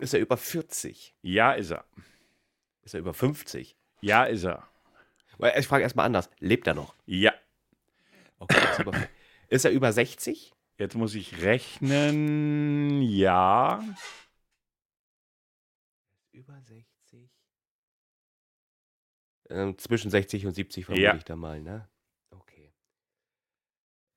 Ist 0.00 0.14
er 0.14 0.20
über 0.20 0.36
40? 0.36 1.14
Ja, 1.22 1.52
ist 1.52 1.70
er. 1.70 1.84
Ist 2.82 2.94
er 2.94 3.00
über 3.00 3.14
50? 3.14 3.76
Ja, 4.00 4.24
ist 4.24 4.44
er. 4.44 4.68
Ich 5.56 5.66
frage 5.66 5.82
erstmal 5.84 6.06
anders. 6.06 6.30
Lebt 6.38 6.66
er 6.66 6.74
noch? 6.74 6.94
Ja. 7.06 7.32
Okay, 8.38 8.58
ist, 8.72 8.78
über, 8.80 8.92
ist 9.48 9.64
er 9.64 9.70
über 9.70 9.92
60? 9.92 10.52
Jetzt 10.78 10.94
muss 10.94 11.14
ich 11.14 11.42
rechnen. 11.42 13.02
Ja. 13.02 13.82
Über 16.32 16.60
60? 16.60 17.30
Ähm, 19.50 19.78
zwischen 19.78 20.10
60 20.10 20.46
und 20.46 20.52
70 20.52 20.84
vermute 20.84 21.02
Ja. 21.02 21.16
ich 21.16 21.24
da 21.24 21.34
mal, 21.36 21.60
ne? 21.60 21.88
Okay. 22.30 22.72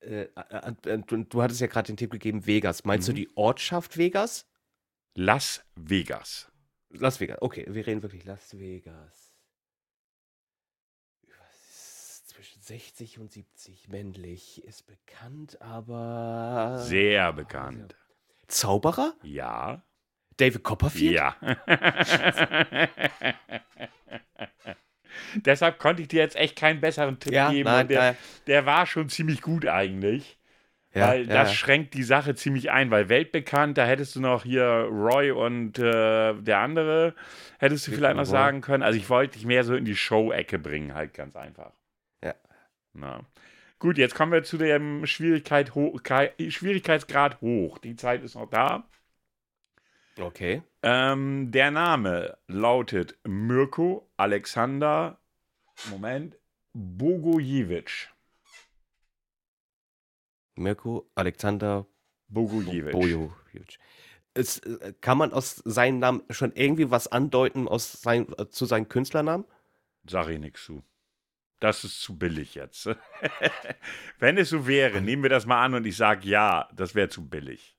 Äh, 0.00 0.24
äh, 0.24 0.74
äh, 0.84 0.98
du, 0.98 1.24
du 1.24 1.42
hattest 1.42 1.60
ja 1.60 1.66
gerade 1.68 1.86
den 1.86 1.96
Tipp 1.96 2.10
gegeben, 2.10 2.46
Vegas. 2.46 2.84
Meinst 2.84 3.08
du 3.08 3.12
Mhm. 3.12 3.16
die 3.16 3.36
Ortschaft 3.36 3.96
Vegas? 3.96 4.46
Las 5.14 5.64
Vegas. 5.74 6.50
Las 6.90 7.18
Vegas. 7.20 7.38
Okay, 7.40 7.66
wir 7.68 7.86
reden 7.86 8.02
wirklich 8.02 8.24
Las 8.24 8.56
Vegas. 8.58 9.34
Über- 11.22 11.48
Zwischen 12.24 12.51
60 12.62 13.18
und 13.18 13.32
70 13.32 13.88
männlich 13.88 14.62
ist 14.64 14.86
bekannt, 14.86 15.60
aber. 15.60 16.78
Sehr 16.78 17.32
bekannt. 17.32 17.96
Zauberer? 18.46 19.14
Ja. 19.22 19.82
David 20.36 20.62
Copperfield? 20.62 21.12
Ja. 21.14 21.36
Deshalb 25.34 25.78
konnte 25.78 26.02
ich 26.02 26.08
dir 26.08 26.20
jetzt 26.20 26.36
echt 26.36 26.56
keinen 26.56 26.80
besseren 26.80 27.18
Tipp 27.18 27.32
Ja, 27.32 27.50
geben. 27.50 27.68
nein, 27.68 27.88
der, 27.88 28.00
nein. 28.00 28.16
der 28.46 28.64
war 28.66 28.86
schon 28.86 29.08
ziemlich 29.08 29.40
gut 29.42 29.66
eigentlich. 29.66 30.38
Ja, 30.94 31.08
weil 31.08 31.26
ja, 31.26 31.34
das 31.34 31.54
schränkt 31.54 31.94
die 31.94 32.02
Sache 32.02 32.34
ziemlich 32.34 32.70
ein, 32.70 32.90
weil 32.90 33.08
weltbekannt, 33.08 33.78
da 33.78 33.86
hättest 33.86 34.14
du 34.14 34.20
noch 34.20 34.44
hier 34.44 34.64
Roy 34.90 35.30
und 35.30 35.78
äh, 35.78 36.34
der 36.34 36.58
andere, 36.58 37.14
hättest 37.58 37.86
du 37.86 37.90
Rick 37.90 37.98
vielleicht 37.98 38.16
noch 38.16 38.24
Roy. 38.24 38.30
sagen 38.30 38.60
können. 38.60 38.82
Also 38.82 38.98
ich 38.98 39.08
wollte 39.08 39.34
dich 39.38 39.46
mehr 39.46 39.64
so 39.64 39.74
in 39.74 39.84
die 39.86 39.96
Show-Ecke 39.96 40.58
bringen, 40.58 40.94
halt 40.94 41.14
ganz 41.14 41.34
einfach. 41.34 41.72
Na. 42.92 43.24
Gut, 43.78 43.98
jetzt 43.98 44.14
kommen 44.14 44.32
wir 44.32 44.44
zu 44.44 44.58
dem 44.58 45.06
Schwierigkeit 45.06 45.74
ho 45.74 45.98
Schwierigkeitsgrad 46.48 47.40
hoch. 47.40 47.78
Die 47.78 47.96
Zeit 47.96 48.22
ist 48.22 48.34
noch 48.34 48.48
da. 48.48 48.88
Okay. 50.18 50.62
Ähm, 50.82 51.50
der 51.50 51.70
Name 51.70 52.38
lautet 52.46 53.18
Mirko 53.26 54.10
Alexander, 54.16 55.18
Moment, 55.90 56.38
Bogojevic. 56.74 58.10
Mirko 60.54 61.10
Alexander 61.14 61.86
Bogojevic. 62.28 62.92
Bojovic. 62.92 63.78
Es, 64.34 64.58
äh, 64.58 64.94
kann 65.00 65.18
man 65.18 65.32
aus 65.32 65.56
seinem 65.56 65.98
Namen 65.98 66.22
schon 66.30 66.52
irgendwie 66.54 66.90
was 66.90 67.08
andeuten 67.08 67.68
aus 67.68 67.92
sein, 67.92 68.26
äh, 68.38 68.48
zu 68.48 68.64
seinem 68.66 68.88
Künstlernamen? 68.88 69.44
Sag 70.06 70.28
ich 70.28 70.38
nichts 70.38 70.64
zu. 70.64 70.82
Das 71.62 71.84
ist 71.84 72.00
zu 72.00 72.18
billig 72.18 72.56
jetzt. 72.56 72.88
Wenn 74.18 74.36
es 74.36 74.48
so 74.48 74.66
wäre, 74.66 75.00
nehmen 75.00 75.22
wir 75.22 75.30
das 75.30 75.46
mal 75.46 75.64
an 75.64 75.74
und 75.74 75.86
ich 75.86 75.96
sage 75.96 76.28
ja, 76.28 76.68
das 76.74 76.96
wäre 76.96 77.08
zu 77.08 77.28
billig. 77.28 77.76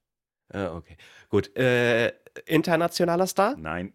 Äh, 0.47 0.67
okay, 0.67 0.95
gut. 1.27 1.53
Äh, 1.57 2.13
internationaler 2.45 3.27
Star? 3.27 3.57
Nein. 3.57 3.91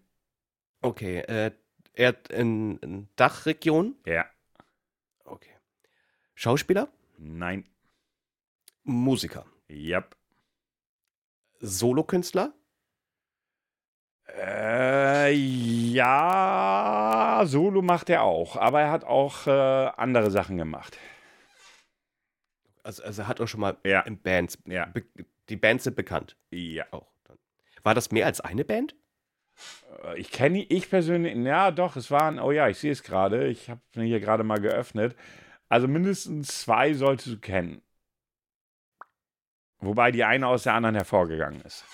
Okay. 0.83 1.21
Äh, 1.21 1.53
er 1.95 2.15
in, 2.29 2.77
in 2.81 3.09
Dachregion? 3.17 3.97
Ja. 4.05 4.27
Okay. 5.25 5.55
Schauspieler? 6.35 6.93
Nein. 7.17 7.65
Musiker? 8.85 9.47
Yep. 9.71 10.17
Solokünstler? 11.61 12.53
Äh, 14.37 15.33
ja, 15.93 17.43
Solo 17.45 17.83
macht 17.83 18.11
er 18.11 18.23
auch, 18.23 18.57
aber 18.57 18.81
er 18.83 18.91
hat 18.91 19.05
auch 19.05 19.47
äh, 19.47 19.51
andere 19.51 20.31
Sachen 20.31 20.57
gemacht. 20.59 20.99
Also, 22.83 23.03
also 23.03 23.23
er 23.23 23.29
hat 23.29 23.41
auch 23.41 23.47
schon 23.49 23.61
mal 23.61 23.77
Ja. 23.85 24.01
in 24.03 24.21
Bands. 24.21 24.59
Ja. 24.67 24.87
Be 24.87 25.05
die 25.49 25.57
Bands 25.57 25.85
sind 25.85 25.97
bekannt. 25.97 26.37
Ja. 26.51 26.85
Auch. 26.91 27.07
War 27.83 27.95
das 27.95 28.11
mehr 28.13 28.27
als 28.27 28.41
eine 28.43 28.65
Band? 28.65 28.95
Äh, 30.05 30.19
Ich 30.21 30.31
kenne 30.31 30.63
ich 30.63 30.91
persönlich, 30.91 31.35
ja 31.37 31.71
doch, 31.71 31.97
es 31.97 32.11
waren, 32.11 32.39
oh 32.39 32.51
ja, 32.53 32.69
ich 32.69 32.79
sehe 32.79 32.93
es 32.93 33.03
gerade, 33.03 33.47
ich 33.49 33.71
habe 33.71 33.81
hier 33.95 34.21
gerade 34.21 34.45
mal 34.45 34.61
geöffnet. 34.61 35.17
Also 35.71 35.89
mindestens 35.89 36.61
zwei 36.63 36.93
solltest 36.95 37.29
du 37.29 37.39
kennen. 37.39 37.83
Wobei 39.81 40.11
die 40.13 40.25
eine 40.25 40.47
aus 40.49 40.65
der 40.65 40.75
anderen 40.75 40.97
hervorgegangen 40.97 41.61
ist. 41.63 41.85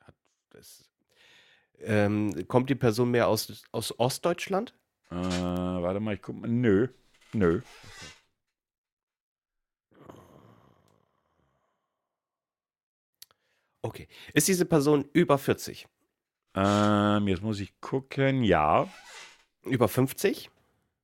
Hat 0.00 0.14
das, 0.50 0.88
ähm, 1.82 2.46
kommt 2.48 2.70
die 2.70 2.74
Person 2.74 3.10
mehr 3.10 3.28
aus, 3.28 3.64
aus 3.72 3.98
Ostdeutschland? 3.98 4.74
Äh, 5.10 5.14
warte 5.14 6.00
mal, 6.00 6.14
ich 6.14 6.22
guck 6.22 6.36
mal. 6.36 6.48
Nö. 6.48 6.88
Nö. 7.32 7.62
Okay. 13.82 14.08
Ist 14.34 14.48
diese 14.48 14.66
Person 14.66 15.08
über 15.12 15.38
40? 15.38 15.88
Ähm, 16.54 17.28
jetzt 17.28 17.42
muss 17.42 17.60
ich 17.60 17.80
gucken. 17.80 18.44
Ja. 18.44 18.88
Über 19.64 19.88
50? 19.88 20.50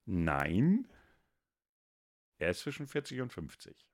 Nein. 0.05 0.87
Er 2.39 2.51
ist 2.51 2.61
zwischen 2.61 2.87
40 2.87 3.21
und 3.23 3.33
50. 3.33 3.87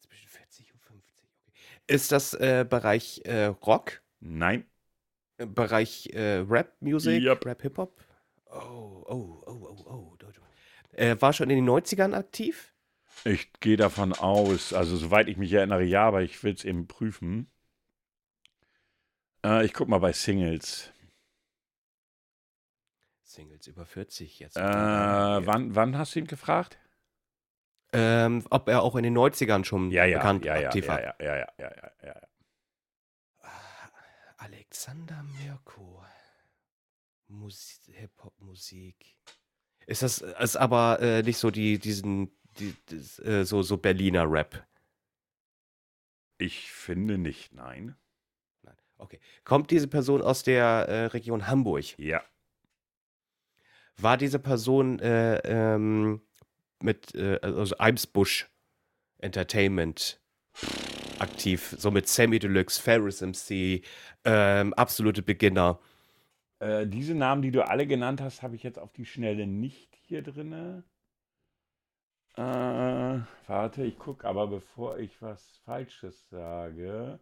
Zwischen 0.00 0.28
40 0.28 0.72
und 0.72 0.80
50. 0.80 1.28
Okay. 1.46 1.52
Ist 1.86 2.10
das 2.10 2.34
äh, 2.34 2.66
Bereich 2.68 3.20
äh, 3.24 3.46
Rock? 3.46 4.02
Nein. 4.20 4.66
Bereich 5.46 6.10
äh, 6.12 6.44
Rap-Music? 6.48 7.22
Yep. 7.22 7.46
Rap-Hip-Hop? 7.46 8.00
Oh, 8.50 9.04
oh, 9.06 9.42
oh, 9.46 9.46
oh, 9.46 9.84
oh. 9.86 10.16
Äh, 10.92 11.16
war 11.20 11.32
schon 11.32 11.48
in 11.50 11.56
den 11.56 11.68
90ern 11.68 12.14
aktiv? 12.14 12.72
Ich 13.24 13.52
gehe 13.60 13.76
davon 13.76 14.12
aus, 14.12 14.72
also 14.72 14.96
soweit 14.96 15.28
ich 15.28 15.36
mich 15.36 15.52
erinnere, 15.52 15.84
ja, 15.84 16.06
aber 16.06 16.22
ich 16.22 16.42
will 16.42 16.54
es 16.54 16.64
eben 16.64 16.86
prüfen. 16.86 17.50
Äh, 19.44 19.64
ich 19.64 19.72
guck 19.72 19.88
mal 19.88 19.98
bei 19.98 20.12
Singles. 20.12 20.92
Singles 23.22 23.66
über 23.66 23.86
40 23.86 24.38
jetzt. 24.40 24.56
Äh, 24.56 24.60
wann, 24.60 25.74
wann 25.74 25.96
hast 25.96 26.14
du 26.14 26.18
ihn 26.18 26.26
gefragt? 26.26 26.78
Ähm, 27.94 28.44
ob 28.50 28.68
er 28.68 28.82
auch 28.82 28.96
in 28.96 29.02
den 29.02 29.16
90ern 29.16 29.64
schon 29.64 29.90
Ja, 29.90 30.04
ja, 30.04 30.18
bekannt 30.18 30.44
ja, 30.44 30.54
aktiv 30.54 30.86
ja, 30.86 30.90
war. 30.90 31.02
ja, 31.02 31.14
ja, 31.20 31.36
ja, 31.36 31.48
ja, 31.58 31.70
ja, 31.76 31.90
ja. 32.04 32.20
Alexander 34.42 35.22
Mirko. 35.22 36.04
Mus 37.28 37.80
Hip-Hop-Musik. 37.92 39.16
Ist 39.86 40.02
das 40.02 40.18
ist 40.20 40.56
aber 40.56 41.00
äh, 41.00 41.22
nicht 41.22 41.38
so 41.38 41.50
die, 41.50 41.78
diesen, 41.78 42.30
die, 42.58 42.74
das, 42.86 43.18
äh, 43.20 43.44
so, 43.44 43.62
so 43.62 43.76
Berliner 43.76 44.30
Rap? 44.30 44.66
Ich 46.38 46.72
finde 46.72 47.18
nicht, 47.18 47.52
nein. 47.52 47.96
Nein. 48.62 48.76
Okay. 48.98 49.20
Kommt 49.44 49.70
diese 49.70 49.86
Person 49.86 50.20
aus 50.22 50.42
der 50.42 50.64
äh, 50.88 51.04
Region 51.06 51.46
Hamburg? 51.46 51.96
Ja, 51.98 52.22
War 53.96 54.16
diese 54.16 54.40
Person 54.40 54.98
äh, 54.98 55.36
ähm, 55.44 56.20
mit 56.80 57.14
äh, 57.14 57.38
also 57.42 57.78
Eimsbusch 57.78 58.50
Entertainment 59.18 60.20
aktiv? 61.22 61.74
So 61.78 61.90
mit 61.90 62.08
Sammy 62.08 62.38
Deluxe, 62.38 62.80
Ferris 62.80 63.20
MC, 63.22 63.82
ähm, 64.24 64.74
absolute 64.74 65.22
Beginner. 65.22 65.78
äh, 66.60 66.86
diese 66.86 67.14
Namen, 67.14 67.42
die 67.42 67.50
du 67.50 67.66
alle 67.66 67.86
genannt 67.86 68.20
hast, 68.20 68.42
habe 68.42 68.54
ich 68.56 68.62
jetzt 68.62 68.78
auf 68.78 68.92
die 68.92 69.04
Schnelle 69.06 69.46
nicht 69.46 69.94
hier 70.06 70.22
drinne. 70.22 70.84
Äh, 72.36 73.20
warte, 73.46 73.84
ich 73.84 73.98
gucke 73.98 74.26
aber, 74.26 74.46
bevor 74.46 74.98
ich 74.98 75.20
was 75.20 75.58
Falsches 75.64 76.28
sage. 76.30 77.20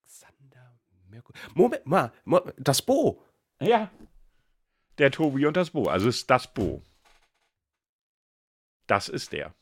Alexander 0.00 0.78
Mirko. 1.10 1.32
Moment 1.54 1.86
mal, 1.86 2.12
das 2.58 2.82
Bo. 2.82 3.22
Ja, 3.60 3.90
der 4.98 5.10
Tobi 5.10 5.46
und 5.46 5.56
das 5.56 5.70
Bo. 5.70 5.84
Also 5.88 6.08
ist 6.08 6.28
das 6.30 6.52
Bo. 6.52 6.82
Das 8.86 9.08
ist 9.08 9.32
der. 9.32 9.54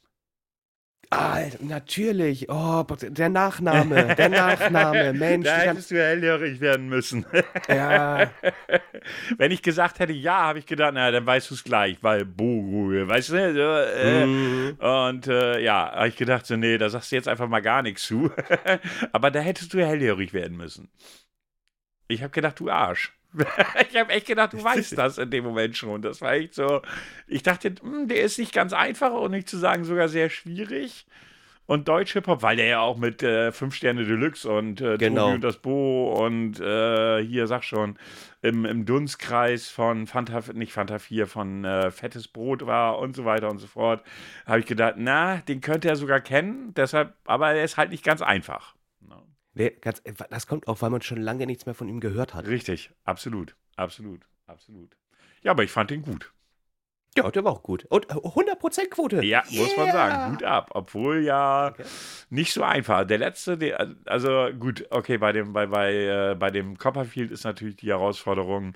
Ah, 1.12 1.40
natürlich. 1.58 2.48
Oh, 2.48 2.84
der 3.02 3.28
Nachname, 3.28 4.14
der 4.14 4.28
Nachname. 4.28 5.12
Mensch, 5.18 5.44
da 5.44 5.56
hättest 5.58 5.90
du 5.90 5.96
hellhörig 5.96 6.60
werden 6.60 6.88
müssen. 6.88 7.26
Ja. 7.68 8.30
Wenn 9.38 9.50
ich 9.50 9.62
gesagt 9.62 9.98
hätte, 9.98 10.12
ja, 10.12 10.38
habe 10.42 10.60
ich 10.60 10.66
gedacht, 10.66 10.92
na, 10.94 11.10
dann 11.10 11.26
weißt 11.26 11.50
du 11.50 11.54
es 11.54 11.64
gleich, 11.64 12.00
weil 12.02 12.24
Bo, 12.24 12.88
weißt 12.90 13.30
du? 13.30 13.36
Äh, 13.36 14.26
Mm. 14.26 14.76
Und 14.78 15.26
äh, 15.26 15.60
ja, 15.60 15.90
habe 15.92 16.08
ich 16.08 16.16
gedacht, 16.16 16.46
so, 16.46 16.56
nee, 16.56 16.78
da 16.78 16.88
sagst 16.88 17.10
du 17.10 17.16
jetzt 17.16 17.28
einfach 17.28 17.48
mal 17.48 17.60
gar 17.60 17.82
nichts 17.82 18.04
zu. 18.04 18.30
Aber 19.12 19.30
da 19.30 19.40
hättest 19.40 19.72
du 19.74 19.84
hellhörig 19.84 20.32
werden 20.32 20.56
müssen. 20.56 20.90
Ich 22.08 22.22
habe 22.22 22.30
gedacht, 22.30 22.60
du 22.60 22.70
Arsch. 22.70 23.12
ich 23.90 23.96
habe 23.96 24.12
echt 24.12 24.26
gedacht, 24.26 24.52
du 24.52 24.62
weißt 24.62 24.96
das 24.98 25.18
in 25.18 25.30
dem 25.30 25.44
Moment 25.44 25.76
schon. 25.76 26.02
Das 26.02 26.20
war 26.20 26.32
echt 26.32 26.54
so. 26.54 26.82
Ich 27.26 27.42
dachte, 27.42 27.74
hm, 27.80 28.08
der 28.08 28.22
ist 28.22 28.38
nicht 28.38 28.52
ganz 28.52 28.72
einfach 28.72 29.12
und 29.12 29.30
nicht 29.32 29.48
zu 29.48 29.56
sagen 29.58 29.84
sogar 29.84 30.08
sehr 30.08 30.30
schwierig. 30.30 31.06
Und 31.66 31.86
Deutsch 31.86 32.14
Hip-Hop, 32.14 32.42
weil 32.42 32.56
der 32.56 32.66
ja 32.66 32.80
auch 32.80 32.96
mit 32.96 33.22
äh, 33.22 33.52
5 33.52 33.72
Sterne 33.76 34.04
Deluxe 34.04 34.50
und 34.50 34.80
äh, 34.80 34.96
Genau. 34.98 35.26
Tobi 35.26 35.34
und 35.36 35.44
das 35.44 35.58
Bo 35.58 36.12
und 36.26 36.58
äh, 36.58 37.24
hier, 37.24 37.46
sag 37.46 37.62
schon, 37.62 37.96
im, 38.42 38.64
im 38.64 38.86
Dunstkreis 38.86 39.68
von 39.68 40.08
Fanta, 40.08 40.42
nicht 40.52 40.72
Fanta 40.72 40.98
4, 40.98 41.28
von 41.28 41.64
äh, 41.64 41.92
Fettes 41.92 42.26
Brot 42.26 42.66
war 42.66 42.98
und 42.98 43.14
so 43.14 43.24
weiter 43.24 43.48
und 43.48 43.58
so 43.58 43.68
fort, 43.68 44.02
habe 44.46 44.58
ich 44.58 44.66
gedacht, 44.66 44.94
na, 44.96 45.36
den 45.46 45.60
könnte 45.60 45.88
er 45.88 45.94
sogar 45.94 46.20
kennen, 46.20 46.74
deshalb, 46.74 47.14
aber 47.24 47.52
er 47.52 47.62
ist 47.62 47.76
halt 47.76 47.90
nicht 47.90 48.02
ganz 48.02 48.20
einfach. 48.20 48.74
Nee, 49.54 49.70
ganz, 49.80 50.02
das 50.30 50.46
kommt 50.46 50.68
auch, 50.68 50.80
weil 50.82 50.90
man 50.90 51.02
schon 51.02 51.20
lange 51.20 51.46
nichts 51.46 51.66
mehr 51.66 51.74
von 51.74 51.88
ihm 51.88 52.00
gehört 52.00 52.34
hat. 52.34 52.46
Richtig, 52.46 52.90
absolut, 53.04 53.56
absolut, 53.76 54.20
absolut. 54.46 54.96
Ja, 55.42 55.52
aber 55.52 55.64
ich 55.64 55.70
fand 55.70 55.90
den 55.90 56.02
gut. 56.02 56.32
Ja, 57.16 57.28
der 57.28 57.42
war 57.42 57.52
auch 57.52 57.62
gut. 57.64 57.84
Und 57.86 58.08
äh, 58.08 58.14
100% 58.14 58.88
Quote. 58.90 59.24
Ja, 59.24 59.42
muss 59.50 59.76
man 59.76 59.90
sagen, 59.90 60.30
gut 60.32 60.44
ab. 60.44 60.70
Obwohl 60.74 61.24
ja 61.24 61.68
Okay. 61.68 61.84
nicht 62.30 62.52
so 62.52 62.62
einfach. 62.62 63.04
Der 63.04 63.18
letzte, 63.18 63.58
der, 63.58 63.96
also 64.06 64.50
gut, 64.58 64.86
okay, 64.90 65.18
bei 65.18 65.32
dem, 65.32 65.52
bei, 65.52 65.66
bei, 65.66 65.92
äh, 65.92 66.36
bei 66.36 66.50
dem 66.52 66.78
Copperfield 66.78 67.32
ist 67.32 67.42
natürlich 67.42 67.76
die 67.76 67.88
Herausforderung, 67.88 68.74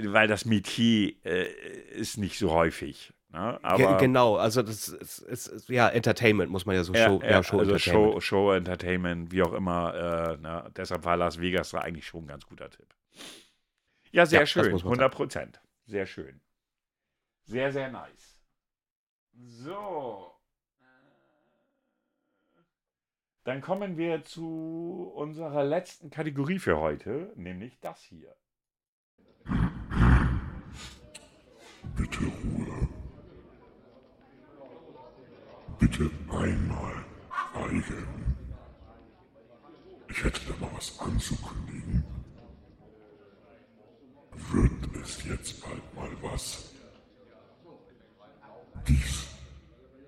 weil 0.00 0.28
das 0.28 0.44
Metier 0.44 1.14
äh, 1.24 1.48
ist 1.90 2.18
nicht 2.18 2.38
so 2.38 2.52
häufig. 2.52 3.12
Ne? 3.30 3.62
Aber 3.62 3.98
genau, 3.98 4.36
also 4.36 4.62
das 4.62 4.88
ist, 4.88 5.18
ist, 5.18 5.48
ist 5.48 5.68
ja 5.68 5.88
Entertainment, 5.88 6.50
muss 6.50 6.64
man 6.64 6.76
ja 6.76 6.82
so 6.82 6.94
ja, 6.94 7.06
Show, 7.06 7.20
ja, 7.22 7.30
ja, 7.30 7.42
Show 7.42 7.58
also 7.58 7.72
Entertainment. 7.72 8.12
Show, 8.14 8.20
Show 8.20 8.52
Entertainment, 8.52 9.32
wie 9.32 9.42
auch 9.42 9.52
immer. 9.52 9.94
Äh, 9.94 10.40
ne? 10.40 10.70
Deshalb 10.74 11.04
war 11.04 11.16
Las 11.16 11.38
Vegas 11.38 11.70
da 11.70 11.80
eigentlich 11.80 12.06
schon 12.06 12.24
ein 12.24 12.28
ganz 12.28 12.46
guter 12.46 12.70
Tipp. 12.70 12.86
Ja, 14.10 14.24
sehr 14.24 14.40
Ja, 14.40 14.46
schön. 14.46 14.72
muss 14.72 14.82
man 14.82 14.94
100 14.94 15.12
Prozent. 15.14 15.60
Sehr 15.84 16.06
schön. 16.06 16.40
Sehr, 17.44 17.70
sehr 17.70 17.90
nice. 17.90 18.40
So. 19.34 20.32
Dann 23.44 23.60
kommen 23.60 23.96
wir 23.96 24.24
zu 24.24 25.10
unserer 25.14 25.64
letzten 25.64 26.10
Kategorie 26.10 26.58
für 26.58 26.78
heute, 26.78 27.32
nämlich 27.36 27.78
das 27.80 28.02
hier. 28.02 28.34
Bitte 31.96 32.24
Ruhe. 32.24 32.88
Bitte 35.78 36.10
einmal 36.30 37.04
schweigen. 37.52 38.36
Ich 40.08 40.24
hätte 40.24 40.40
da 40.48 40.54
mal 40.60 40.70
was 40.74 40.98
anzukündigen. 40.98 42.04
Wird 44.50 45.02
es 45.02 45.24
jetzt 45.24 45.60
bald 45.62 45.94
mal 45.94 46.10
was 46.22 46.68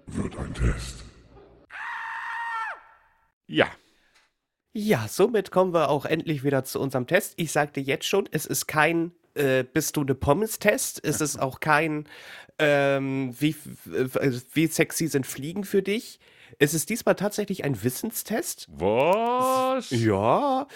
wird 0.06 0.36
ein 0.38 0.54
Test. 0.54 1.04
Ja, 3.46 3.68
Ja, 4.72 5.08
somit 5.08 5.50
kommen 5.50 5.74
wir 5.74 5.90
auch 5.90 6.04
endlich 6.04 6.44
wieder 6.44 6.62
zu 6.64 6.80
unserem 6.80 7.08
Test. 7.08 7.34
Ich 7.36 7.50
sagte 7.50 7.80
jetzt 7.80 8.06
schon, 8.06 8.28
es 8.30 8.46
ist 8.46 8.68
kein 8.68 9.10
äh, 9.34 9.64
Bist 9.64 9.96
du 9.96 10.02
eine 10.02 10.14
Pommes-Test? 10.14 11.00
Es 11.04 11.20
ist 11.20 11.40
auch 11.40 11.60
kein 11.60 12.06
ähm, 12.60 13.34
wie, 13.38 13.56
äh, 13.90 14.40
wie 14.52 14.66
sexy 14.66 15.08
sind 15.08 15.26
Fliegen 15.26 15.64
für 15.64 15.82
dich? 15.82 16.20
Es 16.58 16.74
ist 16.74 16.90
diesmal 16.90 17.14
tatsächlich 17.14 17.64
ein 17.64 17.82
Wissenstest. 17.82 18.68
was? 18.70 19.90
Ja, 19.90 20.66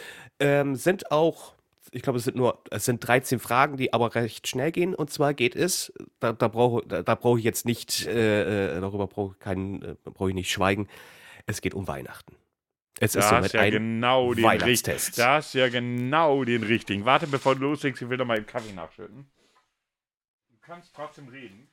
ähm, 0.40 0.76
sind 0.76 1.10
auch, 1.10 1.54
ich 1.90 2.00
glaube, 2.00 2.18
es 2.18 2.24
sind 2.24 2.36
nur, 2.36 2.62
es 2.70 2.86
sind 2.86 3.06
13 3.06 3.38
Fragen, 3.38 3.76
die 3.76 3.92
aber 3.92 4.14
recht 4.14 4.48
schnell 4.48 4.72
gehen. 4.72 4.94
Und 4.94 5.10
zwar 5.10 5.34
geht 5.34 5.54
es, 5.54 5.92
da, 6.20 6.32
da 6.32 6.48
brauche 6.48 6.86
da, 6.86 7.02
da 7.02 7.14
brauche 7.14 7.38
ich 7.38 7.44
jetzt 7.44 7.66
nicht, 7.66 8.06
äh, 8.06 8.76
äh, 8.76 8.80
darüber 8.80 9.06
brauche 9.06 9.34
ich 9.34 9.38
keinen, 9.40 9.82
äh, 9.82 9.94
brauche 10.04 10.30
ich 10.30 10.34
nicht 10.34 10.50
schweigen. 10.50 10.88
Es 11.46 11.60
geht 11.60 11.74
um 11.74 11.86
Weihnachten. 11.86 12.34
Es 13.00 13.14
ist 13.14 13.16
Das 13.24 13.28
somit 13.30 13.44
ist 13.46 13.52
ja 13.54 13.60
ein 13.60 13.72
genau 13.72 14.34
den. 14.34 14.44
Weihnachtstest. 14.44 15.18
Das 15.18 15.46
ist 15.46 15.54
ja 15.54 15.68
genau 15.68 16.44
den 16.44 16.62
richtigen. 16.62 17.04
Warte, 17.04 17.26
bevor 17.26 17.54
du 17.56 17.62
loslegst, 17.62 18.00
ich 18.02 18.08
will 18.08 18.18
noch 18.18 18.24
mal 18.26 18.36
den 18.36 18.46
Kaffee 18.46 18.72
nachschütten. 18.72 19.26
Du 20.48 20.56
kannst 20.60 20.94
trotzdem 20.94 21.28
reden. 21.28 21.68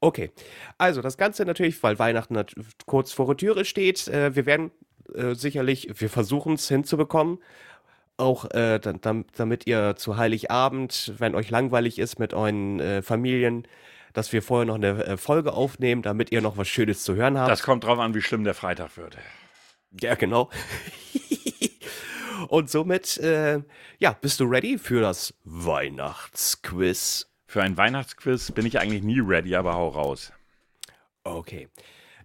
Okay, 0.00 0.30
also 0.78 1.00
das 1.02 1.16
Ganze 1.16 1.44
natürlich, 1.44 1.80
weil 1.82 1.98
Weihnachten 1.98 2.40
kurz 2.86 3.12
vor 3.12 3.26
der 3.28 3.36
Türe 3.36 3.64
steht. 3.64 4.08
Äh, 4.08 4.34
wir 4.34 4.46
werden 4.46 4.70
äh, 5.14 5.34
sicherlich, 5.34 5.88
wir 6.00 6.08
versuchen 6.10 6.54
es 6.54 6.66
hinzubekommen, 6.68 7.38
auch 8.16 8.44
äh, 8.50 8.78
da- 8.80 8.92
dam- 8.94 9.26
damit 9.36 9.66
ihr 9.66 9.94
zu 9.96 10.16
Heiligabend, 10.16 11.12
wenn 11.18 11.34
euch 11.34 11.50
langweilig 11.50 11.98
ist 11.98 12.18
mit 12.18 12.34
euren 12.34 12.80
äh, 12.80 13.02
Familien, 13.02 13.66
dass 14.12 14.32
wir 14.32 14.42
vorher 14.42 14.66
noch 14.66 14.74
eine 14.74 15.04
äh, 15.04 15.16
Folge 15.16 15.52
aufnehmen, 15.52 16.02
damit 16.02 16.32
ihr 16.32 16.40
noch 16.42 16.56
was 16.56 16.68
Schönes 16.68 17.04
zu 17.04 17.14
hören 17.14 17.38
habt. 17.38 17.50
Das 17.50 17.62
kommt 17.62 17.84
drauf 17.84 17.98
an, 17.98 18.14
wie 18.14 18.22
schlimm 18.22 18.42
der 18.44 18.54
Freitag 18.54 18.96
wird. 18.96 19.16
Ja, 20.00 20.14
genau. 20.14 20.50
Und 22.48 22.70
somit, 22.70 23.18
äh, 23.18 23.62
ja, 23.98 24.12
bist 24.20 24.40
du 24.40 24.44
ready 24.44 24.78
für 24.78 25.00
das 25.00 25.34
Weihnachtsquiz? 25.44 27.28
Für 27.46 27.62
ein 27.62 27.76
Weihnachtsquiz 27.76 28.52
bin 28.52 28.66
ich 28.66 28.78
eigentlich 28.78 29.02
nie 29.02 29.20
ready, 29.20 29.54
aber 29.54 29.74
hau 29.74 29.88
raus. 29.88 30.32
Okay. 31.24 31.68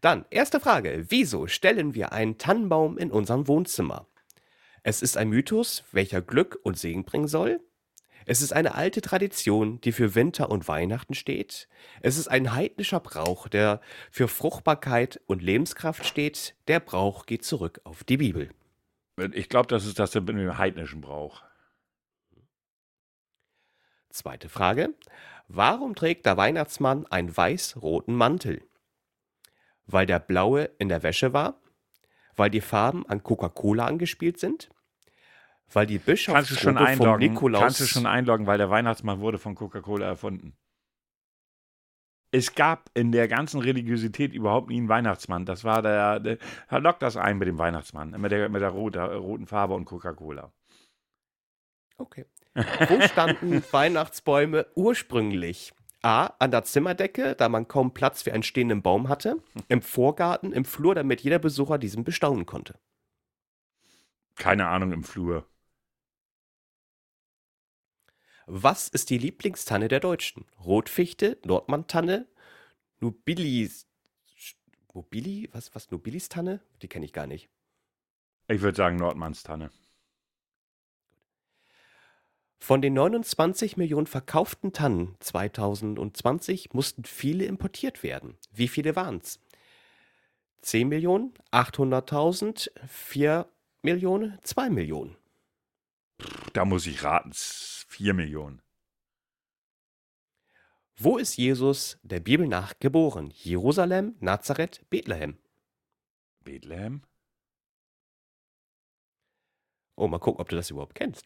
Dann, 0.02 0.26
erste 0.30 0.60
Frage. 0.60 1.06
Wieso 1.10 1.48
stellen 1.48 1.94
wir 1.94 2.12
einen 2.14 2.38
Tannenbaum 2.38 2.98
in 2.98 3.12
unserem 3.12 3.48
Wohnzimmer? 3.48 4.08
Es 4.84 5.02
ist 5.02 5.18
ein 5.18 5.30
Mythos, 5.30 5.84
welcher 5.92 6.22
Glück 6.22 6.60
und 6.64 6.78
Segen 6.78 7.04
bringen 7.04 7.28
soll. 7.28 7.60
Es 8.30 8.42
ist 8.42 8.52
eine 8.52 8.76
alte 8.76 9.00
Tradition, 9.00 9.80
die 9.80 9.94
für 9.94 10.14
Winter 10.14 10.50
und 10.50 10.68
Weihnachten 10.68 11.14
steht. 11.14 11.70
Es 12.02 12.18
ist 12.18 12.28
ein 12.28 12.54
heidnischer 12.54 13.00
Brauch, 13.00 13.48
der 13.48 13.80
für 14.12 14.28
Fruchtbarkeit 14.28 15.22
und 15.28 15.42
Lebenskraft 15.42 16.06
steht. 16.06 16.54
Der 16.68 16.82
Brauch 16.82 17.26
geht 17.26 17.46
zurück 17.46 17.80
auf 17.86 18.04
die 18.04 18.18
Bibel. 18.18 18.50
Ich 19.32 19.48
glaube, 19.48 19.68
das 19.68 19.86
ist 19.86 19.98
das 19.98 20.14
mit 20.14 20.28
dem 20.28 20.58
heidnischen 20.58 21.00
Brauch. 21.00 21.42
Zweite 24.10 24.50
Frage. 24.50 24.94
Warum 25.48 25.96
trägt 25.96 26.26
der 26.26 26.36
Weihnachtsmann 26.36 27.06
einen 27.06 27.36
weiß-roten 27.36 28.14
Mantel? 28.14 28.62
Weil 29.86 30.06
der 30.06 30.20
blaue 30.20 30.66
in 30.80 30.90
der 30.90 31.02
Wäsche 31.02 31.32
war? 31.32 31.62
Weil 32.36 32.50
die 32.50 32.60
Farben 32.60 33.08
an 33.08 33.24
Coca-Cola 33.24 33.86
angespielt 33.86 34.38
sind? 34.38 34.70
Weil 35.74 35.86
die 35.86 36.00
Kannst 36.00 36.28
du 36.28 36.56
schon 36.56 36.76
Bischofsrobe 36.76 36.78
vom 36.78 36.86
einloggen? 36.86 37.34
Nikolaus... 37.34 37.62
Kannst 37.62 37.80
du 37.82 37.86
schon 37.86 38.06
einloggen, 38.06 38.48
weil 38.48 38.58
der 38.58 38.70
Weihnachtsmann 38.70 39.20
wurde 39.20 39.38
von 39.38 39.56
Coca-Cola 39.56 40.06
erfunden. 40.06 40.54
Es 42.32 42.56
gab 42.56 42.90
in 42.94 43.12
der 43.12 43.28
ganzen 43.28 43.62
Religiosität 43.62 44.34
überhaupt 44.34 44.70
nie 44.70 44.78
einen 44.78 44.90
Weihnachtsmann. 44.90 45.46
Das 45.46 45.64
war 45.64 45.82
der, 45.82 46.20
der 46.20 46.38
er 46.68 46.80
lockt 46.80 47.02
das 47.02 47.16
ein 47.16 47.38
mit 47.38 47.48
dem 47.48 47.58
Weihnachtsmann, 47.58 48.12
mit 48.20 48.32
der, 48.32 48.50
mit 48.50 48.62
der 48.62 48.70
rote, 48.70 49.00
roten 49.16 49.48
Farbe 49.48 49.74
und 49.74 49.86
Coca-Cola. 49.86 50.52
Okay. 51.98 52.26
Wo 52.54 53.02
standen 53.02 53.64
Weihnachtsbäume 53.72 54.68
ursprünglich? 54.76 55.74
A. 56.02 56.28
An 56.40 56.52
der 56.52 56.64
Zimmerdecke, 56.64 57.36
da 57.36 57.50
man 57.50 57.68
kaum 57.68 57.94
Platz 57.94 58.22
für 58.22 58.34
einen 58.34 58.44
stehenden 58.44 58.82
Baum 58.82 59.10
hatte. 59.10 59.42
Im 59.68 59.82
Vorgarten, 59.82 60.54
im 60.54 60.64
Flur, 60.64 60.96
damit 60.96 61.22
jeder 61.22 61.40
Besucher 61.40 61.78
diesen 61.78 62.04
bestaunen 62.04 62.46
konnte. 62.46 62.76
Keine 64.36 64.68
Ahnung 64.68 64.92
im 64.92 65.04
Flur. 65.04 65.46
Was 68.50 68.88
ist 68.88 69.10
die 69.10 69.18
Lieblingstanne 69.18 69.90
der 69.90 70.00
Deutschen? 70.00 70.46
Rotfichte, 70.64 71.38
Nordmann-Tanne, 71.44 72.28
Nobilis. 73.02 73.86
Nobili? 74.94 75.50
Was, 75.52 75.76
was? 75.76 75.92
Nobilis-Tanne? 75.92 76.62
Die 76.82 76.88
kenne 76.88 77.06
ich 77.06 77.12
gar 77.12 77.28
nicht. 77.28 77.50
Ich 78.48 78.62
würde 78.62 78.78
sagen 78.78 78.96
Nordmannstanne. 78.96 79.70
Von 82.58 82.82
den 82.82 82.94
29 82.94 83.76
Millionen 83.76 84.08
verkauften 84.08 84.72
Tannen 84.72 85.18
2020 85.20 86.74
mussten 86.74 87.04
viele 87.04 87.44
importiert 87.46 88.02
werden. 88.02 88.38
Wie 88.54 88.70
viele 88.70 88.96
waren 88.96 89.18
es? 89.18 89.42
10 90.62 90.88
Millionen, 90.88 91.34
800.000, 91.52 92.72
4 92.88 93.46
Millionen, 93.82 94.40
2 94.42 94.70
Millionen. 94.70 95.17
Da 96.54 96.66
muss 96.66 96.88
ich 96.88 97.04
raten, 97.04 97.32
s- 97.32 97.86
vier 97.90 98.14
Millionen. 98.14 98.62
Wo 100.96 101.18
ist 101.18 101.38
Jesus 101.38 102.00
der 102.02 102.20
Bibel 102.20 102.48
nach 102.48 102.80
geboren? 102.80 103.32
Jerusalem, 103.36 104.16
Nazareth, 104.20 104.84
Bethlehem. 104.90 105.38
Bethlehem? 106.44 107.04
Oh, 109.96 110.08
mal 110.08 110.20
gucken, 110.20 110.42
ob 110.42 110.50
du 110.50 110.56
das 110.56 110.70
überhaupt 110.72 110.96
kennst. 110.96 111.26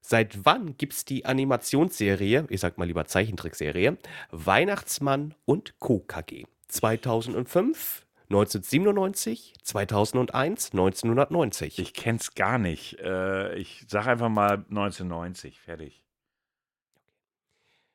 Seit 0.00 0.44
wann 0.44 0.76
gibt's 0.76 1.04
die 1.04 1.24
Animationsserie, 1.24 2.46
ich 2.50 2.60
sag 2.60 2.78
mal 2.78 2.84
lieber 2.86 3.06
Zeichentrickserie, 3.06 3.98
Weihnachtsmann 4.30 5.34
und 5.44 5.78
Co. 5.80 6.00
KG? 6.00 6.46
2005, 6.68 8.06
1997, 8.30 9.54
2001, 9.62 10.72
1990. 10.72 11.78
Ich 11.78 11.94
kenn's 11.94 12.34
gar 12.34 12.58
nicht. 12.58 12.98
Äh, 13.00 13.54
ich 13.56 13.84
sag 13.88 14.06
einfach 14.06 14.28
mal 14.28 14.64
1990. 14.68 15.60
Fertig. 15.60 16.02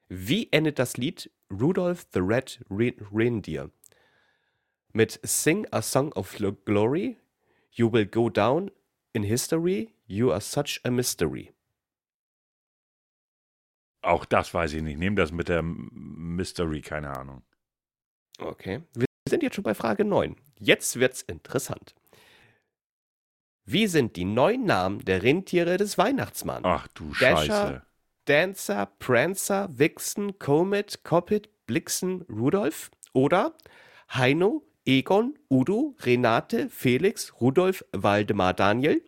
Wie 0.10 0.52
endet 0.52 0.80
das 0.80 0.98
Lied 0.98 1.30
Rudolph 1.52 2.08
the 2.14 2.20
Red 2.20 2.60
Re 2.70 2.94
Reindeer? 3.12 3.70
Mit 4.92 5.20
Sing 5.24 5.68
a 5.72 5.82
Song 5.82 6.12
of 6.14 6.32
Glo- 6.36 6.58
Glory, 6.66 7.18
You 7.76 7.92
will 7.92 8.06
go 8.06 8.30
down 8.30 8.70
in 9.14 9.24
history, 9.24 9.96
you 10.06 10.32
are 10.32 10.42
such 10.42 10.80
a 10.84 10.92
mystery. 10.92 11.52
Auch 14.04 14.26
das 14.26 14.54
weiß 14.54 14.74
ich 14.74 14.84
nicht. 14.84 15.00
Nehm 15.00 15.16
das 15.16 15.32
mit 15.32 15.48
der 15.48 15.64
Mystery, 15.64 16.82
keine 16.82 17.18
Ahnung. 17.18 17.42
Okay. 18.38 18.82
Wir 19.34 19.38
sind 19.38 19.44
jetzt 19.46 19.56
schon 19.56 19.64
bei 19.64 19.74
Frage 19.74 20.06
9. 20.06 20.36
Jetzt 20.60 21.00
wird's 21.00 21.24
interessant. 21.24 21.96
Wie 23.66 23.88
sind 23.88 24.16
die 24.16 24.26
neun 24.26 24.66
Namen 24.66 25.04
der 25.06 25.24
Rentiere 25.24 25.78
des 25.78 25.98
Weihnachtsmanns? 25.98 26.64
Ach 26.64 26.88
du 26.90 27.12
Dasher. 27.20 27.46
Scheiße. 27.48 27.82
Dancer, 28.26 28.86
Prancer, 29.00 29.70
Vixen, 29.76 30.38
Comet, 30.38 31.04
Coppet, 31.04 31.50
Blixen, 31.66 32.22
Rudolf? 32.30 32.92
Oder 33.12 33.56
Heino, 34.14 34.62
Egon, 34.86 35.34
Udo, 35.50 35.96
Renate, 36.02 36.70
Felix, 36.70 37.34
Rudolf, 37.42 37.84
Waldemar, 37.92 38.54
Daniel? 38.54 39.02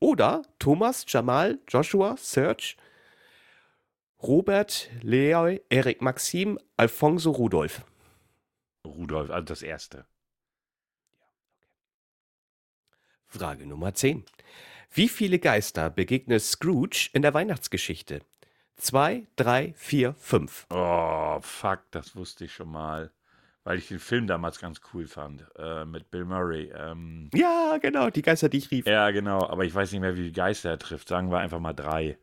Oder 0.00 0.44
Thomas, 0.58 1.04
Jamal, 1.06 1.58
Joshua, 1.68 2.16
Serge, 2.16 2.76
Robert, 4.22 4.88
Leoy, 5.02 5.60
Erik, 5.68 6.00
Maxim, 6.00 6.58
Alfonso, 6.78 7.32
Rudolf? 7.32 7.84
Rudolf, 8.88 9.30
also 9.30 9.44
das 9.44 9.62
erste. 9.62 10.06
Frage 13.26 13.66
Nummer 13.66 13.94
10. 13.94 14.24
Wie 14.90 15.08
viele 15.08 15.38
Geister 15.38 15.90
begegnet 15.90 16.42
Scrooge 16.42 17.10
in 17.12 17.22
der 17.22 17.34
Weihnachtsgeschichte? 17.34 18.20
Zwei, 18.76 19.26
drei, 19.36 19.74
vier, 19.76 20.14
fünf. 20.14 20.66
Oh, 20.70 21.38
fuck, 21.40 21.80
das 21.90 22.16
wusste 22.16 22.44
ich 22.46 22.54
schon 22.54 22.70
mal. 22.70 23.12
Weil 23.64 23.78
ich 23.78 23.88
den 23.88 23.98
Film 23.98 24.26
damals 24.26 24.60
ganz 24.60 24.80
cool 24.94 25.06
fand. 25.06 25.44
Äh, 25.58 25.84
mit 25.84 26.10
Bill 26.10 26.24
Murray. 26.24 26.72
Ähm, 26.74 27.28
Ja, 27.34 27.76
genau, 27.82 28.08
die 28.08 28.22
Geister, 28.22 28.48
die 28.48 28.58
ich 28.58 28.70
rief. 28.70 28.86
ja, 28.86 29.10
genau, 29.10 29.46
aber 29.46 29.64
ich 29.64 29.74
weiß 29.74 29.92
nicht 29.92 30.00
mehr, 30.00 30.14
wie 30.14 30.22
viele 30.22 30.32
Geister 30.32 30.70
er 30.70 30.78
trifft. 30.78 31.08
Sagen 31.08 31.30
wir 31.30 31.38
einfach 31.38 31.58
mal 31.60 31.74
drei. 31.74 32.16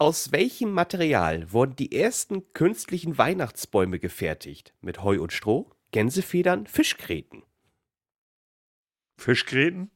Aus 0.00 0.30
welchem 0.30 0.70
Material 0.70 1.52
wurden 1.52 1.74
die 1.74 1.90
ersten 1.90 2.52
künstlichen 2.52 3.18
Weihnachtsbäume 3.18 3.98
gefertigt? 3.98 4.72
Mit 4.80 5.02
Heu 5.02 5.20
und 5.20 5.32
Stroh, 5.32 5.72
Gänsefedern, 5.90 6.68
Fischgräten. 6.68 7.42
Fischgräten? 9.16 9.90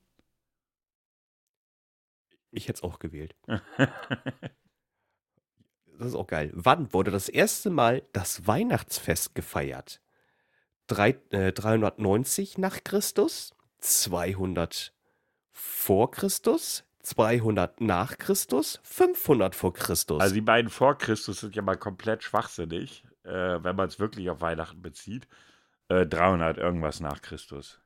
Ich 2.51 2.67
hätte 2.67 2.79
es 2.79 2.83
auch 2.83 2.99
gewählt. 2.99 3.37
das 3.47 3.61
ist 6.01 6.17
auch 6.17 6.27
geil. 6.27 6.51
Wann 6.53 6.93
wurde 6.93 7.13
das 7.13 7.29
erste 7.29 7.71
Mal 7.71 8.03
das 8.13 8.45
Weihnachtsfest 8.49 9.37
gefeiert? 9.37 10.01
Drei, 10.89 11.11
äh, 11.31 11.53
390 11.53 12.59
nach 12.59 12.83
Christus, 12.83 13.55
200 13.79 14.93
vor 15.53 16.11
Christus, 16.11 16.83
200 17.03 17.81
nach 17.81 18.19
Christus, 18.19 18.81
500 18.85 19.55
vor 19.55 19.73
Christus. 19.75 20.21
Also 20.21 20.35
die 20.35 20.41
beiden 20.41 20.71
vor 20.71 20.97
Christus 20.97 21.41
sind 21.41 21.57
ja 21.57 21.63
mal 21.63 21.77
komplett 21.77 22.23
schwachsinnig, 22.23 23.05
äh, 23.25 23.31
wenn 23.31 23.77
man 23.77 23.89
es 23.89 23.99
wirklich 23.99 24.31
auf 24.31 24.41
Weihnachten 24.41 24.83
bezieht. 24.83 25.27
Äh, 25.89 26.07
300 26.07 26.59
irgendwas 26.59 27.01
nach 27.01 27.21
Christus. 27.21 27.81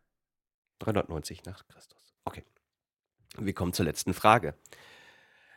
390 0.81 1.45
nach 1.45 1.67
Christus. 1.67 2.15
Okay. 2.25 2.45
Wir 3.39 3.55
kommen 3.55 3.73
zur 3.73 3.87
letzten 3.87 4.15
Frage. 4.15 4.55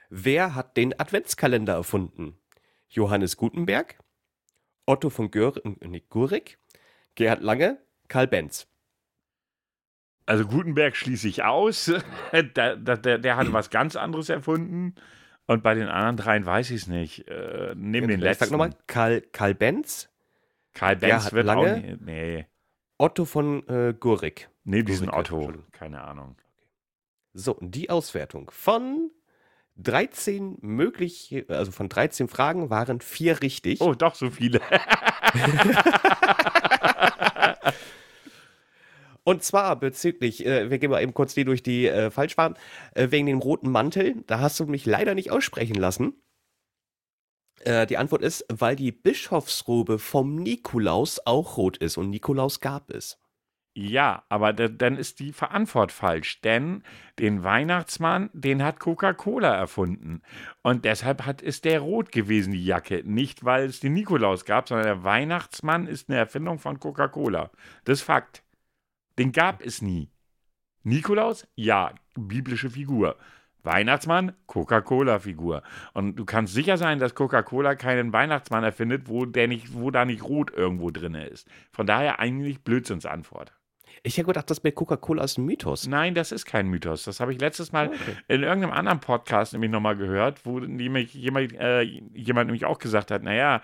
Wer 0.09 0.55
hat 0.55 0.77
den 0.77 0.99
Adventskalender 0.99 1.73
erfunden? 1.73 2.39
Johannes 2.87 3.37
Gutenberg, 3.37 3.99
Otto 4.85 5.09
von 5.09 5.29
Gör 5.29 5.57
äh, 5.63 5.87
nee, 5.87 6.03
Gerhard 7.15 7.41
Lange, 7.41 7.77
Karl 8.07 8.27
Benz. 8.27 8.67
Also 10.29 10.45
Gutenberg 10.45 10.95
schließe 10.95 11.27
ich 11.27 11.43
aus. 11.43 11.91
der, 12.31 12.75
der, 12.75 13.17
der 13.17 13.35
hat 13.35 13.51
was 13.51 13.71
ganz 13.71 13.95
anderes 13.95 14.29
erfunden. 14.29 14.93
Und 15.47 15.63
bei 15.63 15.73
den 15.73 15.87
anderen 15.87 16.17
dreien 16.17 16.45
weiß 16.45 16.69
ich 16.69 16.83
es 16.83 16.87
nicht. 16.87 17.27
Äh, 17.27 17.73
neben 17.75 18.07
den 18.07 18.19
Ich 18.19 18.23
letzten. 18.23 18.45
sag 18.45 18.51
nochmal, 18.51 18.75
Karl, 18.85 19.21
Karl 19.31 19.55
Benz, 19.55 20.07
Karl 20.75 20.97
Benz 20.97 21.33
wird 21.33 21.47
Lange? 21.47 21.73
auch 21.73 21.77
nicht. 21.77 22.01
Nee. 22.01 22.45
Otto 22.99 23.25
von 23.25 23.67
äh, 23.67 23.95
Gurik. 23.99 24.49
Nee, 24.65 24.83
diesen 24.83 25.07
Gurike, 25.07 25.35
Otto. 25.35 25.53
Keine 25.71 26.01
Ahnung. 26.01 26.35
So, 27.33 27.57
die 27.59 27.89
Auswertung 27.89 28.51
von 28.51 29.09
13 29.77 30.59
möglich, 30.61 31.43
also 31.47 31.71
von 31.71 31.89
13 31.89 32.27
Fragen 32.27 32.69
waren 32.69 33.01
vier 33.01 33.41
richtig. 33.41 33.81
Oh, 33.81 33.95
doch 33.95 34.13
so 34.13 34.29
viele. 34.29 34.61
Und 39.29 39.43
zwar 39.43 39.75
bezüglich, 39.75 40.43
äh, 40.43 40.71
wir 40.71 40.79
gehen 40.79 40.89
mal 40.89 41.03
eben 41.03 41.13
kurz 41.13 41.35
die 41.35 41.45
durch, 41.45 41.61
die 41.61 41.85
äh, 41.85 42.09
falsch 42.09 42.35
waren, 42.35 42.55
äh, 42.95 43.11
wegen 43.11 43.27
dem 43.27 43.37
roten 43.37 43.69
Mantel. 43.69 44.23
Da 44.25 44.39
hast 44.39 44.59
du 44.59 44.65
mich 44.65 44.87
leider 44.87 45.13
nicht 45.13 45.29
aussprechen 45.29 45.75
lassen. 45.75 46.19
Äh, 47.59 47.85
die 47.85 47.97
Antwort 47.97 48.23
ist, 48.23 48.43
weil 48.51 48.75
die 48.75 48.91
Bischofsrobe 48.91 49.99
vom 49.99 50.37
Nikolaus 50.37 51.21
auch 51.27 51.57
rot 51.57 51.77
ist 51.77 51.97
und 51.97 52.09
Nikolaus 52.09 52.59
gab 52.59 52.89
es. 52.89 53.19
Ja, 53.75 54.23
aber 54.29 54.51
da, 54.51 54.67
dann 54.67 54.97
ist 54.97 55.19
die 55.19 55.31
Verantwort 55.31 55.91
falsch, 55.91 56.41
denn 56.41 56.81
den 57.19 57.43
Weihnachtsmann, 57.43 58.31
den 58.33 58.63
hat 58.63 58.79
Coca-Cola 58.79 59.53
erfunden. 59.55 60.23
Und 60.63 60.85
deshalb 60.85 61.27
hat, 61.27 61.43
ist 61.43 61.65
der 61.65 61.81
rot 61.81 62.11
gewesen, 62.11 62.51
die 62.51 62.65
Jacke. 62.65 63.03
Nicht, 63.05 63.45
weil 63.45 63.65
es 63.65 63.79
den 63.79 63.93
Nikolaus 63.93 64.45
gab, 64.45 64.67
sondern 64.67 64.87
der 64.87 65.03
Weihnachtsmann 65.03 65.85
ist 65.85 66.09
eine 66.09 66.17
Erfindung 66.17 66.57
von 66.57 66.79
Coca-Cola. 66.79 67.51
Das 67.85 67.99
ist 67.99 68.05
Fakt. 68.05 68.41
Den 69.19 69.33
gab 69.33 69.61
es 69.61 69.81
nie. 69.81 70.09
Nikolaus? 70.83 71.45
Ja, 71.55 71.93
biblische 72.15 72.69
Figur. 72.69 73.17
Weihnachtsmann? 73.63 74.31
Coca-Cola-Figur. 74.47 75.61
Und 75.93 76.15
du 76.15 76.23
kannst 76.23 76.53
sicher 76.53 76.77
sein, 76.77 76.99
dass 76.99 77.15
Coca-Cola 77.15 77.75
keinen 77.75 78.13
Weihnachtsmann 78.13 78.63
erfindet, 78.63 79.09
wo, 79.09 79.25
der 79.25 79.49
nicht, 79.49 79.73
wo 79.73 79.91
da 79.91 80.05
nicht 80.05 80.23
rot 80.23 80.51
irgendwo 80.51 80.89
drin 80.89 81.15
ist. 81.15 81.49
Von 81.73 81.85
daher 81.85 82.21
eigentlich 82.21 82.63
Blödsinnsantwort. 82.63 83.53
Ich 84.03 84.17
hätte 84.17 84.27
gedacht, 84.27 84.49
das 84.49 84.63
mit 84.63 84.75
Coca-Cola 84.75 85.23
ist 85.23 85.37
ein 85.37 85.45
Mythos. 85.45 85.87
Nein, 85.87 86.15
das 86.15 86.31
ist 86.31 86.45
kein 86.45 86.67
Mythos. 86.67 87.03
Das 87.03 87.19
habe 87.19 87.33
ich 87.33 87.39
letztes 87.41 87.71
Mal 87.71 87.87
Okay. 87.87 88.15
in 88.27 88.43
irgendeinem 88.43 88.73
anderen 88.73 88.99
Podcast 88.99 89.53
nämlich 89.53 89.71
nochmal 89.71 89.95
gehört, 89.95 90.45
wo 90.45 90.59
nämlich 90.59 91.13
jemand, 91.13 91.53
äh, 91.53 91.81
jemand 91.81 92.47
nämlich 92.47 92.65
auch 92.65 92.79
gesagt 92.79 93.11
hat, 93.11 93.23
naja, 93.23 93.61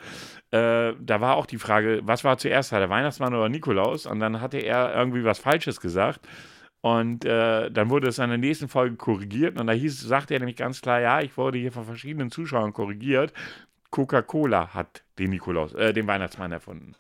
äh, 0.52 0.94
da 1.00 1.22
war 1.22 1.36
auch 1.36 1.46
die 1.46 1.58
Frage, 1.58 2.02
was 2.04 2.24
war 2.24 2.38
zuerst 2.38 2.72
da, 2.72 2.80
der 2.80 2.90
Weihnachtsmann 2.90 3.34
oder 3.34 3.50
Nikolaus? 3.50 4.06
Und 4.06 4.20
dann 4.20 4.42
hatte 4.42 4.58
er 4.58 4.94
irgendwie 4.96 5.24
was 5.24 5.40
Falsches 5.40 5.80
gesagt. 5.80 6.28
Und 6.82 7.26
äh, 7.26 7.72
dann 7.72 7.90
wurde 7.90 8.10
es 8.10 8.20
in 8.20 8.30
der 8.30 8.38
nächsten 8.38 8.68
Folge 8.68 8.96
korrigiert. 8.96 9.60
Und 9.60 9.66
da 9.68 9.74
hieß, 9.74 10.02
sagte 10.02 10.36
er 10.36 10.40
nämlich 10.40 10.58
ganz 10.58 10.82
klar, 10.82 11.00
ja, 11.02 11.20
ich 11.22 11.36
wurde 11.36 11.58
hier 11.58 11.72
von 11.72 11.84
verschiedenen 11.86 12.30
Zuschauern 12.30 12.74
korrigiert. 12.74 13.34
Coca-Cola 13.90 14.74
hat 14.74 15.04
den 15.18 15.30
Nikolaus, 15.32 15.74
äh, 15.74 15.94
den 15.94 16.06
Weihnachtsmann 16.06 16.52
erfunden. 16.52 16.96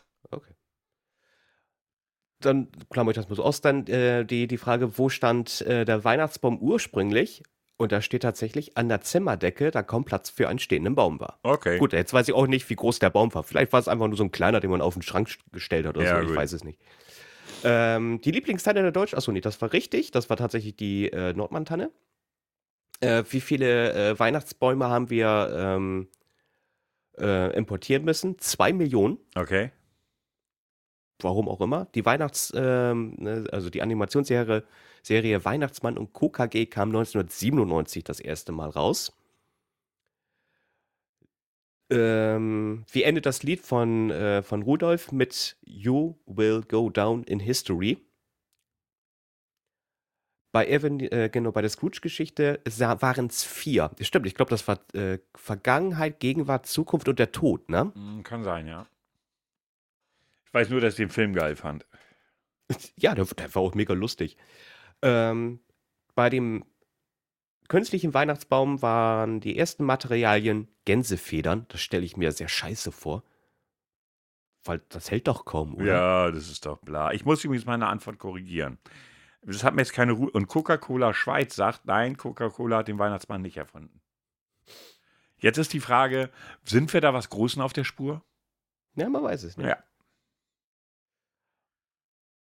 Dann 2.45 2.67
klammere 2.89 3.11
ich 3.11 3.15
das 3.17 3.27
mal 3.29 3.35
so 3.35 3.43
aus. 3.43 3.61
Dann 3.61 3.85
äh, 3.87 4.25
die, 4.25 4.47
die 4.47 4.57
Frage, 4.57 4.97
wo 4.97 5.09
stand 5.09 5.61
äh, 5.61 5.85
der 5.85 6.03
Weihnachtsbaum 6.03 6.59
ursprünglich? 6.59 7.43
Und 7.77 7.91
da 7.91 8.01
steht 8.01 8.23
tatsächlich 8.23 8.77
an 8.77 8.87
der 8.87 9.01
Zimmerdecke, 9.01 9.69
da 9.69 9.83
kaum 9.83 10.05
Platz 10.05 10.29
für 10.29 10.47
einen 10.47 10.59
stehenden 10.59 10.95
Baum 10.95 11.19
war. 11.19 11.39
Okay. 11.43 11.77
Gut, 11.77 11.91
jetzt 11.91 12.13
weiß 12.13 12.27
ich 12.29 12.33
auch 12.33 12.47
nicht, 12.47 12.69
wie 12.69 12.75
groß 12.75 12.99
der 12.99 13.09
Baum 13.09 13.33
war. 13.33 13.43
Vielleicht 13.43 13.73
war 13.73 13.81
es 13.81 13.89
einfach 13.89 14.07
nur 14.07 14.15
so 14.15 14.23
ein 14.23 14.31
kleiner, 14.31 14.61
den 14.61 14.69
man 14.71 14.79
auf 14.81 14.93
den 14.93 15.01
Schrank 15.01 15.27
st- 15.27 15.39
gestellt 15.51 15.85
hat 15.85 15.97
oder 15.97 16.05
Ja, 16.05 16.15
so. 16.15 16.21
Ich 16.21 16.29
gut. 16.29 16.37
weiß 16.37 16.53
es 16.53 16.63
nicht. 16.63 16.79
Ähm, 17.65 18.21
die 18.21 18.31
Lieblingstanne 18.31 18.81
der 18.81 18.91
Deutschen, 18.93 19.17
achso, 19.17 19.31
nee, 19.33 19.41
das 19.41 19.61
war 19.61 19.73
richtig. 19.73 20.11
Das 20.11 20.29
war 20.29 20.37
tatsächlich 20.37 20.77
die 20.77 21.11
äh, 21.11 21.33
Nordmann-Tanne. 21.33 21.91
Äh, 23.01 23.23
wie 23.29 23.41
viele 23.41 23.93
äh, 24.11 24.19
Weihnachtsbäume 24.19 24.87
haben 24.87 25.09
wir 25.09 25.49
ähm, 25.53 26.07
äh, 27.17 27.55
importieren 27.57 28.05
müssen? 28.05 28.39
Zwei 28.39 28.71
Millionen 28.73 29.17
Okay. 29.35 29.71
Warum 31.19 31.47
auch 31.49 31.61
immer. 31.61 31.87
Die 31.95 32.05
Weihnachts, 32.05 32.51
ähm, 32.55 33.15
ne, 33.17 33.45
also 33.51 33.69
die 33.69 33.81
Animationsserie 33.81 34.63
Serie 35.05 35.45
Weihnachtsmann 35.45 35.97
und 35.97 36.13
KKG 36.13 36.65
kam 36.65 36.89
1997 36.89 38.03
das 38.03 38.19
erste 38.19 38.51
Mal 38.51 38.69
raus. 38.69 39.13
Ähm, 41.91 42.83
wie 42.91 43.03
endet 43.03 43.27
das 43.27 43.43
Lied 43.43 43.61
von, 43.61 44.09
äh, 44.09 44.41
von 44.41 44.63
Rudolf 44.63 45.11
mit 45.11 45.57
You 45.63 46.15
Will 46.25 46.63
Go 46.67 46.89
Down 46.89 47.23
in 47.23 47.39
History? 47.39 47.99
Bei 50.51 50.67
Evan, 50.67 51.01
äh, 51.01 51.29
genau, 51.31 51.51
bei 51.51 51.61
der 51.61 51.69
Scrooge-Geschichte 51.69 52.61
waren 52.65 53.27
es 53.27 53.43
vier. 53.43 53.91
Stimmt, 53.99 54.25
ich 54.25 54.35
glaube, 54.35 54.49
das 54.49 54.67
war 54.67 54.79
äh, 54.93 55.19
Vergangenheit, 55.35 56.19
Gegenwart, 56.19 56.65
Zukunft 56.65 57.09
und 57.09 57.19
der 57.19 57.31
Tod, 57.31 57.69
ne? 57.69 57.91
Mm, 57.93 58.23
Kann 58.23 58.43
sein, 58.43 58.65
ja. 58.65 58.87
Ich 60.55 60.61
weiß 60.61 60.69
nur, 60.69 60.79
dass 60.79 60.93
ich 60.93 60.99
den 60.99 61.09
Film 61.09 61.33
geil 61.33 61.57
fand. 61.57 61.85
Ja, 62.95 63.13
der, 63.13 63.25
der 63.25 63.53
war 63.53 63.61
auch 63.61 63.75
mega 63.75 63.93
lustig. 63.93 64.37
Ähm, 65.01 65.59
bei 66.15 66.29
dem 66.29 66.63
künstlichen 67.67 68.13
Weihnachtsbaum 68.13 68.81
waren 68.81 69.41
die 69.41 69.57
ersten 69.57 69.83
Materialien 69.83 70.69
Gänsefedern. 70.85 71.65
Das 71.67 71.81
stelle 71.81 72.05
ich 72.05 72.15
mir 72.15 72.31
sehr 72.31 72.47
scheiße 72.47 72.93
vor. 72.93 73.23
Weil 74.63 74.81
das 74.87 75.11
hält 75.11 75.27
doch 75.27 75.43
kaum, 75.43 75.75
oder? 75.75 75.85
Ja, 75.85 76.31
das 76.31 76.49
ist 76.49 76.65
doch 76.65 76.79
bla. 76.79 77.11
Ich 77.11 77.25
muss 77.25 77.43
übrigens 77.43 77.65
meine 77.65 77.87
Antwort 77.87 78.17
korrigieren. 78.17 78.77
Das 79.41 79.65
hat 79.65 79.75
mir 79.75 79.81
jetzt 79.81 79.93
keine 79.93 80.13
Ruhe. 80.13 80.31
Und 80.31 80.47
Coca-Cola 80.47 81.13
Schweiz 81.13 81.53
sagt, 81.53 81.85
nein, 81.85 82.15
Coca-Cola 82.15 82.77
hat 82.77 82.87
den 82.87 82.97
Weihnachtsmann 82.97 83.41
nicht 83.41 83.57
erfunden. 83.57 83.99
Jetzt 85.37 85.57
ist 85.57 85.73
die 85.73 85.81
Frage, 85.81 86.31
sind 86.63 86.93
wir 86.93 87.01
da 87.01 87.13
was 87.13 87.29
Großen 87.29 87.61
auf 87.61 87.73
der 87.73 87.83
Spur? 87.83 88.23
Ja, 88.95 89.09
man 89.09 89.21
weiß 89.21 89.43
es 89.43 89.57
nicht. 89.57 89.67
Ja. 89.67 89.83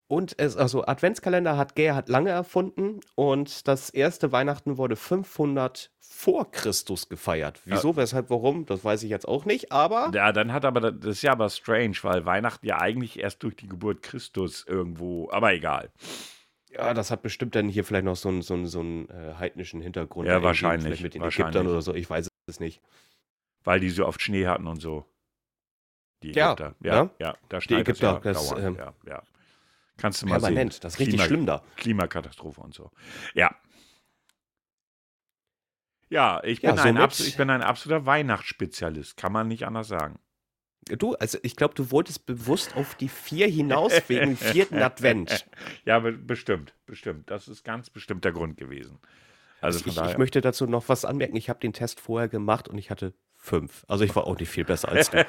Und 0.09 0.35
es, 0.39 0.55
also 0.55 0.85
Adventskalender 0.85 1.57
hat 1.57 1.75
Gerhard 1.75 2.07
Lange 2.07 2.29
erfunden 2.29 3.01
und 3.15 3.67
das 3.67 3.89
erste 3.89 4.31
Weihnachten 4.31 4.77
wurde 4.77 4.95
500 4.95 5.91
vor 5.99 6.49
Christus 6.51 7.09
gefeiert. 7.09 7.59
Wieso, 7.65 7.97
weshalb, 7.97 8.29
warum, 8.29 8.65
das 8.65 8.83
weiß 8.85 9.03
ich 9.03 9.09
jetzt 9.09 9.27
auch 9.27 9.43
nicht, 9.43 9.71
aber 9.73 10.09
Ja, 10.13 10.31
dann 10.31 10.53
hat 10.53 10.63
aber, 10.63 10.91
das 10.91 11.17
ist 11.17 11.21
ja 11.23 11.33
aber 11.33 11.49
strange, 11.49 11.97
weil 12.03 12.25
Weihnachten 12.25 12.65
ja 12.65 12.79
eigentlich 12.79 13.19
erst 13.19 13.43
durch 13.43 13.57
die 13.57 13.67
Geburt 13.67 14.01
Christus 14.01 14.65
irgendwo, 14.65 15.29
aber 15.29 15.53
egal. 15.53 15.91
Ja, 16.71 16.93
das 16.93 17.11
hat 17.11 17.21
bestimmt 17.21 17.55
dann 17.55 17.67
hier 17.67 17.83
vielleicht 17.83 18.05
noch 18.05 18.15
so 18.15 18.29
einen 18.29 18.41
so 18.41 18.53
einen- 18.53 18.67
so 18.67 18.79
einen, 18.79 19.09
äh, 19.09 19.33
heidnischen 19.37 19.81
Hintergrund. 19.81 20.27
Ja, 20.27 20.41
wahrscheinlich, 20.41 21.01
mit 21.01 21.13
den 21.15 21.21
wahrscheinlich. 21.21 21.55
Ägyptern 21.55 21.67
oder 21.71 21.81
so, 21.81 21.93
ich 21.93 22.09
weiß 22.09 22.29
es 22.47 22.59
nicht. 22.59 22.81
Weil 23.63 23.79
die 23.81 23.89
so 23.89 24.05
oft 24.05 24.21
Schnee 24.21 24.47
hatten 24.47 24.67
und 24.67 24.81
so. 24.81 25.05
Die 26.23 26.31
Ja, 26.31 26.53
Ägypter. 26.53 26.75
Ja, 26.81 27.03
ne? 27.05 27.09
ja, 27.19 27.35
da 27.49 27.57
es 27.57 27.65
Ägypter, 27.69 28.13
ja 28.13 28.19
das, 28.19 28.47
dauernd. 28.49 28.65
ähm, 28.65 28.75
ja, 28.77 28.93
ja. 29.05 29.23
Kannst 29.97 30.21
du 30.21 30.27
mal 30.27 30.39
Permanent, 30.39 30.73
sehen. 30.73 30.79
das 30.83 30.93
ist 30.93 30.99
richtig 30.99 31.15
Klima- 31.15 31.25
schlimm 31.27 31.45
da. 31.45 31.63
Klimakatastrophe 31.75 32.61
und 32.61 32.73
so. 32.73 32.91
Ja. 33.33 33.55
Ja, 36.09 36.41
ich 36.43 36.61
Ja, 36.61 36.71
bin, 36.71 36.79
ein, 36.79 36.87
somit- 36.95 37.01
abs 37.03 37.19
ich 37.27 37.35
bin 37.37 37.49
ein 37.49 37.61
absoluter 37.61 38.05
Weihnachtsspezialist, 38.05 39.17
kann 39.17 39.31
man 39.33 39.47
nicht 39.47 39.65
anders 39.65 39.87
sagen. 39.87 40.19
Du, 40.97 41.15
also 41.15 41.37
ich 41.41 41.57
glaube, 41.57 41.73
du 41.73 41.91
wolltest 41.91 42.25
bewusst 42.25 42.77
auf 42.77 42.95
die 42.95 43.09
vier 43.09 43.47
hinaus 43.49 43.91
wegen 44.07 44.37
vierten 44.37 44.77
Advent. 44.81 45.45
Ja, 45.85 45.99
be 45.99 46.13
bestimmt, 46.13 46.73
bestimmt. 46.85 47.29
Das 47.29 47.49
ist 47.49 47.63
ganz 47.65 47.89
bestimmt 47.89 48.23
der 48.23 48.31
Grund 48.31 48.55
gewesen. 48.57 48.99
Also 49.59 49.79
von 49.79 50.05
ich, 50.05 50.11
ich 50.11 50.17
möchte 50.17 50.39
dazu 50.39 50.65
noch 50.65 50.87
was 50.87 51.03
anmerken. 51.03 51.35
Ich 51.35 51.49
habe 51.49 51.59
den 51.59 51.73
Test 51.73 51.99
vorher 51.99 52.29
gemacht 52.29 52.69
und 52.69 52.77
ich 52.77 52.89
hatte 52.89 53.13
fünf. 53.47 53.85
Also 53.87 54.03
ich 54.03 54.15
war 54.15 54.27
auch 54.27 54.37
nicht 54.37 54.49
viel 54.49 54.65
besser 54.65 54.89
als 54.89 55.09
du. 55.09 55.17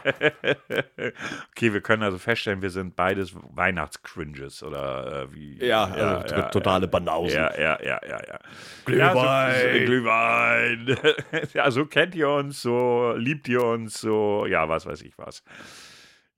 okay, 1.50 1.72
wir 1.72 1.80
können 1.80 2.02
also 2.02 2.18
feststellen, 2.18 2.60
wir 2.60 2.70
sind 2.70 2.96
beides 2.96 3.32
Weihnachtscringes 3.34 4.62
oder 4.62 5.22
äh, 5.22 5.34
wie? 5.34 5.64
Ja, 5.64 5.84
also 5.84 6.34
to- 6.34 6.48
totale 6.50 6.88
Banausen. 6.88 7.36
Ja, 7.36 7.58
ja, 7.58 7.78
ja, 7.82 8.00
ja, 8.06 8.20
ja. 8.26 8.38
Glühwein. 8.84 9.76
Ja, 9.78 9.84
Glühwein. 9.84 10.96
ja, 11.54 11.70
so 11.70 11.86
kennt 11.86 12.14
ihr 12.14 12.28
uns, 12.28 12.60
so 12.60 13.14
liebt 13.16 13.48
ihr 13.48 13.62
uns, 13.62 14.00
so, 14.00 14.46
ja, 14.46 14.68
was 14.68 14.84
weiß 14.84 15.02
ich 15.02 15.16
was. 15.16 15.42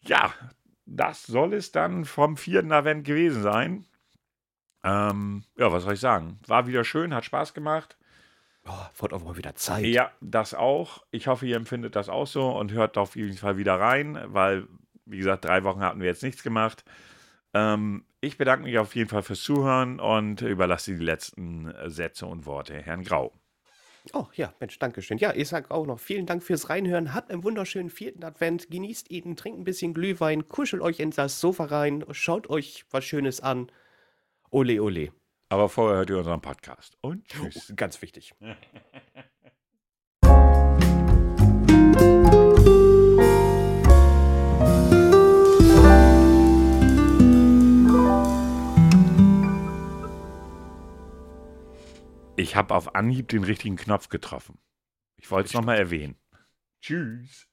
Ja, 0.03 0.33
das 0.87 1.25
soll 1.27 1.55
es 1.55 1.73
dann 1.73 2.05
vom 2.05 2.37
vierten 2.37 2.73
Advent 2.73 3.05
gewesen 3.05 3.43
sein. 3.43 3.87
Ähm, 4.83 5.45
ja, 5.57 5.73
was 5.73 5.85
soll 5.85 5.95
ich 5.95 6.01
sagen? 6.01 6.39
War 6.47 6.67
wieder 6.67 6.85
schön, 6.85 7.15
hat 7.15 7.25
Spaß 7.25 7.55
gemacht. 7.55 7.97
Oh, 8.67 8.73
wird 8.99 9.13
auch 9.13 9.25
mal 9.25 9.37
wieder 9.37 9.55
Zeit. 9.55 9.87
Ja, 9.87 10.13
das 10.21 10.55
auch. 10.55 11.05
Ich 11.11 11.27
hoffe, 11.27 11.47
ihr 11.47 11.57
empfindet 11.57 11.97
das 11.97 12.09
auch 12.09 12.27
so 12.27 12.51
und 12.51 12.73
hört 12.73 12.99
auf 12.99 13.17
jeden 13.17 13.37
Fall 13.37 13.57
wieder 13.57 13.81
rein, 13.81 14.19
weil, 14.27 14.67
wie 15.07 15.19
gesagt, 15.19 15.45
drei 15.45 15.65
Wochen 15.65 15.81
hatten 15.81 16.01
wir 16.01 16.07
jetzt 16.07 16.23
nichts 16.23 16.43
gemacht. 16.43 16.85
Ähm, 17.55 18.05
ich 18.21 18.37
bedanke 18.37 18.65
mich 18.65 18.79
auf 18.79 18.95
jeden 18.95 19.09
Fall 19.09 19.23
fürs 19.23 19.41
Zuhören 19.41 19.99
und 19.99 20.43
überlasse 20.43 20.95
die 20.95 21.03
letzten 21.03 21.71
äh, 21.71 21.91
Sätze 21.91 22.27
und 22.27 22.47
Worte 22.47 22.75
Herrn 22.75 23.03
Grau. 23.03 23.33
Oh 24.13 24.27
ja, 24.35 24.53
Mensch, 24.61 24.79
danke 24.79 25.03
schön. 25.03 25.19
Ja, 25.19 25.35
ich 25.35 25.49
sag 25.49 25.71
auch 25.71 25.87
noch 25.87 26.01
vielen 26.01 26.27
Dank 26.27 26.43
fürs 26.43 26.71
Reinhören. 26.71 27.13
Habt 27.15 27.31
einen 27.31 27.45
wunderschönen 27.45 27.91
vierten 27.91 28.25
Advent. 28.25 28.71
Genießt 28.71 29.11
ihn, 29.11 29.37
trinkt 29.37 29.61
ein 29.61 29.65
bisschen 29.65 29.95
Glühwein, 29.95 30.49
kuschelt 30.49 30.83
euch 30.83 31.01
in 31.01 31.11
das 31.11 31.41
Sofa 31.41 31.65
rein, 31.65 32.05
schaut 32.13 32.49
euch 32.49 32.85
was 32.91 33.05
Schönes 33.05 33.41
an. 33.41 33.71
Ole, 34.51 34.83
ole. 34.83 35.13
Aber 35.51 35.69
vorher 35.69 35.99
hört 35.99 36.11
ihr 36.11 36.19
unseren 36.19 36.41
Podcast. 36.41 36.97
Und 37.01 37.27
tschüss. 37.27 37.73
Ganz 37.75 38.01
wichtig. 38.03 38.33
Ich 52.37 52.55
habe 52.55 52.75
auf 52.75 52.95
Anhieb 52.95 53.29
den 53.29 53.43
richtigen 53.43 53.75
Knopf 53.75 54.09
getroffen. 54.09 54.57
Ich 55.17 55.33
wollte 55.33 55.49
es 55.49 55.55
nochmal 55.55 55.79
erwähnen. 55.79 56.17
Tschüss. 56.81 57.50